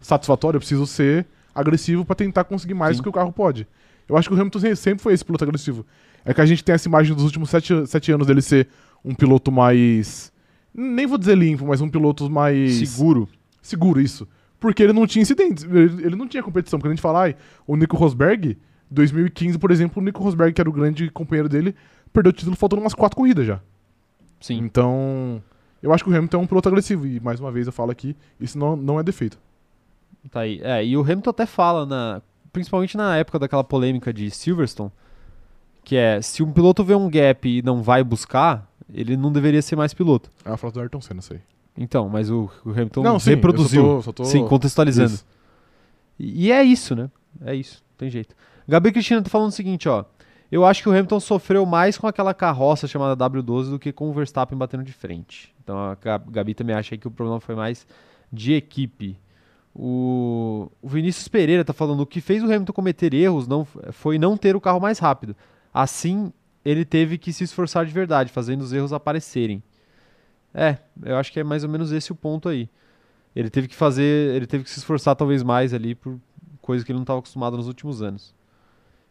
satisfatório, 0.00 0.56
eu 0.56 0.60
preciso 0.60 0.86
ser 0.86 1.26
agressivo 1.54 2.04
pra 2.04 2.14
tentar 2.14 2.44
conseguir 2.44 2.74
mais 2.74 2.96
Sim. 2.96 3.00
do 3.00 3.04
que 3.04 3.08
o 3.08 3.12
carro 3.12 3.32
pode. 3.32 3.66
Eu 4.08 4.16
acho 4.16 4.28
que 4.28 4.34
o 4.34 4.38
Hamilton 4.38 4.58
se- 4.60 4.76
sempre 4.76 5.02
foi 5.02 5.12
esse 5.14 5.24
piloto 5.24 5.44
agressivo. 5.44 5.86
É 6.24 6.32
que 6.34 6.40
a 6.40 6.46
gente 6.46 6.62
tem 6.62 6.74
essa 6.74 6.88
imagem 6.88 7.14
dos 7.14 7.24
últimos 7.24 7.50
sete, 7.50 7.86
sete 7.86 8.12
anos 8.12 8.26
dele 8.26 8.42
ser 8.42 8.68
um 9.04 9.14
piloto 9.14 9.50
mais. 9.50 10.32
Nem 10.74 11.06
vou 11.06 11.18
dizer 11.18 11.36
limpo, 11.36 11.66
mas 11.66 11.80
um 11.80 11.88
piloto 11.88 12.28
mais. 12.30 12.88
Seguro. 12.88 13.28
Seguro, 13.60 14.00
isso. 14.00 14.26
Porque 14.60 14.82
ele 14.82 14.92
não 14.92 15.06
tinha 15.06 15.22
incidentes, 15.22 15.64
ele, 15.64 16.06
ele 16.06 16.16
não 16.16 16.28
tinha 16.28 16.42
competição. 16.42 16.78
Quando 16.78 16.92
a 16.92 16.94
gente 16.94 17.02
fala, 17.02 17.22
ai, 17.22 17.36
o 17.66 17.76
Nico 17.76 17.96
Rosberg, 17.96 18.56
2015, 18.92 19.58
por 19.58 19.70
exemplo, 19.70 20.00
o 20.00 20.04
Nico 20.04 20.22
Rosberg, 20.22 20.52
que 20.52 20.60
era 20.60 20.68
o 20.70 20.72
grande 20.72 21.10
companheiro 21.10 21.48
dele, 21.48 21.74
perdeu 22.12 22.30
o 22.30 22.32
título 22.32 22.56
faltando 22.56 22.82
umas 22.82 22.94
quatro 22.94 23.16
corridas 23.16 23.46
já. 23.46 23.60
Sim. 24.40 24.58
Então, 24.58 25.42
eu 25.82 25.92
acho 25.92 26.04
que 26.04 26.10
o 26.10 26.16
Hamilton 26.16 26.38
é 26.38 26.40
um 26.40 26.46
piloto 26.46 26.68
agressivo. 26.68 27.06
E 27.06 27.20
mais 27.20 27.40
uma 27.40 27.50
vez 27.50 27.66
eu 27.66 27.72
falo 27.72 27.90
aqui, 27.90 28.16
isso 28.40 28.58
não, 28.58 28.76
não 28.76 29.00
é 29.00 29.02
defeito. 29.02 29.38
Tá 30.30 30.40
aí. 30.40 30.60
É, 30.62 30.84
e 30.84 30.96
o 30.96 31.00
Hamilton 31.00 31.30
até 31.30 31.46
fala, 31.46 31.86
na, 31.86 32.22
principalmente 32.52 32.96
na 32.96 33.16
época 33.16 33.38
daquela 33.38 33.64
polêmica 33.64 34.12
de 34.12 34.30
Silverstone, 34.30 34.90
Que 35.84 35.96
é, 35.96 36.20
se 36.22 36.42
um 36.42 36.52
piloto 36.52 36.84
vê 36.84 36.94
um 36.94 37.08
gap 37.08 37.48
e 37.48 37.62
não 37.62 37.82
vai 37.82 38.04
buscar, 38.04 38.70
ele 38.92 39.16
não 39.16 39.32
deveria 39.32 39.62
ser 39.62 39.76
mais 39.76 39.94
piloto. 39.94 40.30
É 40.44 40.50
a 40.50 40.56
frase 40.56 40.74
do 40.74 40.80
Ayrton 40.80 41.00
Senna, 41.00 41.20
isso 41.20 41.32
aí. 41.32 41.40
Então, 41.76 42.08
mas 42.08 42.30
o, 42.30 42.50
o 42.64 42.70
Hamilton 42.70 43.02
não, 43.02 43.18
sim, 43.18 43.30
reproduziu. 43.30 43.82
só 43.82 43.88
tô, 43.88 44.02
só 44.02 44.12
tô... 44.12 44.24
Sim, 44.24 44.46
contextualizando. 44.46 45.14
Isso. 45.14 45.26
E 46.18 46.46
e 46.46 46.52
é 46.52 46.62
isso, 46.62 46.94
né? 46.94 47.10
É 47.44 47.54
isso, 47.54 47.82
tem 47.96 48.10
jeito. 48.10 48.36
Gabi 48.68 48.92
Cristina 48.92 49.22
tá 49.22 49.30
falando 49.30 49.48
o 49.48 49.52
seguinte, 49.52 49.88
ó. 49.88 50.04
Eu 50.50 50.66
acho 50.66 50.82
que 50.82 50.88
o 50.88 50.92
Hamilton 50.92 51.18
sofreu 51.18 51.64
mais 51.64 51.96
com 51.96 52.06
aquela 52.06 52.34
carroça 52.34 52.86
chamada 52.86 53.16
W12 53.16 53.70
do 53.70 53.78
que 53.78 53.90
com 53.92 54.10
o 54.10 54.12
Verstappen 54.12 54.56
batendo 54.58 54.84
de 54.84 54.92
frente. 54.92 55.54
Então 55.64 55.78
a 55.78 55.94
Ga- 55.94 56.18
Gabi 56.18 56.54
também 56.54 56.76
acha 56.76 56.96
que 56.96 57.08
o 57.08 57.10
problema 57.10 57.40
foi 57.40 57.54
mais 57.54 57.86
de 58.30 58.52
equipe. 58.52 59.18
O, 59.74 60.70
o 60.82 60.88
Vinícius 60.88 61.26
Pereira 61.28 61.64
tá 61.64 61.72
falando 61.72 62.00
o 62.00 62.06
que 62.06 62.20
fez 62.20 62.42
o 62.42 62.46
Hamilton 62.46 62.72
cometer 62.74 63.14
erros 63.14 63.48
não 63.48 63.64
foi 63.92 64.18
não 64.18 64.36
ter 64.36 64.54
o 64.54 64.60
carro 64.60 64.78
mais 64.78 64.98
rápido. 64.98 65.34
Assim, 65.72 66.30
ele 66.62 66.84
teve 66.84 67.16
que 67.16 67.32
se 67.32 67.44
esforçar 67.44 67.86
de 67.86 67.92
verdade, 67.92 68.30
fazendo 68.30 68.60
os 68.60 68.74
erros 68.74 68.92
aparecerem. 68.92 69.62
É, 70.52 70.76
eu 71.02 71.16
acho 71.16 71.32
que 71.32 71.40
é 71.40 71.44
mais 71.44 71.64
ou 71.64 71.70
menos 71.70 71.90
esse 71.92 72.12
o 72.12 72.14
ponto 72.14 72.50
aí. 72.50 72.68
Ele 73.34 73.48
teve 73.48 73.66
que 73.68 73.74
fazer, 73.74 74.34
ele 74.36 74.46
teve 74.46 74.64
que 74.64 74.68
se 74.70 74.78
esforçar 74.78 75.16
talvez 75.16 75.42
mais 75.42 75.72
ali 75.72 75.94
por 75.94 76.20
coisa 76.60 76.84
que 76.84 76.92
ele 76.92 76.98
não 76.98 77.04
estava 77.04 77.20
acostumado 77.20 77.56
nos 77.56 77.66
últimos 77.66 78.02
anos. 78.02 78.34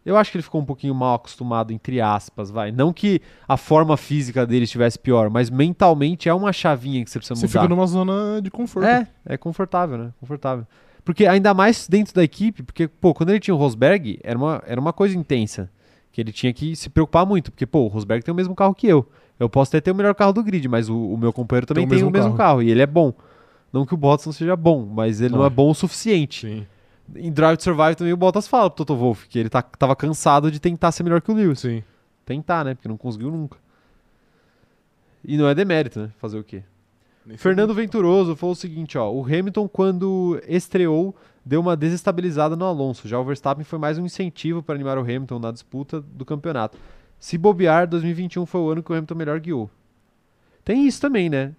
Eu 0.05 0.17
acho 0.17 0.31
que 0.31 0.37
ele 0.37 0.43
ficou 0.43 0.59
um 0.59 0.65
pouquinho 0.65 0.95
mal 0.95 1.15
acostumado, 1.15 1.71
entre 1.71 2.01
aspas, 2.01 2.49
vai. 2.49 2.71
Não 2.71 2.91
que 2.91 3.21
a 3.47 3.55
forma 3.55 3.95
física 3.95 4.47
dele 4.47 4.63
estivesse 4.63 4.97
pior, 4.97 5.29
mas 5.29 5.49
mentalmente 5.49 6.27
é 6.27 6.33
uma 6.33 6.51
chavinha 6.51 7.03
que 7.03 7.11
você 7.11 7.19
precisa 7.19 7.35
Você 7.39 7.45
mudar. 7.45 7.61
fica 7.61 7.69
numa 7.75 7.85
zona 7.85 8.41
de 8.41 8.49
conforto. 8.49 8.87
É, 8.87 9.07
é 9.25 9.37
confortável, 9.37 9.97
né? 9.97 10.11
Confortável. 10.19 10.65
Porque 11.05 11.25
ainda 11.27 11.53
mais 11.53 11.87
dentro 11.87 12.13
da 12.15 12.23
equipe, 12.23 12.63
porque, 12.63 12.87
pô, 12.87 13.13
quando 13.13 13.29
ele 13.29 13.39
tinha 13.39 13.53
o 13.53 13.57
Rosberg, 13.57 14.19
era 14.23 14.37
uma, 14.37 14.63
era 14.65 14.81
uma 14.81 14.91
coisa 14.93 15.15
intensa. 15.17 15.69
Que 16.11 16.19
ele 16.19 16.31
tinha 16.31 16.51
que 16.51 16.75
se 16.75 16.89
preocupar 16.89 17.25
muito. 17.25 17.51
Porque, 17.51 17.65
pô, 17.65 17.81
o 17.81 17.87
Rosberg 17.87 18.23
tem 18.25 18.31
o 18.33 18.35
mesmo 18.35 18.53
carro 18.55 18.73
que 18.75 18.87
eu. 18.87 19.07
Eu 19.39 19.49
posso 19.49 19.69
até 19.69 19.81
ter 19.81 19.91
o 19.91 19.95
melhor 19.95 20.13
carro 20.13 20.33
do 20.33 20.43
grid, 20.43 20.67
mas 20.67 20.89
o, 20.89 20.95
o 20.97 21.17
meu 21.17 21.31
companheiro 21.31 21.65
também 21.65 21.87
tem, 21.87 21.97
Tem 21.97 22.03
o 22.05 22.09
o 22.09 22.11
mesmo 22.11 22.25
mesmo 22.25 22.37
carro. 22.37 22.61
E 22.61 22.69
ele 22.69 22.81
é 22.81 22.85
bom. 22.87 23.13
Não 23.71 23.85
que 23.85 23.93
o 23.93 23.97
Bottas 23.97 24.25
não 24.25 24.33
seja 24.33 24.55
bom, 24.55 24.85
mas 24.85 25.21
ele 25.21 25.33
não 25.33 25.43
Ah. 25.43 25.47
é 25.47 25.49
bom 25.49 25.69
o 25.69 25.73
suficiente. 25.73 26.47
Sim. 26.47 26.67
Em 27.15 27.31
Drive 27.31 27.57
to 27.57 27.63
Survive 27.63 27.95
também 27.95 28.13
o 28.13 28.17
Bottas 28.17 28.47
fala 28.47 28.69
pro 28.69 28.77
Toto 28.85 28.95
Wolff 28.95 29.27
que 29.27 29.37
ele 29.39 29.49
tá, 29.49 29.61
tava 29.61 29.95
cansado 29.95 30.49
de 30.51 30.59
tentar 30.59 30.91
ser 30.91 31.03
melhor 31.03 31.21
que 31.21 31.31
o 31.31 31.33
Lewis. 31.33 31.59
Sim. 31.59 31.83
Tentar, 32.25 32.63
né? 32.63 32.73
Porque 32.75 32.87
não 32.87 32.97
conseguiu 32.97 33.29
nunca. 33.31 33.57
E 35.23 35.37
não 35.37 35.47
é 35.47 35.53
demérito, 35.55 35.99
né? 35.99 36.11
Fazer 36.17 36.39
o 36.39 36.43
quê? 36.43 36.63
Fernando 37.37 37.73
Venturoso 37.73 38.35
falou 38.35 38.53
o 38.53 38.55
seguinte, 38.55 38.97
ó, 38.97 39.11
o 39.11 39.23
Hamilton 39.23 39.67
quando 39.67 40.41
estreou 40.47 41.15
deu 41.45 41.59
uma 41.61 41.75
desestabilizada 41.75 42.55
no 42.55 42.65
Alonso, 42.65 43.07
já 43.07 43.19
o 43.19 43.23
Verstappen 43.23 43.63
foi 43.63 43.77
mais 43.79 43.97
um 43.97 44.05
incentivo 44.05 44.61
para 44.63 44.75
animar 44.75 44.97
o 44.97 45.01
Hamilton 45.01 45.39
na 45.39 45.51
disputa 45.51 46.01
do 46.01 46.25
campeonato. 46.25 46.77
Se 47.19 47.37
bobear, 47.37 47.87
2021 47.87 48.45
foi 48.45 48.61
o 48.61 48.69
ano 48.69 48.81
que 48.83 48.91
o 48.91 48.95
Hamilton 48.95 49.15
melhor 49.15 49.39
guiou. 49.39 49.69
Tem 50.65 50.87
isso 50.87 50.99
também, 50.99 51.29
né? 51.29 51.53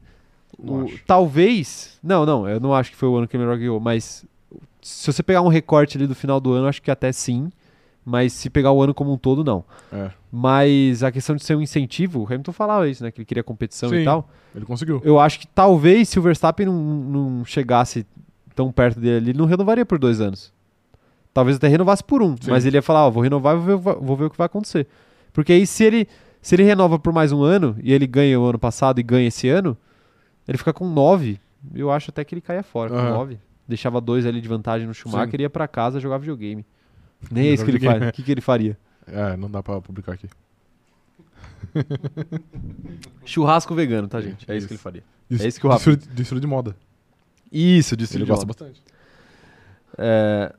O- 0.58 0.86
talvez, 1.06 1.98
não, 2.02 2.26
não, 2.26 2.48
eu 2.48 2.60
não 2.60 2.74
acho 2.74 2.90
que 2.90 2.96
foi 2.96 3.08
o 3.08 3.16
ano 3.16 3.28
que 3.28 3.36
ele 3.36 3.44
melhor 3.44 3.58
guiou, 3.58 3.80
mas 3.80 4.24
se 4.82 5.10
você 5.12 5.22
pegar 5.22 5.40
um 5.42 5.48
recorte 5.48 5.96
ali 5.96 6.06
do 6.06 6.14
final 6.14 6.40
do 6.40 6.52
ano, 6.52 6.66
acho 6.66 6.82
que 6.82 6.90
até 6.90 7.10
sim, 7.12 7.50
mas 8.04 8.32
se 8.32 8.50
pegar 8.50 8.72
o 8.72 8.82
ano 8.82 8.92
como 8.92 9.12
um 9.12 9.16
todo, 9.16 9.44
não. 9.44 9.64
É, 9.92 10.10
Mas 10.30 11.02
a 11.04 11.12
questão 11.12 11.36
de 11.36 11.44
ser 11.44 11.54
um 11.56 11.62
incentivo, 11.62 12.20
o 12.22 12.26
Hamilton 12.26 12.52
falava 12.52 12.88
isso, 12.88 13.02
né? 13.02 13.10
Que 13.10 13.20
ele 13.20 13.24
queria 13.26 13.44
competição 13.44 13.94
e 13.94 13.98
Sim. 13.98 14.04
tal. 14.04 14.28
ele 14.54 14.64
conseguiu. 14.64 15.00
Eu 15.04 15.20
acho 15.20 15.38
que 15.38 15.46
talvez 15.46 16.08
se 16.08 16.18
o 16.18 16.22
Verstappen 16.22 16.66
não, 16.66 16.74
não 16.74 17.44
chegasse 17.44 18.04
tão 18.54 18.70
perto 18.72 19.00
dele 19.00 19.30
ele 19.30 19.38
não 19.38 19.46
renovaria 19.46 19.86
por 19.86 19.98
dois 19.98 20.20
anos. 20.20 20.52
Talvez 21.32 21.56
até 21.56 21.68
renovasse 21.68 22.04
por 22.04 22.22
um, 22.22 22.36
Sim. 22.38 22.50
mas 22.50 22.66
ele 22.66 22.76
ia 22.76 22.82
falar, 22.82 23.06
ó, 23.06 23.10
vou 23.10 23.22
renovar 23.22 23.56
e 23.56 23.58
vou 23.60 23.78
ver, 23.78 23.94
vou 24.00 24.16
ver 24.16 24.24
o 24.24 24.30
que 24.30 24.36
vai 24.36 24.46
acontecer. 24.46 24.86
Porque 25.32 25.52
aí 25.52 25.66
se 25.66 25.82
ele, 25.84 26.06
se 26.42 26.54
ele 26.54 26.62
renova 26.62 26.98
por 26.98 27.12
mais 27.12 27.32
um 27.32 27.42
ano, 27.42 27.74
e 27.82 27.92
ele 27.92 28.06
ganha 28.06 28.38
o 28.38 28.44
ano 28.44 28.58
passado 28.58 28.98
e 28.98 29.02
ganha 29.02 29.28
esse 29.28 29.48
ano, 29.48 29.76
ele 30.46 30.58
fica 30.58 30.72
com 30.72 30.86
nove, 30.86 31.40
eu 31.74 31.90
acho 31.90 32.10
até 32.10 32.22
que 32.24 32.34
ele 32.34 32.42
caia 32.42 32.62
fora 32.62 32.90
com 32.90 32.96
Aham. 32.96 33.10
nove. 33.10 33.38
Deixava 33.72 34.00
dois 34.02 34.26
ali 34.26 34.40
de 34.40 34.48
vantagem 34.48 34.86
no 34.86 34.92
Schumacher, 34.92 35.30
Sim. 35.36 35.42
ia 35.42 35.48
pra 35.50 35.66
casa 35.66 35.98
jogar 35.98 36.18
videogame. 36.18 36.64
Nem 37.30 37.48
é 37.48 37.52
isso 37.54 37.64
que 37.64 37.70
ele 37.70 37.80
faz. 37.80 38.08
O 38.08 38.12
que, 38.12 38.22
que 38.22 38.30
ele 38.30 38.40
faria? 38.42 38.76
É, 39.06 39.34
não 39.36 39.50
dá 39.50 39.62
pra 39.62 39.80
publicar 39.80 40.12
aqui. 40.12 40.28
Churrasco 43.24 43.74
vegano, 43.74 44.08
tá, 44.08 44.20
gente? 44.20 44.44
É 44.50 44.54
isso, 44.56 44.58
Isso. 44.58 44.68
que 44.68 44.72
ele 44.74 44.78
faria. 44.78 45.04
Des- 45.28 45.40
É 45.40 45.48
isso 45.48 45.60
que 45.60 45.66
o 45.66 45.70
Rafa- 45.70 45.90
desfile, 45.96 46.14
desfile 46.14 46.40
de 46.40 46.46
moda. 46.46 46.76
Isso, 47.50 47.96
disse 47.96 48.16
Ele 48.16 48.24
gosta 48.24 48.44
bastante. 48.44 48.82
É... 49.96 50.54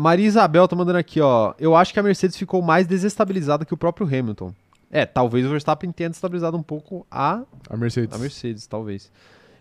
Maria 0.00 0.26
Isabel 0.26 0.66
tá 0.66 0.74
mandando 0.74 0.98
aqui, 0.98 1.20
ó. 1.20 1.52
Eu 1.58 1.76
acho 1.76 1.92
que 1.92 2.00
a 2.00 2.02
Mercedes 2.02 2.36
ficou 2.36 2.62
mais 2.62 2.86
desestabilizada 2.86 3.64
que 3.66 3.74
o 3.74 3.76
próprio 3.76 4.06
Hamilton. 4.06 4.54
É, 4.90 5.04
talvez 5.04 5.44
o 5.46 5.50
Verstappen 5.50 5.90
tenha 5.92 6.08
desestabilizado 6.08 6.56
um 6.56 6.62
pouco 6.62 7.06
a, 7.10 7.42
A 7.68 7.76
Mercedes. 7.76 8.14
a 8.14 8.18
Mercedes, 8.18 8.66
talvez. 8.66 9.10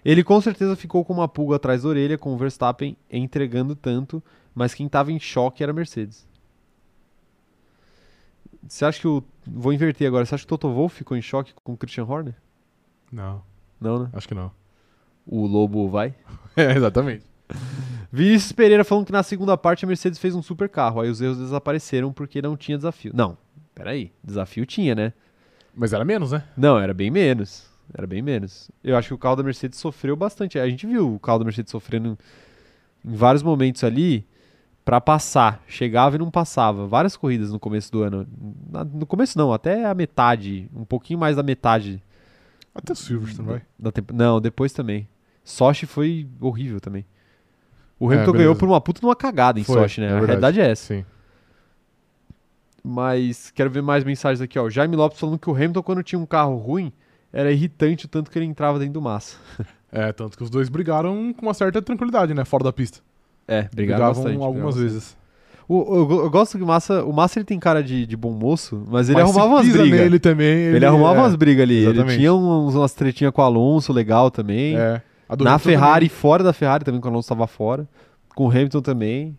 Ele 0.03 0.23
com 0.23 0.39
certeza 0.41 0.75
ficou 0.75 1.05
com 1.05 1.13
uma 1.13 1.27
pulga 1.27 1.55
atrás 1.57 1.83
da 1.83 1.89
orelha 1.89 2.17
com 2.17 2.33
o 2.33 2.37
Verstappen 2.37 2.97
entregando 3.09 3.75
tanto, 3.75 4.21
mas 4.53 4.73
quem 4.73 4.89
tava 4.89 5.11
em 5.11 5.19
choque 5.19 5.61
era 5.63 5.71
a 5.71 5.75
Mercedes. 5.75 6.27
Você 8.67 8.85
acha 8.85 8.99
que 8.99 9.07
o. 9.07 9.23
Vou 9.45 9.73
inverter 9.73 10.07
agora. 10.07 10.25
Você 10.25 10.35
acha 10.35 10.43
que 10.45 10.53
o 10.53 10.57
Toto 10.57 10.73
Wolff 10.73 10.95
ficou 10.95 11.17
em 11.17 11.21
choque 11.21 11.53
com 11.63 11.73
o 11.73 11.77
Christian 11.77 12.05
Horner? 12.05 12.35
Não, 13.11 13.41
Não, 13.79 14.03
né? 14.03 14.09
acho 14.13 14.27
que 14.27 14.33
não. 14.35 14.51
O 15.25 15.45
Lobo 15.45 15.89
vai? 15.89 16.13
É, 16.55 16.73
exatamente. 16.75 17.25
Vinícius 18.11 18.51
Pereira 18.51 18.83
falando 18.83 19.05
que 19.05 19.11
na 19.11 19.23
segunda 19.23 19.57
parte 19.57 19.85
a 19.85 19.87
Mercedes 19.87 20.19
fez 20.19 20.35
um 20.35 20.41
super 20.41 20.67
carro, 20.67 20.99
aí 20.99 21.09
os 21.09 21.21
erros 21.21 21.37
desapareceram 21.37 22.11
porque 22.11 22.41
não 22.41 22.57
tinha 22.57 22.77
desafio. 22.77 23.13
Não, 23.15 23.37
peraí, 23.73 24.11
desafio 24.21 24.65
tinha, 24.65 24.93
né? 24.93 25.13
Mas 25.73 25.93
era 25.93 26.03
menos, 26.03 26.33
né? 26.33 26.43
Não, 26.57 26.77
era 26.77 26.93
bem 26.93 27.09
menos. 27.09 27.70
Era 27.93 28.07
bem 28.07 28.21
menos. 28.21 28.71
Eu 28.83 28.95
acho 28.97 29.09
que 29.09 29.13
o 29.13 29.17
carro 29.17 29.35
da 29.35 29.43
Mercedes 29.43 29.77
sofreu 29.79 30.15
bastante. 30.15 30.57
A 30.57 30.67
gente 30.69 30.85
viu 30.87 31.15
o 31.15 31.19
carro 31.19 31.39
da 31.39 31.45
Mercedes 31.45 31.71
sofrendo 31.71 32.17
em 33.03 33.13
vários 33.15 33.43
momentos 33.43 33.83
ali 33.83 34.25
pra 34.85 35.01
passar. 35.01 35.61
Chegava 35.67 36.15
e 36.15 36.19
não 36.19 36.31
passava. 36.31 36.87
Várias 36.87 37.17
corridas 37.17 37.51
no 37.51 37.59
começo 37.59 37.91
do 37.91 38.01
ano. 38.03 38.25
Na- 38.71 38.83
No 38.85 39.05
começo 39.05 39.37
não, 39.37 39.51
até 39.51 39.85
a 39.85 39.93
metade, 39.93 40.69
um 40.73 40.85
pouquinho 40.85 41.19
mais 41.19 41.35
da 41.35 41.43
metade 41.43 42.01
Até 42.73 42.93
o 42.93 42.95
Silverstone, 42.95 43.47
vai. 43.47 43.61
da 43.77 43.91
tempo. 43.91 44.13
Não, 44.13 44.39
depois 44.39 44.71
também. 44.71 45.07
Sochi 45.43 45.85
foi 45.85 46.27
horrível 46.39 46.79
também. 46.79 47.05
O 47.99 48.05
É, 48.05 48.15
Hamilton 48.15 48.31
beleza. 48.31 48.37
ganhou 48.47 48.55
por 48.55 48.67
uma 48.69 48.79
puta 48.79 48.99
numa 49.03 49.15
cagada 49.15 49.59
em 49.59 49.63
Foi, 49.63 49.75
Sochi, 49.81 49.99
né? 50.01 50.07
é 50.07 50.09
a 50.09 50.13
verdade. 50.13 50.27
realidade 50.27 50.61
é 50.61 50.71
essa. 50.71 50.93
Sim. 50.95 51.05
Mas 52.83 53.51
quero 53.51 53.69
ver 53.69 53.81
mais 53.81 54.03
mensagens 54.03 54.41
aqui, 54.41 54.57
ó. 54.57 54.69
Jaime 54.69 54.95
Lopes 54.95 55.19
falando 55.19 55.37
que 55.37 55.49
o 55.49 55.53
Hamilton, 55.53 55.83
quando 55.83 56.01
tinha 56.03 56.17
um 56.17 56.25
carro 56.25 56.55
ruim, 56.57 56.91
era 57.33 57.51
irritante 57.51 58.05
o 58.05 58.07
tanto 58.07 58.29
que 58.31 58.37
ele 58.39 58.45
entrava 58.45 58.77
dentro 58.79 58.93
do 58.93 59.01
massa. 59.01 59.37
É, 59.93 60.13
tanto 60.13 60.37
que 60.37 60.43
os 60.43 60.49
dois 60.49 60.69
brigaram 60.69 61.33
com 61.33 61.45
uma 61.45 61.53
certa 61.53 61.81
tranquilidade, 61.81 62.33
né? 62.33 62.45
Fora 62.45 62.63
da 62.63 62.71
pista. 62.71 62.99
É, 63.45 63.63
brigaram 63.63 64.05
Brigavam 64.05 64.23
bastante. 64.23 64.41
algumas 64.41 64.77
vezes. 64.77 65.17
O- 65.67 65.81
eu, 66.09 66.23
eu 66.23 66.29
gosto 66.29 66.57
que 66.57 66.63
o 66.63 66.65
Massa, 66.65 67.03
o 67.03 67.11
Massa 67.11 67.39
ele 67.39 67.43
tem 67.45 67.59
cara 67.59 67.83
de, 67.83 68.05
de 68.05 68.15
bom 68.15 68.31
moço, 68.31 68.85
mas 68.89 69.09
ele 69.09 69.19
Mas 69.19 69.29
arrumava 69.29 69.55
umas 69.55 69.67
brigas. 69.67 69.99
nele 69.99 70.17
também. 70.17 70.47
Ele, 70.47 70.77
Ele, 70.77 70.85
arrumava 70.85 71.17
é, 71.19 71.21
umas 71.23 71.35
brigas 71.35 71.63
ali. 71.63 71.73
Ele 71.75 71.87
exatamente. 71.87 72.17
tinha 72.19 72.33
uns, 72.33 72.73
umas 72.73 72.93
tretinhas 72.93 73.33
com 73.33 73.41
o 73.41 73.43
Alonso 73.43 73.91
legal 73.91 74.31
também. 74.31 74.77
É. 74.77 75.01
Na 75.37 75.59
Ferrari, 75.59 76.07
fora 76.07 76.41
da 76.41 76.53
Ferrari 76.53 76.85
também, 76.85 77.01
quando 77.01 77.11
o 77.11 77.15
Alonso 77.15 77.25
estava 77.25 77.45
fora. 77.45 77.85
Com 78.33 78.45
o 78.47 78.49
Hamilton 78.49 78.81
também. 78.81 79.37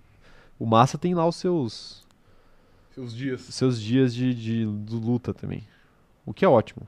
O 0.59 0.67
Massa 0.67 0.99
tem 0.99 1.15
lá 1.15 1.27
os 1.27 1.37
seus, 1.37 2.05
também. 2.95 3.09
Seus 3.09 3.17
dias. 3.17 3.41
seus 3.41 3.81
dias 3.81 4.15
de, 4.15 4.35
de, 4.35 4.67
de 4.67 4.95
luta 4.95 5.33
também. 5.33 5.65
O 6.27 6.35
que 6.35 6.45
é 6.45 6.49
ótimo. 6.49 6.87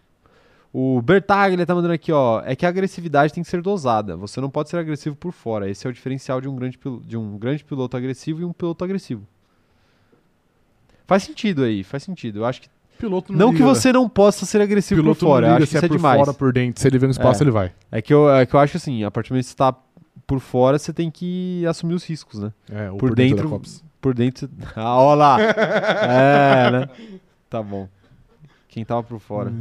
O 0.77 1.01
Bertaglia 1.01 1.65
tá 1.65 1.73
mandando 1.73 1.95
aqui, 1.95 2.11
ó. 2.11 2.43
É 2.45 2.57
que 2.57 2.67
a 2.67 2.69
agressividade 2.69 3.33
tem 3.33 3.45
que 3.45 3.49
ser 3.49 3.63
dosada. 3.63 4.17
Você 4.17 4.41
não 4.41 4.51
pode 4.51 4.69
ser 4.71 4.77
agressivo 4.77 5.15
por 5.15 5.31
fora. 5.33 5.71
Esse 5.71 5.87
é 5.87 5.91
o 5.91 5.93
diferencial 5.93 6.41
de 6.41 6.49
um 6.49 6.57
grande, 6.57 6.77
de 7.05 7.17
um 7.17 7.39
grande 7.39 7.63
piloto 7.65 7.97
agressivo 7.97 8.41
e 8.41 8.45
um 8.45 8.53
piloto 8.53 8.83
agressivo. 8.83 9.23
Faz 11.07 11.23
sentido 11.23 11.63
aí, 11.63 11.85
faz 11.85 12.03
sentido. 12.03 12.41
Eu 12.41 12.45
acho 12.45 12.63
que. 12.63 12.69
Piloto 12.99 13.33
não 13.33 13.39
Não 13.39 13.49
que 13.53 13.59
liga. 13.59 13.69
você 13.75 13.93
não 13.93 14.09
possa 14.09 14.45
ser 14.47 14.61
agressivo 14.61 15.01
piloto 15.03 15.21
por 15.21 15.27
fora. 15.27 15.47
não 15.49 15.55
liga 15.55 15.65
acho 15.65 15.67
que 15.67 15.71
se 15.73 15.77
isso 15.77 15.85
é 15.85 15.87
é 15.87 15.89
por 15.89 15.97
demais. 15.97 16.19
fora, 16.21 16.33
por 16.35 16.53
dentro. 16.53 16.81
Se 16.83 16.89
ele 16.89 16.99
vê 16.99 17.07
no 17.07 17.11
espaço, 17.13 17.41
É. 17.41 17.45
ele 17.45 17.51
vai. 17.53 17.73
É 17.93 18.01
que, 18.03 18.13
eu, 18.15 18.29
é 18.31 18.45
que 18.47 18.55
eu 18.55 18.61
acho 18.61 18.77
assim, 18.77 19.03
a 19.05 19.11
partir 19.11 19.29
do 19.29 19.33
momento 19.35 19.45
que 19.45 19.51
você 19.51 19.57
tá 19.57 19.75
por 20.27 20.41
fora, 20.41 20.79
você 20.79 20.93
tem 20.93 21.11
que 21.11 21.65
assumir 21.67 21.95
os 21.95 22.05
riscos, 22.05 22.41
né? 22.41 22.53
É, 22.71 22.91
ou 22.91 22.97
Por 22.97 23.11
por, 23.11 23.17
dentro, 23.17 23.49
dentro-. 23.49 23.83
Por 24.01 24.15
dentro. 24.15 24.49
Ah, 24.77 24.97
ó 24.99 25.15
lá! 25.15 25.37
é, 25.43 26.71
né? 26.71 26.89
Tá 27.51 27.63
bom. 27.63 27.89
Quem 28.69 28.85
tava 28.85 29.03
por 29.03 29.19
fora. 29.21 29.51
Hum. 29.51 29.61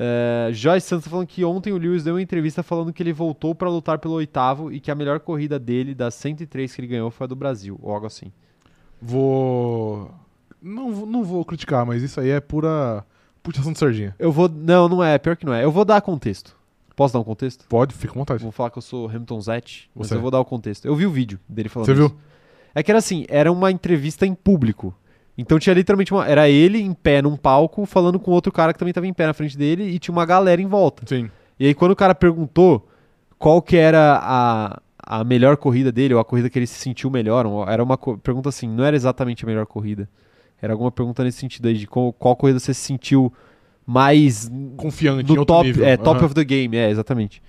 É, 0.00 0.50
Joyce 0.52 0.86
Santos 0.86 1.04
tá 1.06 1.10
falando 1.10 1.26
que 1.26 1.44
ontem 1.44 1.72
o 1.72 1.76
Lewis 1.76 2.04
deu 2.04 2.14
uma 2.14 2.22
entrevista 2.22 2.62
falando 2.62 2.92
que 2.92 3.02
ele 3.02 3.12
voltou 3.12 3.52
pra 3.52 3.68
lutar 3.68 3.98
pelo 3.98 4.14
oitavo 4.14 4.70
e 4.72 4.78
que 4.78 4.92
a 4.92 4.94
melhor 4.94 5.18
corrida 5.18 5.58
dele, 5.58 5.92
das 5.92 6.14
103 6.14 6.72
que 6.72 6.80
ele 6.80 6.86
ganhou, 6.88 7.10
foi 7.10 7.24
a 7.24 7.28
do 7.28 7.34
Brasil, 7.34 7.76
ou 7.82 7.92
algo 7.92 8.06
assim. 8.06 8.30
Vou. 9.02 10.10
Não, 10.60 10.92
vou- 10.92 11.06
não 11.06 11.24
vou 11.24 11.44
criticar, 11.44 11.86
mas 11.86 12.02
isso 12.02 12.20
aí 12.20 12.30
é 12.30 12.40
pura 12.40 13.04
puxação 13.42 13.72
de 13.72 13.78
sardinha. 13.78 14.14
Eu 14.18 14.30
vou. 14.30 14.48
Não, 14.48 14.88
não 14.88 15.02
é, 15.02 15.16
pior 15.18 15.36
que 15.36 15.46
não 15.46 15.54
é. 15.54 15.64
Eu 15.64 15.70
vou 15.72 15.84
dar 15.84 16.00
contexto. 16.00 16.56
Posso 16.94 17.14
dar 17.14 17.20
um 17.20 17.24
contexto? 17.24 17.64
Pode, 17.68 17.94
fica 17.94 18.12
à 18.12 18.16
vontade. 18.16 18.42
Vou 18.42 18.50
falar 18.52 18.70
que 18.70 18.78
eu 18.78 18.82
sou 18.82 19.08
Hamilton 19.08 19.40
Zet, 19.40 19.88
mas 19.94 20.08
Você 20.08 20.14
eu 20.16 20.20
vou 20.20 20.30
dar 20.32 20.40
o 20.40 20.44
contexto. 20.44 20.84
Eu 20.86 20.96
vi 20.96 21.06
o 21.06 21.10
vídeo 21.10 21.38
dele 21.48 21.68
falando 21.68 21.86
Você 21.86 21.92
isso. 21.92 22.08
viu? 22.08 22.16
É 22.74 22.82
que 22.82 22.90
era 22.90 22.98
assim, 22.98 23.24
era 23.28 23.50
uma 23.52 23.70
entrevista 23.70 24.26
em 24.26 24.34
público. 24.34 24.92
Então 25.38 25.56
tinha 25.56 25.72
literalmente 25.72 26.12
uma. 26.12 26.26
Era 26.26 26.50
ele 26.50 26.80
em 26.80 26.92
pé 26.92 27.22
num 27.22 27.36
palco 27.36 27.86
falando 27.86 28.18
com 28.18 28.32
outro 28.32 28.50
cara 28.50 28.72
que 28.72 28.78
também 28.78 28.92
tava 28.92 29.06
em 29.06 29.12
pé 29.12 29.24
na 29.28 29.32
frente 29.32 29.56
dele 29.56 29.84
e 29.84 29.98
tinha 30.00 30.12
uma 30.12 30.26
galera 30.26 30.60
em 30.60 30.66
volta. 30.66 31.04
Sim. 31.06 31.30
E 31.60 31.66
aí 31.66 31.74
quando 31.74 31.92
o 31.92 31.96
cara 31.96 32.12
perguntou 32.12 32.88
qual 33.38 33.62
que 33.62 33.76
era 33.76 34.18
a, 34.20 34.80
a 34.98 35.22
melhor 35.22 35.56
corrida 35.56 35.92
dele, 35.92 36.12
ou 36.12 36.20
a 36.20 36.24
corrida 36.24 36.50
que 36.50 36.58
ele 36.58 36.66
se 36.66 36.80
sentiu 36.80 37.08
melhor, 37.08 37.46
era 37.68 37.82
uma 37.82 37.96
pergunta 37.96 38.48
assim, 38.48 38.68
não 38.68 38.84
era 38.84 38.96
exatamente 38.96 39.44
a 39.44 39.46
melhor 39.46 39.64
corrida. 39.64 40.08
Era 40.60 40.72
alguma 40.72 40.90
pergunta 40.90 41.22
nesse 41.22 41.38
sentido 41.38 41.68
aí, 41.68 41.74
de 41.74 41.86
qual, 41.86 42.12
qual 42.12 42.34
corrida 42.34 42.58
você 42.58 42.74
se 42.74 42.80
sentiu 42.80 43.32
mais 43.86 44.50
Confiante 44.76 45.32
no 45.32 45.46
top, 45.46 45.68
nível. 45.68 45.86
é, 45.86 45.96
top 45.96 46.24
of 46.24 46.34
the 46.34 46.44
game, 46.44 46.76
é, 46.76 46.90
exatamente. 46.90 47.40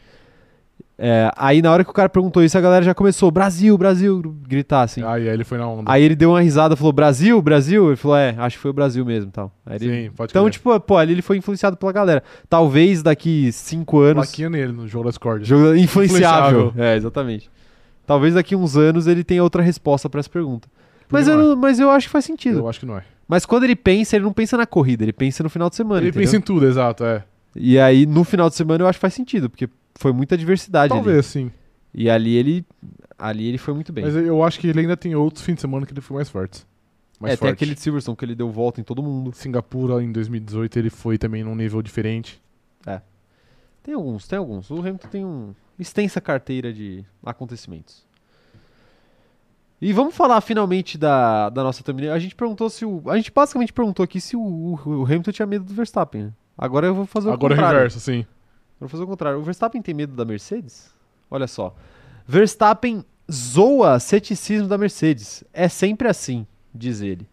É, 1.01 1.31
aí 1.37 1.61
na 1.61 1.71
hora 1.71 1.85
que 1.85 1.89
o 1.89 1.93
cara 1.93 2.09
perguntou 2.09 2.43
isso, 2.43 2.57
a 2.57 2.61
galera 2.61 2.83
já 2.83 2.93
começou, 2.93 3.31
Brasil, 3.31 3.77
Brasil, 3.77 4.21
gritar 4.45 4.81
assim. 4.81 5.01
Aí, 5.01 5.29
aí 5.29 5.33
ele 5.33 5.45
foi 5.45 5.57
na 5.57 5.65
onda. 5.65 5.89
Aí 5.89 6.03
ele 6.03 6.13
deu 6.13 6.31
uma 6.31 6.41
risada, 6.41 6.75
falou, 6.75 6.91
Brasil, 6.91 7.41
Brasil? 7.41 7.87
Ele 7.87 7.95
falou, 7.95 8.17
é, 8.17 8.35
acho 8.37 8.57
que 8.57 8.61
foi 8.61 8.71
o 8.71 8.73
Brasil 8.73 9.05
mesmo, 9.05 9.31
tal. 9.31 9.49
Aí 9.65 9.77
ele- 9.77 10.07
Sim, 10.07 10.11
pode 10.13 10.31
Então, 10.31 10.43
crer. 10.43 10.51
tipo, 10.51 10.77
pô, 10.81 10.97
ali 10.97 11.13
ele 11.13 11.21
foi 11.21 11.37
influenciado 11.37 11.77
pela 11.77 11.93
galera. 11.93 12.21
Talvez 12.49 13.01
daqui 13.01 13.49
cinco 13.53 14.01
anos... 14.01 14.25
Plaquinha 14.27 14.49
nele 14.49 14.73
no 14.73 14.85
jogo 14.89 15.05
da 15.05 15.11
Discord. 15.11 15.45
Jogo 15.45 15.73
influenciável. 15.73 16.59
Influenciável. 16.67 16.73
É, 16.77 16.97
exatamente. 16.97 17.49
Talvez 18.05 18.33
daqui 18.33 18.53
uns 18.53 18.75
anos 18.75 19.07
ele 19.07 19.23
tenha 19.23 19.41
outra 19.41 19.61
resposta 19.63 20.09
pra 20.09 20.19
essa 20.19 20.29
pergunta. 20.29 20.67
Mas 21.09 21.29
eu, 21.29 21.37
não- 21.37 21.55
mas 21.55 21.79
eu 21.79 21.89
acho 21.89 22.07
que 22.07 22.11
faz 22.11 22.25
sentido. 22.25 22.59
Eu 22.59 22.67
acho 22.67 22.81
que 22.81 22.85
não 22.85 22.97
é. 22.97 23.03
Mas 23.25 23.45
quando 23.45 23.63
ele 23.63 23.75
pensa, 23.75 24.17
ele 24.17 24.25
não 24.25 24.33
pensa 24.33 24.57
na 24.57 24.65
corrida, 24.65 25.03
ele 25.05 25.13
pensa 25.13 25.43
no 25.43 25.49
final 25.49 25.69
de 25.69 25.75
semana. 25.77 26.01
Ele 26.01 26.09
entendeu? 26.09 26.25
pensa 26.27 26.35
em 26.35 26.41
tudo, 26.41 26.65
exato, 26.65 27.05
é. 27.05 27.23
E 27.55 27.79
aí, 27.79 28.05
no 28.05 28.23
final 28.25 28.49
de 28.49 28.55
semana, 28.55 28.83
eu 28.83 28.87
acho 28.87 28.97
que 28.97 29.01
faz 29.01 29.13
sentido, 29.13 29.49
porque 29.49 29.69
foi 29.99 30.13
muita 30.13 30.37
diversidade 30.37 30.93
ali. 30.93 31.03
Talvez, 31.03 31.25
sim. 31.25 31.51
E 31.93 32.09
ali 32.09 32.35
ele. 32.35 32.65
Ali 33.17 33.47
ele 33.47 33.57
foi 33.57 33.73
muito 33.73 33.91
bem. 33.91 34.05
Mas 34.05 34.15
eu 34.15 34.41
acho 34.43 34.59
que 34.59 34.67
ele 34.67 34.79
ainda 34.79 34.95
tem 34.95 35.13
outros 35.15 35.43
fins 35.43 35.55
de 35.55 35.61
semana 35.61 35.85
que 35.85 35.91
ele 35.93 35.99
foi 36.01 36.15
mais 36.15 36.29
forte. 36.29 36.65
Mais 37.19 37.33
é, 37.33 37.35
tem 37.35 37.47
forte. 37.49 37.53
aquele 37.53 37.75
de 37.75 37.81
Silverstone 37.81 38.15
que 38.15 38.23
ele 38.23 38.33
deu 38.35 38.49
volta 38.49 38.79
em 38.79 38.83
todo 38.83 39.03
mundo. 39.03 39.33
Singapura 39.33 40.01
em 40.01 40.09
2018 40.11 40.79
ele 40.79 40.89
foi 40.89 41.17
também 41.17 41.43
num 41.43 41.53
nível 41.55 41.81
diferente. 41.81 42.41
Tem 43.83 43.93
alguns, 43.93 44.27
tem 44.27 44.37
alguns. 44.37 44.69
O 44.69 44.79
Hamilton 44.79 45.07
tem 45.07 45.25
um 45.25 45.53
extensa 45.79 46.19
carteira 46.21 46.71
de 46.71 47.03
acontecimentos. 47.25 48.05
E 49.81 49.93
vamos 49.93 50.13
falar 50.15 50.41
finalmente 50.41 50.97
da, 50.97 51.49
da 51.49 51.63
nossa 51.63 51.81
thumbnail. 51.83 52.13
A 52.13 52.19
gente 52.19 52.35
perguntou 52.35 52.69
se 52.69 52.85
o. 52.85 53.01
A 53.09 53.15
gente 53.15 53.31
basicamente 53.31 53.71
perguntou 53.71 54.03
aqui 54.03 54.19
se 54.19 54.35
o, 54.35 54.41
o- 54.85 55.05
Hamilton 55.05 55.31
tinha 55.31 55.45
medo 55.45 55.63
do 55.65 55.73
Verstappen. 55.73 56.23
né? 56.25 56.33
Agora 56.57 56.87
eu 56.87 56.93
vou 56.93 57.05
fazer 57.05 57.29
o 57.29 57.31
Agora 57.31 57.53
é 57.53 57.55
o 57.55 57.57
contrário. 57.57 57.77
reverso, 57.77 57.99
sim. 58.01 58.25
Vou 58.79 58.87
fazer 58.89 59.03
o 59.03 59.07
contrário. 59.07 59.39
O 59.39 59.43
Verstappen 59.43 59.81
tem 59.81 59.93
medo 59.93 60.15
da 60.15 60.23
Mercedes? 60.23 60.93
Olha 61.29 61.47
só. 61.47 61.75
Verstappen 62.25 63.03
zoa 63.31 63.99
ceticismo 63.99 64.67
da 64.67 64.77
Mercedes. 64.77 65.43
É 65.53 65.67
sempre 65.67 66.07
assim, 66.07 66.47
diz 66.73 67.01
ele. 67.01 67.27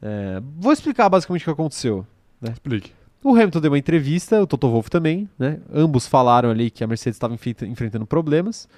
É, 0.00 0.40
vou 0.58 0.72
explicar 0.72 1.08
basicamente 1.08 1.42
o 1.42 1.44
que 1.44 1.50
aconteceu. 1.50 2.06
Explique. 2.42 2.92
O 3.22 3.30
Hamilton 3.30 3.60
deu 3.60 3.70
uma 3.70 3.78
entrevista, 3.78 4.42
o 4.42 4.46
Toto 4.46 4.68
Wolff 4.68 4.90
também, 4.90 5.28
né? 5.38 5.60
Ambos 5.72 6.08
falaram 6.08 6.50
ali 6.50 6.70
que 6.70 6.82
a 6.82 6.86
Mercedes 6.86 7.16
estava 7.16 7.32
enfrenta- 7.34 7.66
enfrentando 7.66 8.04
problemas. 8.04 8.68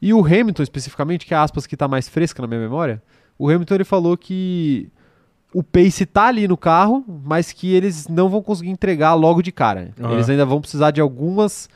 E 0.00 0.14
o 0.14 0.24
Hamilton, 0.24 0.62
especificamente, 0.62 1.26
que 1.26 1.34
é 1.34 1.36
a 1.36 1.42
aspas 1.42 1.66
que 1.66 1.74
está 1.74 1.86
mais 1.86 2.08
fresca 2.08 2.40
na 2.40 2.48
minha 2.48 2.60
memória, 2.60 3.02
o 3.38 3.48
Hamilton 3.50 3.74
ele 3.74 3.84
falou 3.84 4.16
que 4.16 4.90
o 5.54 5.62
pace 5.62 6.04
tá 6.04 6.26
ali 6.26 6.48
no 6.48 6.56
carro, 6.56 7.04
mas 7.24 7.52
que 7.52 7.72
eles 7.72 8.08
não 8.08 8.28
vão 8.28 8.42
conseguir 8.42 8.70
entregar 8.70 9.14
logo 9.14 9.40
de 9.40 9.52
cara. 9.52 9.92
Aham. 10.00 10.12
Eles 10.12 10.28
ainda 10.28 10.44
vão 10.44 10.60
precisar 10.60 10.90
de 10.90 11.00
algumas 11.00 11.68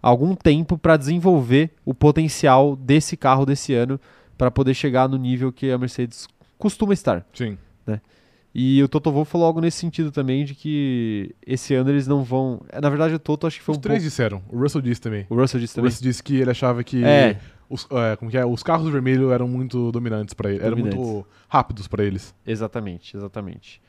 algum 0.00 0.34
tempo 0.34 0.78
para 0.78 0.96
desenvolver 0.96 1.70
o 1.84 1.94
potencial 1.94 2.76
desse 2.76 3.16
carro 3.16 3.44
desse 3.44 3.72
ano 3.74 3.98
para 4.36 4.50
poder 4.50 4.74
chegar 4.74 5.08
no 5.08 5.16
nível 5.16 5.50
que 5.50 5.70
a 5.70 5.78
Mercedes 5.78 6.28
costuma 6.58 6.92
estar. 6.92 7.26
Sim. 7.32 7.58
E 8.56 8.80
o 8.84 8.88
Toto 8.88 9.10
Wolff 9.10 9.32
falou 9.32 9.48
algo 9.48 9.60
nesse 9.60 9.78
sentido 9.78 10.12
também, 10.12 10.44
de 10.44 10.54
que 10.54 11.34
esse 11.44 11.74
ano 11.74 11.90
eles 11.90 12.06
não 12.06 12.22
vão. 12.22 12.60
é, 12.68 12.80
Na 12.80 12.88
verdade, 12.88 13.12
o 13.14 13.18
Toto 13.18 13.46
acho 13.48 13.58
que 13.58 13.64
foi 13.64 13.72
Os 13.72 13.78
um 13.78 13.80
três 13.80 13.98
pouco. 13.98 14.08
disseram. 14.08 14.42
O 14.48 14.56
Russell 14.58 14.80
disse 14.80 15.00
também. 15.00 15.26
O 15.28 15.34
Russell 15.34 15.58
disse 15.58 15.72
O 15.72 15.76
também. 15.76 15.90
Russell 15.90 16.02
disse 16.08 16.22
que 16.22 16.36
ele 16.36 16.50
achava 16.50 16.84
que 16.84 17.04
É. 17.04 17.40
os, 17.68 17.88
é, 17.90 18.14
como 18.14 18.30
que 18.30 18.38
é? 18.38 18.46
os 18.46 18.62
carros 18.62 18.88
vermelhos 18.92 19.32
eram 19.32 19.48
muito 19.48 19.90
dominantes 19.90 20.34
pra 20.34 20.50
ele. 20.50 20.60
Eram 20.60 20.76
Dominantes. 20.76 20.98
muito 20.98 21.26
rápidos 21.48 21.88
pra 21.88 22.04
eles. 22.04 22.32
Exatamente, 22.46 23.16
exatamente. 23.16 23.82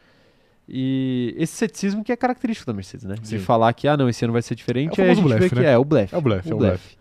E 0.68 1.36
esse 1.38 1.54
ceticismo 1.56 2.04
que 2.04 2.12
é 2.12 2.16
característico 2.16 2.66
da 2.66 2.74
Mercedes, 2.74 3.06
né? 3.06 3.16
De 3.22 3.28
Sim. 3.28 3.38
falar 3.40 3.72
que, 3.74 3.88
ah, 3.88 3.96
não, 3.96 4.10
esse 4.10 4.24
ano 4.26 4.34
vai 4.34 4.42
ser 4.42 4.56
diferente, 4.56 5.00
É 5.00 5.12
o 5.14 5.22
blefe, 5.22 5.50
que 5.50 5.56
né? 5.62 5.72
é 5.74 5.78
o 5.78 5.86
blefe. 5.86 6.16
É 6.16 6.18
o 6.18 6.22
blefe, 6.22 6.52
é 6.52 6.56
o 6.56 6.58
blefe. 6.58 6.98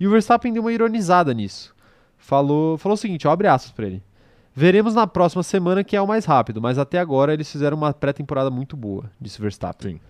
E 0.00 0.06
o 0.08 0.10
Verstappen 0.10 0.52
deu 0.52 0.60
uma 0.62 0.72
ironizada 0.72 1.32
nisso. 1.32 1.72
Falou, 2.18 2.76
falou 2.76 2.94
o 2.94 2.98
seguinte, 2.98 3.28
ó, 3.28 3.30
abre 3.30 3.46
aspas 3.46 3.70
pra 3.70 3.86
ele. 3.86 4.02
Veremos 4.58 4.94
na 4.94 5.06
próxima 5.06 5.42
semana 5.42 5.84
quem 5.84 5.98
é 5.98 6.00
o 6.00 6.08
mais 6.08 6.24
rápido, 6.24 6.62
mas 6.62 6.78
até 6.78 6.98
agora 6.98 7.34
eles 7.34 7.52
fizeram 7.52 7.76
uma 7.76 7.92
pré-temporada 7.92 8.50
muito 8.50 8.74
boa, 8.74 9.10
disse 9.20 9.38
o 9.38 9.42
Verstappen. 9.42 9.96
Sim. 9.96 10.00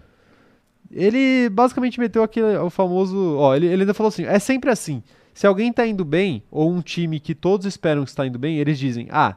Ele 0.88 1.49
basicamente 1.49 1.99
meteu 1.99 2.22
aquele 2.22 2.57
o 2.59 2.70
famoso. 2.70 3.36
Ó, 3.38 3.57
ele, 3.57 3.66
ele 3.66 3.82
ainda 3.82 3.92
falou 3.92 4.07
assim: 4.07 4.24
é 4.24 4.38
sempre 4.38 4.70
assim. 4.70 5.03
Se 5.34 5.49
alguém 5.49 5.72
tá 5.72 5.84
indo 5.84 6.05
bem, 6.05 6.44
ou 6.49 6.70
um 6.70 6.80
time 6.80 7.18
que 7.18 7.34
todos 7.34 7.66
esperam 7.66 8.05
que 8.05 8.11
está 8.11 8.24
indo 8.24 8.38
bem, 8.38 8.59
eles 8.59 8.78
dizem: 8.78 9.09
ah, 9.11 9.34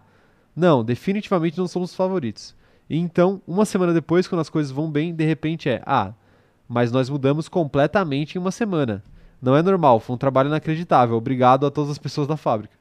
não, 0.55 0.83
definitivamente 0.83 1.57
não 1.57 1.67
somos 1.67 1.89
os 1.89 1.95
favoritos. 1.95 2.55
E 2.87 2.95
então, 2.95 3.41
uma 3.47 3.65
semana 3.65 3.91
depois, 3.91 4.27
quando 4.27 4.41
as 4.41 4.49
coisas 4.49 4.71
vão 4.71 4.91
bem, 4.91 5.11
de 5.11 5.25
repente 5.25 5.67
é: 5.69 5.81
ah, 5.87 6.13
mas 6.67 6.91
nós 6.91 7.09
mudamos 7.09 7.49
completamente 7.49 8.35
em 8.35 8.37
uma 8.37 8.51
semana. 8.51 9.03
Não 9.41 9.55
é 9.55 9.63
normal, 9.63 9.99
foi 9.99 10.15
um 10.15 10.19
trabalho 10.19 10.49
inacreditável. 10.49 11.15
Obrigado 11.15 11.65
a 11.65 11.71
todas 11.71 11.89
as 11.89 11.97
pessoas 11.97 12.27
da 12.27 12.37
fábrica. 12.37 12.77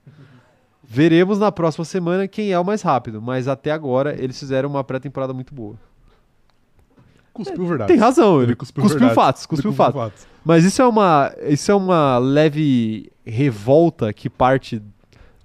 Veremos 0.91 1.39
na 1.39 1.53
próxima 1.53 1.85
semana 1.85 2.27
quem 2.27 2.51
é 2.51 2.59
o 2.59 2.65
mais 2.65 2.81
rápido, 2.81 3.21
mas 3.21 3.47
até 3.47 3.71
agora 3.71 4.17
eles 4.19 4.39
fizeram 4.39 4.71
uma 4.71 4.83
pré-temporada 4.83 5.35
muito 5.35 5.55
boa. 5.55 5.77
Cuspiu 7.31 7.67
verdade. 7.67 7.93
Tem 7.93 7.99
razão, 7.99 8.37
ele, 8.39 8.53
Ele 8.53 8.57
cuspiu 8.57 8.83
cuspiu, 8.83 9.01
verdade. 9.01 9.15
fatos, 9.15 9.45
cuspiu 9.45 9.71
cuspiu 9.71 9.93
fatos. 9.93 10.27
Mas 10.43 10.65
isso 10.65 10.81
é 10.81 10.87
uma, 10.87 11.31
isso 11.47 11.71
é 11.71 11.75
uma 11.75 12.17
leve 12.17 13.13
revolta 13.23 14.15
que 14.15 14.31
parte 14.31 14.83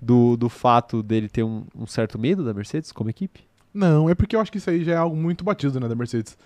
do, 0.01 0.37
do 0.37 0.47
fato 0.47 1.03
dele 1.03 1.27
ter 1.27 1.43
um, 1.43 1.65
um 1.75 1.85
certo 1.85 2.17
medo 2.17 2.45
da 2.45 2.53
Mercedes 2.53 2.93
como 2.93 3.09
equipe? 3.09 3.41
Não, 3.73 4.09
é 4.09 4.15
porque 4.15 4.37
eu 4.37 4.39
acho 4.39 4.49
que 4.49 4.59
isso 4.59 4.69
aí 4.69 4.81
já 4.81 4.93
é 4.93 4.95
algo 4.95 5.15
muito 5.15 5.43
batido, 5.43 5.77
né, 5.77 5.89
da 5.89 5.95
Mercedes. 5.95 6.37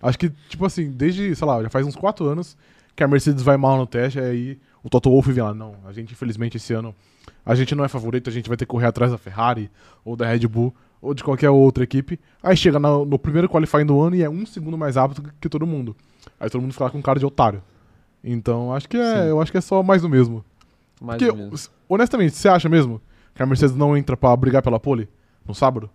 Acho 0.00 0.18
que, 0.18 0.30
tipo 0.48 0.64
assim, 0.64 0.90
desde, 0.90 1.36
sei 1.36 1.46
lá, 1.46 1.62
já 1.62 1.68
faz 1.68 1.86
uns 1.86 1.94
4 1.94 2.24
anos 2.26 2.56
que 2.96 3.04
a 3.04 3.08
Mercedes 3.08 3.42
vai 3.42 3.58
mal 3.58 3.76
no 3.76 3.86
teste, 3.86 4.18
aí 4.18 4.58
o 4.86 4.90
Toto 4.90 5.10
Wolff 5.10 5.32
vem 5.32 5.42
lá, 5.42 5.52
não, 5.52 5.74
a 5.84 5.92
gente, 5.92 6.12
infelizmente, 6.12 6.56
esse 6.56 6.72
ano, 6.72 6.94
a 7.44 7.54
gente 7.56 7.74
não 7.74 7.84
é 7.84 7.88
favorito, 7.88 8.30
a 8.30 8.32
gente 8.32 8.48
vai 8.48 8.56
ter 8.56 8.64
que 8.64 8.70
correr 8.70 8.86
atrás 8.86 9.10
da 9.10 9.18
Ferrari, 9.18 9.68
ou 10.04 10.14
da 10.14 10.26
Red 10.26 10.46
Bull, 10.46 10.72
ou 11.02 11.12
de 11.12 11.24
qualquer 11.24 11.50
outra 11.50 11.82
equipe. 11.82 12.20
Aí 12.42 12.56
chega 12.56 12.78
no, 12.78 13.04
no 13.04 13.18
primeiro 13.18 13.48
qualifying 13.48 13.84
do 13.84 14.00
ano 14.00 14.14
e 14.14 14.22
é 14.22 14.30
um 14.30 14.46
segundo 14.46 14.78
mais 14.78 14.94
rápido 14.94 15.30
que, 15.40 15.48
todo 15.48 15.66
mundo. 15.66 15.96
Aí 16.38 16.48
todo 16.48 16.62
mundo 16.62 16.72
fica 16.72 16.84
lá 16.84 16.90
com 16.90 17.02
cara 17.02 17.18
de 17.18 17.26
otário. 17.26 17.62
Então, 18.22 18.72
acho 18.72 18.88
que 18.88 18.96
é, 18.96 19.22
Sim. 19.22 19.28
eu 19.28 19.40
acho 19.40 19.50
que 19.50 19.58
é 19.58 19.60
só 19.60 19.82
mais 19.82 20.02
do 20.02 20.08
mesmo. 20.08 20.44
Mais 21.00 21.20
Porque, 21.22 21.54
s- 21.54 21.68
honestamente, 21.88 22.36
você 22.36 22.48
acha 22.48 22.68
mesmo 22.68 23.00
que 23.34 23.42
a 23.42 23.46
Mercedes 23.46 23.74
não 23.76 23.96
entra 23.96 24.16
pra 24.16 24.34
brigar 24.36 24.62
pela 24.62 24.78
pole 24.80 25.08
no 25.46 25.54
sábado? 25.54 25.90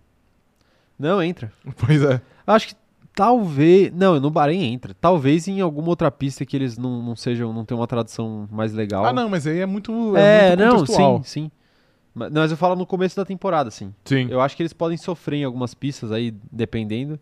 Não, 0.98 1.22
entra. 1.22 1.52
Pois 1.76 2.02
é. 2.02 2.20
Acho 2.46 2.68
que 2.68 2.74
talvez. 3.14 3.92
Não, 3.92 4.18
no 4.18 4.30
Bahrein 4.30 4.72
entra. 4.72 4.94
Talvez 4.94 5.48
em 5.48 5.60
alguma 5.60 5.88
outra 5.88 6.10
pista 6.10 6.44
que 6.44 6.56
eles 6.56 6.76
não, 6.78 7.02
não 7.02 7.16
sejam. 7.16 7.52
não 7.52 7.64
tenham 7.64 7.80
uma 7.80 7.86
tradução 7.86 8.48
mais 8.50 8.72
legal. 8.72 9.04
Ah, 9.04 9.12
não, 9.12 9.28
mas 9.28 9.46
aí 9.46 9.60
é 9.60 9.66
muito. 9.66 10.16
É, 10.16 10.56
muito 10.56 10.62
não, 10.62 10.86
sim, 10.86 11.22
sim. 11.24 11.50
Mas, 12.14 12.30
não, 12.30 12.42
mas 12.42 12.50
eu 12.50 12.56
falo 12.56 12.76
no 12.76 12.86
começo 12.86 13.16
da 13.16 13.24
temporada, 13.24 13.70
sim. 13.70 13.94
Sim. 14.04 14.28
Eu 14.30 14.40
acho 14.40 14.56
que 14.56 14.62
eles 14.62 14.72
podem 14.72 14.98
sofrer 14.98 15.38
em 15.38 15.44
algumas 15.44 15.74
pistas 15.74 16.12
aí, 16.12 16.34
dependendo. 16.50 17.18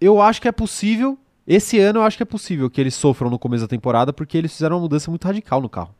Eu 0.00 0.20
acho 0.20 0.40
que 0.40 0.48
é 0.48 0.52
possível. 0.52 1.18
Esse 1.46 1.78
ano 1.78 2.00
eu 2.00 2.02
acho 2.02 2.16
que 2.16 2.22
é 2.22 2.26
possível 2.26 2.70
que 2.70 2.80
eles 2.80 2.94
sofram 2.94 3.30
no 3.30 3.38
começo 3.38 3.64
da 3.64 3.68
temporada, 3.68 4.12
porque 4.12 4.36
eles 4.36 4.52
fizeram 4.52 4.76
uma 4.76 4.82
mudança 4.82 5.10
muito 5.10 5.24
radical 5.24 5.60
no 5.60 5.68
carro. 5.68 5.94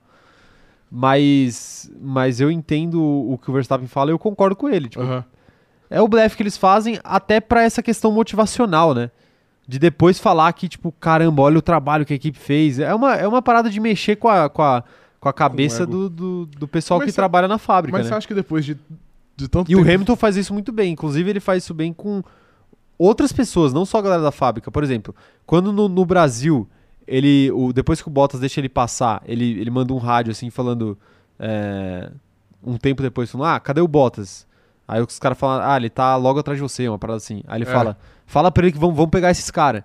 Mas, 0.90 1.90
mas 2.00 2.38
eu 2.40 2.50
entendo 2.50 3.02
o 3.02 3.38
que 3.38 3.50
o 3.50 3.54
Verstappen 3.54 3.88
fala 3.88 4.10
e 4.10 4.12
eu 4.12 4.18
concordo 4.18 4.54
com 4.54 4.68
ele. 4.68 4.90
Tipo, 4.90 5.02
Aham. 5.02 5.24
É 5.93 6.01
o 6.01 6.09
blefe 6.09 6.36
que 6.36 6.43
eles 6.43 6.57
fazem 6.57 6.99
até 7.05 7.40
pra 7.40 7.62
essa 7.62 7.82
questão 7.82 8.11
motivacional, 8.12 8.95
né? 8.95 9.11
De 9.68 9.78
depois 9.78 10.18
falar 10.18 10.53
que, 10.53 10.68
tipo, 10.68 10.90
caramba, 10.93 11.43
olha 11.43 11.59
o 11.59 11.62
trabalho 11.62 12.05
que 12.05 12.12
a 12.12 12.16
equipe 12.16 12.38
fez. 12.38 12.78
É 12.78 12.93
uma, 12.95 13.14
é 13.14 13.26
uma 13.28 13.40
parada 13.40 13.70
de 13.70 13.78
mexer 13.78 14.16
com 14.16 14.28
a, 14.28 14.49
com 14.49 14.62
a, 14.62 14.82
com 15.20 15.28
a 15.28 15.32
cabeça 15.32 15.84
ego. 15.84 15.93
do, 15.93 16.11
do, 16.11 16.47
do 16.47 16.68
pessoal 16.68 16.99
Mas 16.99 17.07
que 17.07 17.12
você- 17.12 17.16
trabalha 17.16 17.47
na 17.47 17.59
fábrica, 17.59 17.97
Mas 17.97 18.07
né? 18.07 18.11
você 18.11 18.16
acha 18.18 18.26
que 18.26 18.34
depois 18.34 18.64
de, 18.64 18.76
de 19.36 19.49
tanto 19.49 19.70
E 19.70 19.74
o 19.76 19.78
tempo... 19.78 19.90
Hamilton 19.90 20.16
faz 20.16 20.36
isso 20.36 20.53
muito 20.53 20.72
bem. 20.72 20.93
Inclusive, 20.93 21.30
ele 21.30 21.40
faz 21.40 21.62
isso 21.62 21.72
bem 21.72 21.93
com 21.93 22.22
outras 22.99 23.32
pessoas, 23.32 23.72
não 23.72 23.84
só 23.84 23.99
a 23.99 24.03
galera 24.03 24.22
da 24.22 24.32
fábrica. 24.32 24.70
Por 24.70 24.82
exemplo, 24.82 25.14
quando 25.47 25.72
no, 25.72 25.88
no 25.88 26.05
Brasil, 26.05 26.68
ele, 27.07 27.51
o, 27.53 27.72
depois 27.72 28.03
que 28.03 28.09
o 28.09 28.11
Bottas 28.11 28.40
deixa 28.40 28.61
ele 28.61 28.68
passar, 28.68 29.22
ele, 29.26 29.61
ele 29.61 29.70
manda 29.70 29.93
um 29.93 29.99
rádio 29.99 30.32
assim 30.32 30.51
falando. 30.51 30.99
é, 31.38 32.11
um 32.64 32.76
tempo 32.76 33.01
depois, 33.03 33.30
falando: 33.30 33.47
Ah, 33.49 33.61
cadê 33.61 33.80
o 33.80 33.88
Bottas? 33.88 34.47
Aí 34.87 35.01
os 35.01 35.18
caras 35.18 35.39
falam: 35.39 35.64
Ah, 35.68 35.76
ele 35.76 35.89
tá 35.91 36.16
logo 36.16 36.39
atrás 36.41 36.59
de 36.59 36.62
você, 36.62 36.89
uma 36.89 36.99
parada 36.99 37.16
assim. 37.18 37.43
Aí 37.47 37.59
ele 37.62 37.68
É. 37.68 37.72
fala: 37.72 37.97
Fala 38.26 38.51
pra 38.51 38.64
ele 38.64 38.72
que 38.72 38.78
vão 38.78 39.09
pegar 39.09 39.30
esses 39.30 39.51
caras. 39.51 39.83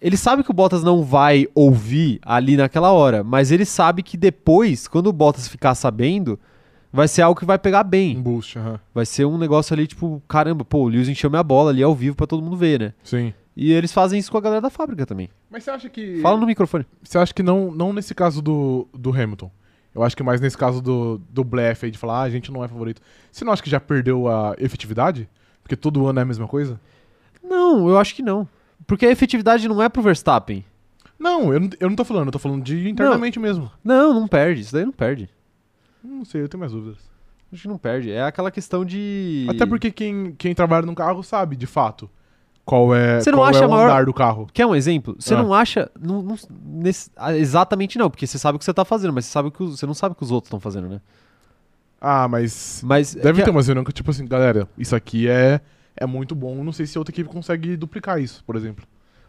Ele 0.00 0.16
sabe 0.16 0.42
que 0.42 0.50
o 0.50 0.54
Bottas 0.54 0.82
não 0.82 1.02
vai 1.02 1.46
ouvir 1.54 2.20
ali 2.22 2.56
naquela 2.56 2.90
hora, 2.92 3.22
mas 3.22 3.50
ele 3.50 3.64
sabe 3.64 4.02
que 4.02 4.16
depois, 4.16 4.88
quando 4.88 5.08
o 5.08 5.12
Bottas 5.12 5.46
ficar 5.46 5.74
sabendo, 5.74 6.38
vai 6.92 7.06
ser 7.06 7.22
algo 7.22 7.38
que 7.38 7.44
vai 7.46 7.58
pegar 7.58 7.84
Um 7.84 7.88
bem. 7.88 8.20
boost, 8.20 8.58
aham. 8.58 8.80
Vai 8.94 9.04
ser 9.04 9.26
um 9.26 9.36
negócio 9.36 9.74
ali, 9.74 9.86
tipo, 9.86 10.22
caramba, 10.26 10.64
pô, 10.64 10.78
o 10.84 10.88
Lewis 10.88 11.08
encheu 11.08 11.28
minha 11.30 11.42
bola 11.42 11.70
ali 11.70 11.82
ao 11.82 11.94
vivo 11.94 12.16
pra 12.16 12.26
todo 12.26 12.42
mundo 12.42 12.56
ver, 12.56 12.80
né? 12.80 12.94
Sim. 13.04 13.34
E 13.56 13.72
eles 13.72 13.92
fazem 13.92 14.18
isso 14.18 14.30
com 14.32 14.38
a 14.38 14.40
galera 14.40 14.60
da 14.62 14.70
fábrica 14.70 15.04
também. 15.04 15.28
Mas 15.50 15.64
você 15.64 15.70
acha 15.70 15.88
que. 15.90 16.20
Fala 16.22 16.38
no 16.40 16.46
microfone. 16.46 16.86
Você 17.02 17.18
acha 17.18 17.34
que 17.34 17.42
não, 17.42 17.70
não 17.70 17.92
nesse 17.92 18.14
caso 18.14 18.40
do, 18.40 18.88
do 18.94 19.10
Hamilton? 19.10 19.50
Eu 19.94 20.02
acho 20.02 20.16
que 20.16 20.22
mais 20.22 20.40
nesse 20.40 20.56
caso 20.56 20.80
do, 20.80 21.20
do 21.28 21.42
blefe 21.42 21.86
aí 21.86 21.92
de 21.92 21.98
falar, 21.98 22.20
ah, 22.20 22.22
a 22.22 22.30
gente 22.30 22.52
não 22.52 22.64
é 22.64 22.68
favorito. 22.68 23.02
Você 23.30 23.44
não 23.44 23.52
acha 23.52 23.62
que 23.62 23.70
já 23.70 23.80
perdeu 23.80 24.28
a 24.28 24.54
efetividade? 24.58 25.28
Porque 25.62 25.76
todo 25.76 26.06
ano 26.06 26.18
é 26.18 26.22
a 26.22 26.26
mesma 26.26 26.46
coisa? 26.46 26.80
Não, 27.42 27.88
eu 27.88 27.98
acho 27.98 28.14
que 28.14 28.22
não. 28.22 28.48
Porque 28.86 29.06
a 29.06 29.10
efetividade 29.10 29.68
não 29.68 29.82
é 29.82 29.88
pro 29.88 30.02
Verstappen. 30.02 30.64
Não, 31.18 31.52
eu 31.52 31.60
não, 31.60 31.70
eu 31.78 31.88
não 31.88 31.96
tô 31.96 32.04
falando, 32.04 32.26
eu 32.26 32.32
tô 32.32 32.38
falando 32.38 32.62
de 32.62 32.88
internamente 32.88 33.38
mesmo. 33.38 33.70
Não, 33.84 34.14
não 34.14 34.26
perde. 34.26 34.62
Isso 34.62 34.72
daí 34.72 34.84
não 34.84 34.92
perde. 34.92 35.28
Não 36.02 36.24
sei, 36.24 36.42
eu 36.42 36.48
tenho 36.48 36.60
mais 36.60 36.72
dúvidas. 36.72 36.98
Acho 37.52 37.62
que 37.62 37.68
não 37.68 37.76
perde. 37.76 38.10
É 38.10 38.22
aquela 38.22 38.50
questão 38.50 38.84
de. 38.84 39.46
Até 39.50 39.66
porque 39.66 39.90
quem, 39.90 40.34
quem 40.38 40.54
trabalha 40.54 40.86
num 40.86 40.94
carro 40.94 41.22
sabe, 41.22 41.56
de 41.56 41.66
fato, 41.66 42.08
qual 42.70 42.94
é, 42.94 43.18
Você 43.20 43.32
não 43.32 43.38
qual 43.40 43.48
acha 43.48 43.64
é 43.64 43.66
o 43.66 43.70
maior- 43.70 43.86
andar 43.90 44.04
do 44.04 44.14
carro. 44.14 44.46
Quer 44.52 44.64
um 44.64 44.76
exemplo? 44.76 45.16
Você 45.18 45.34
Ah. 45.34 45.42
não 45.42 45.52
acha. 45.52 45.90
Não, 46.00 46.22
não- 46.22 46.36
nesse- 46.64 47.10
ah, 47.16 47.36
exatamente 47.36 47.98
não, 47.98 48.08
porque 48.08 48.28
você 48.28 48.38
sabe 48.38 48.54
o 48.54 48.58
que 48.60 48.64
você 48.64 48.72
tá 48.72 48.84
fazendo, 48.84 49.12
mas 49.12 49.24
você, 49.24 49.32
sabe 49.32 49.50
que, 49.50 49.58
você 49.58 49.84
não 49.86 49.94
sabe 49.94 50.12
o 50.12 50.14
que 50.16 50.22
os 50.22 50.30
outros 50.30 50.46
estão 50.46 50.60
fazendo, 50.60 50.88
né? 50.88 51.00
Ah, 52.00 52.28
mas 52.28 52.80
Mas. 52.84 53.12
deve 53.14 53.38
que- 53.40 53.44
ter 53.44 53.50
uma 53.50 53.60
reunião 53.60 53.84
que, 53.84 53.92
tipo 53.92 54.08
assim, 54.10 54.24
galera, 54.24 54.68
isso 54.78 54.94
aqui 54.94 55.28
é, 55.28 55.60
é 55.96 56.06
muito 56.06 56.34
bom. 56.34 56.62
Não 56.62 56.70
sei 56.72 56.86
se 56.86 56.96
outra 56.96 57.12
equipe 57.12 57.28
consegue 57.28 57.76
duplicar 57.76 58.20
isso, 58.20 58.42
por 58.44 58.54
exemplo. 58.54 58.84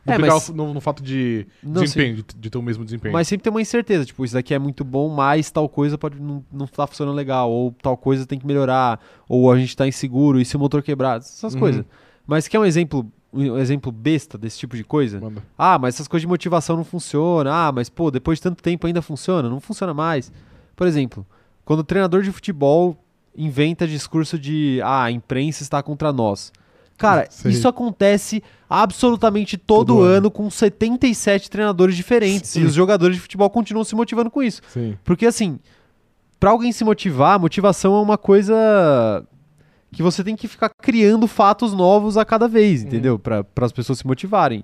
É, 0.06 0.18
mas- 0.20 0.50
no, 0.50 0.74
no 0.74 0.80
fato 0.82 1.02
de 1.04 1.48
Não, 1.64 1.82
desempenho, 1.82 2.18
de, 2.18 2.24
de 2.36 2.50
ter 2.50 2.58
o 2.58 2.62
mesmo 2.62 2.84
desempenho. 2.86 3.12
Mas 3.14 3.28
sempre 3.28 3.44
tem 3.44 3.52
uma 3.52 3.62
incerteza, 3.62 4.06
tipo, 4.06 4.24
isso 4.24 4.34
daqui 4.36 4.54
é 4.54 4.60
muito 4.60 4.84
bom, 4.84 5.10
mas 5.10 5.50
tal 5.52 5.68
coisa 5.68 5.98
pode 5.98 6.20
não, 6.22 6.44
não 6.52 6.66
tá 6.68 6.86
funcionando 6.88 7.16
legal, 7.16 7.52
ou 7.52 7.72
tal 7.84 7.98
coisa 7.98 8.26
tem 8.26 8.38
que 8.40 8.46
melhorar, 8.48 9.00
ou 9.28 9.52
a 9.52 9.58
gente 9.60 9.76
tá 9.76 9.88
inseguro, 9.88 10.40
e 10.40 10.46
se 10.46 10.56
o 10.56 10.60
motor 10.60 10.82
quebrar, 10.84 11.18
essas 11.18 11.54
Uhum. 11.56 11.60
coisas. 11.60 11.86
Mas 12.26 12.48
quer 12.48 12.58
um 12.60 12.66
exemplo, 12.66 13.06
um 13.34 13.58
exemplo 13.58 13.92
besta 13.92 14.38
desse 14.38 14.60
tipo 14.60 14.76
de 14.76 14.84
coisa? 14.84 15.20
Manda. 15.20 15.44
Ah, 15.58 15.80
mas 15.80 15.96
essas 15.96 16.08
coisas 16.08 16.22
de 16.22 16.28
motivação 16.28 16.76
não 16.76 16.84
funcionam. 16.84 17.52
Ah, 17.52 17.72
mas 17.74 17.90
pô, 17.90 18.12
depois 18.12 18.40
de 18.40 18.44
tanto 18.44 18.62
tempo 18.62 18.88
ainda 18.88 19.02
funciona? 19.02 19.50
Não 19.50 19.60
funciona 19.60 19.94
mais. 19.94 20.32
Por 20.76 20.88
exemplo, 20.88 21.26
quando 21.64 21.80
o 21.80 21.84
treinador 21.84 22.22
de 22.24 22.32
futebol 22.32 22.98
inventa 23.36 23.88
discurso 23.88 24.38
de 24.38 24.80
ah, 24.84 25.04
a 25.04 25.12
imprensa 25.12 25.64
está 25.64 25.82
contra 25.82 26.12
nós. 26.12 26.52
Cara, 26.98 27.26
Sei. 27.32 27.52
isso 27.52 27.68
acontece 27.68 28.44
absolutamente 28.70 29.58
todo, 29.58 29.96
Todo 29.96 30.02
ano, 30.02 30.18
ano. 30.18 30.32
com 30.32 30.50
77 30.50 31.50
treinadores 31.50 31.96
diferentes. 31.96 32.52
Sim. 32.52 32.62
E 32.62 32.66
os 32.66 32.74
jogadores 32.74 33.16
de 33.16 33.22
futebol 33.22 33.50
continuam 33.50 33.84
se 33.84 33.96
motivando 33.96 34.30
com 34.30 34.44
isso. 34.44 34.62
Sim. 34.70 34.96
Porque 35.04 35.26
assim, 35.26 35.60
pra 36.40 36.52
alguém 36.52 36.72
se 36.72 36.84
motivar, 36.84 37.40
motivação 37.40 37.96
é 37.96 38.02
uma 38.02 38.18
coisa 38.20 39.26
que 39.94 40.02
você 40.02 40.24
tem 40.24 40.36
que 40.36 40.48
ficar 40.48 40.70
criando 40.82 41.28
fatos 41.28 41.74
novos 41.74 42.18
a 42.18 42.24
cada 42.26 42.48
vez, 42.48 42.82
Uhum. 42.82 42.88
entendeu? 42.88 43.20
Para 43.20 43.46
as 43.62 43.72
pessoas 43.72 44.00
se 44.00 44.08
motivarem. 44.08 44.64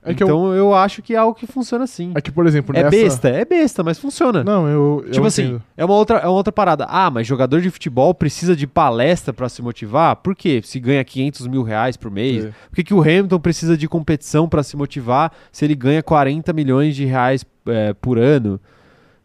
É 0.00 0.14
que, 0.14 0.22
eu, 0.22 0.26
então 0.28 0.54
eu... 0.54 0.74
acho 0.74 1.02
que 1.02 1.12
é 1.12 1.16
algo 1.18 1.34
que 1.34 1.46
funciona 1.46 1.82
assim. 1.84 2.12
é 2.14 2.20
que, 2.20 2.30
por 2.30 2.46
exemplo, 2.46 2.74
É 2.74 2.84
nessa... 2.84 2.90
besta, 2.90 3.28
é 3.28 3.44
besta, 3.44 3.82
mas 3.82 3.98
funciona. 3.98 4.44
Não, 4.44 4.66
eu, 4.68 5.02
eu 5.06 5.10
tipo 5.10 5.26
assim, 5.26 5.42
entendo. 5.42 5.62
é 5.76 5.84
uma, 5.84 5.94
outra, 5.94 6.18
é 6.18 6.26
uma 6.26 6.36
outra 6.36 6.52
parada. 6.52 6.86
Ah, 6.88 7.10
mas 7.10 7.26
jogador 7.26 7.60
de 7.60 7.68
futebol 7.68 8.14
precisa 8.14 8.54
de 8.54 8.66
palestra 8.66 9.34
pra 9.34 9.48
se 9.48 9.60
motivar? 9.60 10.14
Por 10.16 10.36
quê? 10.36 10.62
Se 10.64 10.78
ganha 10.78 11.02
500 11.04 11.46
mil 11.48 11.62
reais 11.64 11.96
por 11.96 12.10
mês? 12.12 12.44
É. 12.46 12.52
Por 12.70 12.76
que, 12.76 12.84
que 12.84 12.94
o 12.94 13.00
Hamilton 13.02 13.40
precisa 13.40 13.76
de 13.76 13.88
competição 13.88 14.48
pra 14.48 14.62
se 14.62 14.76
motivar 14.76 15.32
se 15.50 15.64
ele 15.64 15.74
ganha 15.74 16.02
40 16.02 16.52
milhões 16.52 16.94
de 16.94 17.04
reais 17.04 17.44
é, 17.66 17.92
por 17.94 18.18
ano? 18.18 18.60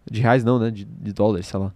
De 0.10 0.22
reais 0.22 0.44
não, 0.44 0.58
né? 0.58 0.72
De, 0.72 0.84
de 0.86 1.14
dólares, 1.14 1.48
sei 1.48 1.60
lá. 1.60 1.72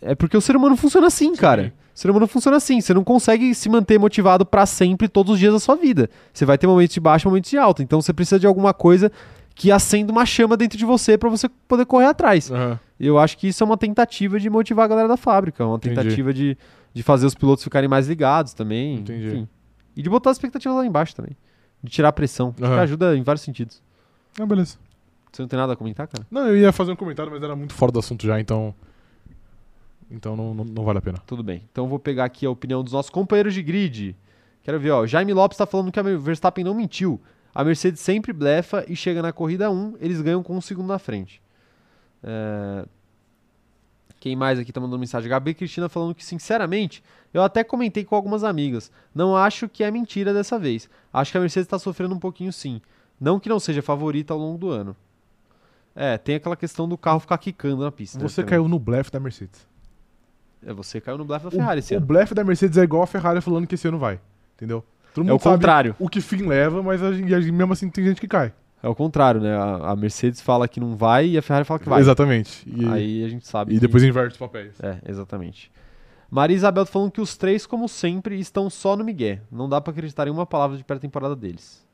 É 0.00 0.14
porque 0.14 0.36
o 0.36 0.40
ser 0.40 0.56
humano 0.56 0.76
funciona 0.76 1.08
assim, 1.08 1.34
cara. 1.34 1.74
O 1.94 1.98
ser 1.98 2.10
humano 2.10 2.26
funciona 2.26 2.56
assim. 2.56 2.80
Você 2.80 2.94
não 2.94 3.04
consegue 3.04 3.54
se 3.54 3.68
manter 3.68 3.98
motivado 3.98 4.46
pra 4.46 4.64
sempre 4.66 5.08
todos 5.08 5.34
os 5.34 5.38
dias 5.38 5.52
da 5.52 5.60
sua 5.60 5.76
vida. 5.76 6.08
Você 6.32 6.44
vai 6.44 6.56
ter 6.56 6.66
momentos 6.66 6.94
de 6.94 7.00
baixa 7.00 7.26
e 7.26 7.28
momentos 7.28 7.50
de 7.50 7.58
alta. 7.58 7.82
Então 7.82 8.00
você 8.00 8.12
precisa 8.12 8.38
de 8.38 8.46
alguma 8.46 8.72
coisa 8.72 9.10
que 9.54 9.70
acenda 9.70 10.10
uma 10.10 10.24
chama 10.24 10.56
dentro 10.56 10.78
de 10.78 10.84
você 10.84 11.18
pra 11.18 11.28
você 11.28 11.48
poder 11.68 11.84
correr 11.84 12.06
atrás. 12.06 12.50
E 12.98 13.06
eu 13.06 13.18
acho 13.18 13.36
que 13.36 13.48
isso 13.48 13.62
é 13.62 13.66
uma 13.66 13.76
tentativa 13.76 14.40
de 14.40 14.48
motivar 14.48 14.86
a 14.86 14.88
galera 14.88 15.08
da 15.08 15.16
fábrica, 15.16 15.66
uma 15.66 15.76
Entendi. 15.76 15.94
tentativa 15.94 16.32
de, 16.32 16.56
de 16.94 17.02
fazer 17.02 17.26
os 17.26 17.34
pilotos 17.34 17.62
ficarem 17.62 17.88
mais 17.88 18.08
ligados 18.08 18.54
também. 18.54 18.96
Entendi. 18.96 19.26
enfim. 19.26 19.48
E 19.94 20.02
de 20.02 20.08
botar 20.08 20.30
as 20.30 20.36
expectativas 20.36 20.78
lá 20.78 20.86
embaixo 20.86 21.14
também. 21.14 21.36
De 21.82 21.90
tirar 21.90 22.08
a 22.08 22.12
pressão. 22.12 22.54
Acho 22.60 22.72
que 22.72 22.78
ajuda 22.80 23.16
em 23.16 23.22
vários 23.22 23.42
sentidos. 23.42 23.82
Ah, 24.40 24.46
beleza. 24.46 24.78
Você 25.30 25.42
não 25.42 25.48
tem 25.48 25.58
nada 25.58 25.72
a 25.72 25.76
comentar, 25.76 26.06
cara? 26.06 26.26
Não, 26.30 26.46
eu 26.46 26.56
ia 26.56 26.72
fazer 26.72 26.92
um 26.92 26.96
comentário, 26.96 27.30
mas 27.32 27.42
era 27.42 27.56
muito 27.56 27.74
fora 27.74 27.90
do 27.90 27.98
assunto 27.98 28.26
já, 28.26 28.38
então... 28.40 28.74
Então 30.12 30.36
não, 30.36 30.52
não, 30.54 30.64
não 30.64 30.84
vale 30.84 30.98
a 30.98 31.02
pena. 31.02 31.18
Tudo 31.26 31.42
bem. 31.42 31.62
Então 31.72 31.88
vou 31.88 31.98
pegar 31.98 32.24
aqui 32.24 32.44
a 32.44 32.50
opinião 32.50 32.84
dos 32.84 32.92
nossos 32.92 33.10
companheiros 33.10 33.54
de 33.54 33.62
grid. 33.62 34.16
Quero 34.62 34.78
ver, 34.78 34.90
ó. 34.90 35.06
Jaime 35.06 35.32
Lopes 35.32 35.56
tá 35.58 35.66
falando 35.66 35.90
que 35.90 35.98
a 35.98 36.02
Verstappen 36.02 36.64
não 36.64 36.74
mentiu. 36.74 37.20
A 37.54 37.64
Mercedes 37.64 38.00
sempre 38.00 38.32
blefa 38.32 38.84
e 38.88 38.94
chega 38.94 39.20
na 39.22 39.32
corrida 39.32 39.70
1, 39.70 39.96
eles 40.00 40.20
ganham 40.20 40.42
com 40.42 40.56
um 40.56 40.60
segundo 40.60 40.86
na 40.86 40.98
frente. 40.98 41.42
É, 42.22 42.86
Quem 44.20 44.36
mais 44.36 44.58
aqui 44.58 44.72
tá 44.72 44.80
mandando 44.80 44.98
mensagem? 45.00 45.28
Gabi 45.28 45.52
Cristina 45.52 45.88
falando 45.88 46.14
que, 46.14 46.24
sinceramente, 46.24 47.02
eu 47.34 47.42
até 47.42 47.64
comentei 47.64 48.04
com 48.04 48.14
algumas 48.14 48.44
amigas. 48.44 48.90
Não 49.14 49.36
acho 49.36 49.68
que 49.68 49.82
é 49.82 49.90
mentira 49.90 50.32
dessa 50.32 50.58
vez. 50.58 50.88
Acho 51.12 51.32
que 51.32 51.38
a 51.38 51.40
Mercedes 51.40 51.66
tá 51.68 51.78
sofrendo 51.78 52.14
um 52.14 52.18
pouquinho 52.20 52.52
sim. 52.52 52.80
Não 53.20 53.38
que 53.40 53.48
não 53.48 53.58
seja 53.60 53.82
favorita 53.82 54.32
ao 54.32 54.38
longo 54.38 54.58
do 54.58 54.70
ano. 54.70 54.96
É, 55.94 56.16
tem 56.16 56.36
aquela 56.36 56.56
questão 56.56 56.88
do 56.88 56.96
carro 56.96 57.20
ficar 57.20 57.36
quicando 57.36 57.82
na 57.82 57.92
pista. 57.92 58.18
né, 58.18 58.26
Você 58.26 58.36
também. 58.42 58.50
caiu 58.50 58.68
no 58.68 58.78
blefe 58.78 59.10
da 59.10 59.20
Mercedes. 59.20 59.66
É, 60.64 60.72
você 60.72 61.00
caiu 61.00 61.18
no 61.18 61.24
blefe 61.24 61.44
da 61.44 61.48
O, 61.48 61.52
Ferrari 61.52 61.78
esse 61.80 61.94
o 61.94 61.96
ano. 61.98 62.06
blefe 62.06 62.34
da 62.34 62.44
Mercedes 62.44 62.78
é 62.78 62.82
igual 62.82 63.02
a 63.02 63.06
Ferrari 63.06 63.40
falando 63.40 63.66
que 63.66 63.74
esse 63.74 63.88
ano 63.88 63.98
vai. 63.98 64.20
Entendeu? 64.56 64.84
Todo 65.14 65.28
É 65.28 65.32
o 65.32 65.38
sabe 65.38 65.56
contrário. 65.56 65.96
o 65.98 66.08
que 66.08 66.20
fim 66.20 66.46
leva, 66.46 66.82
mas 66.82 67.02
a 67.02 67.12
gente, 67.12 67.30
mesmo 67.52 67.72
assim 67.72 67.88
tem 67.90 68.04
gente 68.04 68.20
que 68.20 68.28
cai. 68.28 68.52
É 68.82 68.88
o 68.88 68.94
contrário, 68.94 69.40
né? 69.40 69.54
A, 69.56 69.90
a 69.90 69.96
Mercedes 69.96 70.40
fala 70.40 70.66
que 70.66 70.80
não 70.80 70.96
vai 70.96 71.26
e 71.28 71.38
a 71.38 71.42
Ferrari 71.42 71.64
fala 71.64 71.78
que 71.80 71.88
vai. 71.88 72.00
Exatamente. 72.00 72.68
E, 72.68 72.84
Aí 72.88 73.24
a 73.24 73.28
gente 73.28 73.46
sabe. 73.46 73.72
e 73.72 73.74
que- 73.74 73.80
depois 73.80 74.02
inverte 74.02 74.32
os 74.32 74.38
papéis. 74.38 74.72
É, 74.82 74.98
exatamente. 75.08 75.70
Maria 76.30 76.56
Isabel 76.56 76.84
tá 76.86 76.90
falando 76.90 77.10
que 77.10 77.20
os 77.20 77.36
três, 77.36 77.66
como 77.66 77.86
sempre, 77.88 78.38
estão 78.40 78.70
só 78.70 78.96
no 78.96 79.04
Miguel. 79.04 79.38
Não 79.50 79.68
dá 79.68 79.80
pra 79.80 79.90
acreditar 79.92 80.26
em 80.26 80.30
uma 80.30 80.46
palavra 80.46 80.76
de 80.78 80.82
pré-temporada 80.84 81.36
deles. 81.36 81.84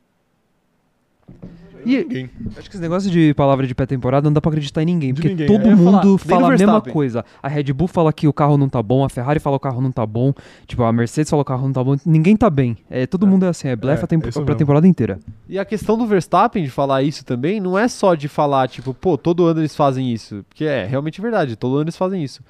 E, 1.84 1.98
Ninguém. 1.98 2.30
Acho 2.56 2.68
que 2.68 2.76
esse 2.76 2.80
negócio 2.82 3.10
de 3.10 3.32
palavra 3.34 3.66
de 3.66 3.74
pré-temporada 3.74 4.24
não 4.26 4.32
dá 4.32 4.40
pra 4.40 4.50
acreditar 4.50 4.82
em 4.82 4.86
ninguém. 4.86 5.12
De 5.12 5.20
Porque 5.22 5.28
ninguém, 5.28 5.46
todo 5.46 5.60
é. 5.62 5.76
Falar, 5.76 5.76
mundo 5.76 6.08
no 6.12 6.18
fala 6.18 6.46
a 6.48 6.50
mesma 6.50 6.80
coisa. 6.80 7.24
A 7.42 7.48
Red 7.48 7.72
Bull 7.72 7.88
fala 7.88 8.12
que 8.12 8.26
o 8.28 8.32
carro 8.32 8.56
não 8.58 8.68
tá 8.68 8.82
bom, 8.82 9.04
a 9.04 9.08
Ferrari 9.08 9.40
fala 9.40 9.58
que 9.58 9.66
o 9.66 9.70
carro 9.70 9.80
não 9.80 9.92
tá 9.92 10.04
bom. 10.06 10.32
Tipo, 10.66 10.82
a 10.84 10.92
Mercedes 10.92 11.30
fala 11.30 11.44
que 11.44 11.50
o 11.50 11.54
carro 11.54 11.66
não 11.66 11.72
tá 11.72 11.82
bom. 11.84 11.96
Ninguém 12.04 12.36
tá 12.36 12.48
bem. 12.50 12.76
É, 12.90 13.06
todo 13.06 13.26
mundo 13.26 13.44
é 13.44 13.48
assim, 13.48 13.68
é 13.68 13.76
blefa 13.76 14.04
É, 14.04 14.06
tempo- 14.06 14.28
é 14.28 14.44
pra 14.44 14.54
temporada 14.54 14.86
inteira. 14.86 15.18
e 15.48 15.58
a 15.58 15.64
questão 15.64 15.96
do 15.96 16.06
Verstappen 16.06 16.62
de 16.64 16.70
falar 16.70 17.02
isso 17.02 17.24
também 17.24 17.60
não 17.60 17.78
é 17.78 17.88
só 17.88 18.14
de 18.14 18.28
falar, 18.28 18.68
tipo, 18.68 18.92
pô, 18.94 19.16
todo 19.18 19.44
ano 19.46 19.60
eles 19.60 19.74
fazem 19.76 20.12
isso. 20.12 20.44
Porque 20.48 20.64
é 20.64 20.84
realmente 20.86 21.20
verdade, 21.20 21.56
todo 21.56 21.74
ano 21.74 21.84
eles 21.84 21.96
fazem 21.96 22.22
isso. 22.22 22.42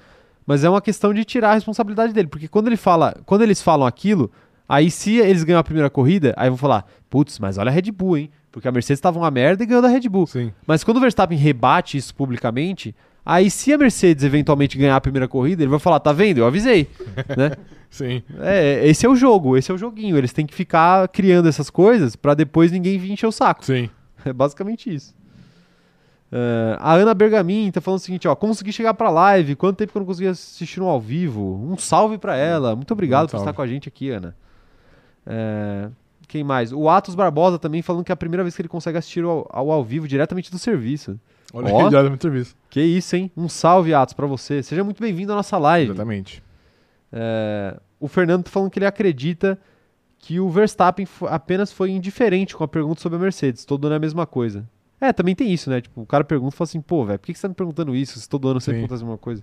Mas 0.47 0.65
é 0.65 0.71
uma 0.71 0.81
questão 0.81 1.13
de 1.13 1.25
tirar 1.25 1.51
a 1.51 1.55
responsabilidade 1.55 2.13
dele. 2.13 2.29
Porque 2.29 2.49
quando 2.49 2.69
ele 2.69 2.77
fala, 2.77 3.15
quando 3.27 3.43
eles 3.43 3.61
falam 3.61 3.87
aquilo, 3.87 4.31
aí 4.67 4.91
se 4.91 5.17
eles 5.19 5.45
ganham 5.45 5.59
a 5.61 5.65
primeira 5.65 5.91
corrida, 5.91 6.33
aí 6.39 6.49
vão 6.49 6.57
falar, 6.57 6.87
putz, 7.11 7.39
mas 7.39 7.59
olha 7.59 7.69
a 7.71 7.73
Red 7.73 7.91
Bull, 7.93 8.17
hein? 8.17 8.31
Porque 8.51 8.67
a 8.67 8.73
Mercedes 8.73 9.01
tava 9.01 9.19
uma 9.19 9.31
merda 9.31 9.63
e 9.63 9.67
ganhou 9.67 9.83
da 9.83 9.89
Red 9.89 10.09
Bull. 10.09 10.27
Sim. 10.27 10.53
Mas 10.67 10.83
quando 10.83 10.97
o 10.97 11.01
Verstappen 11.01 11.39
rebate 11.39 11.97
isso 11.97 12.15
publicamente, 12.15 12.95
aí 13.25 13.51
se 13.51 13.73
a 13.73 13.79
Mercedes 13.79 14.25
eventualmente 14.25 14.79
ganhar 14.79 14.97
a 14.97 15.01
primeira 15.01 15.29
corrida, 15.29 15.63
ele 15.63 15.71
vai 15.71 15.79
falar, 15.79 16.01
tá 16.01 16.13
vendo? 16.13 16.39
Eu 16.39 16.47
avisei. 16.47 16.89
né? 17.37 17.53
Sim. 17.91 18.23
É, 18.41 18.87
esse 18.87 19.05
é 19.07 19.09
o 19.09 19.15
jogo, 19.15 19.57
esse 19.57 19.71
é 19.71 19.75
o 19.75 19.79
joguinho. 19.79 20.17
Eles 20.17 20.33
têm 20.33 20.47
que 20.47 20.55
ficar 20.55 21.09
criando 21.09 21.49
essas 21.49 21.71
coisas 21.71 22.17
pra 22.17 22.35
depois 22.35 22.73
ninguém 22.73 22.99
vir 22.99 23.13
encher 23.13 23.27
o 23.27 23.33
saco. 23.33 23.65
Sim. 23.65 23.91
É 24.25 24.33
basicamente 24.33 24.93
isso. 24.93 25.15
É, 26.31 26.77
a 26.79 26.95
Ana 26.95 27.15
Bergamin 27.15 27.71
tá 27.71 27.81
falando 27.81 28.01
o 28.01 28.03
seguinte, 28.03 28.29
ó, 28.29 28.35
consegui 28.35 28.73
chegar 28.73 28.93
pra 28.95 29.09
live, 29.11 29.57
quanto 29.57 29.79
tempo 29.79 29.93
que 29.93 29.99
eu 29.99 30.01
não 30.01 30.07
consegui 30.07 30.29
assistir 30.29 30.81
no 30.81 30.87
ao 30.87 31.01
vivo? 31.01 31.55
Um 31.71 31.79
salve 31.79 32.19
pra 32.19 32.37
ela, 32.37 32.77
muito 32.77 32.93
obrigado 32.93 33.25
Um 33.25 33.29
por 33.29 33.37
estar 33.39 33.53
com 33.53 33.63
a 33.63 33.67
gente 33.67 33.89
aqui, 33.89 34.11
Ana. 34.11 34.37
É, 35.27 35.89
quem 36.29 36.45
mais? 36.45 36.73
O 36.73 36.89
Atos 36.89 37.15
Barbosa 37.15 37.59
também 37.59 37.83
falando 37.83 38.05
que 38.05 38.13
é 38.13 38.15
a 38.15 38.17
primeira 38.17 38.45
vez 38.45 38.55
que 38.55 38.63
ele 38.63 38.69
consegue 38.69 38.99
assistir 38.99 39.25
ao, 39.25 39.49
ao, 39.51 39.71
ao 39.71 39.83
vivo 39.83 40.07
diretamente 40.07 40.51
do 40.51 40.59
serviço. 40.59 41.19
Olha 41.53 41.73
Ó. 41.73 41.91
já 41.91 42.03
muito 42.09 42.23
serviço. 42.23 42.55
Que 42.69 42.81
isso, 42.81 43.17
hein? 43.17 43.31
Um 43.37 43.49
salve, 43.49 43.95
Atos, 43.95 44.15
pra 44.15 44.27
você. 44.27 44.63
Seja 44.63 44.85
muito 44.85 45.03
bem-vindo 45.03 45.33
à 45.33 45.37
nossa 45.37 45.57
live. 45.57 45.91
Exatamente. 45.91 46.43
É, 47.11 47.81
o 47.99 48.07
Fernando 48.07 48.45
tá 48.45 48.51
falando 48.51 48.71
que 48.71 48.79
ele 48.79 48.87
acredita 48.87 49.59
que 50.19 50.39
o 50.39 50.51
Verstappen 50.51 51.07
apenas 51.29 51.73
foi 51.73 51.91
indiferente 51.91 52.55
com 52.55 52.63
a 52.63 52.69
pergunta 52.69 53.01
sobre 53.01 53.17
a 53.17 53.21
Mercedes. 53.21 53.65
Todo 53.65 53.87
ano 53.87 53.95
é 53.95 53.97
a 53.97 54.01
mesma 54.01 54.27
coisa. 54.27 54.69
É, 55.01 55.13
também 55.13 55.35
tem 55.35 55.53
isso, 55.53 55.71
né? 55.71 55.81
Tipo, 55.81 56.03
o 56.03 56.07
cara 56.07 56.25
pergunta 56.25 56.55
e 56.55 56.59
fala 56.59 56.69
assim, 56.69 56.81
pô, 56.81 57.05
velho, 57.05 57.19
por 57.19 57.27
que 57.27 57.33
que 57.33 57.39
você 57.39 57.43
tá 57.43 57.49
me 57.49 57.55
perguntando 57.55 57.95
isso 57.95 58.19
se 58.19 58.29
todo 58.29 58.49
ano 58.49 58.61
Sim. 58.61 58.79
acontece 58.79 59.03
a 59.03 59.07
mesma 59.07 59.19
coisa? 59.19 59.43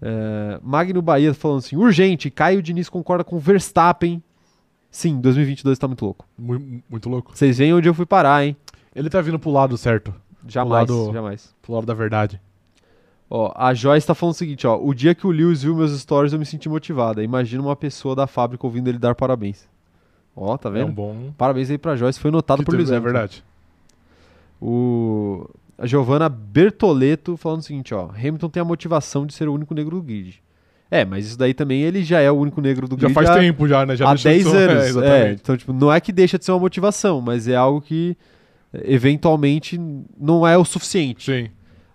É, 0.00 0.58
Magno 0.62 1.02
Bahia 1.02 1.32
falando 1.34 1.58
assim, 1.58 1.76
urgente, 1.76 2.30
Caio 2.30 2.62
Diniz 2.62 2.88
concorda 2.88 3.22
com 3.22 3.36
o 3.36 3.38
Verstappen. 3.38 4.22
Sim, 4.96 5.20
2022 5.20 5.76
tá 5.76 5.88
muito 5.88 6.04
louco. 6.04 6.24
Mu- 6.38 6.80
Muito 6.88 7.08
louco. 7.08 7.32
Vocês 7.36 7.58
veem 7.58 7.74
onde 7.74 7.88
eu 7.88 7.94
fui 7.94 8.06
parar, 8.06 8.44
hein? 8.46 8.56
Ele 8.94 9.10
tá 9.10 9.20
vindo 9.20 9.40
pro 9.40 9.50
lado 9.50 9.76
certo. 9.76 10.14
Jamais, 10.46 10.88
lado- 10.88 11.12
jamais. 11.12 11.52
Pro 11.60 11.72
lado 11.74 11.84
da 11.84 11.94
verdade. 11.94 12.40
Ó, 13.28 13.52
a 13.56 13.74
Joyce 13.74 14.06
tá 14.06 14.14
falando 14.14 14.34
o 14.34 14.38
seguinte, 14.38 14.64
ó. 14.68 14.78
O 14.80 14.94
dia 14.94 15.12
que 15.12 15.26
o 15.26 15.30
Lewis 15.32 15.64
viu 15.64 15.74
meus 15.74 15.90
stories, 16.00 16.32
eu 16.32 16.38
me 16.38 16.46
senti 16.46 16.68
motivada. 16.68 17.24
Imagina 17.24 17.60
uma 17.60 17.74
pessoa 17.74 18.14
da 18.14 18.28
fábrica 18.28 18.64
ouvindo 18.64 18.86
ele 18.86 18.98
dar 18.98 19.16
parabéns. 19.16 19.66
Ó, 20.36 20.56
tá 20.56 20.68
É 20.68 20.72
vendo? 20.72 20.90
um 20.90 20.94
bom. 20.94 21.32
Parabéns 21.36 21.70
aí 21.70 21.78
pra 21.78 21.96
Joyce, 21.96 22.20
foi 22.20 22.30
notado 22.30 22.58
que 22.60 22.64
por 22.66 22.76
Lewis 22.76 22.90
É 22.90 22.96
Hamilton. 22.96 23.12
verdade. 23.12 23.44
O... 24.60 25.48
A 25.76 25.86
Giovanna 25.86 26.28
Bertoleto 26.28 27.36
falando 27.36 27.60
o 27.60 27.64
seguinte, 27.64 27.92
ó. 27.92 28.10
Hamilton 28.10 28.48
tem 28.48 28.60
a 28.60 28.64
motivação 28.64 29.26
de 29.26 29.34
ser 29.34 29.48
o 29.48 29.52
único 29.52 29.74
negro 29.74 29.96
do 29.96 30.02
grid. 30.02 30.40
É, 30.96 31.04
mas 31.04 31.26
isso 31.26 31.38
daí 31.38 31.52
também 31.52 31.82
ele 31.82 32.04
já 32.04 32.20
é 32.20 32.30
o 32.30 32.34
único 32.34 32.60
negro 32.60 32.86
do 32.86 32.94
Já 32.96 33.08
grid 33.08 33.14
faz 33.14 33.30
há, 33.30 33.34
tempo 33.38 33.66
já, 33.66 33.84
né? 33.84 33.96
Já 33.96 34.08
há 34.10 34.14
deixou 34.14 34.32
de 34.32 34.42
10 34.44 34.48
ser- 34.56 34.70
anos. 34.70 34.82
É, 34.82 34.86
É, 34.86 34.88
exatamente. 34.90 35.40
então, 35.42 35.56
tipo, 35.56 35.72
não 35.72 35.92
é 35.92 36.00
que 36.00 36.12
deixa 36.12 36.38
de 36.38 36.44
ser 36.44 36.52
uma 36.52 36.60
motivação, 36.60 37.20
mas 37.20 37.48
é 37.48 37.56
algo 37.56 37.80
que 37.80 38.16
eventualmente 38.84 39.80
não 40.18 40.46
é 40.46 40.56
o 40.56 40.64
suficiente. 40.64 41.24
Sim. 41.30 41.50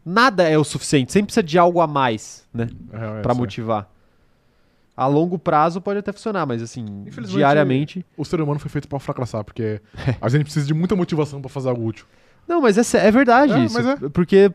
Nada 0.05 0.43
é 0.47 0.57
o 0.57 0.63
suficiente, 0.63 1.11
sempre 1.11 1.27
precisa 1.27 1.43
de 1.43 1.57
algo 1.57 1.81
a 1.81 1.87
mais, 1.87 2.43
né? 2.53 2.67
É, 2.91 3.19
é, 3.19 3.21
Pra 3.21 3.33
sim. 3.33 3.39
motivar. 3.39 3.89
A 4.95 5.07
longo 5.07 5.39
prazo 5.39 5.79
pode 5.79 5.99
até 5.99 6.11
funcionar, 6.11 6.45
mas 6.45 6.61
assim, 6.61 7.05
diariamente. 7.27 8.05
O 8.17 8.25
ser 8.25 8.41
humano 8.41 8.59
foi 8.59 8.69
feito 8.69 8.87
pra 8.87 8.99
fracassar, 8.99 9.43
porque 9.45 9.79
a 10.19 10.27
gente 10.27 10.43
precisa 10.43 10.65
de 10.65 10.73
muita 10.73 10.95
motivação 10.95 11.39
pra 11.39 11.49
fazer 11.49 11.69
algo 11.69 11.85
útil. 11.85 12.05
Não, 12.47 12.61
mas 12.61 12.77
é, 12.93 13.07
é 13.07 13.11
verdade 13.11 13.53
É, 13.53 13.63
isso. 13.63 13.75
mas 13.75 13.85
é. 14.03 14.09
Porque 14.09 14.51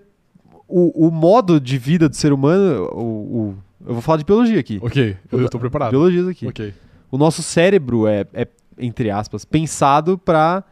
o, 0.68 1.06
o 1.08 1.10
modo 1.10 1.58
de 1.60 1.78
vida 1.78 2.08
do 2.10 2.16
ser 2.16 2.32
humano. 2.32 2.88
O, 2.92 2.98
o- 3.00 3.58
eu 3.86 3.92
vou 3.94 4.00
falar 4.02 4.18
de 4.18 4.24
biologia 4.24 4.58
aqui. 4.60 4.78
Ok, 4.82 5.16
eu, 5.30 5.40
eu 5.40 5.48
tô 5.48 5.58
preparado. 5.58 5.90
Biologias 5.90 6.26
aqui. 6.28 6.46
Ok. 6.46 6.72
O 7.10 7.18
nosso 7.18 7.42
cérebro 7.42 8.06
é, 8.06 8.26
é, 8.32 8.48
entre 8.78 9.10
aspas, 9.10 9.44
pensado 9.44 10.16
pra. 10.18 10.64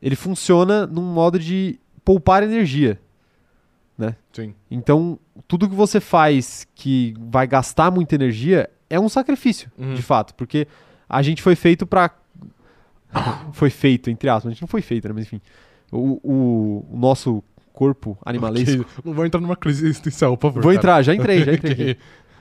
Ele 0.00 0.14
funciona 0.16 0.86
num 0.86 1.02
modo 1.02 1.38
de 1.38 1.78
poupar 2.04 2.42
energia. 2.42 3.00
Sim. 4.32 4.54
Então, 4.70 5.18
tudo 5.48 5.66
que 5.68 5.74
você 5.74 6.00
faz 6.00 6.66
que 6.74 7.14
vai 7.18 7.46
gastar 7.46 7.90
muita 7.90 8.14
energia 8.14 8.68
é 8.90 9.00
um 9.00 9.08
sacrifício, 9.08 9.70
Uhum. 9.78 9.94
de 9.94 10.02
fato. 10.02 10.34
Porque 10.34 10.68
a 11.08 11.22
gente 11.22 11.40
foi 11.42 11.54
feito 11.56 11.86
pra. 11.86 12.10
foi 13.52 13.70
feito, 13.70 14.10
entre 14.10 14.28
aspas. 14.28 14.50
A 14.50 14.52
gente 14.52 14.60
não 14.60 14.68
foi 14.68 14.82
feito, 14.82 15.08
né? 15.08 15.14
Mas 15.14 15.24
enfim. 15.24 15.40
O, 15.90 16.20
o, 16.22 16.86
o 16.92 16.96
nosso 16.98 17.42
corpo 17.72 18.18
animalesco. 18.24 18.82
Ok, 18.82 19.02
Não 19.04 19.14
vou 19.14 19.24
entrar 19.24 19.40
numa 19.40 19.56
crise 19.56 19.86
existencial, 19.86 20.36
por 20.36 20.48
favor. 20.48 20.62
Vou 20.62 20.70
cara. 20.72 20.78
entrar, 20.78 21.02
já 21.02 21.14
entrei, 21.14 21.44
já 21.44 21.52
entrei. 21.54 21.72
Ok. 21.72 21.96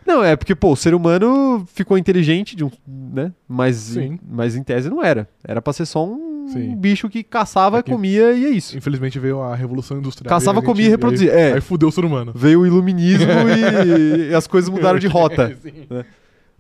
Não, 0.06 0.24
é 0.24 0.36
porque, 0.36 0.54
pô, 0.54 0.72
o 0.74 0.76
ser 0.76 0.94
humano 0.94 1.66
ficou 1.74 1.98
inteligente, 1.98 2.56
de 2.56 2.64
um, 2.64 2.70
né? 2.88 3.32
Mas, 3.48 3.76
Sim. 3.78 4.20
mas 4.30 4.56
em 4.56 4.62
tese 4.64 4.90
não 4.90 5.04
era. 5.04 5.28
Era 5.44 5.62
pra 5.62 5.74
ser 5.74 5.86
só 5.88 6.06
um 6.06 6.48
Sim. 6.54 6.76
bicho 6.76 7.10
que 7.10 7.24
caçava, 7.24 7.80
É 7.80 7.84
que- 7.84 7.92
comia 7.92 8.32
e 8.34 8.46
é 8.46 8.50
isso. 8.50 8.78
Infelizmente 8.78 9.18
veio 9.18 9.42
a 9.42 9.56
revolução 9.56 9.98
industrial. 9.98 10.30
Caçava, 10.30 10.60
e 10.60 10.62
gente- 10.62 10.66
comia 10.68 10.86
e 10.86 10.90
reproduzia. 10.90 11.32
Aí, 11.34 11.38
É. 11.40 11.54
aí 11.54 11.62
fudeu 11.62 11.90
o 11.90 11.92
ser 11.92 12.06
humano. 12.06 12.32
Veio 12.36 12.60
o 12.62 12.68
iluminismo 12.68 13.26
e, 13.50 14.30
e 14.30 14.36
as 14.36 14.46
coisas 14.46 14.70
mudaram 14.70 15.00
de 15.00 15.08
rota. 15.08 15.58
Sim. 15.64 15.74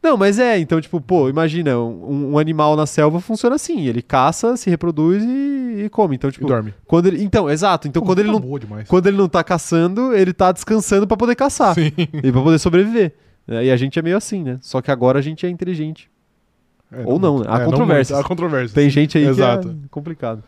Não, 0.01 0.15
mas 0.17 0.37
é, 0.37 0.59
então, 0.59 0.79
tipo, 0.79 1.01
pô, 1.01 1.29
imagina, 1.29 1.79
um, 1.79 2.33
um 2.33 2.37
animal 2.39 2.75
na 2.75 2.85
selva 2.85 3.19
funciona 3.19 3.55
assim, 3.55 3.87
ele 3.87 4.03
caça, 4.03 4.55
se 4.55 4.69
reproduz 4.69 5.23
e, 5.23 5.83
e 5.85 5.89
come. 5.89 6.15
Então, 6.15 6.29
E 6.29 6.33
tipo, 6.33 6.45
dorme. 6.47 6.73
quando 6.85 7.07
ele. 7.07 7.23
Então, 7.23 7.49
exato. 7.49 7.87
Então, 7.87 8.01
Pô, 8.03 8.07
quando 8.09 8.19
ele 8.19 8.31
não. 8.31 8.39
demais. 8.59 8.87
Quando 8.87 9.07
ele 9.07 9.17
não 9.17 9.27
tá 9.27 9.43
caçando, 9.43 10.13
ele 10.13 10.31
tá 10.31 10.51
descansando 10.51 11.07
pra 11.07 11.17
poder 11.17 11.35
caçar. 11.35 11.73
Sim. 11.73 11.91
E 12.23 12.31
pra 12.31 12.41
poder 12.41 12.59
sobreviver. 12.59 13.13
É, 13.47 13.65
E 13.65 13.71
a 13.71 13.77
gente 13.77 13.97
é 13.99 14.01
meio 14.01 14.17
assim, 14.17 14.43
né? 14.43 14.57
Só 14.61 14.81
que 14.81 14.91
agora 14.91 15.19
a 15.19 15.21
gente 15.21 15.45
é 15.45 15.49
inteligente. 15.49 16.09
É, 16.91 17.03
Ou 17.05 17.19
não, 17.19 17.39
né? 17.39 17.45
Há 17.49 17.61
é, 17.61 17.65
controvérsias. 17.65 18.19
Há 18.19 18.23
controvérsias. 18.23 18.73
Tem 18.73 18.89
gente 18.89 19.17
aí 19.17 19.25
Exato. 19.25 19.69
que 19.69 19.73
é 19.73 19.87
complicado. 19.89 20.43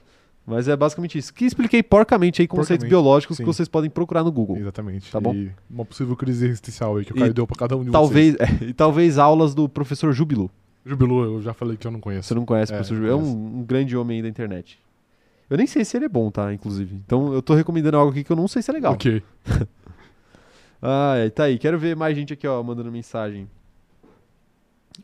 Mas 0.45 0.69
é 0.69 0.75
basicamente 0.77 1.17
isso. 1.17 1.33
Que 1.33 1.43
expliquei 1.43 1.83
porcamente 1.83 2.41
aí 2.41 2.47
conceitos 2.47 2.85
Porcamente, 2.85 2.89
biológicos 2.89 3.35
sim. 3.35 3.43
que 3.43 3.47
vocês 3.47 3.67
podem 3.67 3.89
procurar 3.89 4.23
no 4.23 4.31
Google. 4.31 4.55
Exatamente. 4.55 5.11
Tá 5.11 5.19
bom? 5.19 5.33
E 5.33 5.51
uma 5.69 5.83
possível 5.83 6.15
crise 6.15 6.45
existencial 6.45 6.95
aí 6.95 7.03
que 7.03 7.11
o 7.11 7.17
E 7.17 7.19
Caio 7.19 7.33
deu 7.33 7.45
pra 7.45 7.57
cada 7.57 7.75
um 7.75 7.83
de 7.83 7.91
Talvez, 7.91 8.35
é, 8.35 8.63
e 8.63 8.73
talvez 8.73 9.17
aulas 9.17 9.53
do 9.53 9.67
professor 9.67 10.13
Júbilo. 10.13 10.43
vocês. 10.43 10.57
Jubilu, 10.85 11.23
eu 11.25 11.41
já 11.41 11.53
falei 11.53 11.75
que 11.75 11.85
eu 11.85 11.91
não 11.91 11.99
conheço. 11.99 12.29
Você 12.29 12.33
não 12.33 12.45
conhece 12.45 12.71
o 12.71 12.75
É, 12.75 12.77
professor 12.77 12.95
Júbilo? 12.95 13.11
É 13.11 13.15
um, 13.15 13.59
um 13.59 13.63
grande 13.65 13.97
homem 13.97 14.17
aí 14.17 14.23
da 14.23 14.29
internet. 14.29 14.79
Eu 15.49 15.57
nem 15.57 15.67
sei 15.67 15.83
se 15.83 15.97
ele 15.97 16.05
é 16.05 16.09
bom, 16.09 16.31
tá? 16.31 16.53
Inclusive. 16.53 16.95
Então 17.05 17.33
eu 17.33 17.41
tô 17.41 17.53
recomendando 17.53 17.97
algo 17.97 18.11
aqui 18.11 18.23
que 18.23 18.31
eu 18.31 18.35
não 18.37 18.47
sei 18.47 18.61
se 18.61 18.71
é 18.71 18.73
legal. 18.73 18.93
Ok. 18.93 19.21
Ah, 20.81 21.15
tá 21.33 21.45
aí. 21.45 21.57
Quero 21.57 21.77
ver 21.79 21.95
mais 21.95 22.15
gente 22.15 22.33
aqui, 22.33 22.47
ó, 22.47 22.61
mandando 22.63 22.91
mensagem. 22.91 23.49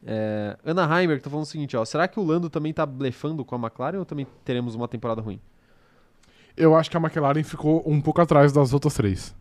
É, 0.05 0.57
Ana 0.65 1.01
Heimer 1.01 1.21
tá 1.21 1.29
falando 1.29 1.45
o 1.45 1.47
seguinte, 1.47 1.77
ó. 1.77 1.85
Será 1.85 2.07
que 2.07 2.19
o 2.19 2.23
Lando 2.23 2.49
também 2.49 2.73
tá 2.73 2.85
blefando 2.85 3.45
com 3.45 3.55
a 3.55 3.59
McLaren 3.59 3.99
ou 3.99 4.05
também 4.05 4.25
teremos 4.43 4.75
uma 4.75 4.87
temporada 4.87 5.21
ruim? 5.21 5.39
Eu 6.57 6.75
acho 6.75 6.89
que 6.89 6.97
a 6.97 6.99
McLaren 6.99 7.43
ficou 7.43 7.83
um 7.85 7.99
pouco 8.01 8.21
atrás 8.21 8.51
das 8.51 8.73
outras 8.73 8.93
três. 8.93 9.35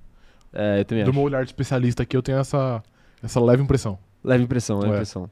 É, 0.53 0.81
eu 0.81 0.85
também 0.85 1.05
Do 1.05 1.11
acho. 1.11 1.19
meu 1.19 1.27
olhar 1.27 1.43
de 1.45 1.49
especialista 1.51 2.03
aqui, 2.03 2.17
eu 2.17 2.23
tenho 2.23 2.39
essa, 2.39 2.83
essa 3.23 3.41
leve 3.41 3.63
impressão. 3.63 3.99
Leve 4.23 4.45
impressão, 4.45 4.79
leve 4.79 4.93
É. 4.93 4.95
impressão. 4.97 5.31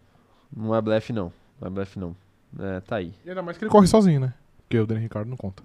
Não 0.55 0.75
é 0.75 0.81
blefe, 0.81 1.13
não. 1.13 1.33
Não 1.61 1.69
é 1.69 1.71
blefe, 1.71 1.99
não. 1.99 2.17
É, 2.59 2.81
tá 2.81 2.97
aí. 2.97 3.15
E 3.25 3.29
ainda 3.29 3.43
mais 3.43 3.57
que 3.57 3.65
ele 3.65 3.71
corre 3.71 3.87
sozinho, 3.87 4.21
né? 4.21 4.35
Porque 4.63 4.79
o 4.79 4.87
Daniel 4.87 5.03
Ricardo 5.05 5.29
não 5.29 5.37
conta. 5.37 5.63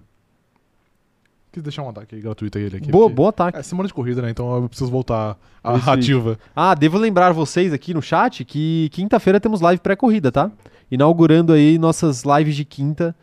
Quis 1.56 1.62
deixar 1.62 1.84
um 1.84 1.88
ataque 1.88 2.20
gratuito 2.20 2.58
a 2.58 2.60
ele 2.60 2.76
aqui. 2.76 2.90
Boa, 2.90 3.06
porque- 3.06 3.14
bom 3.14 3.28
ataque. 3.28 3.56
É 3.56 3.62
semana 3.62 3.86
de 3.86 3.94
corrida, 3.94 4.20
né? 4.20 4.28
Então 4.28 4.56
eu 4.56 4.68
preciso 4.68 4.90
voltar 4.90 5.38
à 5.64 5.74
Isso 5.78 5.90
ativa. 5.90 6.38
Ah, 6.54 6.74
devo 6.74 6.98
lembrar 6.98 7.32
vocês 7.32 7.72
aqui 7.72 7.94
no 7.94 8.02
chat 8.02 8.44
que 8.44 8.90
quinta-feira 8.92 9.40
temos 9.40 9.62
live 9.62 9.80
pré-corrida, 9.80 10.30
tá? 10.30 10.50
Inaugurando 10.90 11.54
aí 11.54 11.78
nossas 11.78 12.24
lives 12.24 12.54
de 12.54 12.66
quinta. 12.66 13.16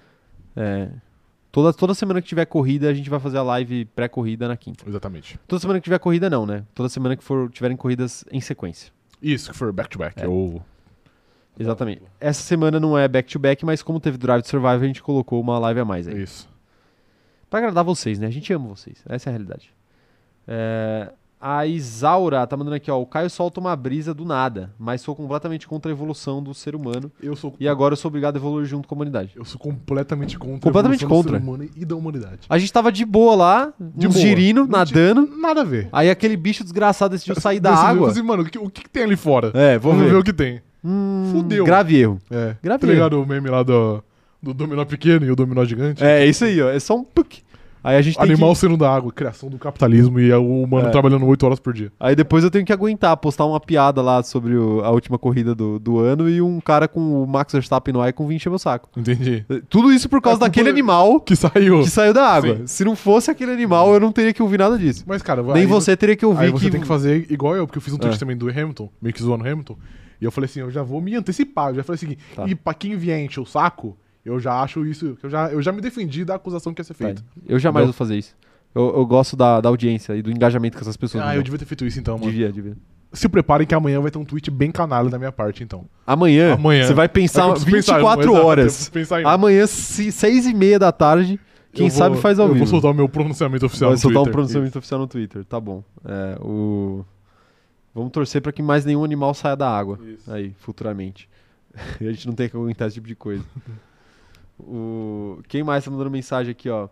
É, 0.56 0.90
toda, 1.52 1.72
toda 1.72 1.94
semana 1.94 2.24
que 2.24 2.28
tiver 2.28 2.46
corrida, 2.46 2.90
a 2.90 2.94
gente 2.96 3.08
vai 3.08 3.20
fazer 3.20 3.38
a 3.38 3.44
live 3.44 3.86
pré-corrida 3.86 4.48
na 4.48 4.58
quinta. 4.58 4.84
Exatamente. 4.90 5.40
Toda 5.48 5.60
semana 5.60 5.80
que 5.80 5.84
tiver 5.84 6.00
corrida, 6.00 6.28
não, 6.28 6.44
né? 6.48 6.64
Toda 6.74 6.90
semana 6.90 7.16
que 7.16 7.24
for 7.24 7.52
tiverem 7.52 7.78
corridas 7.78 8.26
em 8.32 8.42
sequência. 8.42 8.92
Isso, 9.22 9.52
que 9.52 9.56
for 9.56 9.72
back-to-back. 9.72 10.24
É. 10.24 10.28
Ou... 10.28 10.60
Exatamente. 11.60 12.02
Essa 12.20 12.42
semana 12.42 12.80
não 12.80 12.98
é 12.98 13.08
back-to-back, 13.08 13.64
mas 13.64 13.84
como 13.84 14.00
teve 14.00 14.18
Drive 14.18 14.42
to 14.42 14.50
Survive, 14.50 14.84
a 14.84 14.88
gente 14.88 15.04
colocou 15.04 15.40
uma 15.40 15.60
live 15.60 15.82
a 15.82 15.86
mais 15.86 16.08
aí. 16.08 16.24
Isso. 16.24 16.52
Pra 17.54 17.60
agradar 17.60 17.84
vocês, 17.84 18.18
né? 18.18 18.26
A 18.26 18.32
gente 18.32 18.52
ama 18.52 18.68
vocês. 18.70 18.98
Essa 19.08 19.30
é 19.30 19.32
a 19.32 19.34
realidade. 19.34 19.70
É, 20.48 21.12
A 21.40 21.68
Isaura 21.68 22.48
tá 22.48 22.58
mandando 22.58 22.76
aqui, 22.78 22.90
ó. 22.90 23.00
O 23.00 23.06
Caio 23.06 23.30
solta 23.30 23.60
uma 23.60 23.76
brisa 23.76 24.12
do 24.12 24.26
nada, 24.26 24.72
mas 24.80 25.02
sou 25.02 25.14
completamente 25.16 25.68
contra 25.68 25.92
a 25.92 25.94
evolução 25.94 26.42
do 26.42 26.52
ser 26.54 26.74
humano. 26.74 27.12
Eu 27.22 27.36
sou, 27.36 27.54
E 27.60 27.68
agora 27.68 27.94
eu 27.94 27.98
sou 27.98 28.10
obrigado 28.10 28.38
a 28.38 28.40
evoluir 28.40 28.66
junto 28.66 28.88
com 28.88 28.96
a 28.96 28.98
humanidade. 28.98 29.34
eu 29.36 29.46
sou 29.46 29.60
completamente 29.60 30.36
contra 30.40 30.62
Completamente 30.62 31.04
a 31.04 31.06
evolução 31.06 31.24
contra. 31.32 31.40
do 31.40 31.46
ser 31.46 31.52
humano 31.52 31.70
e 31.76 31.86
da 31.86 31.96
humanidade. 31.96 32.40
A 32.50 32.58
gente 32.58 32.74
tava 32.74 32.92
de 32.92 33.06
boa 33.06 33.36
lá, 33.36 33.74
De 33.80 34.08
uns 34.08 34.14
boa. 34.16 34.26
girino, 34.26 34.62
Não 34.62 34.68
nadando. 34.70 35.28
Nada 35.38 35.62
a 35.62 35.64
ver. 35.64 35.90
Aí 35.92 36.10
aquele 36.10 36.36
bicho 36.36 36.64
desgraçado 36.64 37.12
decidiu 37.12 37.36
sair 37.40 37.60
da 37.60 37.70
Decidiu, 37.72 37.90
água. 37.92 38.10
Assim, 38.10 38.22
mano, 38.24 38.42
o 38.42 38.46
que, 38.46 38.58
o 38.58 38.68
que 38.70 38.82
que 38.84 38.90
tem 38.90 39.04
ali 39.04 39.16
fora? 39.16 39.52
É, 39.54 39.78
vou 39.78 39.94
Vamos 39.94 40.10
ver. 40.10 40.16
o 40.18 40.24
que 40.24 40.34
tem. 40.34 40.60
Hum, 40.84 41.30
Fudeu. 41.32 41.66
Grave 41.66 41.98
erro. 41.98 42.20
É. 42.32 42.56
Grave 42.64 42.82
Tá 42.82 42.88
ligado 42.92 43.22
o 43.22 43.26
meme 43.28 43.50
lá 43.50 43.62
do, 43.64 44.04
do 44.44 44.54
dominó 44.54 44.86
pequeno 44.86 45.26
e 45.26 45.32
o 45.32 45.36
dominó 45.36 45.64
gigante? 45.66 46.04
É, 46.04 46.26
isso 46.26 46.44
aí, 46.46 46.62
ó. 46.62 46.70
É 46.70 46.80
só 46.80 46.96
um 46.98 47.04
puc. 47.04 47.38
Aí 47.86 47.98
a 47.98 48.02
gente 48.02 48.16
tem 48.16 48.24
Animal 48.24 48.54
que... 48.54 48.60
sendo 48.60 48.78
da 48.78 48.90
água, 48.96 49.12
criação 49.12 49.50
do 49.50 49.58
capitalismo 49.58 50.18
e 50.18 50.32
o 50.34 50.62
humano 50.64 50.88
É. 50.88 50.90
trabalhando 50.90 51.26
8 51.26 51.46
horas 51.46 51.60
por 51.60 51.74
dia. 51.74 51.92
Aí 52.00 52.16
depois 52.16 52.42
eu 52.42 52.50
tenho 52.50 52.64
que 52.66 52.72
aguentar, 52.72 53.18
postar 53.18 53.46
uma 53.46 53.60
piada 53.60 54.02
lá 54.02 54.24
sobre 54.24 54.56
o- 54.56 54.80
a 54.86 54.90
última 54.90 55.20
corrida 55.20 55.54
do, 55.54 55.80
do 55.80 56.00
ano 56.00 56.30
e 56.30 56.42
um 56.42 56.62
cara 56.62 56.88
com 56.88 57.22
o 57.22 57.28
Max 57.28 57.52
Verstappen 57.52 57.94
no 57.94 58.00
ar 58.00 58.14
com 58.14 58.26
20 58.26 58.48
meu 58.48 58.58
saco. 58.58 58.88
Entendi. 58.96 59.46
Tudo 59.68 59.92
isso 59.92 60.08
por 60.08 60.22
causa 60.22 60.38
É 60.38 60.48
daquele 60.48 60.70
animal 60.70 61.20
Que 61.20 61.36
saiu. 61.36 61.82
que 61.82 61.90
saiu 61.90 62.14
da 62.14 62.26
água. 62.26 62.56
Sim. 62.60 62.68
Se 62.68 62.86
não 62.86 62.96
fosse 62.96 63.30
aquele 63.30 63.52
animal, 63.52 63.94
eu 63.94 64.00
não 64.00 64.14
teria 64.14 64.32
que 64.34 64.42
ouvir 64.42 64.60
nada 64.60 64.78
disso. 64.78 65.04
Mas, 65.06 65.22
cara, 65.22 65.44
Nem 65.44 65.66
você 65.66 65.98
teria 65.98 66.16
que 66.16 66.26
ouvir 66.26 66.46
Aí 66.46 66.52
você 66.52 66.66
que... 66.68 66.72
tem 66.72 66.80
que 66.82 66.88
fazer 66.88 67.26
igual 67.30 67.54
eu, 67.58 67.68
porque 67.68 67.80
eu 67.80 67.82
fiz 67.82 67.94
um 67.94 67.98
tweet 67.98 68.16
É. 68.16 68.20
também 68.20 68.38
do 68.38 68.48
Hamilton, 68.50 68.90
meio 69.02 69.14
que 69.14 69.22
zoando 69.22 69.44
o 69.44 69.48
Hamilton. 69.50 69.78
E 70.22 70.24
eu 70.24 70.32
falei 70.32 70.46
assim, 70.46 70.62
eu 70.62 70.72
já 70.72 70.84
vou 70.84 71.02
me 71.02 71.16
antecipar. 71.16 71.72
Eu 71.72 71.76
já 71.76 71.84
falei 71.84 71.96
assim, 72.02 72.16
Tá. 72.34 72.46
e 72.48 72.56
pra 72.56 72.74
quem 72.74 72.96
vier 72.96 73.20
encher 73.20 73.42
o 73.42 73.46
saco, 73.46 73.98
eu 74.26 74.40
já 74.40 74.62
acho 74.62 74.86
isso. 74.86 75.18
Eu 75.22 75.30
já, 75.30 75.50
eu 75.52 75.62
já 75.62 75.72
me 75.72 75.82
defendi 75.82 76.24
da 76.26 76.36
acusação 76.36 76.74
que 76.74 76.80
ia 76.82 76.84
ser 76.86 76.94
feita. 76.94 77.24
Eu 77.48 77.60
jamais 77.60 77.84
Entendeu? 77.84 77.94
vou 77.94 77.98
fazer 77.98 78.18
isso. 78.18 78.36
Eu, 78.76 78.94
eu 78.96 79.06
gosto 79.06 79.36
da, 79.36 79.62
da 79.62 79.70
audiência 79.70 80.16
e 80.16 80.22
do 80.22 80.32
engajamento 80.32 80.76
que 80.78 80.82
essas 80.84 80.98
pessoas 80.98 81.24
Ah, 81.24 81.32
me 81.32 81.36
eu 81.38 81.44
devia 81.44 81.60
ter 81.60 81.66
feito 81.66 81.86
isso 81.86 82.00
então, 82.00 82.18
mano. 82.18 82.32
Devia, 82.32 82.52
devia. 82.52 82.76
Se 83.12 83.30
preparem 83.30 83.68
que 83.68 83.76
amanhã 83.76 84.02
vai 84.02 84.10
ter 84.10 84.18
um 84.18 84.26
tweet 84.26 84.50
bem 84.50 84.72
canalha 84.72 85.08
da 85.10 85.20
minha 85.20 85.32
parte, 85.32 85.64
então. 85.64 85.86
Amanhã, 86.08 86.56
Amanhã. 86.56 86.88
você 86.88 86.94
vai 86.96 87.08
pensar 87.08 87.44
eu 87.44 87.50
preciso 87.52 87.72
pensar, 87.72 87.94
24 87.98 88.22
exato, 88.24 88.38
eu 88.38 88.44
horas. 88.46 88.66
preciso 88.66 88.92
pensar 88.92 89.22
em- 89.22 89.26
Amanhã, 89.26 89.68
se- 89.68 90.12
seis 90.12 90.48
e 90.48 90.54
meia 90.56 90.80
da 90.80 90.92
tarde, 90.92 91.40
quem 91.72 91.86
Eu 91.86 91.92
vou- 91.92 91.98
sabe 92.00 92.18
faz 92.18 92.40
ao 92.40 92.48
Eu 92.48 92.54
vivo. 92.54 92.66
vou 92.66 92.72
soltar 92.72 92.90
o 92.90 92.94
meu 92.96 93.08
pronunciamento 93.08 93.66
oficial 93.68 93.92
Vai 93.92 93.98
no 93.98 94.02
soltar 94.02 94.22
um 94.22 94.24
Twitter. 94.24 94.34
pronunciamento 94.34 94.78
oficial 94.80 95.00
no 95.00 95.08
Twitter, 95.08 95.46
tá 95.46 95.60
bom. 95.60 95.84
É, 96.04 96.38
o... 96.42 97.06
Vamos 97.94 98.12
torcer 98.12 98.42
pra 98.42 98.52
que 98.52 98.64
mais 98.64 98.84
nenhum 98.84 99.04
animal 99.04 99.36
saia 99.36 99.56
da 99.56 99.70
água 99.70 100.00
Isso. 100.04 100.34
aí, 100.34 100.52
futuramente. 100.58 101.30
a 102.02 102.04
gente 102.06 102.26
não 102.26 102.34
tem 102.34 102.50
que 102.50 102.58
aguentar 102.58 102.88
esse 102.88 102.96
tipo 102.96 103.08
de 103.08 103.16
coisa. 103.16 103.44
o... 104.60 105.42
Quem 105.48 105.64
mais 105.64 105.84
tá 105.84 105.92
mandando 105.92 106.12
mensagem 106.12 106.52
aqui, 106.52 106.70
ó? 106.70 106.88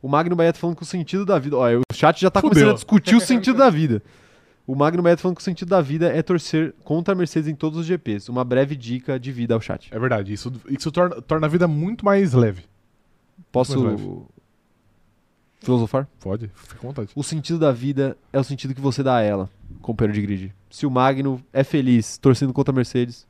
O 0.00 0.08
Magno 0.08 0.36
tá 0.36 0.52
falando 0.54 0.76
que 0.76 0.82
o 0.82 0.86
sentido 0.86 1.24
da 1.24 1.38
vida. 1.38 1.56
Ó, 1.56 1.66
o 1.68 1.94
chat 1.94 2.20
já 2.20 2.30
tá 2.30 2.40
Fudeu. 2.40 2.54
começando 2.54 2.70
a 2.72 2.74
discutir 2.74 3.14
o 3.14 3.20
sentido 3.20 3.58
da 3.58 3.70
vida. 3.70 4.02
O 4.64 4.76
Magno 4.76 5.02
tá 5.02 5.16
falando 5.16 5.36
que 5.36 5.42
o 5.42 5.44
sentido 5.44 5.68
da 5.68 5.80
vida 5.80 6.06
é 6.06 6.22
torcer 6.22 6.72
contra 6.84 7.14
a 7.14 7.16
Mercedes 7.16 7.48
em 7.48 7.54
todos 7.54 7.80
os 7.80 7.84
GPs. 7.84 8.28
Uma 8.28 8.44
breve 8.44 8.76
dica 8.76 9.18
de 9.18 9.32
vida 9.32 9.54
ao 9.54 9.60
chat. 9.60 9.92
É 9.92 9.98
verdade, 9.98 10.32
isso, 10.32 10.52
isso 10.68 10.90
torna, 10.92 11.20
torna 11.20 11.48
a 11.48 11.50
vida 11.50 11.66
muito 11.66 12.04
mais 12.04 12.32
leve. 12.32 12.62
Posso. 13.50 13.78
mais 13.78 14.00
leve. 14.00 14.22
Filosofar? 15.60 16.08
Pode, 16.20 16.48
fica 16.54 16.76
com 16.76 16.88
vontade. 16.88 17.10
O 17.14 17.22
sentido 17.22 17.58
da 17.58 17.72
vida 17.72 18.16
é 18.32 18.38
o 18.38 18.44
sentido 18.44 18.72
que 18.74 18.80
você 18.80 19.02
dá 19.02 19.16
a 19.16 19.20
ela, 19.20 19.50
companheiro 19.80 20.14
de 20.14 20.26
grid. 20.26 20.54
Se 20.70 20.86
o 20.86 20.90
Magno 20.90 21.42
é 21.52 21.64
feliz 21.64 22.16
torcendo 22.18 22.52
contra 22.52 22.72
a 22.72 22.74
Mercedes, 22.74 23.26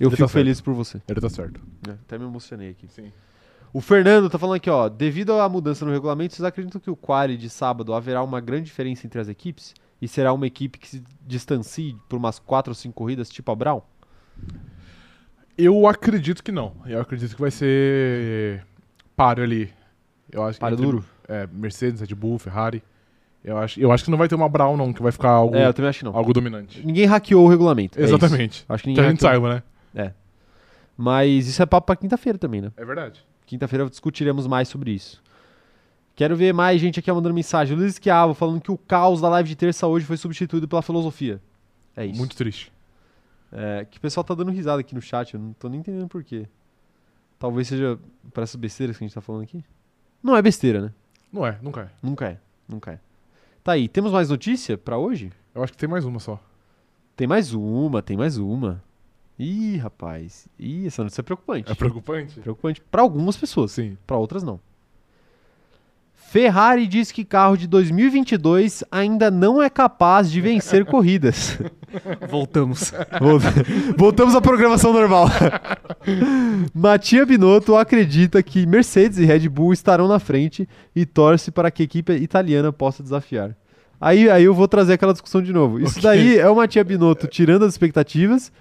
eu 0.00 0.08
Ele 0.08 0.16
fico 0.16 0.28
tá 0.28 0.32
feliz 0.32 0.60
por 0.60 0.74
você. 0.74 1.00
Ele 1.08 1.20
tá 1.20 1.28
certo. 1.28 1.60
É, 1.88 1.92
até 1.92 2.18
me 2.18 2.24
emocionei 2.24 2.70
aqui. 2.70 2.86
Sim. 2.88 3.12
O 3.72 3.80
Fernando 3.80 4.30
tá 4.30 4.38
falando 4.38 4.56
aqui, 4.56 4.70
ó. 4.70 4.88
Devido 4.88 5.32
à 5.34 5.48
mudança 5.48 5.84
no 5.84 5.92
regulamento, 5.92 6.34
vocês 6.34 6.44
acreditam 6.44 6.80
que 6.80 6.90
o 6.90 6.96
quali 6.96 7.36
de 7.36 7.50
sábado 7.50 7.92
haverá 7.94 8.22
uma 8.22 8.40
grande 8.40 8.64
diferença 8.66 9.06
entre 9.06 9.20
as 9.20 9.28
equipes? 9.28 9.74
E 10.00 10.06
será 10.08 10.32
uma 10.32 10.46
equipe 10.46 10.78
que 10.78 10.88
se 10.88 11.02
distancie 11.26 11.96
por 12.08 12.16
umas 12.16 12.38
4 12.38 12.70
ou 12.70 12.74
5 12.74 12.94
corridas, 12.94 13.28
tipo 13.30 13.50
a 13.50 13.54
Brown? 13.54 13.80
Eu 15.56 15.86
acredito 15.86 16.42
que 16.42 16.52
não. 16.52 16.74
Eu 16.86 17.00
acredito 17.00 17.34
que 17.34 17.40
vai 17.40 17.50
ser 17.50 18.62
páreo 19.16 19.42
ali. 19.44 19.70
Eu 20.30 20.42
acho 20.44 20.58
que 20.58 20.60
Páreo 20.60 20.74
entre- 20.74 20.86
duro? 20.86 21.04
É, 21.28 21.48
Mercedes, 21.50 22.00
Red 22.00 22.14
Bull, 22.14 22.38
Ferrari. 22.38 22.82
Eu 23.42 23.56
acho, 23.58 23.80
eu 23.80 23.92
acho 23.92 24.04
que 24.04 24.10
não 24.10 24.18
vai 24.18 24.28
ter 24.28 24.34
uma 24.34 24.48
Brown, 24.48 24.76
não, 24.76 24.92
que 24.92 25.02
vai 25.02 25.12
ficar 25.12 25.30
algo, 25.30 25.54
É, 25.56 25.66
eu 25.66 25.72
também 25.72 25.88
acho 25.88 26.00
que 26.00 26.04
não. 26.04 26.16
algo 26.16 26.32
dominante. 26.32 26.84
Ninguém 26.84 27.06
hackeou 27.06 27.46
o 27.46 27.48
regulamento. 27.48 27.98
é. 27.98 28.02
Exatamente. 28.02 28.64
Acho 28.68 28.82
que 28.82 28.84
que 28.84 28.88
ninguém 28.90 29.04
a 29.06 29.10
gente 29.10 29.22
saiba, 29.22 29.54
né? 29.54 29.62
Mas 30.96 31.46
isso 31.46 31.62
é 31.62 31.66
papo 31.66 31.86
pra 31.86 31.96
quinta-feira 31.96 32.38
também, 32.38 32.62
né? 32.62 32.72
É 32.76 32.84
verdade. 32.84 33.24
Quinta-feira 33.44 33.88
discutiremos 33.88 34.46
mais 34.46 34.68
sobre 34.68 34.92
isso. 34.92 35.22
Quero 36.14 36.34
ver 36.34 36.54
mais 36.54 36.80
gente 36.80 36.98
aqui 36.98 37.12
mandando 37.12 37.34
mensagem. 37.34 37.76
Luiz 37.76 37.92
Esquiavo 37.92 38.32
falando 38.32 38.60
que 38.60 38.72
o 38.72 38.78
caos 38.78 39.20
da 39.20 39.28
live 39.28 39.50
de 39.50 39.56
terça 39.56 39.86
hoje 39.86 40.06
foi 40.06 40.16
substituído 40.16 40.66
pela 40.66 40.80
filosofia. 40.80 41.40
É 41.94 42.06
isso. 42.06 42.18
Muito 42.18 42.34
triste. 42.34 42.72
É, 43.52 43.86
que 43.88 43.98
o 43.98 44.00
pessoal 44.00 44.24
tá 44.24 44.34
dando 44.34 44.50
risada 44.50 44.80
aqui 44.80 44.94
no 44.94 45.02
chat, 45.02 45.34
eu 45.34 45.40
não 45.40 45.52
tô 45.52 45.68
nem 45.68 45.80
entendendo 45.80 46.08
por 46.08 46.24
quê. 46.24 46.48
Talvez 47.38 47.68
seja 47.68 47.98
para 48.32 48.44
essas 48.44 48.56
besteiras 48.56 48.96
que 48.96 49.04
a 49.04 49.06
gente 49.06 49.14
tá 49.14 49.20
falando 49.20 49.42
aqui. 49.42 49.62
Não 50.22 50.34
é 50.34 50.40
besteira, 50.40 50.80
né? 50.80 50.92
Não 51.30 51.46
é, 51.46 51.58
nunca 51.60 51.82
é. 51.82 51.90
Nunca 52.02 52.26
é, 52.26 52.38
nunca 52.66 52.92
é. 52.92 53.00
Tá 53.62 53.72
aí, 53.72 53.86
temos 53.86 54.10
mais 54.10 54.30
notícia 54.30 54.78
pra 54.78 54.96
hoje? 54.96 55.30
Eu 55.54 55.62
acho 55.62 55.72
que 55.72 55.78
tem 55.78 55.88
mais 55.88 56.04
uma 56.04 56.18
só. 56.18 56.40
Tem 57.14 57.26
mais 57.26 57.52
uma, 57.52 58.02
tem 58.02 58.16
mais 58.16 58.38
uma. 58.38 58.82
Ih, 59.38 59.76
rapaz. 59.76 60.48
Ih, 60.58 60.86
essa 60.86 61.02
notícia 61.02 61.20
é 61.20 61.24
preocupante. 61.24 61.70
É 61.70 61.74
preocupante? 61.74 62.40
Preocupante 62.40 62.80
pra 62.90 63.02
algumas 63.02 63.36
pessoas, 63.36 63.72
Sim. 63.72 63.96
pra 64.06 64.16
outras 64.16 64.42
não. 64.42 64.58
Ferrari 66.14 66.86
diz 66.88 67.12
que 67.12 67.24
carro 67.24 67.56
de 67.56 67.66
2022 67.68 68.82
ainda 68.90 69.30
não 69.30 69.62
é 69.62 69.70
capaz 69.70 70.30
de 70.30 70.40
vencer 70.40 70.84
corridas. 70.86 71.56
Voltamos. 72.28 72.92
Volta- 73.20 73.54
Voltamos 73.96 74.34
à 74.34 74.40
programação 74.40 74.92
normal. 74.92 75.28
Matia 76.74 77.24
Binotto 77.24 77.76
acredita 77.76 78.42
que 78.42 78.66
Mercedes 78.66 79.18
e 79.18 79.24
Red 79.24 79.48
Bull 79.48 79.72
estarão 79.72 80.08
na 80.08 80.18
frente 80.18 80.68
e 80.94 81.06
torce 81.06 81.50
para 81.50 81.70
que 81.70 81.82
a 81.82 81.84
equipe 81.84 82.12
italiana 82.14 82.72
possa 82.72 83.02
desafiar. 83.02 83.56
Aí, 84.00 84.28
aí 84.28 84.44
eu 84.44 84.52
vou 84.52 84.66
trazer 84.66 84.94
aquela 84.94 85.12
discussão 85.12 85.40
de 85.40 85.52
novo. 85.52 85.78
Isso 85.78 85.92
Ok. 85.98 86.02
daí 86.02 86.38
é 86.38 86.48
o 86.50 86.56
Matia 86.56 86.82
Binotto 86.84 87.26
tirando 87.28 87.64
as 87.64 87.72
expectativas 87.72 88.52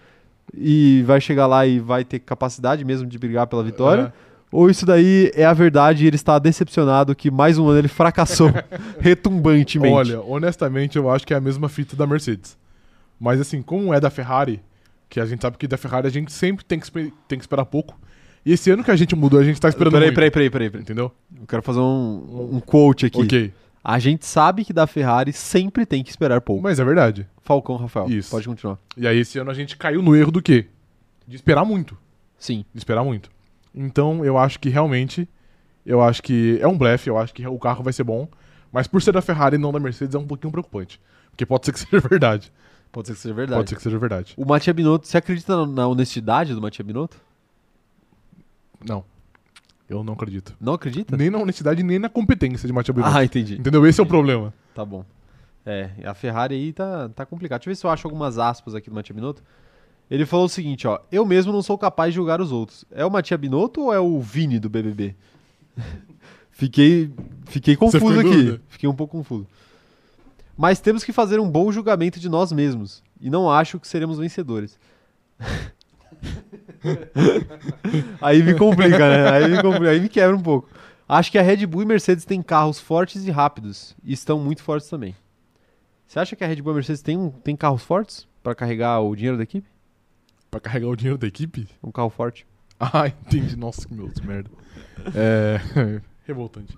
e 0.54 1.04
vai 1.06 1.20
chegar 1.20 1.48
lá 1.48 1.66
e 1.66 1.80
vai 1.80 2.04
ter 2.04 2.20
capacidade 2.20 2.84
mesmo 2.86 3.08
de 3.08 3.18
brigar 3.18 3.48
pela 3.48 3.64
vitória. 3.64 4.14
Ou 4.52 4.70
isso 4.70 4.86
daí 4.86 5.32
é 5.36 5.44
a 5.44 5.54
verdade 5.54 6.06
e 6.06 6.08
ele 6.08 6.16
está 6.16 6.40
decepcionado 6.40 7.14
que 7.16 7.30
mais 7.30 7.58
um 7.58 7.68
ano 7.68 7.80
ele 7.80 7.88
fracassou 7.88 8.52
retumbantemente. 9.00 9.94
Olha, 9.94 10.22
honestamente, 10.22 10.98
eu 10.98 11.10
acho 11.10 11.26
que 11.26 11.34
é 11.34 11.38
a 11.38 11.42
mesma 11.42 11.68
fita 11.68 11.96
da 11.96 12.08
Mercedes. 12.08 12.58
Mas 13.20 13.42
assim, 13.42 13.62
como 13.62 13.94
é 13.94 14.00
da 14.00 14.10
Ferrari, 14.10 14.62
que 15.10 15.20
a 15.20 15.26
gente 15.26 15.42
sabe 15.42 15.58
que 15.58 15.68
da 15.68 15.78
Ferrari 15.78 16.08
a 16.08 16.12
gente 16.12 16.32
sempre 16.32 16.64
tem 16.64 16.80
que, 16.80 16.92
tem 16.92 17.38
que 17.38 17.44
esperar 17.44 17.66
pouco. 17.66 18.00
E 18.46 18.54
esse 18.54 18.70
ano 18.70 18.84
que 18.84 18.92
a 18.92 18.96
gente 18.96 19.16
mudou, 19.16 19.40
a 19.40 19.44
gente 19.44 19.60
tá 19.60 19.68
esperando 19.68 19.94
Peraí, 19.94 20.08
muito. 20.10 20.16
peraí, 20.16 20.32
peraí, 20.32 20.50
peraí, 20.50 20.70
peraí. 20.70 20.84
Entendeu? 20.84 21.12
Eu 21.40 21.48
quero 21.48 21.64
fazer 21.64 21.80
um, 21.80 22.50
um 22.54 22.60
quote 22.60 23.08
aqui. 23.08 23.22
Ok. 23.22 23.54
A 23.88 24.00
gente 24.00 24.26
sabe 24.26 24.66
que 24.66 24.74
da 24.74 24.88
Ferrari 24.88 25.32
sempre 25.32 25.86
tem 25.86 26.04
que 26.04 26.10
esperar 26.10 26.42
pouco. 26.42 26.64
Mas 26.64 26.80
é 26.80 26.84
verdade. 26.84 27.28
Falcão, 27.44 27.76
Rafael. 27.76 28.10
Isso. 28.10 28.32
Pode 28.32 28.48
continuar. 28.48 28.80
E 28.98 29.08
aí 29.08 29.20
esse 29.20 29.38
ano 29.38 29.52
a 29.52 29.54
gente 29.54 29.78
caiu 29.78 30.02
no 30.02 30.16
erro 30.16 30.32
do 30.32 30.42
quê? 30.42 30.66
De 31.28 31.36
esperar 31.36 31.64
muito. 31.64 31.96
Sim. 32.36 32.66
De 32.74 32.80
esperar 32.80 33.04
muito. 33.04 33.30
Então 33.76 34.26
eu 34.26 34.40
acho 34.40 34.60
que 34.60 34.70
realmente, 34.70 35.30
eu 35.86 36.02
acho 36.02 36.24
que 36.24 36.58
é 36.60 36.68
um 36.68 36.76
blefe, 36.76 37.12
eu 37.12 37.18
acho 37.20 37.32
que 37.32 37.46
o 37.46 37.60
carro 37.60 37.84
vai 37.84 37.94
ser 37.94 38.04
bom. 38.04 38.28
Mas 38.72 38.88
por 38.88 39.04
ser 39.04 39.12
da 39.12 39.22
Ferrari 39.22 39.56
e 39.56 39.60
não 39.60 39.72
da 39.72 39.80
Mercedes 39.80 40.16
é 40.16 40.18
um 40.18 40.26
pouquinho 40.26 40.52
preocupante. 40.52 41.00
Porque 41.30 41.46
pode 41.46 41.68
ser 41.68 41.72
que 41.72 41.78
seja 41.88 42.00
verdade. 42.00 42.52
Pode 42.92 43.08
ser 43.10 43.14
que 43.14 43.20
seja 43.20 43.36
verdade. 43.36 43.60
Pode 43.60 43.70
ser 43.70 43.76
que 43.76 43.84
seja 43.84 44.00
verdade. 44.00 44.34
O 44.36 44.46
Matia 44.48 44.74
Binotto, 44.74 45.08
você 45.08 45.20
acredita 45.20 45.64
na, 45.68 45.88
honestidade 45.88 46.56
do 46.56 46.62
Matia 46.62 46.84
Binotto? 46.84 47.22
Não. 48.84 49.06
Eu 49.88 50.04
não 50.04 50.14
acredito. 50.14 50.56
Não 50.60 50.74
acredita? 50.74 51.16
Nem 51.16 51.30
na 51.30 51.38
honestidade, 51.38 51.84
nem 51.84 52.00
na 52.00 52.10
competência 52.10 52.68
de 52.68 52.74
Matheus 52.74 52.96
Binotto. 52.96 53.18
Ah, 53.18 53.24
entendi. 53.24 53.56
Entendeu? 53.56 53.86
Esse 53.86 54.00
é 54.00 54.04
o 54.04 54.08
problema. 54.08 54.54
Tá 54.74 54.84
bom. 54.84 55.06
É, 55.66 55.90
a 56.04 56.14
Ferrari 56.14 56.56
aí 56.56 56.74
tá, 56.74 57.10
tá 57.10 57.26
complicado. 57.26 57.60
Deixa 57.60 57.70
eu 57.70 57.72
ver 57.72 57.76
se 57.76 57.86
eu 57.86 57.90
acho 57.90 58.08
algumas 58.08 58.38
aspas 58.38 58.76
aqui 58.76 58.90
do 58.90 58.96
Matia 58.96 59.14
Binotto. 59.14 59.44
Ele 60.10 60.26
falou 60.26 60.46
o 60.46 60.50
seguinte, 60.50 60.88
ó. 60.88 61.00
Eu 61.12 61.26
mesmo 61.26 61.52
não 61.52 61.62
sou 61.62 61.78
capaz 61.78 62.14
de 62.14 62.16
julgar 62.16 62.40
os 62.42 62.52
outros. 62.52 62.86
É 62.92 63.06
o 63.06 63.12
Matia 63.12 63.38
Binotto 63.38 63.82
ou 63.82 63.94
é 63.94 64.00
o 64.00 64.20
Vini 64.20 64.60
do 64.60 64.70
BBB? 64.70 65.16
fiquei, 66.52 67.12
fiquei 67.46 67.76
confuso 67.76 68.20
aqui. 68.20 68.30
dúvida? 68.30 68.62
Fiquei 68.68 68.90
um 68.90 68.96
pouco 68.96 69.18
confuso. 69.18 69.48
Mas 70.58 70.80
temos 70.80 71.04
que 71.04 71.12
fazer 71.12 71.40
um 71.40 71.50
bom 71.50 71.72
julgamento 71.72 72.20
de 72.20 72.30
nós 72.30 72.52
mesmos. 72.52 73.04
E 73.20 73.30
não 73.30 73.52
acho 73.52 73.80
que 73.80 73.88
seremos 73.88 74.18
vencedores. 74.18 74.80
aí 78.22 78.44
me 78.44 78.54
complica, 78.56 78.98
né? 78.98 79.30
Aí 79.30 79.48
me, 79.50 79.62
complica, 79.62 79.90
aí 79.90 80.00
me 80.00 80.10
quebra 80.10 80.36
um 80.36 80.42
pouco. 80.42 80.70
Acho 81.08 81.32
que 81.32 81.38
a 81.38 81.42
Red 81.42 81.66
Bull 81.66 81.84
e 81.84 81.86
Mercedes 81.86 82.26
têm 82.26 82.42
carros 82.42 82.80
fortes 82.80 83.26
e 83.26 83.32
rápidos. 83.32 83.96
E 84.04 84.14
estão 84.14 84.40
muito 84.40 84.64
fortes 84.64 84.90
também. 84.90 85.16
Você 86.08 86.20
acha 86.20 86.36
que 86.36 86.44
a 86.44 86.48
Red 86.48 86.62
Bull 86.62 86.74
e 86.74 86.76
Mercedes 86.76 87.02
têm, 87.02 87.18
um- 87.18 87.30
têm 87.30 87.56
carros 87.56 87.84
fortes 87.84 88.28
para 88.44 88.56
carregar 88.56 89.00
o 89.02 89.16
dinheiro 89.16 89.38
da 89.38 89.44
equipe? 89.44 89.68
Pra 90.50 90.60
carregar 90.60 90.88
o 90.88 90.96
dinheiro 90.96 91.18
da 91.18 91.28
equipe? 91.28 91.68
Um 91.84 91.92
carro 91.92 92.10
forte. 92.10 92.46
Ah, 92.80 93.08
entendi. 93.28 93.56
Nossa, 93.56 93.88
que 93.88 93.94
meu 93.94 94.10
que 94.10 94.26
merda. 94.26 94.50
É. 95.14 95.60
Revoltante. 96.26 96.78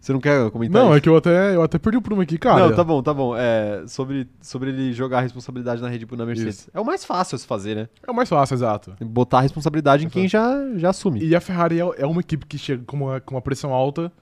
Você 0.00 0.12
não 0.12 0.20
quer 0.20 0.50
comentar 0.50 0.80
Não, 0.80 0.90
isso? 0.90 0.98
é 0.98 1.00
que 1.00 1.08
eu 1.08 1.16
até, 1.16 1.54
eu 1.54 1.62
até 1.62 1.78
perdi 1.78 1.98
o 1.98 2.02
prumo 2.02 2.22
aqui, 2.22 2.38
cara. 2.38 2.68
Não, 2.68 2.74
tá 2.74 2.84
bom, 2.84 3.02
tá 3.02 3.12
bom. 3.12 3.36
É, 3.36 3.84
sobre, 3.86 4.28
sobre 4.40 4.70
ele 4.70 4.92
jogar 4.92 5.18
a 5.18 5.20
responsabilidade 5.22 5.82
na 5.82 5.88
Red 5.88 6.04
Bull 6.04 6.16
na 6.16 6.24
Mercedes. 6.24 6.68
É 6.72 6.80
o 6.80 6.84
mais 6.84 7.04
fácil 7.04 7.34
a 7.34 7.38
se 7.38 7.46
fazer, 7.46 7.74
né? 7.74 7.88
É 8.06 8.10
o 8.10 8.14
mais 8.14 8.28
fácil, 8.28 8.54
exato. 8.54 8.94
Botar 9.04 9.38
a 9.38 9.40
responsabilidade 9.42 10.06
em 10.06 10.08
quem 10.08 10.28
já, 10.28 10.54
já 10.76 10.90
assume. 10.90 11.20
E 11.24 11.34
a 11.34 11.40
Ferrari 11.40 11.80
é, 11.80 11.84
é 11.98 12.06
uma 12.06 12.20
equipe 12.20 12.46
que 12.46 12.56
chega 12.56 12.82
com 12.84 12.96
uma, 12.96 13.20
com 13.20 13.34
uma 13.34 13.42
pressão 13.42 13.72
alta 13.72 14.12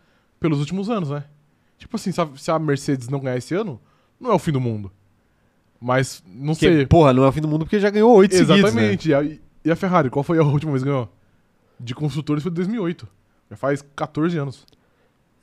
pelos 0.41 0.61
últimos 0.61 0.89
anos, 0.89 1.11
né? 1.11 1.25
Tipo 1.79 1.97
assim, 1.97 2.11
se 2.11 2.51
a, 2.51 2.59
Mercedes 2.59 3.09
não 3.09 3.21
ganhar 3.21 3.37
esse 3.37 3.55
ano, 3.55 3.79
não 4.19 4.31
é 4.31 4.35
o 4.35 4.39
fim 4.39 4.53
do 4.53 4.61
mundo. 4.61 4.91
Mas, 5.79 6.23
não 6.27 6.55
Porque, 6.55 6.75
sei. 6.75 6.87
porra, 6.87 7.13
não 7.13 7.25
é 7.25 7.29
o 7.29 7.33
fim 7.33 7.43
do 7.43 7.49
mundo 7.49 7.67
porque 7.67 7.79
já 7.79 7.91
ganhou 7.91 8.15
oito 8.17 8.35
seguidos, 8.35 8.63
né? 8.63 8.69
Exatamente. 8.69 9.11
E, 9.11 9.15
a, 9.15 9.23
e 9.23 9.71
a 9.71 9.77
Ferrari, 9.77 10.09
qual 10.09 10.23
foi 10.23 10.39
a 10.39 10.43
última 10.45 10.73
vez 10.73 10.83
que 10.83 10.89
ganhou? 10.89 11.13
De 11.79 11.95
construtores 11.95 12.43
foi 12.43 12.51
2008. 12.51 13.07
Já 13.51 13.57
faz 13.57 13.85
14 13.95 14.39
anos. 14.39 14.65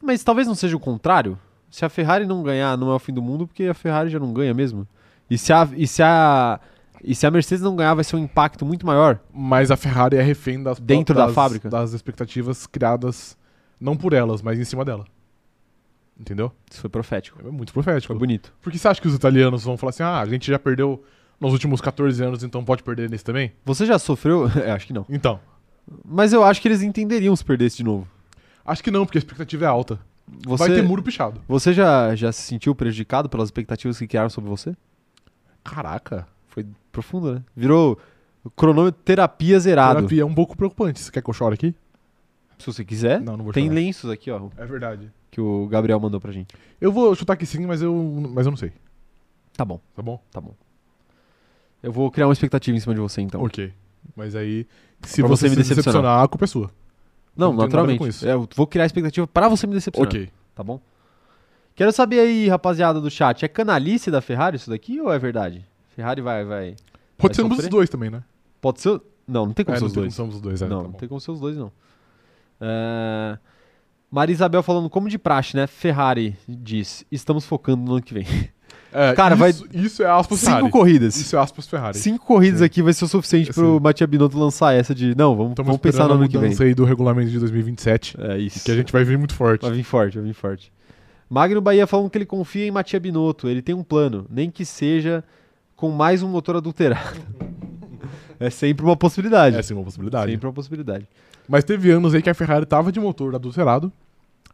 Mas 0.04 0.24
talvez 0.24 0.48
não 0.48 0.56
seja 0.56 0.76
o 0.76 0.80
contrário. 0.80 1.40
Se 1.72 1.86
a 1.86 1.90
Ferrari 1.90 2.26
não 2.26 2.44
ganhar, 2.44 2.78
não 2.78 2.92
é 2.92 2.96
o 2.96 3.00
fim 3.00 3.14
do 3.14 3.22
mundo, 3.22 3.48
porque 3.48 3.64
a 3.64 3.74
Ferrari 3.74 4.10
já 4.10 4.20
não 4.20 4.34
ganha 4.34 4.54
mesmo. 4.54 4.88
E 5.30 5.38
se 5.38 5.52
a, 5.54 5.68
e 5.76 5.88
se 5.88 6.04
a, 6.04 6.60
e 7.04 7.16
se 7.16 7.26
a 7.26 7.32
Mercedes 7.32 7.64
não 7.64 7.76
ganhar, 7.76 7.94
vai 7.96 8.04
ser 8.04 8.16
um 8.16 8.20
impacto 8.20 8.66
muito 8.66 8.86
maior. 8.86 9.20
Mas 9.34 9.72
a 9.72 9.78
Ferrari 9.78 10.18
é 10.18 10.22
refém 10.22 10.62
das, 10.62 10.80
Dentro 10.80 11.16
da 11.16 11.26
das- 11.28 11.34
fábrica? 11.36 11.70
das 11.70 11.94
expectativas 11.94 12.68
criadas 12.68 13.38
não 13.80 13.96
por 13.98 14.14
elas, 14.14 14.42
mas 14.42 14.60
em 14.60 14.66
cima 14.66 14.84
dela. 14.86 15.06
Entendeu? 16.20 16.52
Isso 16.70 16.80
foi 16.82 16.90
profético. 16.90 17.40
É 17.46 17.50
muito 17.50 17.74
profético. 17.74 18.14
Foi 18.14 18.20
bonito. 18.20 18.54
Por 18.62 18.72
que 18.72 18.78
você 18.78 18.88
acha 18.88 19.02
que 19.02 19.08
os 19.08 19.16
italianos 19.16 19.64
vão 19.64 19.76
falar 19.78 19.90
assim: 19.90 20.04
ah, 20.04 20.20
a 20.20 20.26
gente 20.26 20.46
já 20.52 20.60
perdeu 20.60 21.04
nos 21.40 21.52
últimos 21.54 21.82
14 21.82 22.24
anos, 22.24 22.44
então 22.44 22.64
pode 22.64 22.84
perder 22.84 23.10
nesse 23.10 23.24
também? 23.24 23.52
Você 23.66 23.86
já 23.86 23.98
sofreu? 23.98 24.48
É, 24.64 24.72
acho 24.72 24.86
que 24.86 24.94
não. 24.94 25.06
Então. 25.10 25.40
Mas 26.06 26.32
eu 26.32 26.44
acho 26.44 26.62
que 26.62 26.68
eles 26.68 26.82
entenderiam 26.84 27.36
se 27.36 27.44
perdesse 27.44 27.78
de 27.78 27.84
novo. 27.84 28.08
Acho 28.66 28.84
que 28.84 28.92
não, 28.92 29.06
porque 29.06 29.18
a 29.18 29.20
expectativa 29.20 29.66
é 29.66 29.68
alta. 29.68 30.00
Você, 30.46 30.68
Vai 30.68 30.76
ter 30.76 30.82
muro 30.84 31.04
pichado. 31.04 31.42
você 31.48 31.74
já, 31.74 32.16
já 32.16 32.32
se 32.32 32.42
sentiu 32.44 32.74
prejudicado 32.74 33.28
pelas 33.28 33.48
expectativas 33.48 33.98
que 34.00 34.08
criaram 34.08 34.30
sobre 34.30 34.50
você? 34.50 34.76
Caraca. 35.64 36.28
Foi 36.48 36.66
profundo, 36.92 37.36
né? 37.36 37.44
Virou 37.56 37.98
cronômetro 38.56 39.02
terapia 39.04 39.60
zerado. 39.60 39.96
Terapia 39.98 40.22
é 40.22 40.26
um 40.26 40.34
pouco 40.34 40.56
preocupante. 40.56 41.00
Você 41.00 41.12
quer 41.12 41.22
que 41.22 41.30
eu 41.30 41.34
chore 41.34 41.56
aqui? 41.56 41.76
Se 42.58 42.66
você 42.68 42.86
quiser, 42.86 43.20
Não, 43.20 43.36
não 43.36 43.44
vou 43.44 43.54
tem 43.54 43.66
chorar. 43.66 43.76
lenços 43.76 44.10
aqui, 44.10 44.32
ó, 44.32 44.48
É 44.58 44.66
verdade. 44.66 45.12
que 45.30 45.42
o 45.42 45.68
Gabriel 45.68 46.00
mandou 46.00 46.22
pra 46.22 46.32
gente. 46.32 46.56
Eu 46.80 46.92
vou 46.92 47.14
chutar 47.16 47.36
que 47.36 47.46
sim, 47.46 47.66
mas 47.66 47.82
eu, 47.82 47.94
mas 48.34 48.46
eu 48.46 48.52
não 48.52 48.58
sei. 48.58 48.72
Tá 49.58 49.66
bom, 49.66 49.80
Tá 49.96 50.02
bom? 50.02 50.22
tá 50.32 50.40
bom. 50.40 50.54
Eu 51.82 51.92
vou 51.92 52.10
criar 52.10 52.28
uma 52.28 52.34
expectativa 52.34 52.76
em 52.78 52.80
cima 52.80 52.94
de 52.96 53.02
você, 53.02 53.22
então. 53.22 53.44
Ok. 53.44 53.74
Mas 54.16 54.36
aí, 54.36 54.66
se 55.02 55.22
Pra 55.22 55.28
você, 55.28 55.50
você 55.50 55.56
me 55.58 55.64
se 55.64 55.76
decepcionar, 55.76 56.24
a 56.24 56.28
culpa 56.30 56.46
é 56.46 56.48
sua. 56.48 56.72
Não, 57.36 57.52
não 57.52 57.64
naturalmente. 57.64 58.26
É, 58.26 58.34
Eu 58.34 58.48
vou 58.56 58.68
criar 58.68 58.84
a 58.84 58.86
expectativa 58.86 59.26
pra 59.28 59.48
você 59.48 59.66
me 59.66 59.74
decepcionar. 59.74 60.10
Ok. 60.10 60.30
Tá 60.56 60.64
bom? 60.64 60.80
Quero 61.76 61.92
saber 61.92 62.20
aí, 62.20 62.48
rapaziada 62.48 63.02
do 63.02 63.10
chat, 63.10 63.44
é 63.44 63.48
canalice 63.48 64.12
da 64.12 64.22
Ferrari 64.22 64.58
isso 64.58 64.70
daqui 64.70 65.02
ou 65.02 65.12
é 65.12 65.18
verdade? 65.18 65.66
Ferrari 65.96 66.22
vai, 66.22 66.46
vai. 66.46 66.76
Pode 67.18 67.36
Vai 67.36 67.36
ser 67.36 67.44
um 67.44 67.50
dos 67.50 67.68
dois 67.68 67.90
também, 67.90 68.10
né? 68.10 68.24
Pode 68.62 68.80
ser. 68.80 69.02
Não, 69.28 69.48
não 69.48 69.54
tem 69.54 69.66
como 69.66 69.76
é, 69.76 69.80
ser 69.80 69.84
não 69.84 69.88
os 69.88 69.94
dois. 69.94 70.16
como 70.16 70.30
os 70.30 70.42
dois, 70.42 70.62
é, 70.62 70.68
não, 70.68 70.84
tá 70.84 70.88
não 70.90 70.94
tem 70.94 71.10
como 71.10 71.20
ser 71.22 71.32
os 71.32 71.40
dois, 71.40 71.58
não. 71.58 71.72
É, 72.62 73.38
Maria 74.12 74.34
Isabel 74.34 74.62
falando 74.62 74.90
como 74.90 75.10
de 75.10 75.18
praxe, 75.18 75.56
né? 75.56 75.66
Ferrari 75.66 76.38
diz, 76.48 77.06
estamos 77.12 77.46
focando 77.46 77.84
no 77.84 77.94
ano 77.94 78.02
que 78.02 78.14
vem. 78.14 78.26
É, 78.94 79.14
Cara, 79.14 79.36
isso, 79.50 79.68
Isso 79.74 80.04
é 80.04 80.10
aspas 80.10 80.40
Cinco 80.40 80.52
Ferrari. 80.52 80.72
corridas. 80.72 81.16
Isso 81.16 81.36
é 81.36 81.40
aspas 81.40 81.68
Ferrari. 81.68 81.98
Cinco 81.98 82.26
corridas 82.26 82.60
Sim. 82.60 82.66
aqui 82.66 82.82
vai 82.82 82.94
ser 82.94 83.06
o 83.06 83.08
suficiente 83.08 83.48
Sim. 83.48 83.54
pro 83.54 83.80
Matia 83.82 84.06
Binotto 84.06 84.38
lançar 84.38 84.74
essa 84.74 84.94
de, 84.94 85.16
não, 85.16 85.36
vamos, 85.36 85.52
Estamos 85.52 85.68
vamos 85.68 85.82
pensar 85.82 86.08
no 86.08 86.14
ano 86.16 86.30
que 86.30 86.38
vem. 86.38 86.56
aí 86.60 86.74
do 86.74 86.86
regulamento 86.86 87.30
de 87.32 87.40
2027. 87.40 88.16
É 88.20 88.38
isso. 88.38 88.64
Que 88.64 88.72
a 88.72 88.76
gente 88.76 88.92
vai 88.92 89.04
vir 89.04 89.18
muito 89.18 89.34
forte. 89.34 89.62
Vai 89.64 89.72
vir 89.72 89.84
forte, 89.84 90.18
vai 90.18 90.28
vir 90.28 90.34
forte. 90.34 90.72
Magno 91.30 91.62
Bahia 91.62 91.88
falando 91.88 92.10
que 92.10 92.18
ele 92.18 92.26
confia 92.26 92.68
em 92.68 92.72
Matia 92.72 93.00
Binotto. 93.00 93.48
Ele 93.50 93.62
tem 93.62 93.74
um 93.74 93.84
plano, 93.84 94.26
nem 94.30 94.52
que 94.52 94.64
seja 94.64 95.24
com 95.76 95.90
mais 95.90 96.22
um 96.22 96.28
motor 96.30 96.56
adulterado. 96.56 97.20
é 98.40 98.50
sempre 98.50 98.86
uma 98.86 98.96
possibilidade. 98.96 99.58
É 99.58 99.62
sim 99.62 99.74
uma 99.74 99.84
possibilidade. 99.84 100.32
sempre 100.32 100.48
uma 100.48 100.54
possibilidade. 100.54 101.08
Mas 101.48 101.64
teve 101.64 101.92
anos 101.92 102.14
aí 102.14 102.22
que 102.22 102.30
a 102.30 102.34
Ferrari 102.34 102.66
tava 102.66 102.92
de 102.92 103.00
motor 103.00 103.34
adulterado 103.36 103.92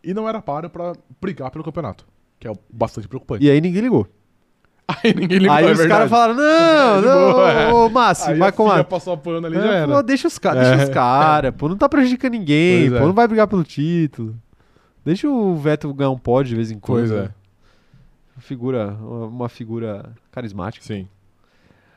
e 0.04 0.14
não 0.14 0.28
era 0.28 0.42
para 0.42 0.70
pra 0.70 0.94
brigar 1.22 1.52
pelo 1.52 1.64
campeonato. 1.64 2.06
Que 2.40 2.48
é 2.48 2.54
bastante 2.72 3.08
preocupante. 3.08 3.44
E 3.46 3.50
aí 3.50 3.60
ninguém 3.60 3.82
ligou. 3.82 4.08
Aí 5.04 5.14
ninguém 5.14 5.38
ligou, 5.38 5.56
aí 5.56 5.66
é 5.66 5.72
os 5.72 5.78
verdade. 5.78 5.90
caras 5.90 6.10
falaram: 6.10 6.34
não, 6.36 7.02
não, 7.02 7.34
boa, 7.34 7.52
é. 7.52 7.74
ô 7.74 7.90
Márcio, 7.90 8.32
Aí 8.32 8.40
vai 8.40 8.50
a 8.50 8.52
com 8.52 8.68
filha 8.70 8.82
a. 8.82 8.84
passou 8.84 9.16
pano 9.18 9.46
ali 9.46 9.58
É, 9.58 9.62
já 9.62 9.74
era. 9.74 9.94
pô, 9.94 10.02
deixa 10.02 10.28
os, 10.28 10.38
ca 10.40 10.52
É. 10.56 10.56
deixa 10.72 10.84
os 10.86 10.90
caras, 10.90 11.54
pô, 11.56 11.70
não 11.70 11.78
tá 11.78 11.88
prejudicando 11.88 12.32
ninguém, 12.34 12.90
Pois 12.90 13.00
pô, 13.00 13.06
é. 13.06 13.08
não 13.08 13.14
vai 13.14 13.28
brigar 13.28 13.48
pelo 13.48 13.64
título. 13.64 14.36
Deixa 15.06 15.30
o 15.30 15.56
Vettel 15.56 15.94
ganhar 15.94 16.10
um 16.10 16.18
pódio 16.18 16.50
de 16.50 16.56
vez 16.56 16.72
em 16.72 16.80
quando. 16.80 17.08
Pois 17.08 17.12
é. 17.12 17.30
Uma 18.36 18.42
figura, 18.42 18.88
uma, 19.02 19.50
figura 19.50 20.10
carismática. 20.32 20.86
Sim. 20.86 21.08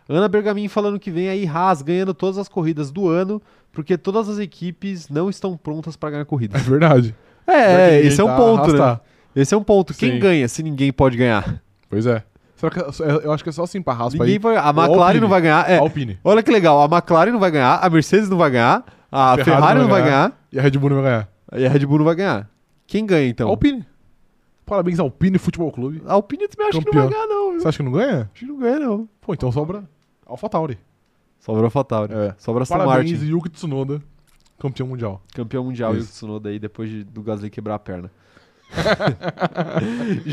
Ana 0.08 0.28
Bergamin 0.28 0.68
falando 0.68 0.98
que 0.98 1.10
vem 1.10 1.28
aí 1.28 1.46
Haas 1.46 1.80
ganhando 1.82 2.12
todas 2.12 2.36
as 2.36 2.48
corridas 2.48 2.90
do 2.90 3.08
ano, 3.08 3.40
porque 3.72 3.96
todas 3.96 4.28
as 4.28 4.38
equipes 4.38 5.08
não 5.08 5.30
estão 5.30 5.56
prontas 5.56 5.96
pra 5.96 6.10
ganhar 6.10 6.22
É 6.22 6.26
corrida. 6.26 6.58
verdade. 6.58 7.14
É, 7.46 7.92
Porque 8.00 8.06
esse 8.08 8.20
é 8.20 8.24
um 8.24 8.26
tá 8.26 8.36
ponto, 8.36 8.72
né? 8.72 8.78
arrastar. 8.80 9.00
Esse 9.34 9.54
é 9.54 9.56
um 9.56 9.62
ponto. 9.64 9.94
Quem 9.94 10.12
Sim. 10.12 10.18
ganha 10.18 10.46
se 10.48 10.62
ninguém 10.62 10.92
pode 10.92 11.16
ganhar? 11.16 11.62
Pois 11.88 12.06
é. 12.06 12.22
Será 12.70 13.18
que 13.20 13.26
eu 13.26 13.32
acho 13.32 13.42
que 13.42 13.48
é 13.50 13.52
só 13.52 13.64
assim 13.64 13.82
pra 13.82 13.92
raspa 13.94 14.22
Ninguém 14.24 14.38
vai, 14.38 14.56
a 14.56 14.68
McLaren 14.70 15.00
Alpine. 15.02 15.20
não 15.20 15.28
vai 15.28 15.40
ganhar. 15.40 15.70
É, 15.70 15.78
Alpine. 15.78 16.18
olha 16.22 16.42
que 16.42 16.50
legal, 16.50 16.80
a 16.82 16.84
McLaren 16.96 17.32
não 17.32 17.40
vai 17.40 17.50
ganhar, 17.50 17.76
a 17.82 17.90
Mercedes 17.90 18.28
não 18.28 18.38
vai 18.38 18.50
ganhar, 18.50 18.84
a 19.10 19.34
Ferrari 19.36 19.44
Ferrari, 19.44 19.74
não 19.74 19.82
não 19.82 19.90
vai 19.90 20.00
vai 20.02 20.10
ganhar, 20.10 20.32
E 20.52 20.58
a 20.58 20.62
Red 20.62 20.70
Bull 20.72 20.90
não 20.90 20.96
vai 20.96 21.04
ganhar. 21.04 21.28
e 21.56 21.66
a 21.66 21.68
Red 21.68 21.86
Bull 21.86 21.98
não 21.98 22.04
vai 22.04 22.14
ganhar. 22.14 22.50
Quem 22.86 23.04
ganha 23.06 23.28
então? 23.28 23.48
Alpine. 23.48 23.84
Parabéns 24.64 24.98
Alpine 25.00 25.38
Futebol 25.38 25.72
Clube. 25.72 26.02
A 26.06 26.12
Alpine 26.14 26.46
também 26.48 26.68
acho 26.68 26.80
que 26.80 26.94
não 26.94 27.02
vai 27.02 27.10
ganhar, 27.12 27.26
não. 27.26 27.50
Viu? 27.50 27.60
Você 27.60 27.68
acha 27.68 27.76
que 27.78 27.82
não 27.82 27.92
ganha? 27.92 28.30
Acho 28.32 28.40
que 28.40 28.46
não 28.46 28.58
ganha, 28.58 28.78
não. 28.78 29.08
Pô, 29.20 29.34
então 29.34 29.50
sobra 29.52 29.82
AlphaTauri. 30.26 30.78
Sobra 31.40 31.64
AlphaTauri. 31.64 32.14
É. 32.14 32.34
Sobra 32.38 32.62
Aston 32.62 32.78
Parabéns, 32.78 33.10
Martin. 33.12 33.26
Yuki 33.26 33.50
Tsunoda, 33.50 34.00
campeão 34.58 34.86
mundial. 34.86 35.20
Campeão 35.34 35.64
mundial 35.64 35.92
Isso. 35.92 36.02
Yuki 36.02 36.12
Tsunoda 36.12 36.48
aí 36.48 36.58
depois 36.60 36.88
de- 36.88 37.02
do 37.04 37.22
Gasly 37.22 37.50
quebrar 37.50 37.74
a 37.74 37.78
perna. 37.80 38.10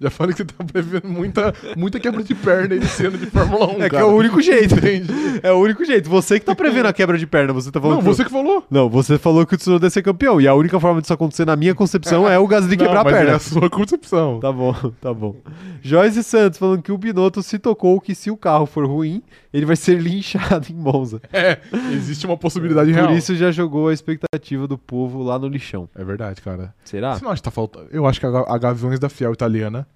Já 0.00 0.10
falei 0.10 0.34
que 0.34 0.42
você 0.42 0.44
tá 0.44 0.64
prevendo 0.64 1.08
muita, 1.08 1.54
muita 1.76 2.00
quebra 2.00 2.22
de 2.22 2.34
perna 2.34 2.74
aí 2.74 2.80
desse 2.80 3.06
ano 3.06 3.16
de 3.18 3.26
Fórmula 3.26 3.66
1. 3.66 3.70
É 3.70 3.84
que 3.84 3.90
cara. 3.90 4.02
é 4.02 4.04
o 4.04 4.14
único 4.14 4.40
jeito. 4.40 4.74
Entende? 4.76 5.12
É 5.42 5.52
o 5.52 5.56
único 5.56 5.84
jeito. 5.84 6.08
Você 6.10 6.38
que 6.40 6.46
tá 6.46 6.54
prevendo 6.54 6.86
a 6.86 6.92
quebra 6.92 7.16
de 7.16 7.26
perna, 7.26 7.52
você 7.52 7.70
tá 7.70 7.80
falando 7.80 7.96
Não, 7.96 8.02
que 8.02 8.08
você 8.08 8.24
que 8.24 8.30
falou. 8.30 8.64
Não, 8.70 8.88
você 8.88 9.18
falou 9.18 9.46
que 9.46 9.54
o 9.54 9.58
Tsunoda 9.58 9.86
ia 9.86 9.90
ser 9.90 10.02
campeão. 10.02 10.40
E 10.40 10.48
a 10.48 10.54
única 10.54 10.78
forma 10.80 11.00
disso 11.00 11.12
acontecer, 11.12 11.44
na 11.44 11.56
minha 11.56 11.74
concepção, 11.74 12.28
é 12.28 12.38
o 12.38 12.46
Gasly 12.46 12.76
Não, 12.76 12.84
quebrar 12.84 13.00
a 13.00 13.04
perna. 13.04 13.30
é 13.32 13.34
a 13.34 13.38
sua 13.38 13.70
concepção. 13.70 14.40
Tá 14.40 14.52
bom, 14.52 14.74
tá 15.00 15.12
bom. 15.14 15.36
Joyce 15.82 16.22
Santos 16.22 16.58
falando 16.58 16.82
que 16.82 16.92
o 16.92 16.98
Binotto 16.98 17.42
se 17.42 17.58
tocou 17.58 18.00
que 18.00 18.14
se 18.14 18.30
o 18.30 18.36
carro 18.36 18.66
for 18.66 18.86
ruim, 18.86 19.22
ele 19.52 19.64
vai 19.66 19.76
ser 19.76 19.94
linchado 20.00 20.66
em 20.70 20.74
Monza. 20.74 21.20
É, 21.32 21.58
existe 21.92 22.26
uma 22.26 22.36
possibilidade 22.36 22.90
Por 22.92 22.96
real. 22.96 23.14
isso 23.16 23.34
já 23.34 23.50
jogou 23.50 23.88
a 23.88 23.92
expectativa 23.92 24.66
do 24.66 24.76
povo 24.78 25.22
lá 25.22 25.38
no 25.38 25.48
lixão. 25.48 25.88
É 25.94 26.04
verdade, 26.04 26.40
cara. 26.40 26.74
Será? 26.84 27.14
Você 27.16 27.24
não 27.24 27.30
acha 27.30 27.40
que 27.40 27.44
tá 27.44 27.50
faltando? 27.50 27.88
Eu 27.90 28.06
acho 28.06 28.20
que 28.20 28.26
a, 28.26 28.58
Gaviões 28.58 28.98
da 28.98 29.08
Fiel 29.08 29.32
italiana 29.32 29.86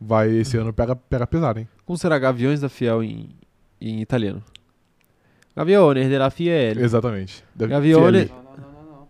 vai 0.00 0.30
esse 0.30 0.56
ano 0.56 0.72
pega, 0.72 0.94
pega 0.96 1.26
pesado, 1.26 1.58
hein? 1.60 1.68
Como 1.84 1.96
será 1.96 2.18
Gaviões 2.18 2.60
da 2.60 2.68
Fiel 2.68 3.02
em, 3.02 3.28
em 3.80 4.00
italiano? 4.00 4.42
Gaviones 5.56 6.08
della 6.08 6.30
Fiel. 6.30 6.78
Exatamente. 6.80 7.42
Da 7.54 7.66
Gavione- 7.66 8.26
Fiel. 8.26 8.36
Não, 8.36 8.62
não, 8.62 8.72
não, 8.72 9.08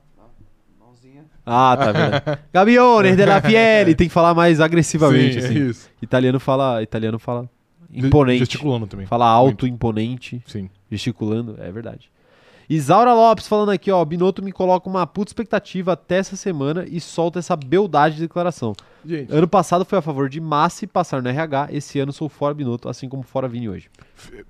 não. 0.78 0.86
Mãozinha. 0.86 1.24
Ah, 1.44 1.77
tá 1.77 1.93
vendo? 1.93 2.39
Gaviones 2.52 3.16
della 3.16 3.40
Fiel. 3.43 3.86
Tem 3.97 4.06
que 4.06 4.12
falar 4.14 4.32
mais 4.35 4.60
agressivamente, 4.60 5.40
Sim, 5.40 5.47
assim. 5.48 5.55
é 5.56 5.59
isso. 5.59 5.90
Italiano 6.01 6.39
fala, 6.39 6.82
italiano 6.82 7.18
fala 7.18 7.51
imponente. 7.92 8.38
Gesticulando 8.40 8.86
também. 8.86 9.06
Fala 9.06 9.26
alto, 9.26 9.66
imponente, 9.66 10.42
Sim. 10.46 10.68
gesticulando, 10.90 11.56
é 11.58 11.70
verdade. 11.70 12.10
Isaura 12.68 13.14
Lopes 13.14 13.46
falando 13.46 13.68
aqui, 13.70 13.92
ó, 13.92 14.04
Binotto 14.04 14.42
me 14.42 14.50
coloca 14.50 14.90
uma 14.90 15.06
puta 15.06 15.28
expectativa 15.30 15.92
até 15.92 16.16
essa 16.16 16.34
semana 16.34 16.84
e 16.90 17.00
solta 17.00 17.38
essa 17.38 17.54
beldade 17.54 18.16
de 18.16 18.22
declaração. 18.22 18.72
Gente, 19.04 19.32
Ano 19.32 19.46
passado 19.46 19.84
foi 19.84 19.96
a 19.98 20.02
favor 20.02 20.28
de 20.28 20.40
Massi 20.40 20.84
passar 20.84 21.22
no 21.22 21.28
RH, 21.28 21.68
esse 21.70 22.00
ano 22.00 22.12
sou 22.12 22.28
fora 22.28 22.52
Binotto, 22.52 22.88
assim 22.88 23.08
como 23.08 23.22
fora 23.22 23.46
Vini 23.46 23.68
hoje. 23.68 23.88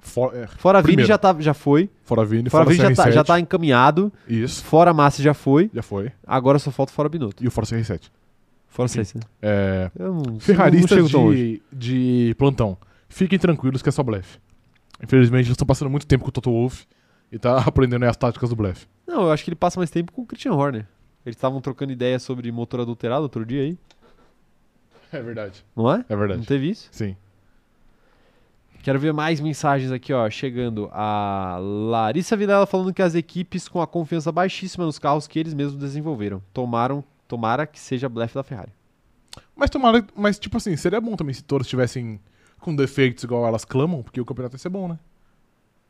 for, 0.00 0.34
é, 0.34 0.46
Fora 0.46 0.80
Vini 0.80 0.86
Primeiro. 0.94 1.08
já, 1.08 1.18
tá, 1.18 1.36
já 1.38 1.52
foi, 1.52 1.90
fora 2.04 2.24
Vini, 2.24 2.48
fora 2.48 2.64
fora, 2.64 2.74
Vini 2.74 2.88
já 2.88 2.94
tá, 2.96 3.10
CR7. 3.10 3.12
já 3.12 3.24
tá 3.24 3.38
encaminhado, 3.38 4.10
Isso, 4.26 4.64
fora 4.64 4.94
Massi 4.94 5.22
já 5.22 5.34
foi, 5.34 5.70
já 5.74 5.82
foi. 5.82 6.10
agora 6.26 6.58
só 6.58 6.70
falta 6.70 6.94
fora 6.94 7.10
Binotto. 7.10 7.44
E 7.44 7.46
o 7.46 7.50
Fora 7.50 7.66
CR7. 7.66 8.00
Fora 8.66 8.88
Sim. 8.88 9.04
Sainz, 9.04 9.14
né? 9.14 9.20
É, 9.42 9.90
chego 10.88 11.08
tão 11.10 11.24
longe. 11.26 11.62
de, 11.70 12.28
de 12.28 12.34
plantão, 12.36 12.76
fiquem 13.16 13.38
tranquilos 13.38 13.82
que 13.82 13.88
é 13.88 13.92
só 13.92 14.02
blefe. 14.02 14.38
Infelizmente, 15.02 15.46
eles 15.46 15.50
estão 15.54 15.66
passando 15.66 15.90
muito 15.90 16.06
tempo 16.06 16.24
com 16.24 16.28
o 16.28 16.32
Toto 16.32 16.50
Wolff 16.50 16.86
e 17.30 17.38
tá 17.38 17.58
aprendendo 17.66 18.02
aí 18.04 18.08
as 18.08 18.16
táticas 18.16 18.50
do 18.50 18.56
blefe. 18.56 18.86
Não, 19.06 19.22
eu 19.22 19.32
acho 19.32 19.42
que 19.44 19.50
ele 19.50 19.56
passa 19.56 19.78
mais 19.80 19.90
tempo 19.90 20.12
com 20.12 20.22
o 20.22 20.26
Christian 20.26 20.52
Horner. 20.52 20.86
Eles 21.24 21.36
estavam 21.36 21.60
trocando 21.60 21.92
ideia 21.92 22.18
sobre 22.18 22.50
motor 22.52 22.80
adulterado 22.80 23.22
outro 23.22 23.44
dia 23.44 23.62
aí, 23.62 23.78
É 25.12 25.20
verdade. 25.20 25.64
não 25.74 25.90
é? 25.92 26.04
É 26.08 26.12
Não 26.14 26.18
verdade. 26.18 26.46
teve 26.46 26.70
isso? 26.70 26.88
Sim. 26.92 27.16
Quero 28.82 29.00
ver 29.00 29.12
mais 29.12 29.40
mensagens 29.40 29.90
aqui, 29.90 30.12
ó. 30.12 30.30
Chegando 30.30 30.88
a 30.92 31.58
Larissa 31.60 32.36
Vilela 32.36 32.66
falando 32.66 32.94
que 32.94 33.02
as 33.02 33.16
equipes 33.16 33.66
com 33.66 33.82
a 33.82 33.86
confiança 33.86 34.30
baixíssima 34.30 34.84
nos 34.86 34.98
carros 34.98 35.26
que 35.26 35.38
eles 35.40 35.54
mesmos 35.54 35.76
desenvolveram. 35.76 36.40
Tomaram, 36.54 37.02
tomara 37.26 37.66
que 37.66 37.80
seja 37.80 38.08
blefe 38.08 38.34
da 38.34 38.44
Ferrari. 38.44 38.70
Mas 39.56 39.70
tomara, 39.70 40.06
mas 40.14 40.38
tipo 40.38 40.56
assim, 40.56 40.76
seria 40.76 41.00
bom 41.00 41.16
também 41.16 41.34
se 41.34 41.42
todos 41.42 41.66
estivessem 41.66 42.20
com 42.60 42.74
defeitos 42.74 43.24
igual 43.24 43.46
elas 43.46 43.64
clamam, 43.64 44.02
porque 44.02 44.20
o 44.20 44.24
campeonato 44.24 44.54
ia 44.56 44.58
ser 44.58 44.68
bom, 44.68 44.88
né? 44.88 44.98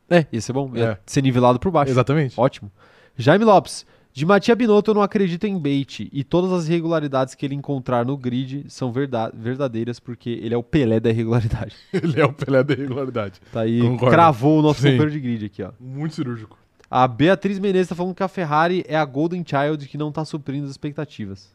É, 0.09 0.25
ia 0.31 0.39
ser 0.41 0.53
bom. 0.53 0.71
Ia 0.75 0.85
É. 0.91 0.97
ser 1.05 1.21
nivelado 1.21 1.59
por 1.59 1.71
baixo. 1.71 1.91
Exatamente. 1.91 2.39
Ótimo. 2.39 2.71
Jaime 3.17 3.43
Lopes. 3.45 3.85
De 4.13 4.25
Matia 4.25 4.55
Binotto 4.55 4.89
eu 4.89 4.95
não 4.95 5.03
acredito 5.03 5.43
em 5.45 5.59
bait 5.59 6.09
e 6.11 6.23
todas 6.23 6.51
as 6.51 6.67
irregularidades 6.67 7.35
que 7.35 7.45
ele 7.45 7.53
encontrar 7.53 8.03
no 8.03 8.17
grid 8.17 8.65
são 8.67 8.91
verda- 8.91 9.31
verdadeiras 9.31 9.99
porque 9.99 10.31
ele 10.41 10.55
é 10.55 10.57
o 10.57 10.63
Pelé 10.63 10.99
da 10.99 11.11
irregularidade. 11.11 11.75
Ele 11.93 12.19
é 12.19 12.25
o 12.25 12.33
Pelé 12.33 12.63
da 12.63 12.73
regularidade. 12.73 13.39
Tá 13.51 13.61
aí, 13.61 13.79
Concordo. 13.79 14.09
cravou 14.15 14.57
o 14.57 14.61
nosso 14.63 14.81
Sim. 14.81 14.87
companheiro 14.93 15.11
de 15.11 15.19
grid 15.19 15.45
aqui, 15.45 15.61
ó. 15.61 15.69
Muito 15.79 16.15
cirúrgico. 16.15 16.57
A 16.89 17.07
Beatriz 17.07 17.59
Menezes 17.59 17.89
tá 17.89 17.95
falando 17.95 18.15
que 18.15 18.23
a 18.23 18.27
Ferrari 18.27 18.83
é 18.87 18.95
a 18.95 19.05
Golden 19.05 19.43
Child 19.45 19.87
que 19.87 19.99
não 19.99 20.11
tá 20.11 20.25
suprindo 20.25 20.65
as 20.65 20.71
expectativas. 20.71 21.53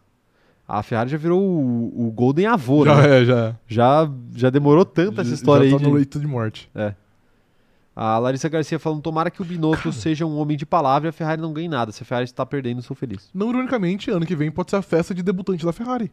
A 0.66 0.82
Ferrari 0.82 1.10
já 1.10 1.18
virou 1.18 1.40
o, 1.42 2.06
o 2.08 2.10
Golden 2.12 2.46
avô, 2.46 2.84
já 2.84 2.94
né? 2.96 3.20
é, 3.20 3.24
já. 3.24 3.56
Já, 3.66 4.10
já 4.34 4.50
demorou 4.50 4.84
tanto 4.84 5.20
essa 5.20 5.30
já- 5.30 5.34
história 5.36 5.68
já 5.68 5.76
aí. 5.76 5.80
tá 5.82 5.84
no 5.86 5.90
de- 5.92 5.96
leito 5.96 6.18
de 6.20 6.26
morte. 6.26 6.70
A 7.94 8.16
Larissa 8.18 8.48
Garcia 8.48 8.78
falando: 8.78 9.02
tomara 9.02 9.30
que 9.30 9.42
o 9.42 9.44
Binotto 9.44 9.92
seja 9.92 10.24
um 10.24 10.38
homem 10.38 10.56
de 10.56 10.64
palavra 10.64 11.08
e 11.08 11.10
a 11.10 11.12
Ferrari 11.12 11.42
não 11.42 11.52
ganhe 11.52 11.68
nada. 11.68 11.92
Se 11.92 12.02
a 12.02 12.06
Ferrari 12.06 12.24
está 12.24 12.46
perdendo, 12.46 12.80
sou 12.80 12.96
feliz. 12.96 13.28
Não 13.34 13.50
ironicamente, 13.50 14.10
ano 14.10 14.24
que 14.24 14.34
vem 14.36 14.50
pode 14.50 14.70
ser 14.70 14.76
a 14.76 14.82
festa 14.82 15.14
de 15.14 15.22
debutante 15.22 15.64
da 15.66 15.72
Ferrari. 15.72 16.10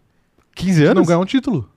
15 0.56 0.74
Se 0.74 0.84
não 0.84 0.92
anos? 0.92 1.08
ganhar 1.08 1.20
um 1.20 1.26
título. 1.26 1.70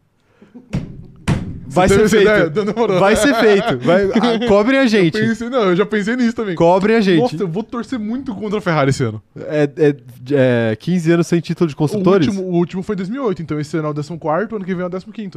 Vai 1.72 1.88
ser 1.88 2.08
feito. 2.08 2.22
ideia? 2.22 2.98
Vai 3.00 3.16
ser 3.16 3.34
feito. 3.34 3.78
Vai, 3.78 4.04
a- 4.12 4.48
cobrem 4.48 4.78
a 4.78 4.86
gente. 4.86 5.12
Pensei, 5.18 5.48
não, 5.48 5.64
eu 5.64 5.76
já 5.76 5.86
pensei 5.86 6.16
nisso 6.16 6.34
também. 6.34 6.54
Cobrem 6.54 6.96
a 6.96 7.00
gente. 7.00 7.20
Nossa, 7.20 7.36
eu 7.36 7.48
vou 7.48 7.62
torcer 7.62 7.98
muito 7.98 8.34
contra 8.34 8.58
a 8.58 8.60
Ferrari 8.60 8.90
esse 8.90 9.02
ano. 9.02 9.22
É, 9.36 9.68
é, 9.76 9.96
é 10.72 10.76
15 10.76 11.12
anos 11.12 11.26
sem 11.26 11.40
título 11.40 11.68
de 11.68 11.74
O 11.74 11.76
construtores? 11.76 12.28
último, 12.28 12.46
o 12.48 12.52
último 12.54 12.82
foi 12.82 12.94
2008, 12.96 13.42
então 13.42 13.58
esse 13.60 13.76
ano 13.76 13.88
é 13.88 13.90
o 13.90 13.94
14, 13.94 14.54
ano 14.54 14.64
que 14.64 14.74
vem 14.74 14.84
é 14.84 14.86
o 14.86 14.90
15. 14.90 15.30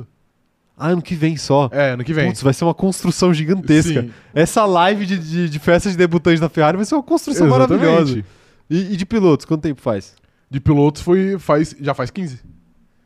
Ah, 0.78 0.90
ano 0.90 1.02
que 1.02 1.16
vem 1.16 1.38
só. 1.38 1.70
É, 1.72 1.92
ano 1.92 2.04
que 2.04 2.14
vem. 2.14 2.28
Putz, 2.28 2.42
vai 2.44 2.54
ser 2.54 2.66
uma 2.66 2.74
construção 2.74 3.34
gigantesca. 3.34 4.02
Sim. 4.02 4.12
Essa 4.34 4.66
live 4.66 5.06
de, 5.06 5.18
de, 5.18 5.50
de 5.50 5.60
festa 5.60 5.90
de 5.90 5.96
debutantes 5.96 6.42
da 6.42 6.50
Ferrari 6.50 6.76
vai 6.76 6.86
ser 6.86 6.96
uma 6.96 7.04
construção 7.04 7.48
Exatamente. 7.48 7.82
maravilhosa. 7.82 8.24
E, 8.70 8.94
e 8.94 8.98
de 8.98 9.06
pilotos, 9.06 9.46
quanto 9.46 9.62
tempo 9.62 9.82
faz? 9.82 10.16
De 10.50 10.60
pilotos 10.60 11.02
foi, 11.02 11.40
faz, 11.40 11.76
já 11.80 11.94
faz 11.94 12.12
15. 12.12 12.40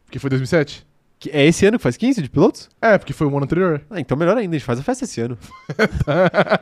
Porque 0.05 0.17
foi 0.17 0.29
2007. 0.31 0.85
Que- 1.19 1.29
é 1.31 1.45
esse 1.45 1.65
ano 1.65 1.77
que 1.77 1.83
faz 1.83 1.97
15 1.97 2.21
de 2.21 2.29
pilotos? 2.29 2.69
É, 2.81 2.97
porque 2.97 3.11
foi 3.11 3.27
o 3.27 3.29
ano 3.35 3.43
anterior. 3.43 3.81
Ah, 3.89 3.99
então 3.99 4.17
melhor 4.17 4.37
ainda, 4.37 4.55
a 4.55 4.57
gente 4.57 4.65
faz 4.65 4.79
a 4.79 4.83
festa 4.83 5.03
esse 5.03 5.19
ano. 5.19 5.37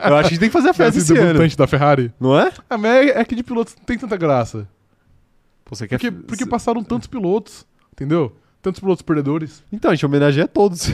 Eu 0.09 0.15
acho 0.15 0.21
que 0.21 0.25
a 0.27 0.29
gente 0.29 0.39
tem 0.39 0.49
que 0.49 0.53
fazer 0.53 0.69
a 0.69 0.73
festa 0.73 0.99
esse 0.99 1.13
ano. 1.13 1.21
debutante 1.27 1.55
da 1.57 1.67
Ferrari. 1.67 2.11
Não 2.19 2.37
é? 2.37 2.51
Ah, 2.69 2.77
mas 2.77 2.91
é, 2.91 3.19
é 3.19 3.25
que 3.25 3.35
de 3.35 3.43
pilotos 3.43 3.75
não 3.77 3.83
tem 3.85 3.97
tanta 3.97 4.17
graça. 4.17 4.67
Pô, 5.63 5.75
você 5.75 5.87
quer 5.87 5.99
Porque, 5.99 6.11
porque 6.11 6.45
passaram 6.45 6.83
tantos 6.83 7.07
pilotos, 7.07 7.65
entendeu? 7.93 8.35
Tantos 8.61 8.79
pilotos 8.79 9.01
perdedores. 9.03 9.63
Então, 9.71 9.91
a 9.91 9.93
gente 9.95 10.05
homenageia 10.05 10.47
todos. 10.47 10.87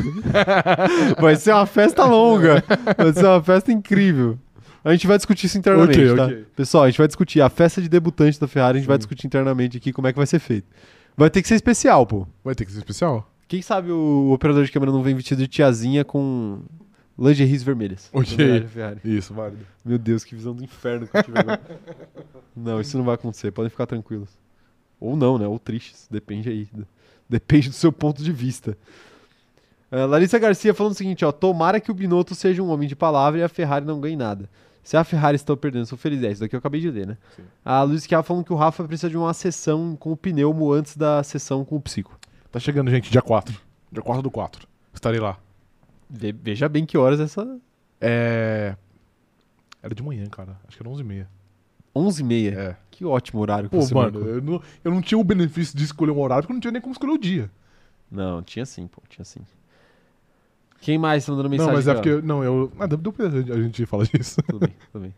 vai 1.20 1.36
ser 1.36 1.54
uma 1.54 1.66
festa 1.66 2.06
longa. 2.06 2.64
Vai 2.98 3.14
ser 3.14 3.26
uma 3.26 3.42
festa 3.42 3.72
incrível. 3.72 4.38
A 4.84 4.92
gente 4.92 5.08
vai 5.08 5.16
discutir 5.18 5.46
isso 5.46 5.58
internamente, 5.58 5.98
Ok, 5.98 6.16
tá? 6.16 6.26
ok. 6.26 6.46
Pessoal, 6.56 6.84
a 6.84 6.90
gente 6.90 6.98
vai 6.98 7.08
discutir 7.08 7.40
a 7.42 7.50
festa 7.50 7.82
de 7.82 7.88
debutante 7.88 8.38
da 8.40 8.48
Ferrari, 8.48 8.78
a 8.78 8.82
gente 8.82 8.88
vai 8.88 8.98
discutir 8.98 9.26
internamente 9.26 9.78
aqui 9.78 9.94
como 9.94 10.08
é 10.08 10.12
que 10.12 10.18
vai 10.18 10.28
ser 10.28 10.40
feito. 10.40 10.68
Vai 11.16 11.30
ter 11.30 11.42
que 11.42 11.48
ser 11.48 11.56
especial, 11.56 12.06
pô. 12.06 12.28
Vai 12.44 12.54
ter 12.54 12.66
que 12.66 12.72
ser 12.72 12.80
especial? 12.80 13.30
Quem 13.54 13.62
sabe 13.62 13.92
o, 13.92 14.32
operador 14.32 14.66
de 14.66 14.72
câmera 14.72 14.92
não 14.92 15.04
vem 15.04 15.14
vestido 15.14 15.44
de 15.44 15.48
tiazinha 15.48 16.04
com 16.04 16.64
lingeries 17.16 17.62
vermelhas. 17.62 18.10
Ok. 18.12 18.66
Isso, 19.06 19.32
válido. 19.32 19.64
Meu 19.86 20.00
Deus, 20.00 20.24
que 20.24 20.34
visão 20.34 20.56
do 20.56 20.64
inferno 20.64 21.06
que 21.06 21.16
eu 21.16 21.22
tive 21.22 21.38
agora. 21.38 21.62
não, 22.58 22.82
isso 22.82 22.98
não 22.98 23.06
vai 23.06 23.14
acontecer, 23.14 23.52
podem 23.52 23.70
ficar 23.70 23.86
tranquilos. 23.86 24.30
Ou 25.00 25.16
não, 25.16 25.38
né? 25.38 25.46
Ou 25.46 25.60
tristes, 25.60 26.08
depende 26.10 26.50
aí. 26.50 26.68
Depende 27.30 27.70
do 27.70 27.76
seu 27.76 27.92
ponto 27.92 28.24
de 28.24 28.32
vista. 28.32 28.76
Ah, 29.92 30.06
Larissa 30.06 30.40
Garcia 30.40 30.74
falando 30.74 30.94
o 30.94 30.98
seguinte, 30.98 31.24
ó. 31.24 31.32
Tomara 31.32 31.80
que 31.80 31.92
o 31.92 31.94
Binotto 31.94 32.34
seja 32.34 32.64
um 32.64 32.72
homem 32.72 32.88
de 32.90 32.96
palavra 32.96 33.40
e 33.40 33.44
a 33.44 33.48
Ferrari 33.48 33.86
não 33.86 34.02
ganhe 34.02 34.16
nada. 34.16 34.50
Se 34.82 34.98
a 34.98 35.04
Ferrari 35.04 35.36
está 35.36 35.56
perdendo, 35.56 35.86
sou 35.86 35.96
feliz. 35.96 36.24
É, 36.24 36.32
isso 36.32 36.42
daqui 36.42 36.56
eu 36.56 36.58
acabei 36.58 36.82
de 36.82 36.90
ler, 36.90 37.06
né? 37.06 37.18
Sim. 37.36 37.44
A 37.64 37.84
Luiz 37.84 38.04
Chiava 38.04 38.24
falando 38.24 38.46
que 38.46 38.52
o 38.52 38.56
Rafa 38.56 38.84
precisa 38.84 39.12
de 39.12 39.18
uma 39.18 39.32
sessão 39.32 39.96
com 39.96 40.12
o 40.12 40.18
pneumo 40.18 40.74
antes 40.74 40.98
da 40.98 41.22
sessão 41.22 41.64
com 41.64 41.76
o 41.76 41.80
psico. 41.80 42.20
Tá 42.54 42.60
chegando, 42.60 42.92
gente, 42.92 43.10
dia 43.12 43.22
4. 43.22 43.60
Dia 43.92 44.04
4 44.04 44.22
do 44.22 44.30
4. 44.30 44.68
Estarei 44.94 45.20
lá. 45.20 45.40
Ve- 46.08 46.32
Veja 46.32 46.70
bem 46.70 46.86
que 46.86 46.96
horas 46.98 47.20
essa... 47.20 47.60
É. 48.00 48.76
Era 49.82 49.96
de 49.96 50.04
manhã, 50.04 50.28
cara. 50.28 50.56
Acho 50.68 50.78
que 50.78 50.84
era 50.84 50.90
11h30. 50.96 51.26
11h30. 51.96 52.56
É. 52.56 52.78
Que 52.92 53.04
ótimo 53.04 53.42
horário 53.42 53.70
que 53.72 53.76
Pô, 53.76 53.82
você 53.82 53.96
mano, 53.96 54.20
eu 54.20 54.40
não, 54.40 54.62
eu 54.84 54.92
não 54.92 55.02
tinha 55.02 55.18
o 55.18 55.24
benefício 55.24 55.76
de 55.76 55.84
escolher 55.84 56.12
um 56.12 56.22
horário 56.22 56.44
porque 56.44 56.52
eu 56.52 56.56
não 56.56 56.62
tinha 56.62 56.72
nem 56.72 56.80
como 56.82 56.92
escolher 56.94 57.14
o 57.14 57.18
dia. 57.18 57.50
Não, 58.12 58.44
tinha 58.44 58.68
sim, 58.68 58.86
pô, 58.86 59.02
tinha 59.10 59.26
sim. 59.26 59.40
Quem 60.80 61.00
mais 61.00 61.26
tá 61.26 61.32
mandando 61.32 61.50
mensagem? 61.50 61.72
não, 61.72 61.76
mas 61.76 61.88
é 61.88 61.94
porque. 61.96 62.22
Não, 62.22 62.44
eu. 62.44 62.72
Ah, 62.78 62.86
deu 62.86 63.12
pra 63.12 63.26
a 63.26 63.62
gente 63.62 63.84
falar 63.88 64.04
disso. 64.06 64.40
Tudo 64.44 64.60
bem, 64.60 64.76
tudo 64.92 65.02
bem. 65.02 65.16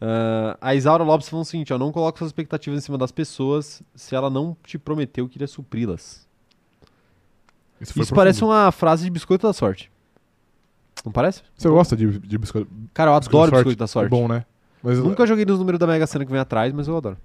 Ah, 0.00 0.58
a 0.60 0.74
Isaura 0.74 1.02
Lopes 1.02 1.28
falou 1.28 1.42
o 1.42 1.46
seguinte, 1.46 1.72
ó, 1.72 1.78
não 1.78 1.90
coloque 1.92 2.18
suas 2.18 2.28
expectativas 2.28 2.78
em 2.80 2.84
cima 2.84 2.98
das 2.98 3.10
pessoas 3.10 3.82
se 3.94 4.14
ela 4.14 4.28
não 4.28 4.54
te 4.64 4.76
prometeu 4.78 5.26
que 5.28 5.38
iria 5.38 5.46
supri-las. 5.46 6.23
Isso, 7.84 8.00
Isso 8.00 8.14
parece 8.14 8.42
uma 8.42 8.72
frase 8.72 9.04
de 9.04 9.10
biscoito 9.10 9.46
da 9.46 9.52
sorte. 9.52 9.90
Não 11.04 11.12
parece? 11.12 11.42
Você 11.56 11.68
gosta 11.68 11.96
de, 11.96 12.18
de 12.18 12.38
biscoito? 12.38 12.68
Cara, 12.92 13.10
eu 13.10 13.18
biscoito 13.18 13.36
adoro 13.36 13.50
da 13.50 13.56
biscoito 13.58 13.78
da 13.78 13.86
sorte. 13.86 14.06
É 14.06 14.08
bom, 14.08 14.26
né? 14.26 14.44
Mas 14.82 14.98
Nunca 14.98 15.26
joguei 15.26 15.44
nos 15.44 15.58
números 15.58 15.78
da 15.78 15.86
Mega 15.86 16.06
Sena 16.06 16.24
que 16.24 16.30
vem 16.30 16.40
atrás, 16.40 16.72
mas 16.72 16.88
eu 16.88 16.96
adoro. 16.96 17.16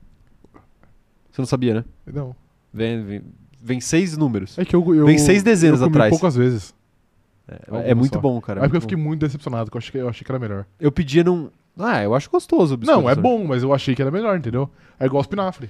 Você 1.32 1.42
não 1.42 1.46
sabia, 1.46 1.74
né? 1.74 1.86
Não. 2.06 2.36
Vem, 2.74 3.04
vem, 3.04 3.22
vem 3.62 3.82
seis 3.82 4.18
números. 4.18 4.58
É 4.58 4.66
que 4.66 4.76
eu. 4.76 4.96
eu 4.96 5.06
Vem 5.06 5.18
seis 5.18 5.44
dezenas 5.44 5.82
eu 5.82 5.88
comi 5.88 5.96
atrás. 5.98 6.10
poucas 6.10 6.36
vezes. 6.36 6.74
É, 7.48 7.92
é 7.92 7.96
muito 7.96 8.14
só. 8.14 8.20
bom, 8.20 8.40
cara. 8.40 8.62
Aí 8.62 8.68
porque 8.68 8.78
eu 8.78 8.82
fiquei 8.82 8.98
bom. 8.98 9.04
muito 9.04 9.22
decepcionado, 9.22 9.66
porque 9.66 9.78
eu 9.78 9.80
achei 9.80 9.92
que, 9.92 9.98
eu 9.98 10.10
achei 10.10 10.24
que 10.24 10.32
era 10.32 10.40
melhor. 10.40 10.66
Eu 10.80 10.92
pedia 10.92 11.24
num... 11.24 11.50
Ah, 11.78 12.04
eu 12.04 12.14
acho 12.14 12.30
gostoso 12.30 12.76
o 12.76 12.78
biscoito 12.78 13.02
Não, 13.02 13.10
é 13.10 13.16
bom, 13.16 13.46
mas 13.46 13.64
eu 13.64 13.74
achei 13.74 13.96
que 13.96 14.02
era 14.02 14.12
melhor, 14.12 14.38
entendeu? 14.38 14.70
É 15.00 15.06
igual 15.06 15.22
espinafre. 15.22 15.70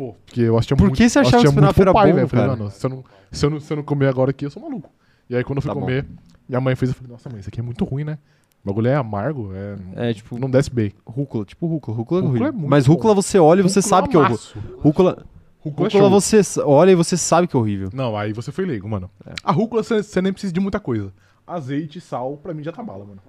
Pô, 0.00 0.14
porque 0.24 0.40
eu 0.40 0.56
assistia 0.56 0.74
Por 0.78 0.84
muito. 0.84 0.96
que 0.96 1.06
você 1.06 1.18
achava 1.18 1.42
que 1.42 1.52
Popeye, 1.52 1.84
bom, 1.92 1.92
velho. 2.02 2.20
Eu 2.20 2.28
falei, 2.28 2.46
mano, 2.46 2.70
se 2.70 2.86
eu, 2.86 2.88
não, 2.90 3.04
se, 3.30 3.44
eu 3.44 3.50
não, 3.50 3.60
se 3.60 3.70
eu 3.70 3.76
não 3.76 3.84
comer 3.84 4.06
agora 4.08 4.30
aqui, 4.30 4.46
eu 4.46 4.50
sou 4.50 4.62
maluco. 4.62 4.88
E 5.28 5.36
aí 5.36 5.44
quando 5.44 5.58
eu 5.58 5.62
fui 5.62 5.68
Tá 5.68 5.74
bom. 5.74 5.80
comer, 5.82 6.06
minha 6.48 6.58
mãe 6.58 6.74
fez, 6.74 6.90
eu 6.90 6.94
falei, 6.94 7.12
nossa 7.12 7.28
mãe, 7.28 7.40
isso 7.40 7.50
aqui 7.50 7.60
é 7.60 7.62
muito 7.62 7.84
ruim, 7.84 8.02
né? 8.04 8.16
O 8.64 8.68
bagulho 8.68 8.88
é 8.88 8.94
amargo, 8.94 9.50
é... 9.54 10.08
É, 10.10 10.14
tipo, 10.14 10.38
não 10.38 10.48
desce 10.50 10.70
bem. 10.70 10.90
rúcula. 11.06 11.44
Tipo 11.44 11.66
rúcula. 11.66 11.94
Rúcula, 11.94 12.20
é 12.20 12.22
Rúcula 12.22 12.30
horrível. 12.40 12.48
é 12.48 12.52
muito 12.52 12.70
Mas 12.70 12.86
bom. 12.86 12.94
rúcula 12.94 13.14
você 13.14 13.38
olha 13.38 13.60
e 13.60 13.62
você 13.62 13.80
Rúcula 13.80 13.96
sabe 13.96 14.08
que 14.08 14.16
é 14.16 14.18
horrível. 14.20 14.38
Rúcula, 14.78 15.26
Rúcula 15.58 15.88
é 15.88 15.90
rúcula 15.92 16.08
você 16.08 16.40
olha 16.64 16.90
e 16.92 16.94
você 16.94 17.16
sabe 17.18 17.46
que 17.46 17.54
é 17.54 17.58
horrível. 17.60 17.90
Não, 17.92 18.16
aí 18.16 18.32
você 18.32 18.50
foi 18.50 18.64
leigo, 18.64 18.88
mano. 18.88 19.10
É. 19.26 19.34
A 19.44 19.52
rúcula 19.52 19.82
você 19.82 20.22
nem 20.22 20.32
precisa 20.32 20.50
de 20.52 20.60
muita 20.60 20.80
coisa. 20.80 21.12
Azeite, 21.54 22.00
sal, 22.00 22.36
pra 22.36 22.54
mim 22.54 22.62
já 22.62 22.70
tá 22.70 22.82
bala, 22.82 23.04
mano. 23.04 23.20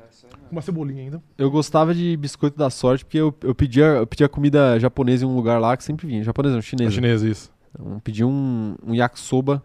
Com 0.48 0.52
uma 0.52 0.62
cebolinha 0.62 1.02
ainda. 1.02 1.24
Eu 1.38 1.50
gostava 1.50 1.94
de 1.94 2.16
biscoito 2.18 2.58
da 2.58 2.70
sorte 2.70 3.04
porque 3.04 3.18
eu, 3.18 3.36
eu, 3.42 3.56
pedia, 3.56 3.86
eu 3.86 4.06
pedia 4.08 4.30
comida 4.30 4.80
japonesa 4.80 5.26
em 5.26 5.28
um 5.28 5.36
lugar 5.36 5.60
lá 5.60 5.76
que 5.76 5.84
sempre 5.84 6.06
vinha. 6.06 6.24
Japonesa 6.24 6.54
não, 6.54 6.60
É 6.60 6.62
chinesa. 6.62 6.92
chinesa, 6.92 7.28
isso. 7.28 7.52
Eu 7.78 8.00
pedia 8.04 8.28
um, 8.28 8.76
um 8.86 8.94
yakisoba. 8.94 9.64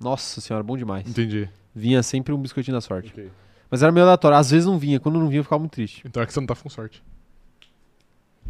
Nossa 0.00 0.40
senhora, 0.40 0.62
bom 0.64 0.76
demais. 0.76 1.06
Entendi. 1.08 1.48
Vinha 1.74 2.02
sempre 2.02 2.32
um 2.32 2.38
biscoitinho 2.38 2.74
da 2.76 2.80
sorte. 2.80 3.10
Ok. 3.12 3.30
Mas 3.70 3.82
era 3.82 3.92
meio 3.92 4.04
aleatório. 4.06 4.38
Às 4.38 4.50
vezes 4.50 4.66
não 4.66 4.78
vinha. 4.78 4.98
Quando 4.98 5.18
não 5.18 5.28
vinha 5.28 5.40
eu 5.40 5.44
ficava 5.44 5.60
muito 5.60 5.72
triste. 5.72 6.02
Então 6.06 6.22
é 6.22 6.26
que 6.26 6.32
você 6.32 6.40
não 6.40 6.46
tá 6.46 6.54
com 6.54 6.68
sorte. 6.70 7.02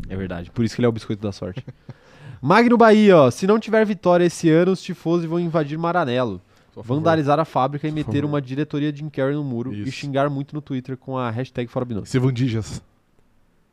É 0.08 0.16
verdade. 0.16 0.50
Por 0.50 0.64
isso 0.64 0.74
que 0.74 0.80
ele 0.80 0.86
é 0.86 0.88
o 0.88 0.92
biscoito 0.92 1.22
da 1.22 1.32
sorte. 1.32 1.64
Magno 2.40 2.76
Bahia, 2.76 3.16
ó. 3.16 3.30
Se 3.30 3.46
não 3.46 3.58
tiver 3.58 3.84
vitória 3.84 4.24
esse 4.24 4.48
ano, 4.50 4.72
os 4.72 4.82
tifosi 4.82 5.26
vão 5.26 5.40
invadir 5.40 5.78
Maranello. 5.78 6.40
Vandalizar 6.82 7.38
a 7.40 7.44
fábrica 7.44 7.88
e 7.88 7.90
meter 7.90 8.24
uma 8.24 8.40
diretoria 8.40 8.92
de 8.92 8.98
Jim 8.98 9.08
Carrey 9.08 9.34
no 9.34 9.42
muro 9.42 9.72
e 9.72 9.82
Isso. 9.82 9.92
xingar 9.92 10.28
muito 10.28 10.54
no 10.54 10.60
Twitter 10.60 10.96
com 10.96 11.16
a 11.16 11.30
hashtag 11.30 11.70
Fora 11.70 11.84
Binotto. 11.84 12.08
Sevandijas. 12.08 12.82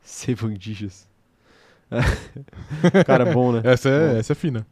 Sevandijas. 0.01 1.07
Cara, 3.05 3.25
bom, 3.25 3.51
né? 3.51 3.61
Essa 3.63 3.89
é, 3.89 4.13
Bom. 4.13 4.19
essa 4.19 4.33
é 4.33 4.35
fina. 4.35 4.65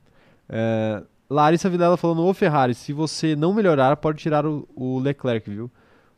É, 0.50 1.04
Larissa 1.30 1.70
Vilela 1.70 1.98
falando, 1.98 2.24
ô 2.24 2.34
Ferrari, 2.34 2.74
se 2.74 2.94
você 2.94 3.36
não 3.36 3.54
melhorar, 3.54 3.96
pode 3.98 4.18
tirar 4.20 4.46
o, 4.46 4.68
o 4.76 5.00
Leclerc, 5.00 5.50
viu? 5.50 5.70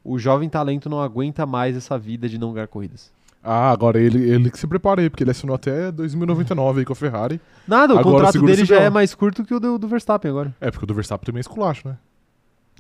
O 0.04 0.18
jovem 0.18 0.50
talento 0.50 0.90
não 0.90 1.02
aguenta 1.02 1.46
mais 1.46 1.76
essa 1.76 1.98
vida 1.98 2.28
de 2.28 2.38
não 2.38 2.54
ganhar 2.54 2.68
corridas. 2.68 3.12
Ah, 3.44 3.72
agora 3.72 4.00
ele, 4.00 4.30
ele 4.30 4.50
que 4.50 4.58
se 4.58 4.66
prepara 4.66 5.02
aí, 5.02 5.10
porque 5.10 5.24
ele 5.24 5.32
assinou 5.32 5.54
até 5.56 5.92
2099 5.92 6.80
aí 6.80 6.86
com 6.86 6.94
a 6.94 6.96
Ferrari. 6.96 7.42
Nada, 7.68 7.94
o 7.94 8.00
Agora 8.00 8.28
contrato 8.28 8.46
dele 8.46 8.64
já 8.64 8.80
é 8.80 8.90
mais 8.90 9.14
curto 9.14 9.44
que 9.44 9.54
o 9.54 9.60
do, 9.60 9.78
do 9.78 9.88
Verstappen 9.88 10.32
agora. 10.32 10.56
É, 10.62 10.72
porque 10.72 10.86
o 10.86 10.88
do 10.88 10.94
Verstappen 10.94 11.26
também 11.26 11.40
é 11.40 11.42
esculacho, 11.42 11.90
né? 11.90 11.98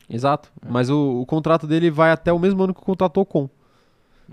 Exato. 0.09 0.49
Mas 0.65 0.89
o, 0.89 1.19
o 1.21 1.25
contrato 1.25 1.67
dele 1.67 1.91
vai 1.91 2.11
até 2.11 2.31
o 2.31 2.39
mesmo 2.39 2.63
ano 2.63 2.73
que 2.73 2.79
o 2.79 2.83
contrato 2.83 3.19
Ocon. 3.19 3.49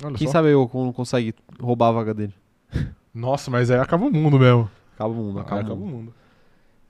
Olha 0.05 0.15
Quem 0.15 0.29
só. 0.29 0.35
sabe 0.35 0.55
o 0.55 0.63
Ocon 0.63 0.85
não 0.87 0.93
consegue 0.93 1.35
roubar 1.61 1.89
a 1.89 1.93
vaga 1.93 2.15
dele. 2.15 2.35
Nossa, 3.13 3.51
mas 3.51 3.69
aí 3.71 3.81
acaba 3.81 4.05
o 4.07 4.11
mundo 4.13 4.39
mesmo. 4.39 4.71
Acaba 4.95 5.11
o 5.11 5.17
mundo, 5.17 5.41
acaba, 5.41 5.61
acaba 5.63 5.75
o 5.75 5.83
o 5.83 5.87
mundo. 5.87 5.97
mundo. 5.97 6.15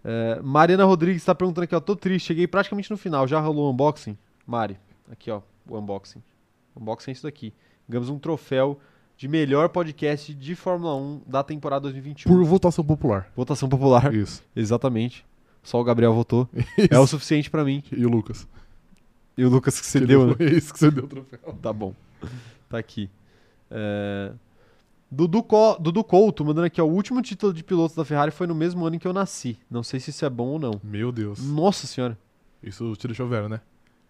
É, 0.04 0.40
Mariana 0.42 0.84
Rodrigues 0.84 1.24
tá 1.24 1.34
perguntando 1.34 1.64
aqui, 1.64 1.74
ó. 1.74 1.80
Tô 1.80 1.96
triste, 1.96 2.26
cheguei 2.26 2.46
praticamente 2.46 2.90
no 2.90 2.96
final. 2.98 3.26
Já 3.26 3.40
rolou 3.40 3.68
o 3.68 3.72
unboxing? 3.72 4.18
Mari, 4.46 4.78
aqui, 5.10 5.30
ó. 5.30 5.40
O 5.66 5.78
unboxing. 5.78 6.22
O 6.74 6.80
unboxing 6.80 7.10
é 7.10 7.12
isso 7.12 7.22
daqui. 7.22 7.54
Ganhamos 7.88 8.10
um 8.10 8.18
troféu 8.18 8.78
de 9.20 9.28
melhor 9.28 9.68
podcast 9.68 10.32
de 10.32 10.54
Fórmula 10.54 10.96
1 10.96 11.20
da 11.26 11.42
temporada 11.44 11.82
2021. 11.82 12.32
Por 12.32 12.42
votação 12.42 12.82
popular. 12.82 13.30
Votação 13.36 13.68
popular. 13.68 14.14
Isso. 14.14 14.42
Exatamente. 14.56 15.26
Só 15.62 15.78
o 15.78 15.84
Gabriel 15.84 16.14
votou. 16.14 16.48
É 16.90 16.98
o 16.98 17.06
suficiente 17.06 17.50
pra 17.50 17.62
mim. 17.62 17.82
E 17.92 18.06
o 18.06 18.08
Lucas. 18.08 18.48
E 19.36 19.44
o 19.44 19.50
Lucas 19.50 19.74
que 19.76 19.82
Que 19.82 19.86
cedeu, 19.88 20.22
ele 20.22 20.30
né? 20.30 20.36
Foi 20.38 20.46
esse 20.56 20.72
que 20.72 20.78
você 20.78 20.90
deu 20.90 21.04
o 21.04 21.06
troféu. 21.06 21.38
Tá 21.60 21.70
bom. 21.70 21.94
Tá 22.66 22.78
aqui. 22.78 23.10
É... 23.70 24.32
Dudu, 25.10 25.42
Co- 25.42 25.76
Dudu 25.78 26.02
Couto 26.02 26.42
mandando 26.42 26.66
aqui, 26.68 26.80
ó. 26.80 26.86
O 26.86 26.90
último 26.90 27.20
título 27.20 27.52
de 27.52 27.62
piloto 27.62 27.94
da 27.94 28.06
Ferrari 28.06 28.30
foi 28.30 28.46
no 28.46 28.54
mesmo 28.54 28.86
ano 28.86 28.96
em 28.96 28.98
que 28.98 29.06
eu 29.06 29.12
nasci. 29.12 29.58
Não 29.70 29.82
sei 29.82 30.00
se 30.00 30.08
isso 30.08 30.24
é 30.24 30.30
bom 30.30 30.46
ou 30.46 30.58
não. 30.58 30.80
Meu 30.82 31.12
Deus. 31.12 31.44
Nossa 31.44 31.86
senhora. 31.86 32.16
Isso 32.62 32.96
te 32.96 33.06
deixou 33.06 33.28
velho, 33.28 33.50
né? 33.50 33.60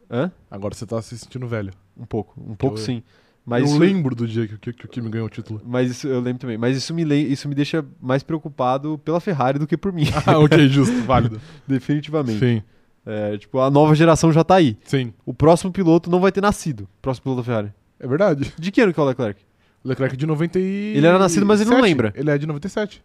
Hã? 0.09 0.31
Agora 0.49 0.73
você 0.73 0.87
tá 0.87 1.03
se 1.03 1.19
sentindo 1.19 1.49
velho. 1.49 1.73
Um 1.97 2.07
pouco. 2.07 2.41
Um 2.41 2.55
pouco 2.55 2.77
Eu- 2.79 2.81
sim. 2.85 3.03
Mas 3.45 3.63
eu 3.63 3.69
isso, 3.71 3.79
lembro 3.79 4.15
do 4.15 4.29
dia 4.29 4.47
que, 4.47 4.59
que, 4.59 4.73
que 4.73 4.85
o 4.87 4.89
Kimi 4.89 5.09
ganhou 5.09 5.27
o 5.27 5.31
título. 5.31 5.61
Mas 5.65 5.91
isso 5.91 6.07
eu 6.07 6.21
lembro 6.21 6.41
também. 6.41 6.59
Mas 6.59 6.77
isso 6.77 6.95
me, 6.95 7.03
isso 7.05 7.49
me 7.49 7.55
deixa 7.55 7.85
mais 8.01 8.23
preocupado 8.23 8.99
pela 9.05 9.21
Ferrari 9.21 9.59
do 9.59 9.67
que 9.67 9.77
por 9.77 9.93
mim. 9.93 10.05
ah, 10.27 10.39
ok, 10.39 10.69
justo, 10.69 10.95
válido. 11.03 11.41
Definitivamente. 11.67 12.39
Sim, 12.39 12.63
É, 13.05 13.37
tipo, 13.39 13.59
a 13.59 13.71
nova 13.71 13.95
geração 13.95 14.33
já 14.33 14.45
tá 14.45 14.57
aí. 14.57 14.77
sim. 14.85 15.13
O 15.25 15.33
próximo 15.33 15.73
piloto 15.73 16.11
não 16.11 16.21
vai 16.21 16.31
ter 16.31 16.41
nascido. 16.41 16.83
O 16.83 17.03
próximo 17.03 17.25
piloto 17.25 17.41
da 17.41 17.45
Ferrari. 17.45 17.73
É 17.99 18.07
verdade. 18.07 18.53
De 18.59 18.71
que 18.71 18.81
ano 18.81 18.93
que 18.93 19.01
é 19.01 19.03
o 19.03 19.07
Leclerc? 19.07 19.41
Leclerc 19.85 20.17
de 20.17 20.27
90 20.27 20.59
e... 20.59 20.63
Ele 20.97 21.07
era 21.07 21.19
nascido, 21.19 21.47
mas 21.47 21.61
ele 21.61 21.71
não 21.71 21.81
lembra. 21.81 22.13
Ele 22.15 22.31
é 22.31 22.37
de 22.39 22.47
97. 22.47 23.03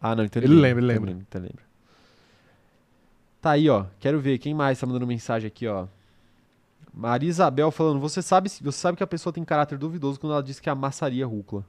Ah, 0.00 0.14
não, 0.14 0.24
então 0.24 0.42
Ele 0.42 0.54
lembra, 0.54 0.84
ele 0.84 0.92
então 0.92 1.04
lembra. 1.06 1.24
Então 1.28 1.40
lembra. 1.40 1.64
Tá 3.40 3.52
aí, 3.52 3.68
ó. 3.70 3.86
Quero 4.00 4.18
ver 4.20 4.38
quem 4.38 4.52
mais 4.52 4.78
tá 4.78 4.86
mandando 4.86 5.06
mensagem 5.06 5.46
aqui, 5.46 5.66
ó. 5.66 5.86
Maria 6.96 7.28
Isabel 7.28 7.70
falando, 7.70 8.00
você 8.00 8.22
sabe, 8.22 8.48
você 8.48 8.78
sabe 8.78 8.96
que 8.96 9.02
a 9.02 9.06
pessoa 9.06 9.30
tem 9.30 9.44
caráter 9.44 9.76
duvidoso 9.76 10.18
quando 10.18 10.32
ela 10.32 10.42
diz 10.42 10.58
que 10.58 10.70
amassaria 10.70 11.26
rúcula. 11.26 11.62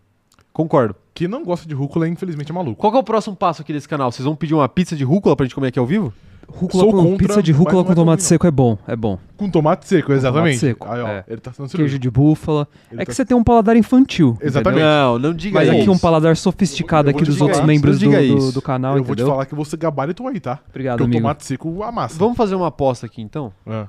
Concordo. 0.53 0.95
Quem 1.13 1.27
não 1.27 1.43
gosta 1.43 1.67
de 1.67 1.75
rúcula, 1.75 2.07
infelizmente, 2.07 2.49
é 2.49 2.55
maluco. 2.55 2.79
Qual 2.79 2.91
que 2.91 2.97
é 2.97 3.01
o 3.01 3.03
próximo 3.03 3.35
passo 3.35 3.61
aqui 3.61 3.73
desse 3.73 3.89
canal? 3.89 4.09
Vocês 4.09 4.23
vão 4.25 4.35
pedir 4.37 4.53
uma 4.53 4.69
pizza 4.69 4.95
de 4.95 5.03
rúcula 5.03 5.35
pra 5.35 5.45
gente 5.45 5.53
comer 5.53 5.67
aqui 5.67 5.77
ao 5.77 5.85
vivo? 5.85 6.13
Rúcula 6.47 6.83
Sou 6.83 6.93
com, 6.93 7.03
contra, 7.03 7.27
pizza 7.27 7.43
de 7.43 7.51
rúcula 7.51 7.83
com 7.83 7.91
é 7.91 7.95
tomate 7.95 8.23
seco 8.23 8.47
é 8.47 8.51
bom, 8.51 8.77
é 8.87 8.95
bom. 8.95 9.19
Com 9.35 9.49
tomate 9.49 9.85
seco, 9.85 10.13
exatamente. 10.13 10.59
seco, 10.59 10.87
Aí, 10.89 11.01
ó, 11.01 11.07
é. 11.09 11.25
ele 11.27 11.41
tá 11.41 11.51
sendo 11.51 11.67
Queijo 11.67 11.99
de 11.99 12.09
búfala. 12.09 12.65
Ele 12.89 13.01
é 13.01 13.03
tá- 13.03 13.09
que 13.09 13.13
você 13.15 13.25
tem 13.25 13.35
um 13.35 13.43
paladar 13.43 13.75
infantil. 13.75 14.37
Exatamente. 14.41 14.79
entendeu? 14.81 14.89
Não, 14.89 15.19
não 15.19 15.33
diga 15.33 15.59
Mas 15.59 15.67
isso. 15.67 15.81
aqui 15.81 15.89
um 15.89 15.97
paladar 15.97 16.37
sofisticado 16.37 17.09
Eu 17.09 17.13
vou 17.13 17.19
aqui 17.21 17.29
dos 17.29 17.41
outros 17.41 17.59
isso, 17.59 17.67
membros 17.67 17.99
do, 17.99 18.09
do, 18.09 18.51
do 18.53 18.61
canal, 18.61 18.93
eu 18.95 19.03
vou 19.03 19.13
te 19.13 19.19
entendeu? 19.19 19.27
falar 19.33 19.45
que 19.45 19.53
você 19.53 19.75
gabaritou 19.75 20.25
aí, 20.29 20.39
tá? 20.39 20.59
Obrigado, 20.69 20.99
Porque 20.99 21.03
o 21.03 21.05
amigo. 21.07 21.21
tomate 21.21 21.45
seco 21.45 21.83
amassa. 21.83 22.17
Vamos 22.17 22.37
fazer 22.37 22.55
uma 22.55 22.67
aposta 22.67 23.05
aqui 23.05 23.21
então? 23.21 23.51
É. 23.65 23.85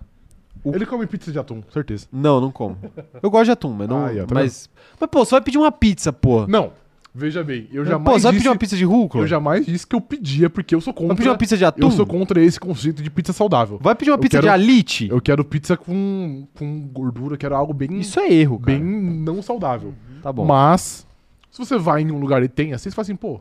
O- 0.65 0.75
Ele 0.75 0.85
come 0.87 1.07
pizza 1.07 1.31
de 1.33 1.39
atum, 1.39 1.63
certeza. 1.73 2.07
Não, 2.13 2.41
não 2.41 2.51
como. 2.51 2.77
Eu 3.23 3.31
gosto 3.31 3.47
de 3.47 3.51
atum, 3.53 3.73
mas 3.73 3.89
não. 3.89 4.05
Aí, 4.07 4.21
ó, 4.21 4.27
tá 4.27 4.35
mas, 4.35 4.69
mas, 5.01 5.11
pô, 5.11 5.25
você 5.25 5.33
vai 5.33 5.41
pedir 5.41 5.59
uma 5.59 5.71
pizza, 5.73 6.13
pô. 6.13 6.47
Não, 6.47 6.73
veja 7.15 7.43
bem, 7.45 7.69
eu 7.73 7.85
Pô, 7.85 7.91
jamais 7.91 8.05
você 8.05 8.23
vai 8.23 8.33
disse... 8.33 8.41
pedir 8.43 8.49
uma 8.49 8.57
pizza 8.57 8.77
de 8.77 8.85
rúcula? 8.85 9.25
Eu 9.25 9.29
jamais 9.29 9.67
disse 9.67 9.87
que 9.87 9.95
eu 9.97 10.01
pedia, 10.01 10.49
porque 10.51 10.75
eu 10.75 10.81
sou 10.81 10.93
Vai 10.93 11.03
contra... 11.03 11.17
pedir 11.17 11.29
uma 11.31 11.39
pizza 11.39 11.57
de 11.57 11.65
atum? 11.65 11.87
Eu 11.87 11.91
sou 11.91 12.07
contra 12.07 12.43
esse 12.43 12.59
conceito 12.61 13.03
de 13.03 13.11
pizza 13.11 13.33
saudável. 13.33 13.79
Vai 13.83 13.95
pedir 13.95 14.11
uma 14.11 14.17
Eu 14.17 14.21
pizza 14.21 14.39
de 14.39 14.43
quero- 14.43 14.53
alite? 14.53 15.09
Eu 15.11 15.21
quero 15.21 15.45
pizza 15.45 15.77
com, 15.77 16.47
com 16.55 16.81
gordura, 16.93 17.37
quero 17.37 17.55
algo 17.57 17.73
bem, 17.73 17.99
Isso 18.01 18.19
é 18.21 18.33
erro, 18.33 18.59
cara. 18.59 18.79
bem 18.79 18.85
não 18.85 19.41
saudável. 19.43 19.95
Tá 20.23 20.33
bom. 20.33 20.45
Mas, 20.45 21.07
se 21.51 21.59
você 21.59 21.79
vai 21.79 22.03
em 22.03 22.11
um 22.11 22.19
lugar 22.19 22.43
e 22.43 22.49
tem 22.49 22.73
assim, 22.73 22.91
você 22.91 22.95
fala 22.95 23.03
assim, 23.05 23.17
pô, 23.17 23.41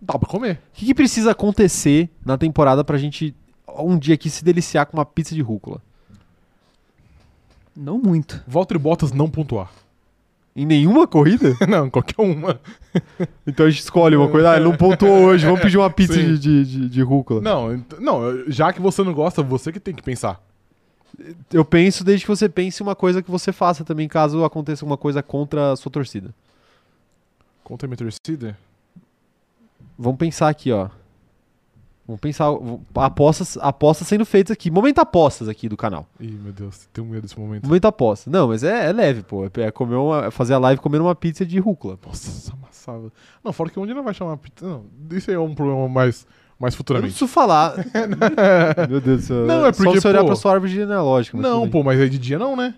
dá 0.00 0.18
pra 0.18 0.28
comer. 0.28 0.54
O 0.54 0.58
que, 0.74 0.86
que 0.86 0.94
precisa 0.94 1.30
acontecer 1.30 2.08
na 2.24 2.36
temporada 2.36 2.82
pra 2.84 2.98
gente 2.98 3.34
um 3.78 3.98
dia 3.98 4.14
aqui 4.14 4.28
se 4.30 4.44
deliciar 4.44 4.86
com 4.86 4.96
uma 4.96 5.04
pizza 5.06 5.34
de 5.34 5.40
rúcula? 5.40 5.80
Não 7.76 7.98
muito. 7.98 8.42
Valtteri 8.46 8.78
Bottas 8.78 9.12
não 9.12 9.28
pontuar. 9.28 9.70
Em 10.56 10.64
nenhuma 10.64 11.06
corrida? 11.06 11.56
não, 11.68 11.90
qualquer 11.90 12.22
uma. 12.22 12.60
Então 13.44 13.66
a 13.66 13.70
gente 13.70 13.80
escolhe 13.80 14.14
uma 14.14 14.28
coisa. 14.28 14.52
Ah, 14.52 14.56
ele 14.56 14.64
não 14.64 14.76
pontuou 14.76 15.24
hoje, 15.24 15.44
vamos 15.44 15.60
pedir 15.60 15.76
uma 15.76 15.90
pizza 15.90 16.14
Sim. 16.14 16.34
de, 16.34 16.38
de, 16.38 16.64
de, 16.64 16.88
de 16.88 17.02
rúcula. 17.02 17.40
Não, 17.40 17.84
não, 17.98 18.48
já 18.48 18.72
que 18.72 18.80
você 18.80 19.02
não 19.02 19.12
gosta, 19.12 19.42
você 19.42 19.72
que 19.72 19.80
tem 19.80 19.92
que 19.92 20.02
pensar. 20.02 20.40
Eu 21.52 21.64
penso 21.64 22.04
desde 22.04 22.24
que 22.24 22.30
você 22.30 22.48
pense 22.48 22.82
uma 22.82 22.94
coisa 22.94 23.20
que 23.20 23.30
você 23.30 23.52
faça 23.52 23.84
também, 23.84 24.08
caso 24.08 24.44
aconteça 24.44 24.84
alguma 24.84 24.96
coisa 24.96 25.22
contra 25.22 25.72
a 25.72 25.76
sua 25.76 25.90
torcida. 25.90 26.32
Contra 27.64 27.86
a 27.86 27.88
minha 27.88 27.96
torcida? 27.96 28.56
Vamos 29.98 30.18
pensar 30.18 30.48
aqui, 30.48 30.70
ó. 30.70 30.88
Vamos 32.06 32.20
pensar. 32.20 32.48
Apostas, 32.94 33.56
apostas 33.58 34.06
sendo 34.08 34.26
feitas 34.26 34.52
aqui. 34.52 34.70
Momento 34.70 34.98
apostas 34.98 35.48
aqui 35.48 35.68
do 35.68 35.76
canal. 35.76 36.06
Ih, 36.20 36.30
meu 36.32 36.52
Deus, 36.52 36.86
tenho 36.92 37.06
medo 37.06 37.22
desse 37.22 37.38
momento. 37.38 37.64
Momento 37.66 37.86
apostas. 37.86 38.30
Não, 38.32 38.48
mas 38.48 38.62
é, 38.62 38.90
é 38.90 38.92
leve, 38.92 39.22
pô. 39.22 39.46
É 39.56 39.70
comer 39.70 39.96
uma, 39.96 40.26
é 40.26 40.30
fazer 40.30 40.52
a 40.54 40.58
live 40.58 40.80
comendo 40.82 41.04
uma 41.04 41.14
pizza 41.14 41.46
de 41.46 41.58
rúcula. 41.58 41.98
Nossa, 42.06 42.52
amassava. 42.52 43.10
Não, 43.42 43.52
fora 43.52 43.70
que 43.70 43.80
onde 43.80 43.94
não 43.94 44.02
vai 44.04 44.12
chamar 44.12 44.36
pizza. 44.36 44.66
Não, 44.66 44.84
isso 45.12 45.30
aí 45.30 45.36
é 45.36 45.40
um 45.40 45.54
problema 45.54 45.88
mais, 45.88 46.26
mais 46.60 46.74
Eu 46.74 46.76
não 46.76 46.78
futuramente. 46.78 47.12
preciso 47.12 47.26
falar. 47.32 47.74
Meu 48.88 49.00
Deus 49.00 49.20
do 49.22 49.26
céu. 49.26 49.46
Não, 49.46 49.64
é 49.66 49.72
porque, 49.72 49.94
Só 49.94 50.00
você 50.02 50.08
olhar 50.08 50.20
pô- 50.20 50.26
pra 50.26 50.36
sua 50.36 50.52
árvore 50.52 50.72
genealógica. 50.72 51.38
Não, 51.38 51.68
pô, 51.70 51.82
mas 51.82 51.98
aí 51.98 52.10
de 52.10 52.18
dia 52.18 52.38
não, 52.38 52.54
né? 52.54 52.74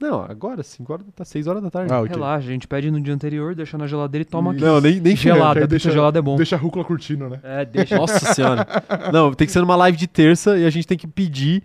Não, 0.00 0.20
agora, 0.22 0.62
5 0.62 0.92
horas, 0.92 1.06
tá 1.14 1.24
6 1.24 1.46
horas 1.48 1.62
da 1.62 1.70
tarde. 1.70 1.92
Ah, 1.92 2.00
ok. 2.00 2.10
Relaxa, 2.14 2.46
a 2.46 2.50
gente 2.52 2.68
pede 2.68 2.88
no 2.90 3.00
dia 3.00 3.12
anterior, 3.12 3.54
deixa 3.54 3.76
na 3.76 3.86
geladeira 3.86 4.22
e 4.22 4.24
toma 4.24 4.52
aqui. 4.52 4.60
Não, 4.60 4.80
nem, 4.80 5.00
nem 5.00 5.16
Gelada, 5.16 5.66
deixa- 5.66 5.90
gelada 5.90 6.18
é 6.18 6.22
bom. 6.22 6.36
Deixa 6.36 6.54
a 6.54 6.58
rúcula 6.58 6.84
curtindo, 6.84 7.28
né? 7.28 7.40
É, 7.42 7.64
deixa. 7.64 7.96
Nossa 7.98 8.32
senhora. 8.32 8.64
Não, 9.12 9.32
tem 9.34 9.46
que 9.46 9.52
ser 9.52 9.60
numa 9.60 9.74
live 9.74 9.98
de 9.98 10.06
terça 10.06 10.56
e 10.56 10.64
a 10.64 10.70
gente 10.70 10.86
tem 10.86 10.96
que 10.96 11.06
pedir 11.08 11.62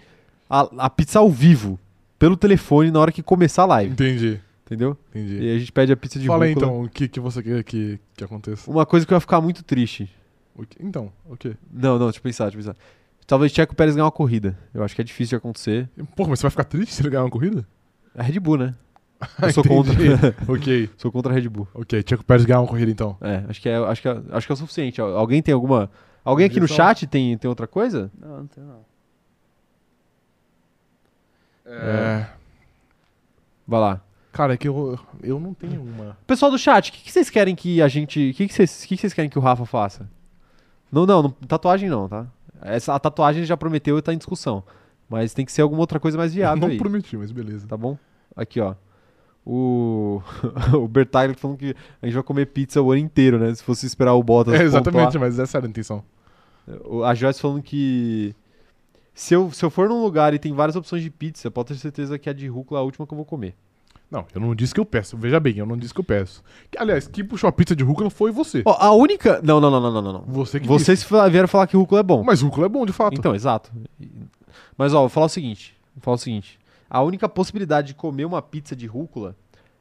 a, 0.49 0.61
a 0.85 0.89
pizza 0.89 1.19
ao 1.19 1.29
vivo, 1.29 1.79
pelo 2.17 2.35
telefone, 2.35 2.89
na 2.89 2.99
hora 2.99 3.11
que 3.11 3.21
começar 3.21 3.63
a 3.63 3.67
live. 3.67 3.91
Entendi, 3.93 4.39
Entendeu? 4.65 4.97
entendi. 5.09 5.37
E 5.39 5.55
a 5.55 5.59
gente 5.59 5.71
pede 5.71 5.91
a 5.91 5.97
pizza 5.97 6.17
de 6.17 6.25
Fala 6.25 6.45
aí 6.45 6.53
rúcula. 6.53 6.71
então 6.71 6.83
o 6.85 6.89
que, 6.89 7.07
que 7.07 7.19
você 7.19 7.43
quer 7.43 7.63
que, 7.63 7.99
que 8.15 8.23
aconteça. 8.23 8.71
Uma 8.71 8.85
coisa 8.85 9.05
que 9.05 9.13
eu 9.13 9.15
ia 9.15 9.19
ficar 9.21 9.41
muito 9.41 9.63
triste. 9.63 10.09
O 10.55 10.65
que- 10.65 10.77
Então, 10.83 11.11
o 11.29 11.35
quê? 11.37 11.53
Não, 11.71 11.99
não, 11.99 12.05
deixa 12.07 12.17
eu 12.19 12.23
pensar, 12.23 12.45
deixa 12.45 12.57
eu 12.57 12.73
pensar. 12.73 12.75
Talvez 13.27 13.51
Checo 13.51 13.75
Pérez 13.75 13.95
ganhe 13.95 14.03
uma 14.03 14.11
corrida. 14.11 14.57
Eu 14.73 14.83
acho 14.83 14.93
que 14.95 15.01
é 15.01 15.03
difícil 15.03 15.29
de 15.29 15.35
acontecer. 15.35 15.87
Pô, 16.15 16.27
mas 16.27 16.39
você 16.39 16.43
vai 16.43 16.51
ficar 16.51 16.63
triste 16.65 16.93
se 16.93 17.01
ele 17.01 17.09
ganhar 17.09 17.23
uma 17.23 17.29
corrida? 17.29 17.65
É 18.15 18.21
Red 18.21 18.39
Bull, 18.39 18.57
né? 18.57 18.75
Eu 19.41 19.53
sou 19.53 19.63
contra. 19.63 19.93
ok, 20.47 20.89
sou 20.97 21.11
contra 21.11 21.31
a 21.31 21.35
Red 21.35 21.47
Bull. 21.49 21.67
ok. 21.73 22.03
Tiago 22.03 22.23
Pérez 22.23 22.45
ganhar 22.45 22.59
uma 22.61 22.67
corrida 22.67 22.91
então. 22.91 23.17
É, 23.21 23.43
acho 23.47 23.61
que 23.61 23.69
é, 23.69 23.75
acho 23.77 24.01
que 24.01 24.07
é, 24.07 24.21
acho 24.31 24.45
que 24.47 24.51
é 24.51 24.55
o 24.55 24.57
suficiente. 24.57 25.01
Al- 25.01 25.17
Alguém 25.17 25.41
tem 25.41 25.53
alguma. 25.53 25.89
Alguém 26.25 26.45
aqui 26.45 26.59
no 26.59 26.67
chat 26.67 27.05
tem, 27.07 27.37
tem 27.37 27.49
outra 27.49 27.67
coisa? 27.67 28.09
Não, 28.19 28.37
não 28.39 28.47
tem 28.47 28.63
não. 28.63 28.79
É. 31.65 32.27
Vai 33.67 33.79
lá. 33.79 34.01
Cara, 34.31 34.53
é 34.53 34.57
que 34.57 34.67
eu, 34.67 34.99
eu 35.21 35.39
não 35.39 35.53
tenho 35.53 35.81
uma. 35.81 36.17
Pessoal 36.25 36.51
do 36.51 36.57
chat, 36.57 36.89
o 36.89 36.93
que, 36.93 37.03
que 37.03 37.11
vocês 37.11 37.29
querem 37.29 37.55
que 37.55 37.81
a 37.81 37.87
gente. 37.87 38.31
O 38.31 38.33
que, 38.33 38.47
que, 38.47 38.53
vocês, 38.53 38.83
que, 38.85 38.95
que 38.95 39.01
vocês 39.01 39.13
querem 39.13 39.29
que 39.29 39.37
o 39.37 39.41
Rafa 39.41 39.65
faça? 39.65 40.09
Não, 40.91 41.05
não, 41.05 41.23
não, 41.23 41.31
tatuagem 41.31 41.89
não, 41.89 42.07
tá? 42.09 42.25
Essa, 42.61 42.93
a 42.95 42.99
tatuagem 42.99 43.45
já 43.45 43.55
prometeu 43.55 43.97
e 43.97 44.01
tá 44.01 44.13
em 44.13 44.17
discussão. 44.17 44.63
Mas 45.09 45.33
tem 45.33 45.45
que 45.45 45.51
ser 45.51 45.61
alguma 45.61 45.81
outra 45.81 45.99
coisa 45.99 46.17
mais 46.17 46.33
viável 46.33 46.61
não 46.61 46.67
aí. 46.69 46.77
prometi, 46.77 47.15
mas 47.17 47.31
beleza. 47.31 47.67
Tá 47.67 47.77
bom? 47.77 47.97
Aqui, 48.35 48.59
ó. 48.59 48.75
O, 49.45 50.21
o 50.73 50.87
Bertaglia 50.87 51.35
falando 51.37 51.57
que 51.57 51.75
a 52.01 52.05
gente 52.05 52.15
vai 52.15 52.23
comer 52.23 52.45
pizza 52.47 52.81
o 52.81 52.91
ano 52.91 53.01
inteiro, 53.01 53.37
né? 53.37 53.53
Se 53.53 53.61
fosse 53.63 53.85
esperar 53.85 54.13
o 54.13 54.23
Bottas. 54.23 54.53
É, 54.59 54.63
exatamente, 54.63 55.05
pontuar. 55.05 55.21
mas 55.23 55.37
essa 55.39 55.57
era 55.57 55.67
a 55.67 55.69
intenção. 55.69 56.03
A 57.05 57.13
Joyce 57.13 57.41
falando 57.41 57.61
que. 57.61 58.33
Se 59.13 59.35
eu, 59.35 59.51
se 59.51 59.63
eu 59.63 59.69
for 59.69 59.87
num 59.89 60.01
lugar 60.01 60.33
e 60.33 60.39
tem 60.39 60.53
várias 60.53 60.75
opções 60.75 61.03
de 61.03 61.09
pizza, 61.09 61.51
pode 61.51 61.67
ter 61.67 61.75
certeza 61.75 62.17
que 62.17 62.29
a 62.29 62.33
de 62.33 62.47
rúcula 62.47 62.79
é 62.79 62.81
a 62.81 62.83
última 62.83 63.05
que 63.05 63.13
eu 63.13 63.17
vou 63.17 63.25
comer. 63.25 63.53
Não, 64.09 64.25
eu 64.33 64.39
não 64.41 64.55
disse 64.55 64.73
que 64.73 64.79
eu 64.79 64.85
peço. 64.85 65.17
Veja 65.17 65.39
bem, 65.39 65.57
eu 65.57 65.65
não 65.65 65.75
disse 65.77 65.93
que 65.93 65.99
eu 65.99 66.03
peço. 66.03 66.41
Aliás, 66.77 67.07
quem 67.07 67.25
puxou 67.25 67.47
a 67.47 67.51
pizza 67.51 67.75
de 67.75 67.83
rúcula 67.83 68.09
foi 68.09 68.31
você. 68.31 68.61
Ó, 68.65 68.75
a 68.79 68.91
única. 68.93 69.41
Não, 69.43 69.59
não, 69.59 69.69
não, 69.69 69.81
não, 69.81 70.01
não, 70.01 70.13
não. 70.13 70.21
Você 70.27 70.59
que 70.59 70.67
Vocês 70.67 71.03
fa- 71.03 71.27
vieram 71.27 71.47
falar 71.47 71.67
que 71.67 71.75
rúcula 71.75 71.99
é 71.99 72.03
bom. 72.03 72.17
disse. 72.17 72.25
Mas 72.27 72.41
rúcula 72.41 72.65
é 72.65 72.69
bom, 72.69 72.85
de 72.85 72.93
fato. 72.93 73.17
Então, 73.19 73.35
exato. 73.35 73.71
Mas, 74.77 74.93
ó, 74.93 75.01
vou 75.01 75.09
falar 75.09 75.27
o 75.27 75.29
seguinte. 75.29 75.75
Vou 75.95 76.03
falar 76.03 76.15
o 76.15 76.19
seguinte. 76.19 76.59
A 76.89 77.01
única 77.01 77.27
possibilidade 77.27 77.87
de 77.87 77.93
comer 77.93 78.25
uma 78.25 78.41
pizza 78.41 78.75
de 78.75 78.85
rúcula 78.85 79.35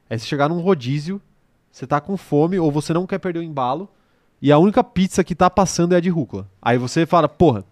é 0.09 0.17
se 0.17 0.27
chegar 0.27 0.49
num 0.49 0.61
rodízio, 0.61 1.21
você 1.71 1.87
tá 1.87 2.01
com 2.01 2.17
fome 2.17 2.59
ou 2.59 2.71
você 2.71 2.93
não 2.93 3.07
quer 3.07 3.19
perder 3.19 3.41
o 3.41 3.43
embalo, 3.43 3.89
e 4.41 4.51
a 4.51 4.59
única 4.59 4.83
pizza 4.83 5.23
que 5.23 5.35
tá 5.35 5.49
passando 5.49 5.95
é 5.95 5.97
a 5.97 6.01
de 6.01 6.09
rúcula. 6.09 6.49
Aí 6.61 6.77
você 6.77 7.07
fala, 7.07 7.29
porra, 7.29 7.65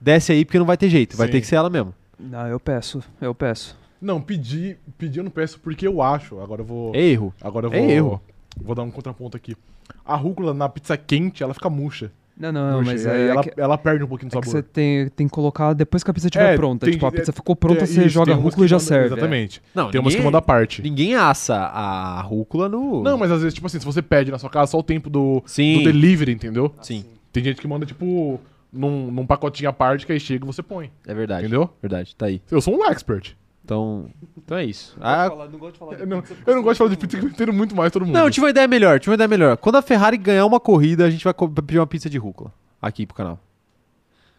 desce 0.00 0.32
aí 0.32 0.44
porque 0.44 0.58
não 0.58 0.66
vai 0.66 0.76
ter 0.76 0.88
jeito, 0.88 1.16
vai 1.16 1.26
Sim. 1.26 1.32
ter 1.32 1.40
que 1.40 1.46
ser 1.46 1.56
ela 1.56 1.68
mesmo. 1.68 1.94
Não, 2.18 2.46
eu 2.46 2.58
peço, 2.58 3.02
eu 3.20 3.34
peço. 3.34 3.76
Não, 4.00 4.20
pedir, 4.20 4.78
pedir 4.96 5.18
eu 5.18 5.24
não 5.24 5.30
peço 5.30 5.58
porque 5.60 5.86
eu 5.86 6.00
acho. 6.00 6.40
Agora 6.40 6.62
eu 6.62 6.64
vou. 6.64 6.94
É 6.94 7.00
erro. 7.00 7.34
Agora 7.40 7.66
eu 7.66 7.72
é 7.72 7.80
vou. 7.80 7.90
erro. 7.90 8.22
Vou 8.60 8.74
dar 8.74 8.82
um 8.82 8.90
contraponto 8.90 9.36
aqui. 9.36 9.56
A 10.04 10.14
rúcula 10.16 10.54
na 10.54 10.68
pizza 10.68 10.96
quente, 10.96 11.42
ela 11.42 11.54
fica 11.54 11.68
murcha. 11.68 12.12
Não, 12.38 12.52
não, 12.52 12.70
não 12.72 12.82
mas 12.84 13.04
aí 13.06 13.22
é, 13.22 13.26
ela, 13.28 13.42
que, 13.42 13.52
ela 13.56 13.76
perde 13.76 14.04
um 14.04 14.06
pouquinho 14.06 14.30
do 14.30 14.38
é 14.38 14.40
que 14.40 14.46
sabor. 14.46 14.62
você 14.62 14.62
tem, 14.62 15.08
tem 15.08 15.26
que 15.26 15.32
colocar 15.32 15.72
depois 15.72 16.04
que 16.04 16.10
a 16.10 16.14
pizza 16.14 16.28
estiver 16.28 16.52
É, 16.54 16.56
pronta. 16.56 16.86
tem 16.86 16.92
tipo, 16.94 17.04
a 17.06 17.10
pizza 17.10 17.32
ficou 17.32 17.56
pronta, 17.56 17.82
É, 17.82 17.86
você 17.86 18.00
isso, 18.00 18.08
joga 18.10 18.32
a 18.32 18.36
rúcula 18.36 18.64
e 18.64 18.68
já 18.68 18.76
mandam- 18.76 18.86
serve. 18.86 19.04
é. 19.04 19.06
Exatamente. 19.08 19.62
Não, 19.74 19.90
Tem 19.90 20.00
umas 20.00 20.14
que 20.14 20.22
mandam 20.22 20.38
à 20.38 20.42
parte. 20.42 20.80
Ninguém 20.80 21.14
assa 21.16 21.56
a 21.56 22.20
rúcula 22.22 22.68
no... 22.68 23.02
Não, 23.02 23.18
mas 23.18 23.30
às 23.32 23.40
vezes, 23.42 23.54
tipo 23.54 23.66
assim, 23.66 23.80
se 23.80 23.84
você 23.86 24.00
pede 24.00 24.30
na 24.30 24.38
sua 24.38 24.48
casa 24.50 24.70
só 24.70 24.78
o 24.78 24.82
tempo 24.82 25.10
do, 25.10 25.42
Sim. 25.46 25.78
do 25.78 25.84
delivery, 25.84 26.32
entendeu? 26.32 26.72
Sim, 26.80 27.04
Tem 27.32 27.42
gente 27.42 27.60
que 27.60 27.66
manda, 27.66 27.84
tipo, 27.84 28.40
num, 28.72 29.10
num 29.10 29.26
pacotinho 29.26 29.68
à 29.70 29.72
parte 29.72 30.06
que 30.06 30.12
aí 30.12 30.20
chega 30.20 30.44
e 30.44 30.46
você 30.46 30.62
põe. 30.62 30.90
é 31.06 31.14
verdade. 31.14 31.42
Entendeu? 31.46 31.68
Verdade, 31.82 32.14
tá 32.14 32.26
aí. 32.26 32.40
Eu 32.50 32.60
sou 32.60 32.76
um 32.76 32.84
expert. 32.86 33.34
Então, 33.68 34.06
então 34.34 34.56
é 34.56 34.64
isso. 34.64 34.96
Ah, 34.98 35.28
não 35.52 35.58
gosto 35.58 35.72
de 35.74 35.78
falar 35.78 35.92
Eu 36.00 36.06
não, 36.06 36.22
eu 36.46 36.54
não 36.56 36.62
gosto 36.62 36.72
de 36.76 36.78
falar 36.78 36.90
de 36.90 36.96
pizza 36.96 37.18
que 37.18 37.22
eu 37.26 37.28
entendo 37.28 37.52
muito 37.52 37.76
mais 37.76 37.92
todo 37.92 38.06
mundo. 38.06 38.14
Não, 38.14 38.24
eu 38.24 38.30
tive 38.30 38.44
uma 38.46 38.50
ideia 38.50 38.66
melhor, 38.66 38.98
tive 38.98 39.10
uma 39.10 39.14
ideia 39.16 39.28
melhor. 39.28 39.58
Quando 39.58 39.76
a 39.76 39.82
Ferrari 39.82 40.16
ganhar 40.16 40.46
uma 40.46 40.58
corrida, 40.58 41.04
a 41.04 41.10
gente 41.10 41.22
vai 41.22 41.34
pedir 41.34 41.78
uma 41.78 41.86
pizza 41.86 42.08
de 42.08 42.16
rúcula 42.16 42.50
aqui 42.80 43.04
pro 43.04 43.14
canal. 43.14 43.38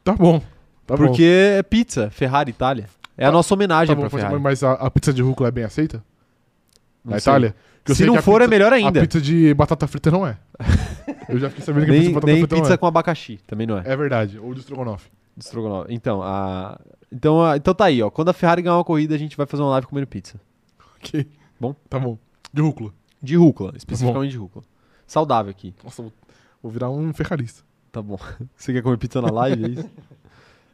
Tá 0.04 0.14
bom. 0.14 0.40
Tá 0.88 0.98
bom. 0.98 1.06
Porque 1.06 1.24
é 1.24 1.62
pizza, 1.62 2.10
Ferrari 2.10 2.50
Itália. 2.50 2.86
É 3.16 3.24
a 3.24 3.28
Tá- 3.28 3.32
nossa 3.34 3.54
homenagem 3.54 3.96
Tá 3.96 4.02
bom, 4.02 4.10
pra 4.10 4.18
Ferrari. 4.20 4.40
mas 4.42 4.64
a, 4.64 4.72
a 4.74 4.90
pizza 4.90 5.14
de 5.14 5.22
rúcula 5.22 5.50
é 5.50 5.52
bem 5.52 5.64
aceita? 5.64 6.04
Não 7.06 7.12
na 7.14 7.20
sei. 7.20 7.32
Itália? 7.32 7.56
Porque 7.84 7.92
Se 7.94 7.98
sei 8.00 8.08
não 8.08 8.14
que 8.16 8.20
a 8.20 8.22
for, 8.24 8.42
é 8.42 8.46
pizza- 8.46 8.50
melhor 8.50 8.74
ainda. 8.74 9.00
A 9.00 9.04
pizza 9.04 9.22
de 9.22 9.54
batata 9.54 9.86
frita 9.86 10.10
não 10.10 10.26
é. 10.26 10.38
Eu 11.30 11.38
já 11.38 11.50
fiquei 11.50 11.64
sabendo 11.64 11.86
que 11.86 11.92
a 11.92 11.94
pizza 11.94 12.02
Nem, 12.02 12.08
de 12.08 12.14
batata 12.16 12.26
nem 12.32 12.38
frita 12.42 12.56
pizza 12.56 12.70
não 12.70 12.74
é. 12.74 12.78
com 12.78 12.88
abacaxi, 12.88 13.40
também 13.46 13.68
não 13.68 13.78
é. 13.78 13.84
É 13.86 13.96
verdade. 13.96 14.40
Ou 14.40 14.56
de 14.56 14.62
estrogonofe. 14.62 15.08
De 15.38 15.44
estrogonofe. 15.46 15.94
Então, 15.94 16.24
a... 16.24 16.80
então, 17.12 17.44
a... 17.44 17.58
então 17.58 17.74
tá 17.74 17.86
aí, 17.86 18.02
ó. 18.02 18.10
Quando 18.10 18.30
a 18.30 18.34
Ferrari 18.34 18.62
ganhar 18.62 18.78
uma 18.78 18.84
corrida, 18.84 19.16
a 19.16 19.18
gente 19.18 19.36
vai 19.38 19.46
fazer 19.46 19.64
uma 19.64 19.72
live 19.72 19.88
comendo 19.88 20.08
pizza. 20.08 20.40
Ok. 20.98 21.28
Bom? 21.60 21.74
Tá 21.90 21.98
bom. 22.00 22.18
De 22.52 22.62
rúcula. 22.62 22.94
De 23.22 23.36
rúcula, 23.36 23.74
especificamente 23.76 24.32
de 24.32 24.38
rúcula. 24.38 24.64
Saudável 25.06 25.50
aqui. 25.52 25.74
Nossa, 25.84 26.02
vou, 26.02 26.14
vou 26.62 26.72
virar 26.72 26.90
um 26.90 27.14
ferrarista. 27.14 27.64
Tá 27.92 28.02
bom. 28.02 28.18
Você 28.56 28.72
quer 28.74 28.82
comer 28.82 28.98
pizza 28.98 29.22
na 29.22 29.32
live, 29.32 29.66
é 29.66 29.68
isso? 29.70 29.90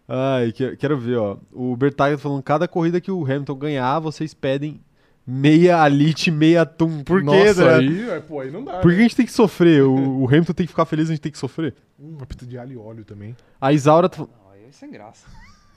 Ai, 0.07 0.52
que- 0.52 0.76
quero 0.78 0.98
ver, 0.98 1.18
ó. 1.18 1.38
O 1.52 1.76
Bertaglia 1.76 2.18
tá 2.18 2.22
falando, 2.24 2.44
cada 2.44 2.68
corrida 2.68 3.02
que 3.02 3.10
o 3.12 3.24
Hamilton 3.24 3.56
ganhar, 3.56 3.99
vocês 3.99 4.34
pedem 4.34 4.80
meia 5.26 5.82
alite, 5.82 6.30
meia 6.30 6.62
atum. 6.62 7.03
Por 7.03 7.22
quê, 7.22 7.26
Nossa, 7.26 7.66
né? 7.66 7.90
aí, 7.90 8.10
é, 8.10 8.20
pô, 8.20 8.40
aí 8.40 8.52
não 8.52 8.64
dá. 8.64 8.80
Por 8.80 8.91
que 8.91 8.98
né? 8.98 8.99
a 8.99 9.07
gente 9.07 9.16
tem 9.16 9.26
que 9.26 9.32
sofrer? 9.32 9.84
O, 9.84 10.22
o 10.24 10.28
Hamilton 10.28 10.53
tem 10.53 10.66
que 10.68 10.72
ficar 10.72 10.86
feliz, 10.86 11.10
a 11.10 11.14
gente 11.14 11.22
tem 11.22 11.32
que 11.32 11.38
sofrer. 11.38 11.74
Hum, 11.99 12.16
Uma 12.18 12.26
pizza 12.26 12.45
de 12.45 12.57
alho 12.57 12.74
e 12.74 12.78
óleo 12.78 13.03
também. 13.03 13.36
A 13.60 13.74
Isaura 13.74 14.07
tá 14.07 14.18
falando... 14.18 14.34
Não, 14.44 14.52
aí 14.52 14.66
é 14.68 14.72
sem 14.72 14.91
graça. 14.91 15.26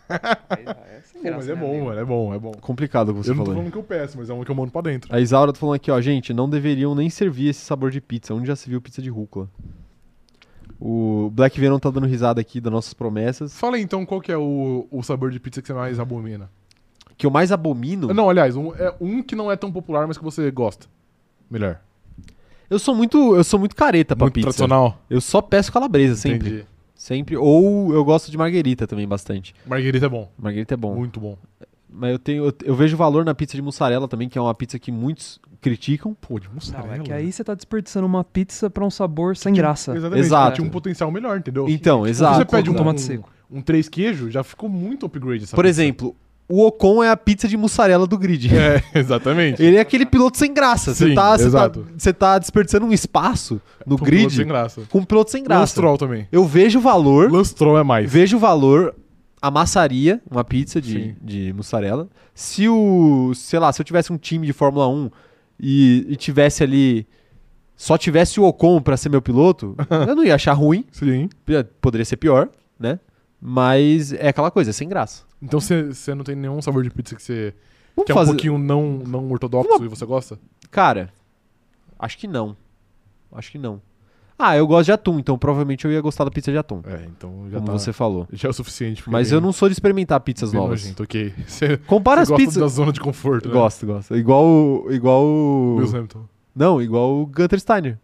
Aí 0.08 0.60
é 0.60 0.64
graça. 0.64 1.36
mas 1.36 1.48
é 1.48 1.54
né, 1.54 1.60
bom, 1.60 1.70
amigo? 1.70 1.84
mano. 1.86 2.00
É 2.00 2.04
bom, 2.04 2.34
é 2.34 2.38
bom. 2.38 2.52
Complicado 2.60 3.10
o 3.10 3.14
que 3.14 3.18
você 3.24 3.30
eu 3.30 3.34
não 3.34 3.44
tô 3.44 3.52
falando 3.52 3.70
que 3.70 3.78
eu 3.78 3.82
peço, 3.82 4.16
mas 4.16 4.30
é 4.30 4.32
uma 4.32 4.44
que 4.44 4.50
eu 4.50 4.54
mando 4.54 4.72
pra 4.72 4.80
dentro. 4.80 5.14
A 5.14 5.20
Isaura 5.20 5.52
tá 5.52 5.58
falando 5.58 5.74
aqui, 5.76 5.90
ó, 5.90 6.00
gente, 6.00 6.32
não 6.32 6.48
deveriam 6.48 6.94
nem 6.94 7.10
servir 7.10 7.48
esse 7.48 7.60
sabor 7.60 7.90
de 7.90 8.00
pizza. 8.00 8.32
Onde 8.34 8.46
já 8.46 8.56
se 8.56 8.68
viu 8.68 8.80
pizza 8.80 9.02
de 9.02 9.10
rúcula? 9.10 9.48
O 10.80 11.30
Black 11.32 11.58
Venom 11.60 11.78
tá 11.78 11.90
dando 11.90 12.06
risada 12.06 12.40
aqui 12.40 12.60
das 12.60 12.72
nossas 12.72 12.94
promessas. 12.94 13.58
Fala 13.58 13.76
aí, 13.76 13.82
então 13.82 14.06
qual 14.06 14.20
que 14.20 14.30
é 14.30 14.36
o, 14.36 14.86
o 14.90 15.02
sabor 15.02 15.30
de 15.30 15.40
pizza 15.40 15.60
que 15.60 15.66
você 15.66 15.72
mais 15.74 15.98
abomina. 15.98 16.48
Que 17.16 17.26
eu 17.26 17.30
mais 17.30 17.50
abomino. 17.50 18.14
Não, 18.14 18.30
aliás, 18.30 18.54
um, 18.54 18.72
é 18.74 18.94
um 19.00 19.22
que 19.22 19.34
não 19.34 19.50
é 19.50 19.56
tão 19.56 19.72
popular, 19.72 20.06
mas 20.06 20.16
que 20.16 20.22
você 20.22 20.50
gosta. 20.52 20.86
Melhor. 21.50 21.80
Eu 22.70 22.78
sou 22.78 22.94
muito, 22.94 23.34
eu 23.34 23.42
sou 23.42 23.58
muito 23.58 23.74
careta 23.74 24.14
pra 24.14 24.26
Muito 24.26 24.34
pizza. 24.34 24.46
tradicional. 24.46 25.02
Eu 25.08 25.20
só 25.20 25.40
peço 25.40 25.72
calabresa 25.72 26.14
sempre. 26.14 26.48
Entendi. 26.48 26.66
Sempre. 26.98 27.36
Ou 27.36 27.94
eu 27.94 28.04
gosto 28.04 28.28
de 28.28 28.36
marguerita 28.36 28.84
também 28.84 29.06
bastante. 29.06 29.54
Marguerita 29.64 30.06
é 30.06 30.08
bom. 30.08 30.28
Marguerita 30.36 30.74
é 30.74 30.76
bom. 30.76 30.96
Muito 30.96 31.20
bom. 31.20 31.38
Mas 31.88 32.10
eu 32.10 32.18
tenho 32.18 32.44
eu, 32.44 32.52
eu 32.64 32.74
vejo 32.74 32.96
valor 32.96 33.24
na 33.24 33.34
pizza 33.34 33.56
de 33.56 33.62
mussarela 33.62 34.08
também, 34.08 34.28
que 34.28 34.36
é 34.36 34.40
uma 34.40 34.52
pizza 34.52 34.78
que 34.80 34.90
muitos 34.90 35.40
criticam. 35.60 36.12
Pô, 36.20 36.40
de 36.40 36.48
mussarela. 36.50 36.96
Não, 36.96 37.02
é 37.02 37.06
que 37.06 37.12
aí 37.12 37.32
você 37.32 37.44
tá 37.44 37.54
desperdiçando 37.54 38.04
uma 38.04 38.24
pizza 38.24 38.68
pra 38.68 38.84
um 38.84 38.90
sabor 38.90 39.36
sem 39.36 39.54
graça. 39.54 39.96
Exatamente. 39.96 40.26
Exato. 40.26 40.56
Tinha 40.56 40.66
um 40.66 40.70
potencial 40.70 41.10
melhor, 41.12 41.38
entendeu? 41.38 41.68
Então, 41.68 42.04
exato. 42.04 42.38
você 42.38 42.44
pede 42.44 42.68
um, 42.68 42.72
Com 42.72 42.78
tomate 42.80 43.00
um, 43.02 43.06
seco. 43.06 43.30
um 43.48 43.62
três 43.62 43.88
queijo, 43.88 44.28
já 44.28 44.42
ficou 44.42 44.68
muito 44.68 45.06
upgrade 45.06 45.44
essa 45.44 45.54
Por 45.54 45.64
pizza. 45.64 45.80
exemplo, 45.82 46.16
o 46.48 46.66
Ocon 46.66 47.02
é 47.04 47.10
a 47.10 47.16
pizza 47.16 47.46
de 47.46 47.56
mussarela 47.56 48.06
do 48.06 48.16
grid. 48.16 48.48
É, 48.54 48.82
exatamente. 48.98 49.62
Ele 49.62 49.76
é 49.76 49.80
aquele 49.80 50.06
piloto 50.06 50.38
sem 50.38 50.52
graça. 50.54 50.94
Você 50.94 51.14
tá, 51.14 51.36
tá, 51.36 52.12
tá 52.14 52.38
desperdiçando 52.38 52.86
um 52.86 52.92
espaço 52.92 53.60
no 53.86 53.94
Um 53.94 53.98
piloto 53.98 54.04
grid 54.04 54.34
Sem 54.34 54.46
graça. 54.46 54.82
com 54.88 55.00
um 55.00 55.04
piloto 55.04 55.30
sem 55.30 55.42
Lance 55.42 55.48
graça. 55.48 55.66
Stroll 55.72 55.98
também. 55.98 56.26
Eu 56.32 56.46
vejo 56.46 56.80
valor, 56.80 57.30
Lance 57.30 57.50
Stroll 57.50 57.78
é 57.78 57.82
mais. 57.82 58.10
vejo 58.10 58.38
valor, 58.38 58.94
amassaria 59.42 60.20
uma 60.30 60.42
pizza 60.42 60.80
de, 60.80 60.92
Sim. 60.92 61.16
de 61.20 61.52
mussarela. 61.52 62.08
Se 62.34 62.68
o, 62.68 63.32
sei 63.34 63.58
lá, 63.58 63.72
se 63.72 63.80
eu 63.80 63.84
tivesse 63.84 64.12
um 64.12 64.16
time 64.16 64.46
de 64.46 64.52
Fórmula 64.52 64.88
1 64.88 65.10
e, 65.60 66.06
e 66.08 66.16
tivesse 66.16 66.62
ali, 66.62 67.06
só 67.76 67.98
tivesse 67.98 68.40
o 68.40 68.44
Ocon 68.44 68.80
pra 68.80 68.96
ser 68.96 69.08
meu 69.10 69.20
piloto, 69.20 69.76
eu 70.08 70.16
não 70.16 70.24
ia 70.24 70.34
achar 70.34 70.54
ruim, 70.54 70.84
Sim. 70.90 71.28
poderia 71.80 72.04
ser 72.04 72.16
pior, 72.16 72.48
né? 72.78 72.98
Mas 73.40 74.12
é 74.12 74.28
aquela 74.28 74.50
coisa, 74.50 74.70
é 74.70 74.72
sem 74.72 74.88
graça. 74.88 75.27
Então 75.40 75.60
você 75.60 76.14
não 76.14 76.24
tem 76.24 76.34
nenhum 76.34 76.60
sabor 76.62 76.82
de 76.82 76.90
pizza 76.90 77.14
que 77.14 77.22
você. 77.22 77.54
Que 78.04 78.12
é 78.12 78.14
um 78.14 78.18
fazer. 78.18 78.30
pouquinho 78.32 78.58
não, 78.58 78.98
não 79.06 79.30
ortodoxo 79.30 79.68
Vamos- 79.68 79.86
e 79.86 79.88
você 79.88 80.06
gosta? 80.06 80.38
Cara, 80.70 81.12
acho 81.98 82.16
que 82.18 82.26
não. 82.28 82.56
Acho 83.32 83.50
que 83.50 83.58
não. 83.58 83.80
Ah, 84.38 84.56
eu 84.56 84.68
gosto 84.68 84.84
de 84.86 84.92
atum, 84.92 85.18
então 85.18 85.36
provavelmente 85.36 85.84
eu 85.84 85.90
ia 85.90 86.00
gostar 86.00 86.22
da 86.24 86.30
pizza 86.30 86.52
de 86.52 86.56
atum, 86.58 86.80
É, 86.86 87.06
então 87.06 87.46
já 87.50 87.56
como 87.56 87.66
tá. 87.66 87.72
você 87.72 87.92
falou. 87.92 88.28
Já 88.32 88.48
é 88.48 88.50
o 88.50 88.54
suficiente. 88.54 89.02
Mas 89.10 89.32
eu 89.32 89.40
não 89.40 89.50
sou 89.50 89.68
de 89.68 89.72
experimentar 89.72 90.20
pizzas 90.20 90.52
novas. 90.52 90.80
nojento, 90.82 91.02
ok. 91.02 91.34
Você 91.44 91.76
Compara 91.78 92.20
as 92.22 92.30
pizzas. 92.30 92.54
da 92.62 92.68
zona 92.68 92.92
de 92.92 93.00
conforto, 93.00 93.48
né? 93.48 93.54
Gosto, 93.54 93.84
gosto. 93.84 94.16
Igual. 94.16 94.86
Igual 94.92 95.24
o. 95.24 95.76
Lewis 95.78 95.92
Hamilton. 95.92 96.24
Não, 96.54 96.80
igual 96.80 97.20
o 97.20 97.26
Gunter 97.26 97.58
Steiner. 97.58 97.98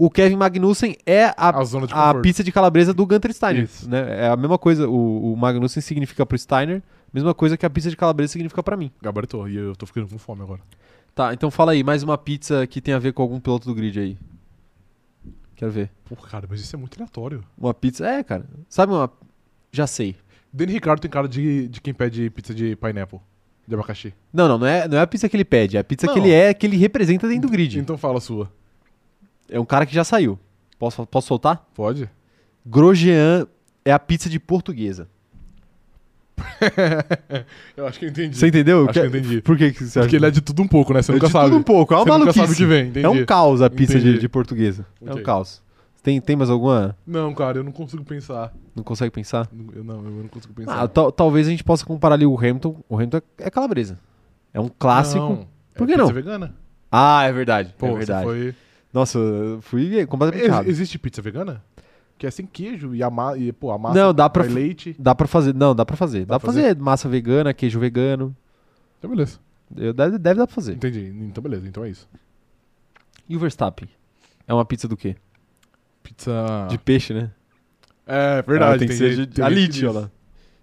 O 0.00 0.08
Kevin 0.08 0.36
Magnussen 0.36 0.96
é 1.04 1.24
a, 1.36 1.48
A 1.48 1.64
de 1.64 1.92
a 1.92 2.14
pizza 2.14 2.44
de 2.44 2.52
calabresa 2.52 2.94
do 2.94 3.04
Gunter 3.04 3.32
Steiner. 3.32 3.64
Isso. 3.64 3.90
Né? 3.90 4.26
É 4.26 4.28
a 4.28 4.36
mesma 4.36 4.56
coisa. 4.56 4.88
O, 4.88 5.32
o 5.32 5.36
Magnussen 5.36 5.82
significa 5.82 6.24
pro 6.24 6.38
Steiner, 6.38 6.80
mesma 7.12 7.34
coisa 7.34 7.56
que 7.56 7.66
a 7.66 7.70
pizza 7.70 7.90
de 7.90 7.96
calabresa 7.96 8.32
significa 8.32 8.62
pra 8.62 8.76
mim. 8.76 8.92
Gabaritou. 9.02 9.48
E 9.48 9.56
eu 9.56 9.74
tô 9.74 9.86
ficando 9.86 10.06
com 10.06 10.16
fome 10.16 10.42
agora. 10.42 10.60
Tá, 11.16 11.34
então 11.34 11.50
fala 11.50 11.72
aí, 11.72 11.82
mais 11.82 12.04
uma 12.04 12.16
pizza 12.16 12.64
que 12.68 12.80
tem 12.80 12.94
a 12.94 12.98
ver 13.00 13.12
com 13.12 13.22
algum 13.22 13.40
piloto 13.40 13.66
do 13.66 13.74
grid 13.74 13.98
aí. 13.98 14.16
Quero 15.56 15.72
ver. 15.72 15.90
Pô, 16.04 16.14
cara, 16.14 16.46
mas 16.48 16.60
isso 16.60 16.76
é 16.76 16.78
muito 16.78 16.94
aleatório. 16.96 17.42
Uma 17.58 17.74
pizza. 17.74 18.06
É, 18.06 18.22
cara. 18.22 18.44
Sabe 18.68 18.92
uma. 18.92 19.10
Já 19.72 19.88
sei. 19.88 20.14
Danny 20.52 20.74
Ricardo 20.74 21.00
tem 21.00 21.10
cara 21.10 21.26
de, 21.26 21.66
de 21.66 21.80
quem 21.80 21.92
pede 21.92 22.30
pizza 22.30 22.54
de 22.54 22.76
pineapple. 22.76 23.18
De 23.66 23.74
abacaxi. 23.74 24.14
Não, 24.32 24.46
não, 24.46 24.58
não 24.58 24.66
é, 24.66 24.86
não 24.86 24.96
é 24.96 25.00
a 25.00 25.06
pizza 25.08 25.28
que 25.28 25.36
ele 25.36 25.44
pede, 25.44 25.76
é 25.76 25.80
a 25.80 25.84
pizza 25.84 26.06
que 26.06 26.18
Não. 26.18 26.24
ele 26.24 26.32
é, 26.32 26.54
que 26.54 26.64
ele 26.64 26.76
representa 26.76 27.26
dentro 27.26 27.48
do 27.48 27.52
grid. 27.52 27.80
Então 27.80 27.98
fala 27.98 28.18
a 28.18 28.20
sua. 28.20 28.50
É 29.50 29.58
um 29.58 29.64
cara 29.64 29.86
que 29.86 29.94
já 29.94 30.04
saiu. 30.04 30.38
Posso, 30.78 31.06
posso 31.06 31.26
soltar? 31.28 31.66
Pode? 31.74 32.08
Grosjean 32.66 33.46
é 33.84 33.92
a 33.92 33.98
pizza 33.98 34.28
de 34.28 34.38
portuguesa. 34.38 35.08
eu 37.76 37.86
acho 37.86 37.98
que 37.98 38.04
eu 38.04 38.08
entendi. 38.10 38.36
Você 38.36 38.46
entendeu? 38.48 38.84
Acho 38.84 38.92
que 38.92 38.98
eu 39.00 39.06
entendi. 39.06 39.40
Por 39.42 39.56
que, 39.56 39.72
que 39.72 39.84
você 39.84 39.98
acha? 39.98 40.06
Porque 40.06 40.16
ele 40.16 40.26
é 40.26 40.30
de 40.30 40.40
tudo 40.40 40.62
um 40.62 40.68
pouco, 40.68 40.92
né? 40.94 41.02
Você 41.02 41.10
É 41.10 41.14
nunca 41.14 41.26
de 41.26 41.32
sabe. 41.32 41.46
tudo 41.46 41.56
um 41.58 41.62
pouco, 41.62 41.94
é 41.94 41.96
uma 41.96 42.04
Você 42.04 42.10
nunca 42.10 42.18
maluquice. 42.20 42.40
sabe 42.46 42.52
o 42.52 42.56
que 42.56 42.66
vem, 42.66 42.88
entendi. 42.88 43.06
É 43.06 43.08
um 43.08 43.24
caos 43.26 43.60
a 43.62 43.68
pizza 43.70 43.98
de, 43.98 44.18
de 44.18 44.28
portuguesa. 44.28 44.86
É 45.04 45.12
um 45.14 45.22
caos. 45.22 45.62
Tem, 46.02 46.20
tem 46.20 46.36
mais 46.36 46.48
alguma? 46.48 46.96
Não, 47.06 47.34
cara, 47.34 47.58
eu 47.58 47.64
não 47.64 47.72
consigo 47.72 48.04
pensar. 48.04 48.54
Não 48.74 48.84
consegue 48.84 49.10
pensar? 49.10 49.48
Eu 49.74 49.82
não, 49.82 49.96
eu 49.96 50.02
não 50.22 50.28
consigo 50.28 50.54
pensar. 50.54 50.80
Ah, 50.80 50.86
tal- 50.88 51.10
talvez 51.10 51.46
a 51.48 51.50
gente 51.50 51.64
possa 51.64 51.84
comparar 51.84 52.14
ali 52.14 52.24
o 52.24 52.38
Hamilton. 52.38 52.76
O 52.88 52.94
Hamilton 52.96 53.16
é 53.18 53.22
é 53.46 53.50
calabresa. 53.50 53.98
É 54.54 54.60
um 54.60 54.68
clássico. 54.68 55.18
Não, 55.20 55.46
Por 55.74 55.84
é 55.84 55.86
que 55.86 55.92
pizza 55.92 55.98
não? 55.98 56.06
vegana. 56.12 56.54
Ah, 56.90 57.24
é 57.24 57.32
verdade. 57.32 57.74
Pô, 57.76 57.86
é 57.86 57.90
você 57.90 57.96
verdade. 57.98 58.24
foi... 58.24 58.54
Nossa, 58.92 59.18
eu 59.18 59.60
fui 59.60 60.06
completamente 60.06 60.42
Ex- 60.44 60.48
errado. 60.52 60.68
existe 60.68 60.98
pizza 60.98 61.20
vegana? 61.22 61.62
Que 62.16 62.26
é 62.26 62.30
sem 62.30 62.46
queijo 62.46 62.94
e 62.94 63.02
a, 63.02 63.10
ma... 63.10 63.36
e, 63.36 63.52
pô, 63.52 63.70
a 63.70 63.78
massa 63.78 63.94
Não, 63.98 64.12
dá 64.12 64.28
pra 64.28 64.42
leite. 64.44 64.96
Dá 64.98 65.14
pra 65.14 65.28
fazer. 65.28 65.54
Não, 65.54 65.74
dá 65.74 65.84
pra 65.86 65.96
fazer. 65.96 66.20
Dá, 66.20 66.34
Dá 66.34 66.40
pra 66.40 66.52
pra 66.52 66.52
fazer 66.62 66.76
massa 66.76 67.08
vegana, 67.08 67.54
queijo 67.54 67.78
vegano. 67.78 68.34
Então, 68.98 69.08
beleza. 69.10 69.38
Eu- 69.76 69.92
Deve, 69.92 70.18
deve 70.18 70.38
dar 70.38 70.46
pra 70.46 70.54
fazer. 70.54 70.72
Entendi. 70.74 71.12
Então, 71.20 71.42
beleza. 71.42 71.68
Então 71.68 71.84
é 71.84 71.90
isso. 71.90 72.08
E 73.28 73.36
o 73.36 73.38
Verstappen? 73.38 73.88
É 74.46 74.54
uma 74.54 74.64
pizza 74.64 74.88
do 74.88 74.96
quê? 74.96 75.14
Pizza... 76.02 76.66
De 76.70 76.78
peixe, 76.78 77.12
né? 77.12 77.30
É, 78.06 78.40
verdade. 78.42 78.76
Ah, 78.76 78.78
tem 78.78 78.88
que 78.88 78.94
ser 78.94 79.14
de 79.14 79.26
tem 79.26 79.44
a 79.44 79.48
ó 79.48 79.50
diz. 79.50 79.82
lá. 79.82 80.10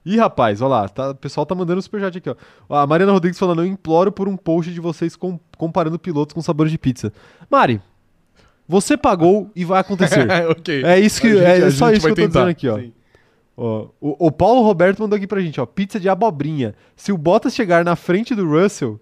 Ih, 0.03 0.17
rapaz, 0.17 0.61
ó 0.61 0.67
lá, 0.67 0.87
tá, 0.89 1.11
o 1.11 1.15
pessoal 1.15 1.45
tá 1.45 1.55
mandando 1.55 1.81
superchat 1.81 2.17
aqui, 2.17 2.29
ó. 2.29 2.35
Ó, 2.69 2.75
A 2.77 2.85
Mariana 2.85 3.11
Rodrigues 3.11 3.39
falando, 3.39 3.61
eu 3.61 3.65
imploro 3.65 4.11
por 4.11 4.27
um 4.27 4.35
post 4.37 4.71
de 4.73 4.79
vocês 4.79 5.15
com- 5.15 5.39
comparando 5.57 5.97
pilotos 5.97 6.33
com 6.33 6.41
sabores 6.41 6.71
de 6.71 6.77
pizza. 6.77 7.11
Mari, 7.49 7.81
você 8.67 8.97
pagou 8.97 9.49
e 9.55 9.63
vai 9.65 9.79
acontecer. 9.81 10.27
ok. 10.49 10.83
é 10.83 10.99
isso 10.99 11.21
que, 11.21 11.29
gente- 11.31 11.43
é, 11.43 11.69
só 11.71 11.91
isso 11.91 12.05
que 12.05 12.11
eu 12.11 12.15
tô 12.15 12.27
dizendo 12.27 12.49
aqui, 12.49 12.67
ó. 12.67 12.79
Ó, 13.57 13.87
o, 14.01 14.27
o 14.27 14.31
Paulo 14.31 14.61
Roberto 14.63 14.99
mandou 15.01 15.15
aqui 15.15 15.25
pra 15.27 15.39
gente, 15.39 15.61
ó, 15.61 15.65
pizza 15.65 15.97
de 15.99 16.09
abobrinha. 16.09 16.75
Se 16.95 17.11
o 17.13 17.17
Bottas 17.17 17.55
chegar 17.55 17.85
na 17.85 17.95
frente 17.95 18.35
do 18.35 18.45
Russell, 18.49 18.99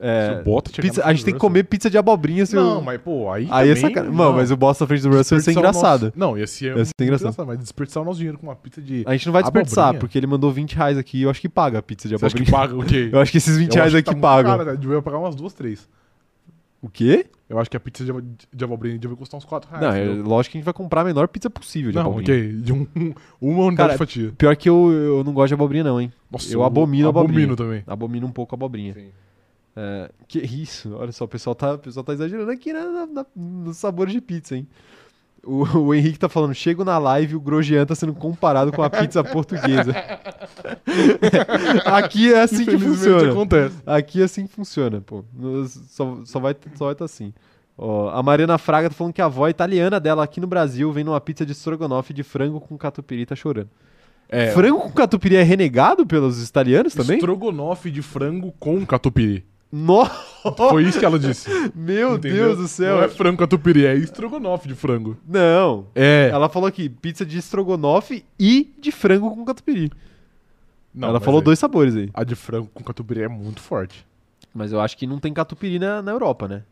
é, 0.00 0.42
pizza- 0.80 1.04
a 1.04 1.12
gente 1.12 1.22
do 1.22 1.24
tem 1.26 1.32
que 1.34 1.36
Russell- 1.36 1.38
comer 1.38 1.62
pizza 1.62 1.88
de 1.88 1.96
abobrinha. 1.96 2.44
Não, 2.52 2.80
o... 2.80 2.82
mas 2.84 3.00
pô, 3.00 3.30
aí 3.30 3.46
Aí 3.48 3.70
é 3.70 3.76
sacanagem. 3.76 4.10
Mano, 4.12 4.30
não. 4.30 4.36
mas 4.36 4.50
o 4.50 4.56
Bottas 4.56 4.80
na 4.80 4.86
frente 4.88 5.02
do 5.02 5.10
Russell 5.16 5.38
ia 5.38 5.42
ser 5.44 5.52
engraçado. 5.52 6.02
nosso- 6.06 6.18
Não, 6.18 6.36
ia 6.36 6.44
ser, 6.48 6.76
Ia 6.76 6.84
ser 6.84 6.92
engraçado. 7.02 7.46
mas 7.46 7.58
desperdiçar 7.60 8.02
o 8.02 8.06
nosso 8.06 8.18
dinheiro 8.18 8.36
com 8.36 8.48
uma 8.48 8.56
pizza 8.56 8.82
de... 8.82 9.04
A 9.06 9.12
gente 9.12 9.26
não 9.26 9.32
vai 9.32 9.42
desperdiçar, 9.44 9.84
Abobrinha? 9.84 10.00
porque 10.00 10.18
ele 10.18 10.26
mandou 10.26 10.50
20 10.50 10.74
reais 10.74 10.98
aqui 10.98 11.18
e 11.18 11.22
eu 11.22 11.30
acho 11.30 11.40
que 11.40 11.48
paga 11.48 11.78
a 11.78 11.82
pizza 11.82 12.08
de 12.08 12.16
Você 12.18 12.26
acha 12.26 12.34
que 12.34 12.42
abobrinha. 12.42 12.60
paga 12.68 12.76
o 12.76 12.84
quê? 12.84 13.10
Eu 13.14 13.20
acho 13.20 13.30
que 13.30 13.38
esses 13.38 13.56
20 13.56 13.68
Eu 13.68 13.74
reais 13.76 13.94
aqui 13.94 14.12
tá 14.12 14.16
pagam. 14.20 14.56
caro, 14.58 14.64
né? 14.72 14.76
Devia 14.76 15.00
pagar 15.00 15.18
umas 15.18 15.36
duas, 15.36 15.52
três. 15.52 15.88
O 16.80 16.88
quê? 16.88 17.26
Eu 17.52 17.58
acho 17.58 17.70
que 17.70 17.76
a 17.76 17.80
pizza 17.80 18.02
de, 18.04 18.10
abo- 18.10 18.22
de 18.52 18.64
abobrinha 18.64 18.98
devia 18.98 19.16
custar 19.16 19.36
uns 19.36 19.44
4 19.44 19.70
reais. 19.70 19.84
não, 19.84 19.94
é, 19.94 20.22
lógico 20.26 20.52
que 20.52 20.56
a 20.56 20.60
gente 20.60 20.64
vai 20.64 20.72
comprar 20.74 21.02
a 21.02 21.04
menor 21.04 21.28
pizza 21.28 21.50
possível 21.50 21.90
de 21.90 21.96
não 21.96 22.06
abobrinha. 22.06 22.38
ok. 22.38 22.52
De 22.62 22.72
um, 22.72 22.86
uma 23.40 23.64
unidade 23.66 23.76
Cara, 23.76 23.92
de 23.92 23.98
fatia. 23.98 24.32
Pior 24.38 24.56
que 24.56 24.68
eu, 24.68 24.90
eu 24.90 25.22
não 25.24 25.32
gosto 25.34 25.48
de 25.48 25.54
abobrinha 25.54 25.84
não, 25.84 26.00
hein. 26.00 26.10
Nossa, 26.30 26.52
eu 26.52 26.64
abomino 26.64 27.08
abobrinha. 27.08 27.44
Abomino 27.44 27.56
também. 27.56 27.84
Abomino 27.86 28.26
um 28.26 28.32
pouco 28.32 28.54
a 28.54 28.56
abobrinha. 28.56 28.94
Sim. 28.94 29.10
É, 29.76 30.10
que 30.28 30.38
isso, 30.38 30.94
olha 30.96 31.12
só, 31.12 31.24
o 31.24 31.28
pessoal 31.28 31.54
tá, 31.54 31.74
o 31.74 31.78
pessoal 31.78 32.04
tá 32.04 32.12
exagerando 32.12 32.50
aqui 32.50 32.72
na, 32.72 32.84
na- 32.90 33.06
na- 33.06 33.26
nos 33.36 33.76
sabores 33.76 34.12
de 34.12 34.20
pizza, 34.20 34.56
hein. 34.56 34.66
O, 35.44 35.64
o 35.78 35.94
Henrique 35.94 36.18
tá 36.18 36.28
falando, 36.28 36.54
chego 36.54 36.84
na 36.84 36.98
live 36.98 37.32
e 37.32 37.36
o 37.36 37.40
Grosjean 37.40 37.84
tá 37.84 37.96
sendo 37.96 38.14
comparado 38.14 38.70
com 38.70 38.82
a 38.82 38.88
pizza 38.88 39.22
portuguesa. 39.24 39.92
aqui 41.84 42.32
é 42.32 42.42
assim 42.42 42.64
que 42.64 42.78
funciona. 42.78 43.32
acontece. 43.32 43.76
Aqui 43.84 44.20
é 44.20 44.24
assim 44.24 44.46
que 44.46 44.52
funciona, 44.52 45.00
pô. 45.00 45.24
Só, 45.88 46.18
só 46.24 46.38
vai 46.38 46.54
só 46.76 46.86
vai 46.86 46.94
tá 46.94 47.04
assim. 47.04 47.34
Ó, 47.76 48.10
a 48.10 48.22
Mariana 48.22 48.56
Fraga 48.58 48.88
tá 48.88 48.94
falando 48.94 49.12
que 49.12 49.22
a 49.22 49.24
avó 49.24 49.48
italiana 49.48 49.98
dela 49.98 50.22
aqui 50.22 50.40
no 50.40 50.46
Brasil 50.46 50.92
vem 50.92 51.02
numa 51.02 51.20
pizza 51.20 51.44
de 51.44 51.52
estrogonofe 51.52 52.14
de 52.14 52.22
frango 52.22 52.60
com 52.60 52.78
catupiry 52.78 53.22
e 53.22 53.26
tá 53.26 53.34
chorando. 53.34 53.70
É, 54.28 54.50
Frango 54.52 54.80
com 54.80 54.92
catupiry 54.92 55.36
é 55.36 55.42
renegado 55.42 56.06
pelos 56.06 56.48
italianos 56.48 56.94
também? 56.94 57.16
Estrogonofe 57.16 57.90
de 57.90 58.00
frango 58.00 58.50
com 58.58 58.84
catupiry. 58.86 59.44
Nossa! 59.72 60.12
Foi 60.68 60.84
isso 60.84 60.98
que 60.98 61.04
ela 61.04 61.18
disse. 61.18 61.48
Meu 61.74 62.16
entendeu? 62.16 62.48
Deus 62.48 62.58
do 62.58 62.68
céu! 62.68 62.96
Não 62.96 63.04
é 63.04 63.08
frango 63.08 63.38
catupiry, 63.38 63.86
é 63.86 63.94
estrogonofe 63.94 64.68
de 64.68 64.74
frango. 64.74 65.16
Não. 65.26 65.86
É. 65.94 66.28
Ela 66.30 66.48
falou 66.50 66.68
aqui, 66.68 66.90
pizza 66.90 67.24
de 67.24 67.38
estrogonofe 67.38 68.24
e 68.38 68.74
de 68.78 68.92
frango 68.92 69.34
com 69.34 69.44
catupiry. 69.44 69.90
Não, 70.94 71.08
Ela 71.08 71.20
falou 71.20 71.40
é- 71.40 71.44
dois 71.44 71.58
sabores 71.58 71.96
aí. 71.96 72.10
A 72.12 72.22
de 72.22 72.34
frango 72.34 72.68
com 72.74 72.84
catupiry 72.84 73.22
é 73.22 73.28
muito 73.28 73.62
forte. 73.62 74.06
Mas 74.54 74.72
eu 74.72 74.80
acho 74.80 74.96
que 74.98 75.06
não 75.06 75.18
tem 75.18 75.32
catupiry 75.32 75.78
na, 75.78 76.02
na 76.02 76.12
Europa, 76.12 76.46
né? 76.46 76.64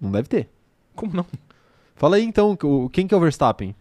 Não 0.00 0.12
deve 0.12 0.28
ter. 0.28 0.48
Como 0.94 1.12
não? 1.12 1.26
Fala 1.96 2.16
aí 2.16 2.22
então, 2.22 2.56
quem 2.92 3.08
que 3.08 3.14
é 3.14 3.16
o 3.16 3.20
Verstappen 3.20 3.74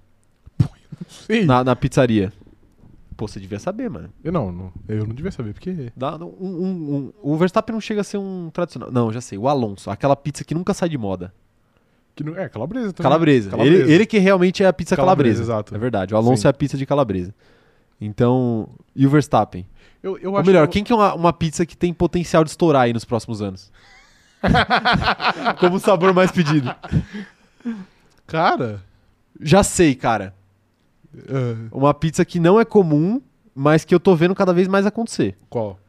Sim. 1.07 1.45
na, 1.45 1.63
na 1.63 1.75
pizzaria? 1.75 2.33
Pô, 3.17 3.27
você 3.27 3.39
devia 3.39 3.59
saber, 3.59 3.89
mano. 3.89 4.09
Eu 4.23 4.31
não, 4.31 4.51
não, 4.51 4.73
eu 4.89 5.05
não 5.07 5.15
devia 5.15 5.31
saber, 5.31 5.53
porque... 5.53 5.91
Dá 5.95 6.17
um, 6.17 6.25
um- 6.25 6.95
um- 6.95 7.13
o 7.21 7.37
Verstappen 7.37 7.73
não 7.73 7.79
chega 7.79 8.01
a 8.01 8.03
ser 8.03 8.17
um 8.17 8.49
tradicional. 8.51 8.91
Não, 8.91 9.11
já 9.11 9.21
sei. 9.21 9.37
O 9.37 9.47
Alonso, 9.47 9.89
aquela 9.89 10.15
pizza 10.17 10.43
que 10.43 10.53
nunca 10.53 10.73
sai 10.73 10.89
de 10.89 10.97
moda. 10.97 11.33
que 12.13 12.23
não, 12.25 12.35
é, 12.37 12.49
calabresa 12.49 12.91
também. 12.91 13.09
Calabresa. 13.09 13.49
Calabresa. 13.51 13.83
Ele, 13.83 13.93
ele 13.93 14.05
que 14.05 14.17
realmente 14.19 14.63
é 14.63 14.67
a 14.67 14.73
pizza 14.73 14.95
calabresa. 14.97 15.35
Calabresa, 15.43 15.53
exato. 15.53 15.75
É 15.75 15.77
verdade. 15.77 16.13
O 16.13 16.17
Alonso 16.17 16.41
Sim. 16.41 16.47
é 16.47 16.49
a 16.49 16.53
pizza 16.53 16.77
de 16.77 16.85
calabresa. 16.85 17.33
Então, 18.01 18.67
e 18.93 19.07
o 19.07 19.09
Verstappen? 19.09 19.65
Eu, 20.03 20.17
eu 20.17 20.33
Ou 20.33 20.43
melhor, 20.43 20.67
que... 20.67 20.73
quem 20.73 20.83
que 20.83 20.91
é 20.91 20.95
uma, 20.95 21.15
uma 21.15 21.31
pizza 21.33 21.65
que 21.65 21.77
tem 21.77 21.93
potencial 21.93 22.43
de 22.43 22.49
estourar 22.49 22.81
aí 22.83 22.91
nos 22.93 23.05
próximos 23.05 23.41
anos? 23.41 23.71
Como 25.59 25.77
o 25.77 25.79
sabor 25.79 26.13
mais 26.13 26.31
pedido. 26.31 26.69
Cara... 28.27 28.83
Já 29.41 29.63
sei, 29.63 29.95
cara. 29.95 30.34
É, 31.27 31.55
Uma 31.71 31.93
pizza 31.93 32.23
que 32.25 32.39
não 32.39 32.59
é 32.59 32.65
comum, 32.65 33.21
mas 33.53 33.85
que 33.85 33.93
eu 33.95 33.99
tô 33.99 34.15
vendo 34.15 34.35
cada 34.35 34.53
vez 34.53 34.67
mais 34.67 34.85
acontecer. 34.85 35.37
qual? 35.49 35.79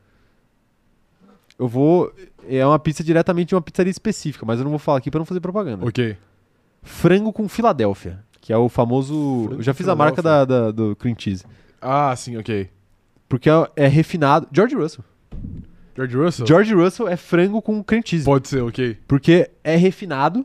Eu 1.59 1.67
vou. 1.69 2.13
É 2.49 2.65
uma 2.67 2.79
pizza 2.79 3.03
diretamente 3.03 3.49
de 3.49 3.55
uma 3.55 3.63
pizzaria 3.63 3.91
específica, 3.91 4.45
mas 4.45 4.59
eu 4.59 4.65
não 4.65 4.71
vou 4.71 4.79
falar 4.79 4.99
aqui 4.99 5.11
pra 5.11 5.19
não 5.19 5.25
fazer 5.25 5.41
propaganda. 5.41 5.87
Ok. 5.87 6.17
Frango 6.83 7.33
com 7.33 7.49
Filadélfia, 7.49 8.23
que 8.41 8.53
é 8.53 8.57
o 8.59 8.69
famoso. 8.69 9.15
Frango 9.47 9.61
eu 9.61 9.63
já 9.63 9.73
fiz 9.75 9.89
a 9.89 9.97
marca 9.97 10.21
da, 10.23 10.45
da- 10.45 10.71
do 10.71 10.95
cream 10.97 11.17
cheese. 11.19 11.45
Ah, 11.81 12.15
sim, 12.15 12.37
ok. 12.37 12.69
Porque 13.29 13.49
é, 13.49 13.69
é 13.75 13.87
refinado. 13.89 14.47
George 14.53 14.75
Russell. 14.77 15.05
George 15.97 16.17
Russell? 16.17 16.47
George 16.47 16.75
Russell 16.75 17.09
é 17.09 17.17
frango 17.17 17.63
com 17.63 17.83
cream 17.83 18.03
cheese. 18.05 18.25
Pode 18.27 18.49
ser, 18.49 18.61
ok. 18.63 18.99
Porque 19.09 19.51
é 19.65 19.77
refinado. 19.77 20.45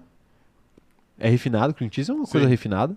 É 1.19 1.29
refinado, 1.29 1.73
cream 1.73 1.91
cheese 1.91 2.09
é 2.09 2.13
uma 2.13 2.25
coisa 2.25 2.47
Sim. 2.47 2.49
refinada. 2.49 2.95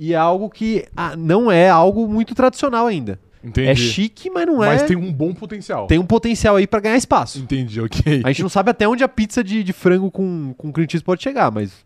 E 0.00 0.14
é 0.14 0.16
algo 0.16 0.48
que 0.48 0.86
ah, 0.96 1.14
não 1.14 1.52
é 1.52 1.68
algo 1.68 2.08
muito 2.08 2.34
tradicional 2.34 2.86
ainda. 2.86 3.20
Entendi. 3.44 3.68
É 3.68 3.74
chique, 3.74 4.30
mas 4.30 4.46
não 4.46 4.64
é. 4.64 4.68
Mas 4.68 4.84
tem 4.84 4.96
um 4.96 5.12
bom 5.12 5.34
potencial. 5.34 5.86
tem 5.86 5.98
um 5.98 6.06
potencial 6.06 6.56
aí 6.56 6.66
pra 6.66 6.80
ganhar 6.80 6.96
espaço. 6.96 7.38
Entendi, 7.38 7.82
ok. 7.82 8.22
A 8.24 8.28
gente 8.28 8.40
não 8.40 8.48
sabe 8.48 8.70
até 8.70 8.88
onde 8.88 9.04
a 9.04 9.08
pizza 9.08 9.44
de, 9.44 9.62
de 9.62 9.74
frango 9.74 10.10
com, 10.10 10.54
com 10.56 10.72
cream 10.72 10.88
cheese 10.88 11.04
pode 11.04 11.22
chegar, 11.22 11.50
mas 11.50 11.84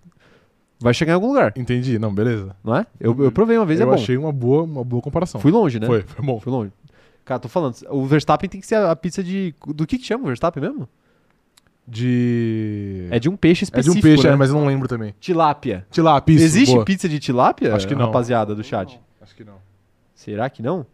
vai 0.79 0.95
chegar 0.95 1.11
em 1.11 1.15
algum 1.17 1.27
lugar, 1.27 1.53
Entendi, 1.57 1.99
não, 1.99 2.15
beleza. 2.15 2.55
não 2.63 2.77
é? 2.77 2.87
Eu, 3.01 3.21
eu 3.21 3.33
provei 3.33 3.57
uma 3.57 3.67
vez, 3.67 3.81
eu 3.81 3.87
é 3.87 3.91
bom. 3.91 3.95
achei 3.95 4.17
uma 4.17 4.33
boa, 4.33 4.63
uma 4.63 4.85
boa 4.85 5.03
comparação. 5.03 5.41
Fui 5.41 5.51
longe, 5.51 5.81
né? 5.81 5.87
Foi, 5.89 6.03
foi 6.03 6.25
bom. 6.25 6.39
Fui 6.39 6.53
longe. 6.53 6.71
Cara, 7.25 7.41
tô 7.41 7.49
falando, 7.49 7.75
o 7.91 8.07
Verstappen 8.07 8.49
tem 8.49 8.61
que 8.61 8.67
ser 8.67 8.77
a, 8.77 8.93
a 8.93 8.97
pizza 8.97 9.25
de. 9.25 9.53
Do 9.75 9.89
que 9.89 9.99
que 9.99 10.07
chama 10.07 10.23
o 10.23 10.27
Verstappen 10.29 10.63
mesmo? 10.63 10.89
De. 11.87 13.09
É 13.11 13.19
de 13.19 13.29
um 13.29 13.37
peixe 13.37 13.65
É 13.65 13.65
de 13.65 13.65
específico. 13.67 13.99
um 13.99 14.03
peixe, 14.03 14.27
né? 14.27 14.33
é, 14.33 14.37
mas 14.37 14.49
eu 14.51 14.57
não 14.57 14.67
lembro 14.67 14.89
também. 14.89 15.15
Tilápia. 15.21 15.87
Tilápia, 15.91 16.33
isso, 16.35 16.45
Existe 16.45 16.73
boa. 16.73 16.85
pizza 16.85 17.09
de 17.09 17.19
tilápia? 17.19 17.75
Acho 17.75 17.87
que 17.87 17.95
não. 17.95 18.07
Rapaziada 18.07 18.55
do 18.55 18.65
chat. 18.65 18.99
Acho 19.21 19.35
que 19.35 19.45
não. 19.45 19.57
Será 20.15 20.49
que 20.49 20.63
não? 20.63 20.87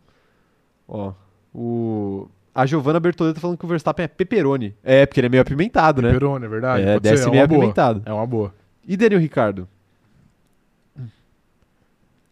Ó, 0.89 1.13
o. 1.55 2.29
A 2.53 2.67
Giovanna 2.67 2.99
Bertoletta 2.99 3.35
tá 3.37 3.41
falando 3.41 3.57
que 3.57 3.65
o 3.65 3.69
Verstappen 3.69 4.05
é 4.05 4.09
pepperoni. 4.09 4.75
É, 4.83 5.07
porque 5.07 5.21
ele 5.21 5.29
é 5.29 5.31
meio 5.31 5.41
apimentado, 5.43 6.03
né? 6.03 6.09
Pepperoni, 6.09 6.45
é 6.45 6.49
verdade. 6.49 6.83
É, 6.83 6.93
pode 6.95 7.03
desce 7.05 7.23
ser, 7.23 7.29
é 7.29 7.31
meio 7.31 7.43
uma 7.43 7.49
boa. 7.49 7.59
apimentado. 7.61 8.03
É 8.05 8.13
uma 8.13 8.27
boa. 8.27 8.55
E 8.85 8.97
Daniel 8.97 9.21
Ricardo? 9.21 9.69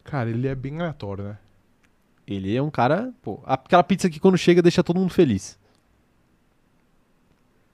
Cara, 0.05 0.31
ele 0.31 0.49
é 0.49 0.55
bem 0.55 0.77
aleatório, 0.81 1.25
né? 1.25 1.39
Ele 2.27 2.55
é 2.55 2.63
um 2.63 2.71
cara. 2.71 3.13
Pô, 3.23 3.41
aquela 3.47 3.83
pizza 3.83 4.09
que 4.11 4.19
quando 4.19 4.37
chega 4.39 4.61
deixa 4.63 4.83
todo 4.83 4.99
mundo 4.99 5.13
feliz. 5.13 5.58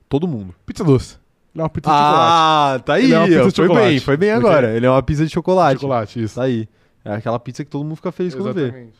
Todo 0.09 0.27
mundo. 0.29 0.55
Pizza 0.67 0.85
doce. 0.85 1.17
Ele 1.55 1.61
é 1.61 1.63
uma 1.65 1.69
pizza 1.71 1.91
de 1.91 1.97
chocolate. 1.97 2.31
Ah, 2.33 2.81
tá 2.85 2.95
aí. 2.95 3.05
Ele 3.05 3.15
é 3.15 3.19
uma 3.19 3.27
pizza 3.27 3.39
de 3.49 3.55
foi 3.55 3.67
chocolate. 3.67 3.89
bem, 3.89 4.01
foi 4.01 4.17
bem 4.17 4.31
agora. 4.33 4.77
Ele 4.77 4.87
é 4.87 4.91
uma 4.91 5.03
pizza 5.03 5.25
de 5.25 5.33
chocolate. 5.33 5.81
Chocolate, 5.81 6.23
isso. 6.23 6.35
Tá 6.37 6.43
aí. 6.45 6.69
É 7.05 7.15
aquela 7.15 7.39
pizza 7.39 7.65
que 7.65 7.71
todo 7.71 7.85
mundo 7.85 7.97
fica 7.97 8.11
feliz 8.13 8.35
quando 8.35 8.53
vê. 8.53 8.63
Exatamente. 8.65 8.95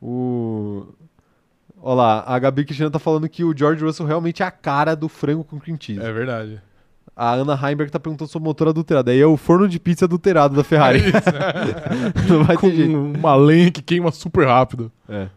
O. 0.00 0.86
Olha 1.82 1.94
lá, 1.96 2.24
a 2.26 2.38
Gabi 2.38 2.64
Cristiano 2.64 2.90
tá 2.90 2.98
falando 2.98 3.28
que 3.28 3.44
o 3.44 3.54
George 3.56 3.84
Russell 3.84 4.06
realmente 4.06 4.42
é 4.42 4.46
a 4.46 4.50
cara 4.50 4.94
do 4.94 5.08
frango 5.08 5.44
com 5.44 5.58
cream 5.60 5.76
cheese. 5.78 6.00
É 6.00 6.10
verdade. 6.12 6.60
A 7.14 7.32
Ana 7.34 7.54
Heimberg 7.54 7.92
tá 7.92 8.00
perguntando 8.00 8.30
sobre 8.30 8.44
o 8.46 8.48
motor 8.48 8.68
adulterado. 8.68 9.10
Aí 9.10 9.20
é 9.20 9.26
o 9.26 9.36
forno 9.36 9.68
de 9.68 9.78
pizza 9.78 10.06
adulterado 10.06 10.56
da 10.56 10.64
Ferrari. 10.64 11.00
Não 12.28 12.42
vai 12.44 12.56
Com 12.56 12.70
ter 12.70 12.76
jeito. 12.76 12.96
uma 12.96 13.36
lenha 13.36 13.70
que 13.70 13.82
queima 13.82 14.10
super 14.10 14.46
rápido. 14.46 14.90
É. 15.08 15.28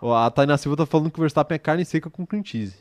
Ó, 0.00 0.14
A 0.14 0.30
Tainá 0.30 0.56
Silva 0.58 0.76
tá 0.76 0.84
falando 0.84 1.10
que 1.10 1.18
o 1.18 1.22
Verstappen 1.22 1.54
é 1.54 1.58
carne 1.58 1.84
seca 1.84 2.10
com 2.10 2.26
cream 2.26 2.44
cheese. 2.44 2.74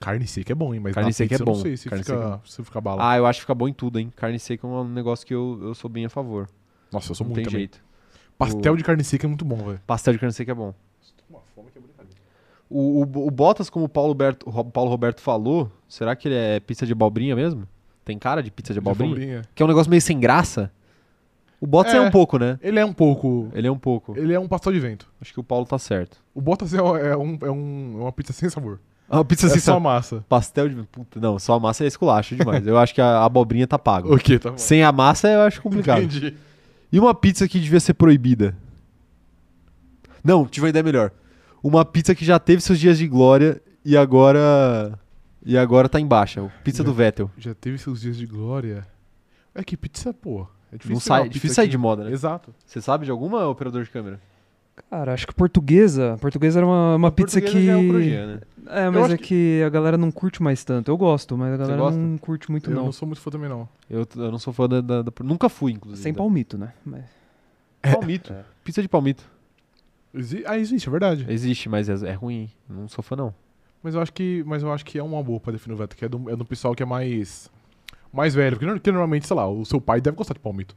Carne 0.00 0.26
seca 0.26 0.52
é 0.52 0.54
bom, 0.54 0.72
hein? 0.72 0.80
Mas 0.80 0.94
Carne 0.94 1.08
na 1.08 1.12
seca 1.12 1.28
pizza 1.30 1.42
é 1.42 1.42
eu 1.42 1.46
bom. 1.46 1.52
não 1.54 1.60
sei 1.62 1.76
se 1.76 1.88
Carne 1.88 2.04
fica, 2.04 2.16
seca 2.18 2.40
se 2.44 2.64
fica 2.64 2.80
bala. 2.80 3.10
Ah, 3.10 3.16
eu 3.16 3.26
acho 3.26 3.38
que 3.38 3.42
fica 3.42 3.54
bom 3.54 3.66
em 3.68 3.72
tudo, 3.72 3.98
hein? 3.98 4.12
Carne 4.14 4.38
seca 4.38 4.66
é 4.66 4.70
um 4.70 4.84
negócio 4.88 5.26
que 5.26 5.34
eu, 5.34 5.58
eu 5.62 5.74
sou 5.74 5.90
bem 5.90 6.04
a 6.04 6.08
favor. 6.08 6.48
Nossa, 6.92 7.10
eu 7.10 7.14
sou 7.14 7.24
Não 7.26 7.34
muito 7.34 7.36
tem 7.36 7.44
também. 7.44 7.58
jeito. 7.60 7.80
Pastel 8.38 8.72
O- 8.72 8.76
de 8.76 8.84
carne 8.84 9.02
seca 9.02 9.26
é 9.26 9.28
muito 9.28 9.44
bom, 9.44 9.56
velho. 9.56 9.80
Pastel 9.86 10.12
de 10.12 10.18
carne 10.20 10.32
seca 10.32 10.52
é 10.52 10.54
bom. 10.54 10.72
Tô 11.16 11.24
com 11.28 11.34
uma 11.34 11.42
fome 11.54 11.70
que 11.72 11.78
é 11.78 11.80
brincadeira. 11.80 12.20
O, 12.70 13.00
o, 13.02 13.26
o 13.26 13.30
Bottas, 13.30 13.68
como 13.68 13.86
o 13.86 13.88
Paulo, 13.88 14.14
Berto- 14.14 14.48
o 14.48 14.64
Paulo 14.64 14.88
Roberto 14.90 15.20
falou, 15.20 15.70
será 15.88 16.14
que 16.14 16.28
ele 16.28 16.36
é 16.36 16.60
pizza 16.60 16.86
de 16.86 16.92
abobrinha 16.92 17.34
mesmo? 17.34 17.66
Tem 18.04 18.16
cara 18.18 18.40
de 18.42 18.50
pizza 18.52 18.72
de 18.72 18.78
abobrinha? 18.78 19.10
abobrinha. 19.10 19.42
Que 19.54 19.62
é 19.62 19.66
um 19.66 19.68
negócio 19.68 19.90
meio 19.90 20.00
sem 20.00 20.18
graça? 20.20 20.70
O 21.60 21.66
Bottas 21.66 21.92
é, 21.92 21.96
É. 21.96 22.00
um 22.00 22.10
pouco, 22.12 22.38
né? 22.38 22.56
Ele 22.62 22.78
é 22.78 22.84
um 22.84 22.92
pouco. 22.92 23.50
Ele 23.52 23.66
é 23.66 23.70
um 23.70 23.78
pouco. 23.78 24.16
Ele 24.16 24.32
é 24.32 24.38
um 24.38 24.46
pastel 24.46 24.72
de 24.72 24.78
vento. 24.78 25.10
Acho 25.20 25.32
que 25.32 25.40
o 25.40 25.44
Paulo 25.44 25.66
tá 25.66 25.76
certo. 25.76 26.22
O 26.32 26.40
Bottas 26.40 26.72
é, 26.72 26.76
é 26.78 27.16
um, 27.16 27.38
é, 27.42 27.50
um, 27.50 27.96
é 27.98 28.02
uma 28.02 28.12
pizza 28.12 28.32
sem 28.32 28.48
sabor. 28.48 28.78
Ah, 29.20 29.24
pizza 29.24 29.46
é 29.46 29.50
sem 29.50 29.60
só 29.60 29.80
massa. 29.80 30.22
Pastel 30.28 30.68
de. 30.68 30.74
Puta, 30.84 31.18
não, 31.18 31.38
só 31.38 31.54
a 31.54 31.60
massa 31.60 31.84
é 31.84 31.86
esculacho 31.86 32.36
demais. 32.36 32.66
eu 32.66 32.76
acho 32.76 32.94
que 32.94 33.00
a 33.00 33.24
abobrinha 33.24 33.66
tá 33.66 33.78
pago. 33.78 34.12
Ok, 34.14 34.38
tá 34.38 34.50
bom. 34.50 34.58
Sem 34.58 34.82
a 34.84 34.92
massa 34.92 35.28
eu 35.28 35.40
acho 35.42 35.62
complicado. 35.62 36.02
Entendi. 36.02 36.36
E 36.92 37.00
uma 37.00 37.14
pizza 37.14 37.48
que 37.48 37.58
devia 37.58 37.80
ser 37.80 37.94
proibida? 37.94 38.54
Não, 40.22 40.46
tive 40.46 40.64
uma 40.66 40.70
ideia 40.70 40.82
melhor. 40.82 41.10
Uma 41.62 41.84
pizza 41.84 42.14
que 42.14 42.24
já 42.24 42.38
teve 42.38 42.60
seus 42.62 42.78
dias 42.78 42.98
de 42.98 43.06
glória 43.08 43.60
e 43.84 43.96
agora. 43.96 44.98
E 45.44 45.56
agora 45.56 45.88
tá 45.88 45.98
em 45.98 46.06
baixa. 46.06 46.42
o 46.42 46.50
Pizza 46.62 46.78
Já- 46.78 46.84
do 46.84 46.92
Vettel. 46.92 47.30
Já 47.38 47.54
teve 47.54 47.78
seus 47.78 48.00
dias 48.02 48.16
de 48.16 48.26
glória. 48.26 48.86
É 49.54 49.62
que 49.62 49.76
pizza, 49.76 50.12
pô. 50.12 50.46
É 50.70 50.76
difícil 50.76 50.94
Não 50.96 51.00
pegar 51.00 51.14
uma 51.14 51.18
sai, 51.20 51.22
pizza 51.24 51.32
difícil 51.32 51.54
sair 51.54 51.64
que- 51.66 51.70
de 51.70 51.78
moda, 51.78 52.04
né? 52.04 52.12
Exato. 52.12 52.54
Você 52.66 52.80
sabe 52.80 53.06
de 53.06 53.10
alguma 53.10 53.46
operador 53.48 53.82
de 53.82 53.88
câmera? 53.90 54.20
Cara, 54.90 55.12
acho 55.14 55.26
que 55.26 55.34
portuguesa. 55.34 56.16
Portuguesa 56.20 56.58
era 56.60 56.66
uma, 56.66 56.96
uma 56.96 57.10
pizza 57.12 57.40
que. 57.40 57.66
já 57.66 57.72
é 57.72 57.76
um 57.76 57.92
né? 57.92 58.40
É, 58.70 58.90
mas 58.90 59.10
é 59.12 59.16
que... 59.16 59.62
a 59.64 59.68
galera 59.70 59.96
não 59.96 60.10
curte 60.10 60.42
mais 60.42 60.62
tanto. 60.64 60.90
Eu 60.90 60.96
gosto, 60.96 61.36
mas 61.38 61.54
a 61.54 61.56
galera 61.56 61.90
não 61.90 62.18
curte 62.18 62.50
muito, 62.50 62.70
Eu 62.70 62.74
não. 62.76 62.84
não 62.86 62.92
sou 62.92 63.06
muito 63.08 63.20
fã 63.20 63.30
também, 63.30 63.48
não. 63.48 63.68
Eu, 63.88 64.06
eu 64.16 64.30
não 64.30 64.38
sou 64.38 64.52
fã 64.52 64.68
da, 64.68 64.80
da- 64.80 65.02
da- 65.02 65.12
Nunca 65.22 65.48
fui, 65.48 65.72
inclusive. 65.72 66.02
Sem 66.02 66.12
palmito, 66.12 66.58
né? 66.58 66.72
Mas- 66.84 67.04
Palmito. 67.82 68.32
É. 68.32 68.42
Pizza 68.64 68.82
de 68.82 68.88
palmito. 68.88 69.24
Exi- 70.12 70.42
Ah, 70.46 70.58
existe, 70.58 70.88
é 70.88 70.90
verdade. 70.90 71.26
Existe, 71.28 71.68
mas 71.68 71.88
é, 71.88 72.08
é 72.08 72.12
ruim. 72.12 72.50
Não 72.68 72.88
sou 72.88 73.02
fã, 73.02 73.14
não. 73.16 73.34
Mas 73.82 73.94
eu 73.94 74.00
acho 74.02 74.12
que, 74.12 74.42
mas 74.46 74.62
eu 74.62 74.72
acho 74.72 74.84
que 74.84 74.98
é 74.98 75.02
uma 75.02 75.22
boa 75.22 75.38
pra 75.40 75.52
definir 75.52 75.74
o 75.74 75.76
veto, 75.78 75.96
que 75.96 76.04
é 76.04 76.08
do, 76.08 76.28
é 76.28 76.36
do 76.36 76.44
pessoal 76.44 76.74
que 76.74 76.82
é 76.82 76.86
mais 76.86 77.50
mais 78.12 78.34
velho, 78.34 78.56
porque, 78.56 78.66
no- 78.72 78.80
que 78.80 78.90
normalmente, 78.90 79.26
sei 79.26 79.36
lá, 79.36 79.46
o 79.48 79.64
seu 79.64 79.80
pai 79.80 80.00
deve 80.00 80.16
gostar 80.16 80.34
de 80.34 80.40
palmito. 80.40 80.74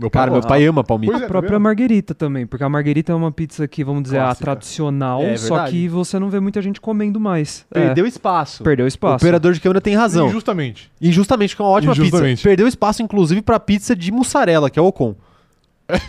Meu 0.00 0.10
pai 0.10 0.20
Cara, 0.22 0.30
meu 0.32 0.40
pai 0.40 0.64
ama 0.66 0.82
palmito. 0.82 1.12
Pois 1.12 1.22
a 1.22 1.24
é, 1.24 1.26
tá 1.26 1.30
própria 1.30 1.50
vendo? 1.52 1.62
marguerita 1.62 2.14
também, 2.14 2.46
porque 2.46 2.64
a 2.64 2.68
marguerita 2.68 3.12
é 3.12 3.14
uma 3.14 3.30
pizza 3.30 3.68
que, 3.68 3.84
vamos 3.84 4.02
dizer, 4.04 4.18
a 4.18 4.22
Clássica. 4.24 4.44
tradicional, 4.46 5.22
É 5.22 5.36
só 5.36 5.54
verdade. 5.56 5.72
que 5.76 5.88
você 5.88 6.18
não 6.18 6.30
vê 6.30 6.40
muita 6.40 6.62
gente 6.62 6.80
comendo 6.80 7.20
mais. 7.20 7.66
É, 7.74 7.80
Perdeu 7.86 8.06
espaço. 8.06 8.62
perdeu 8.64 8.84
O 8.86 8.88
espaço. 8.88 9.16
operador 9.24 9.52
de 9.52 9.60
câmera 9.60 9.80
tem 9.80 9.94
razão. 9.94 10.28
Injustamente. 10.28 10.90
Injustamente, 11.02 11.54
que 11.54 11.60
é 11.60 11.64
uma 11.64 11.70
ótima 11.70 11.92
Injustamente. 11.92 12.36
pizza. 12.36 12.48
Perdeu 12.48 12.66
espaço, 12.66 13.02
inclusive, 13.02 13.42
pra 13.42 13.60
pizza 13.60 13.94
de 13.94 14.10
mussarela, 14.10 14.70
que 14.70 14.78
é 14.78 14.82
o 14.82 14.86
Ocon. 14.86 15.14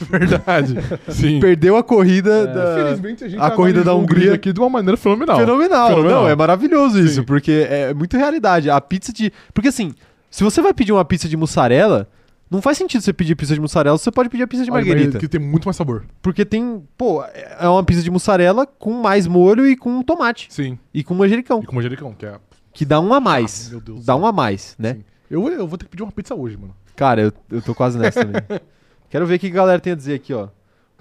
Verdade. 0.09 0.75
Sim. 1.09 1.39
Perdeu 1.39 1.75
a 1.75 1.83
corrida 1.83 2.29
É. 2.31 2.47
da... 2.47 2.81
Infelizmente, 2.81 3.23
a 3.23 3.27
gente 3.27 3.41
a 3.41 3.51
corrida 3.51 3.83
da 3.83 3.91
analisou 3.91 4.03
o 4.03 4.05
grid 4.07 4.19
Hungria- 4.21 4.35
aqui 4.35 4.53
de 4.53 4.59
uma 4.59 4.69
maneira 4.69 4.95
fenomenal. 4.97 5.37
Fenomenal. 5.39 5.87
Fenomenal. 5.89 6.21
Não, 6.23 6.29
é 6.29 6.35
maravilhoso 6.35 6.99
isso, 6.99 7.15
Sim. 7.15 7.23
porque 7.23 7.67
é 7.69 7.93
muito 7.93 8.15
realidade. 8.17 8.69
A 8.69 8.79
pizza 8.79 9.11
de... 9.11 9.31
Porque 9.53 9.69
assim, 9.69 9.93
se 10.29 10.43
você 10.43 10.61
vai 10.61 10.73
pedir 10.73 10.91
uma 10.91 11.03
pizza 11.03 11.27
de 11.27 11.35
mussarela, 11.35 12.07
não 12.51 12.61
faz 12.61 12.77
sentido 12.77 13.01
você 13.01 13.13
pedir 13.13 13.33
pizza 13.35 13.53
de 13.53 13.61
mussarela, 13.61 13.97
você 13.97 14.11
pode 14.11 14.27
pedir 14.27 14.43
a 14.43 14.47
pizza 14.47 14.65
de 14.65 14.69
Olha, 14.69 14.85
marguerita. 14.85 15.17
Que 15.17 15.27
tem 15.29 15.39
muito 15.39 15.63
mais 15.63 15.77
sabor. 15.77 16.03
Porque 16.21 16.43
tem, 16.43 16.83
pô, 16.97 17.23
é 17.23 17.67
uma 17.67 17.81
pizza 17.81 18.03
de 18.03 18.11
mussarela 18.11 18.67
com 18.67 19.01
mais 19.01 19.25
molho 19.25 19.65
e 19.65 19.77
com 19.77 20.03
tomate. 20.03 20.47
Sim. 20.49 20.77
E 20.93 21.01
com 21.01 21.13
manjericão. 21.13 21.61
E 21.63 21.65
com 21.65 21.73
manjericão, 21.73 22.13
que 22.13 22.25
é... 22.25 22.37
Que 22.73 22.83
dá 22.83 22.99
um 22.99 23.13
a 23.13 23.21
mais. 23.21 23.67
Ah, 23.67 23.71
meu 23.71 23.79
Deus 23.79 24.05
dá 24.05 24.15
um 24.17 24.25
a 24.25 24.33
mais, 24.33 24.75
né? 24.77 24.95
Sim. 24.95 25.03
Eu, 25.29 25.47
eu 25.49 25.65
vou 25.65 25.77
ter 25.77 25.85
que 25.85 25.91
pedir 25.91 26.03
uma 26.03 26.11
pizza 26.11 26.35
hoje, 26.35 26.57
mano. 26.57 26.75
Cara, 26.93 27.21
eu, 27.21 27.33
eu 27.49 27.61
tô 27.61 27.73
quase 27.73 27.97
nessa 27.97 28.25
também. 28.25 28.41
Quero 29.09 29.25
ver 29.25 29.35
o 29.35 29.39
que 29.39 29.47
a 29.47 29.51
galera 29.51 29.79
tem 29.79 29.93
a 29.93 29.95
dizer 29.95 30.15
aqui, 30.15 30.33
ó. 30.33 30.49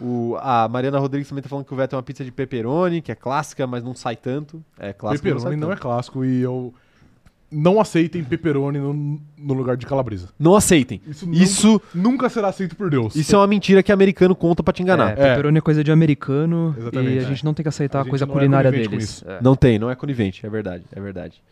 O, 0.00 0.36
a 0.40 0.68
Mariana 0.68 0.98
Rodrigues 0.98 1.28
também 1.28 1.42
tá 1.42 1.48
falando 1.48 1.64
que 1.64 1.74
o 1.74 1.76
Vettel 1.76 1.96
é 1.96 1.98
uma 1.98 2.02
pizza 2.02 2.24
de 2.24 2.30
pepperoni, 2.30 3.02
que 3.02 3.10
é 3.10 3.14
clássica, 3.14 3.66
mas 3.66 3.82
não 3.82 3.94
sai 3.94 4.16
tanto. 4.16 4.64
É 4.78 4.92
clássico, 4.92 5.24
pepperoni 5.24 5.56
não, 5.56 5.68
não, 5.68 5.74
é 5.74 5.76
clássico 5.76 6.24
e 6.24 6.40
eu... 6.40 6.72
Não 7.50 7.80
aceitem 7.80 8.22
pepperoni 8.22 8.78
no, 8.78 9.20
no 9.36 9.54
lugar 9.54 9.76
de 9.76 9.84
calabresa. 9.84 10.28
Não 10.38 10.54
aceitem. 10.54 11.00
Isso, 11.06 11.26
nunca- 11.26 11.38
Isso, 11.42 11.82
nunca 11.94 12.28
será 12.28 12.48
aceito 12.48 12.76
por 12.76 12.88
Deus. 12.90 13.16
isso 13.16 13.34
é 13.34 13.38
uma 13.38 13.46
mentira 13.46 13.82
que 13.82 13.90
americano 13.90 14.36
conta 14.36 14.62
pra 14.62 14.72
te 14.72 14.82
enganar. 14.82 15.12
É, 15.12 15.14
pepperoni 15.30 15.58
é 15.58 15.60
coisa 15.60 15.82
de 15.82 15.90
americano 15.90 16.74
Exatamente, 16.78 17.14
e 17.14 17.18
a 17.18 17.22
é. 17.22 17.24
gente 17.24 17.44
não 17.44 17.52
tem 17.52 17.62
que 17.64 17.68
aceitar 17.68 17.98
A 17.98 18.02
a, 18.02 18.04
coisa 18.04 18.24
não 18.24 18.32
é 18.34 18.36
culinária 18.36 18.70
com 18.70 18.76
deles. 18.78 19.04
isso. 19.04 19.28
É. 19.28 19.40
Não 19.42 19.56
tem, 19.56 19.78
não 19.80 19.90
é 19.90 19.96
conivente, 19.96 20.46
é 20.46 20.48
verdade, 20.48 20.84
é 20.92 21.00
verdade. 21.00 21.42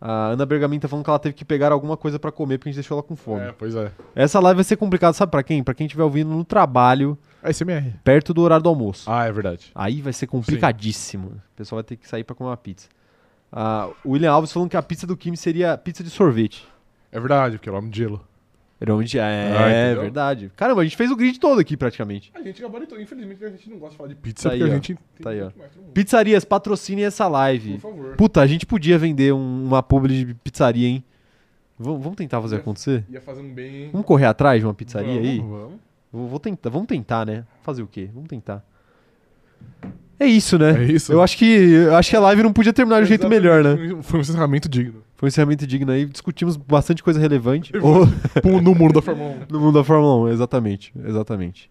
A 0.00 0.28
Ana 0.30 0.44
Bergamin 0.44 0.80
tá 0.80 0.88
falando 0.88 1.04
que 1.04 1.10
ela 1.10 1.18
teve 1.18 1.34
que 1.34 1.44
pegar 1.44 1.70
alguma 1.70 1.96
coisa 1.96 2.18
pra 2.18 2.32
comer 2.32 2.58
porque 2.58 2.70
a 2.70 2.72
gente 2.72 2.76
deixou 2.80 2.96
ela 2.96 3.02
com 3.04 3.14
fome. 3.14 3.42
É, 3.42 3.52
pois 3.56 3.74
é. 3.76 3.92
Essa 4.16 4.40
live 4.40 4.56
vai 4.56 4.64
ser 4.64 4.76
complicada, 4.76 5.12
sabe 5.12 5.30
pra 5.30 5.42
quem? 5.44 5.62
Pra 5.62 5.74
quem 5.74 5.86
estiver 5.86 6.02
ouvindo 6.02 6.30
no 6.30 6.44
trabalho, 6.44 7.16
É 7.42 7.50
SMR. 7.52 7.92
perto 8.02 8.34
do 8.34 8.40
horário 8.40 8.62
do 8.64 8.68
almoço. 8.68 9.08
Ah, 9.08 9.26
é 9.26 9.30
verdade. 9.30 9.70
Aí 9.74 10.00
vai 10.00 10.12
ser 10.12 10.26
complicadíssimo. 10.26 11.28
O 11.28 11.56
pessoal 11.56 11.76
vai 11.76 11.84
ter 11.84 11.96
que 11.96 12.08
sair 12.08 12.24
pra 12.24 12.34
comer 12.34 12.50
uma 12.50 12.56
pizza. 12.56 12.88
Ah, 13.52 13.90
o 14.04 14.12
William 14.12 14.32
Alves 14.32 14.50
falando 14.50 14.70
que 14.70 14.76
a 14.76 14.82
pizza 14.82 15.06
do 15.06 15.16
Kim 15.16 15.36
seria 15.36 15.76
pizza 15.76 16.02
de 16.02 16.08
sorvete. 16.10 16.66
É 17.10 17.20
verdade, 17.20 17.58
porque 17.58 17.68
é 17.68 17.72
o 17.72 17.74
nome 17.74 17.90
de 17.90 17.98
gelo. 17.98 18.26
Realmente 18.80 19.16
é, 19.16 19.22
Ah, 19.22 19.68
é 19.68 19.94
verdade. 19.94 20.50
Caramba, 20.56 20.80
a 20.80 20.84
gente 20.84 20.96
fez 20.96 21.08
o 21.10 21.14
grid 21.14 21.38
todo 21.38 21.60
aqui 21.60 21.76
praticamente. 21.76 22.32
A 22.34 22.40
gente 22.40 22.60
gabaritou. 22.60 22.98
Infelizmente, 23.00 23.44
a 23.44 23.50
gente 23.50 23.70
não 23.70 23.78
gosta 23.78 23.90
de 23.92 23.96
falar 23.98 24.08
de 24.08 24.14
pizza, 24.16 24.48
Tá 24.48 24.54
aí, 24.54 24.58
porque 24.58 24.70
ó. 24.70 24.72
a 24.72 24.76
gente 24.76 24.98
Tá 25.22 25.30
aí, 25.30 25.42
ó. 25.42 25.50
Pizzarias, 25.94 26.44
patrocinem 26.44 27.04
essa 27.04 27.28
live. 27.28 27.74
Por 27.74 27.80
favor. 27.80 28.16
Puta, 28.16 28.40
a 28.40 28.46
gente 28.46 28.66
podia 28.66 28.98
vender 28.98 29.32
um- 29.32 29.66
uma 29.66 29.82
publi 29.84 30.24
de 30.24 30.34
pizzaria, 30.34 30.88
hein? 30.88 31.04
Vamos, 31.78 32.02
vamos 32.02 32.16
tentar 32.16 32.40
fazer 32.42 32.56
acontecer? 32.56 33.04
Ia 33.08 33.20
fazer 33.20 33.40
um 33.42 33.52
bem... 33.54 33.88
Vamos 33.92 34.06
correr 34.06 34.26
atrás 34.26 34.60
de 34.60 34.66
uma 34.66 34.74
pizzaria 34.74 35.14
vamos, 35.14 35.28
aí? 35.28 35.38
Vamos. 35.38 35.72
Vou, 36.10 36.28
vou 36.28 36.40
tentar, 36.40 36.70
vamos 36.70 36.88
tentar, 36.88 37.24
né? 37.24 37.44
Fazer 37.62 37.82
o 37.82 37.86
quê? 37.86 38.10
Vamos 38.12 38.28
tentar. 38.28 38.64
É 40.18 40.26
isso, 40.26 40.58
né? 40.58 40.84
É 40.84 40.84
isso. 40.84 41.12
Eu 41.12 41.20
acho 41.22 41.36
que 41.36 41.44
eu 41.44 41.96
acho 41.96 42.10
que 42.10 42.16
a 42.16 42.20
live 42.20 42.42
não 42.42 42.52
podia 42.52 42.72
terminar 42.72 42.98
de 42.98 43.04
um 43.04 43.06
jeito 43.06 43.28
melhor, 43.28 43.62
né? 43.64 43.76
Foi 44.02 44.18
um- 44.18 44.22
encerramento 44.22 44.68
digno. 44.68 45.02
Foi 45.16 45.26
um 45.26 45.28
encerramento 45.28 45.66
digno 45.66 45.90
aí, 45.92 46.04
discutimos 46.06 46.56
bastante 46.56 47.02
coisa 47.02 47.18
relevante. 47.18 47.72
Ou- 47.80 48.06
no 48.60 48.74
mundo 48.74 48.94
da 48.94 49.02
Fórmula 49.02 49.30
1. 49.30 49.36
no 49.52 49.60
mundo 49.60 49.74
da 49.74 49.84
Fórmula 49.84 50.16
1, 50.26 50.28
exatamente, 50.32 50.92
exatamente. 51.04 51.70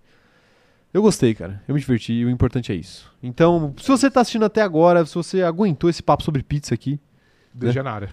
Eu 0.94 1.02
gostei, 1.02 1.34
cara. 1.34 1.62
Eu 1.68 1.74
me 1.74 1.80
diverti 1.80 2.12
e 2.12 2.26
o 2.26 2.30
importante 2.30 2.72
é 2.72 2.76
isso. 2.76 3.10
Então, 3.24 3.74
se 3.78 3.88
você 3.88 4.12
tá 4.12 4.20
assistindo 4.22 4.44
até 4.44 4.62
agora, 4.62 5.06
se 5.06 5.16
você 5.16 5.42
aguentou 5.42 5.90
esse 5.90 6.04
papo 6.04 6.22
sobre 6.24 6.44
pizza 6.44 6.74
aqui, 6.74 7.00
DG 7.54 7.82
na 7.82 7.92
área. 7.92 8.10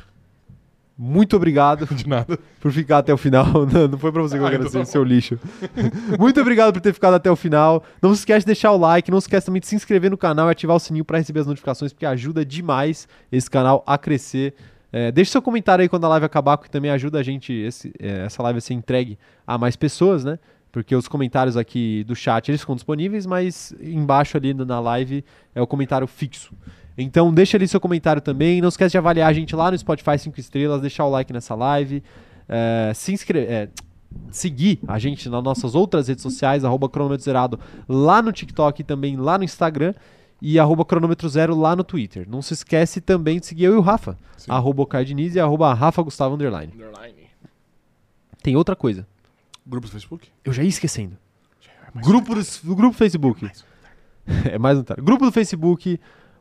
Muito 0.99 1.37
obrigado 1.37 1.87
De 1.95 2.09
nada. 2.09 2.37
por 2.61 2.73
ficar 2.73 2.99
até 2.99 3.15
o 3.15 3.17
final. 3.17 3.47
Não, 3.73 3.87
não 3.87 3.99
foi 3.99 4.11
pra 4.11 4.21
você 4.21 4.37
que 4.37 4.45
eu 4.45 4.71
tá 4.71 4.85
seu 4.85 5.05
lixo. 5.05 5.39
Muito 6.19 6.41
obrigado 6.41 6.73
por 6.73 6.81
ter 6.81 6.93
ficado 6.93 7.15
até 7.15 7.31
o 7.31 7.37
final. 7.37 7.85
Não 8.03 8.13
se 8.15 8.21
esquece 8.21 8.41
de 8.41 8.47
deixar 8.47 8.73
o 8.73 8.77
like, 8.77 9.11
não 9.11 9.21
se 9.21 9.27
esquece 9.27 9.47
também 9.47 9.61
de 9.61 9.67
se 9.69 9.77
inscrever 9.77 10.11
no 10.11 10.17
canal 10.19 10.49
e 10.49 10.53
ativar 10.53 10.75
o 10.77 10.81
sininho 10.81 11.05
pra 11.05 11.19
receber 11.19 11.41
as 11.41 11.47
notificações, 11.47 11.93
porque 11.93 12.05
ajuda 12.07 12.45
demais 12.45 13.07
esse 13.31 13.49
canal 13.49 13.85
a 13.87 13.97
crescer. 13.97 14.55
É, 14.93 15.13
deixe 15.13 15.31
seu 15.31 15.43
comentário 15.43 15.83
aí 15.83 15.89
quando 15.89 16.05
a 16.05 16.09
live 16.09 16.27
acabar, 16.27 16.57
que 16.59 16.71
também 16.71 16.91
ajuda 16.91 17.19
a 17.19 17.23
gente, 17.23 17.53
esse- 17.53 17.93
é, 18.01 18.25
essa 18.25 18.43
live 18.43 18.59
a 18.59 18.61
ser 18.61 18.75
entregue 18.75 19.19
a 19.47 19.57
mais 19.59 19.77
pessoas, 19.77 20.25
né? 20.25 20.39
Porque 20.73 20.97
os 20.97 21.07
comentários 21.07 21.57
aqui 21.57 22.03
do 22.05 22.15
chat, 22.17 22.49
eles 22.49 22.61
ficam 22.61 22.75
disponíveis, 22.75 23.25
mas 23.27 23.73
embaixo 23.81 24.37
ali 24.37 24.53
na 24.55 24.81
live 24.81 25.25
é 25.55 25.61
o 25.63 25.67
comentário 25.67 26.07
fixo. 26.07 26.53
Então 26.99 27.33
deixa 27.33 27.57
ali 27.57 27.69
seu 27.69 27.81
comentário 27.81 28.21
também. 28.21 28.61
Não 28.61 28.69
esquece 28.69 28.93
de 28.93 28.99
avaliar 28.99 29.31
a 29.31 29.33
gente 29.33 29.55
lá 29.55 29.71
no 29.71 29.79
Spotify 29.79 30.19
5 30.19 30.39
estrelas, 30.41 30.81
deixar 30.81 31.05
o 31.05 31.11
like 31.11 31.33
nessa 31.33 31.55
live, 31.55 32.03
é, 32.49 32.93
se 32.95 33.13
inscrever. 33.13 33.51
é, 33.51 33.69
seguir 34.31 34.81
a 34.89 34.99
gente 34.99 35.29
nas 35.29 35.43
nossas 35.43 35.75
outras 35.75 36.09
redes 36.09 36.23
sociais, 36.23 36.65
arroba 36.65 36.89
cronômetro 36.89 37.25
zerado 37.25 37.61
lá 37.89 38.21
no 38.23 38.33
TikTok 38.33 38.81
e 38.81 38.85
também 38.85 39.17
lá 39.17 39.39
no 39.39 39.45
Instagram 39.45 39.95
e 40.41 40.59
arroba 40.59 40.85
cronômetro 40.85 41.29
zero 41.29 41.55
lá 41.55 41.75
no 41.77 41.85
Twitter. 41.85 42.27
Não 42.29 42.41
se 42.41 42.55
esquece 42.55 43.01
também 43.01 43.39
de 43.39 43.47
seguir 43.47 43.65
eu 43.65 43.75
e 43.75 43.77
o 43.77 43.81
Rafa, 43.81 44.17
Sim. 44.37 44.51
arroba 44.51 44.87
Cardiniz 44.87 45.35
e 45.35 45.41
arroba 45.41 45.73
Rafa 45.75 46.03
Gustavo 46.03 46.35
Underline. 46.35 46.73
Tem 48.43 48.57
outra 48.57 48.75
coisa, 48.77 49.07
Grupo 49.67 49.87
do 49.87 49.93
Facebook? 49.93 50.29
eu 50.45 50.53
já 50.53 50.63
ia 50.63 50.69
esquecendo. 50.69 51.17
Grupo 51.97 52.35
do, 52.35 52.41
grupo 52.75 52.93
do 52.93 52.93
Facebook. 52.93 53.51
é 54.51 54.59
mais 54.59 54.79
um 54.79 54.81
detalhe. 54.81 55.03
Grupo 55.05 55.25
do 55.27 55.33
Facebook, 55.33 56.01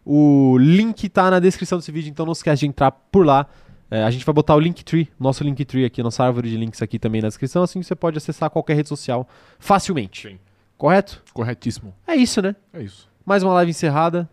o 0.10 0.58
link 0.58 1.10
tá 1.10 1.30
na 1.30 1.38
descrição 1.38 1.78
desse 1.78 1.92
vídeo, 1.92 2.10
então 2.10 2.26
não 2.26 2.32
esquece 2.32 2.62
de 2.62 2.68
entrar 2.68 2.92
por 2.92 3.26
lá. 3.26 3.46
É, 3.92 4.04
a 4.04 4.10
gente 4.10 4.26
vai 4.26 4.34
botar 4.34 4.56
o 4.56 4.60
Linktree, 4.60 5.10
nosso 5.20 5.44
Linktree 5.44 5.84
aqui, 5.84 6.02
nossa 6.02 6.24
árvore 6.24 6.50
de 6.50 6.56
links 6.56 6.82
aqui 6.82 6.98
também 6.98 7.22
na 7.22 7.28
descrição, 7.28 7.62
assim 7.62 7.84
você 7.84 7.94
pode 7.94 8.18
acessar 8.18 8.50
qualquer 8.50 8.76
rede 8.76 8.88
social 8.88 9.28
facilmente. 9.60 10.30
Sim. 10.30 10.40
Correto? 10.78 11.22
Corretíssimo. 11.34 11.94
É 12.08 12.16
isso, 12.16 12.42
né? 12.42 12.56
É 12.72 12.82
isso. 12.82 13.10
Mais 13.26 13.44
uma 13.44 13.54
live 13.54 13.72
encerrada. 13.72 14.30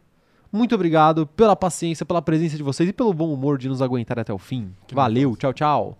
Muito 0.52 0.76
obrigado 0.76 1.26
pela 1.26 1.56
paciência, 1.56 2.06
pela 2.06 2.22
presença 2.22 2.56
de 2.56 2.62
vocês 2.62 2.88
e 2.88 2.92
pelo 2.92 3.12
bom 3.12 3.32
humor 3.32 3.58
de 3.58 3.68
nos 3.68 3.82
aguentar 3.82 4.20
até 4.20 4.32
o 4.32 4.38
fim. 4.38 4.72
Que 4.86 4.94
Valeu, 4.94 5.34
tchau, 5.34 5.52
tchau. 5.52 5.98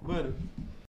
Mano, 0.00 0.32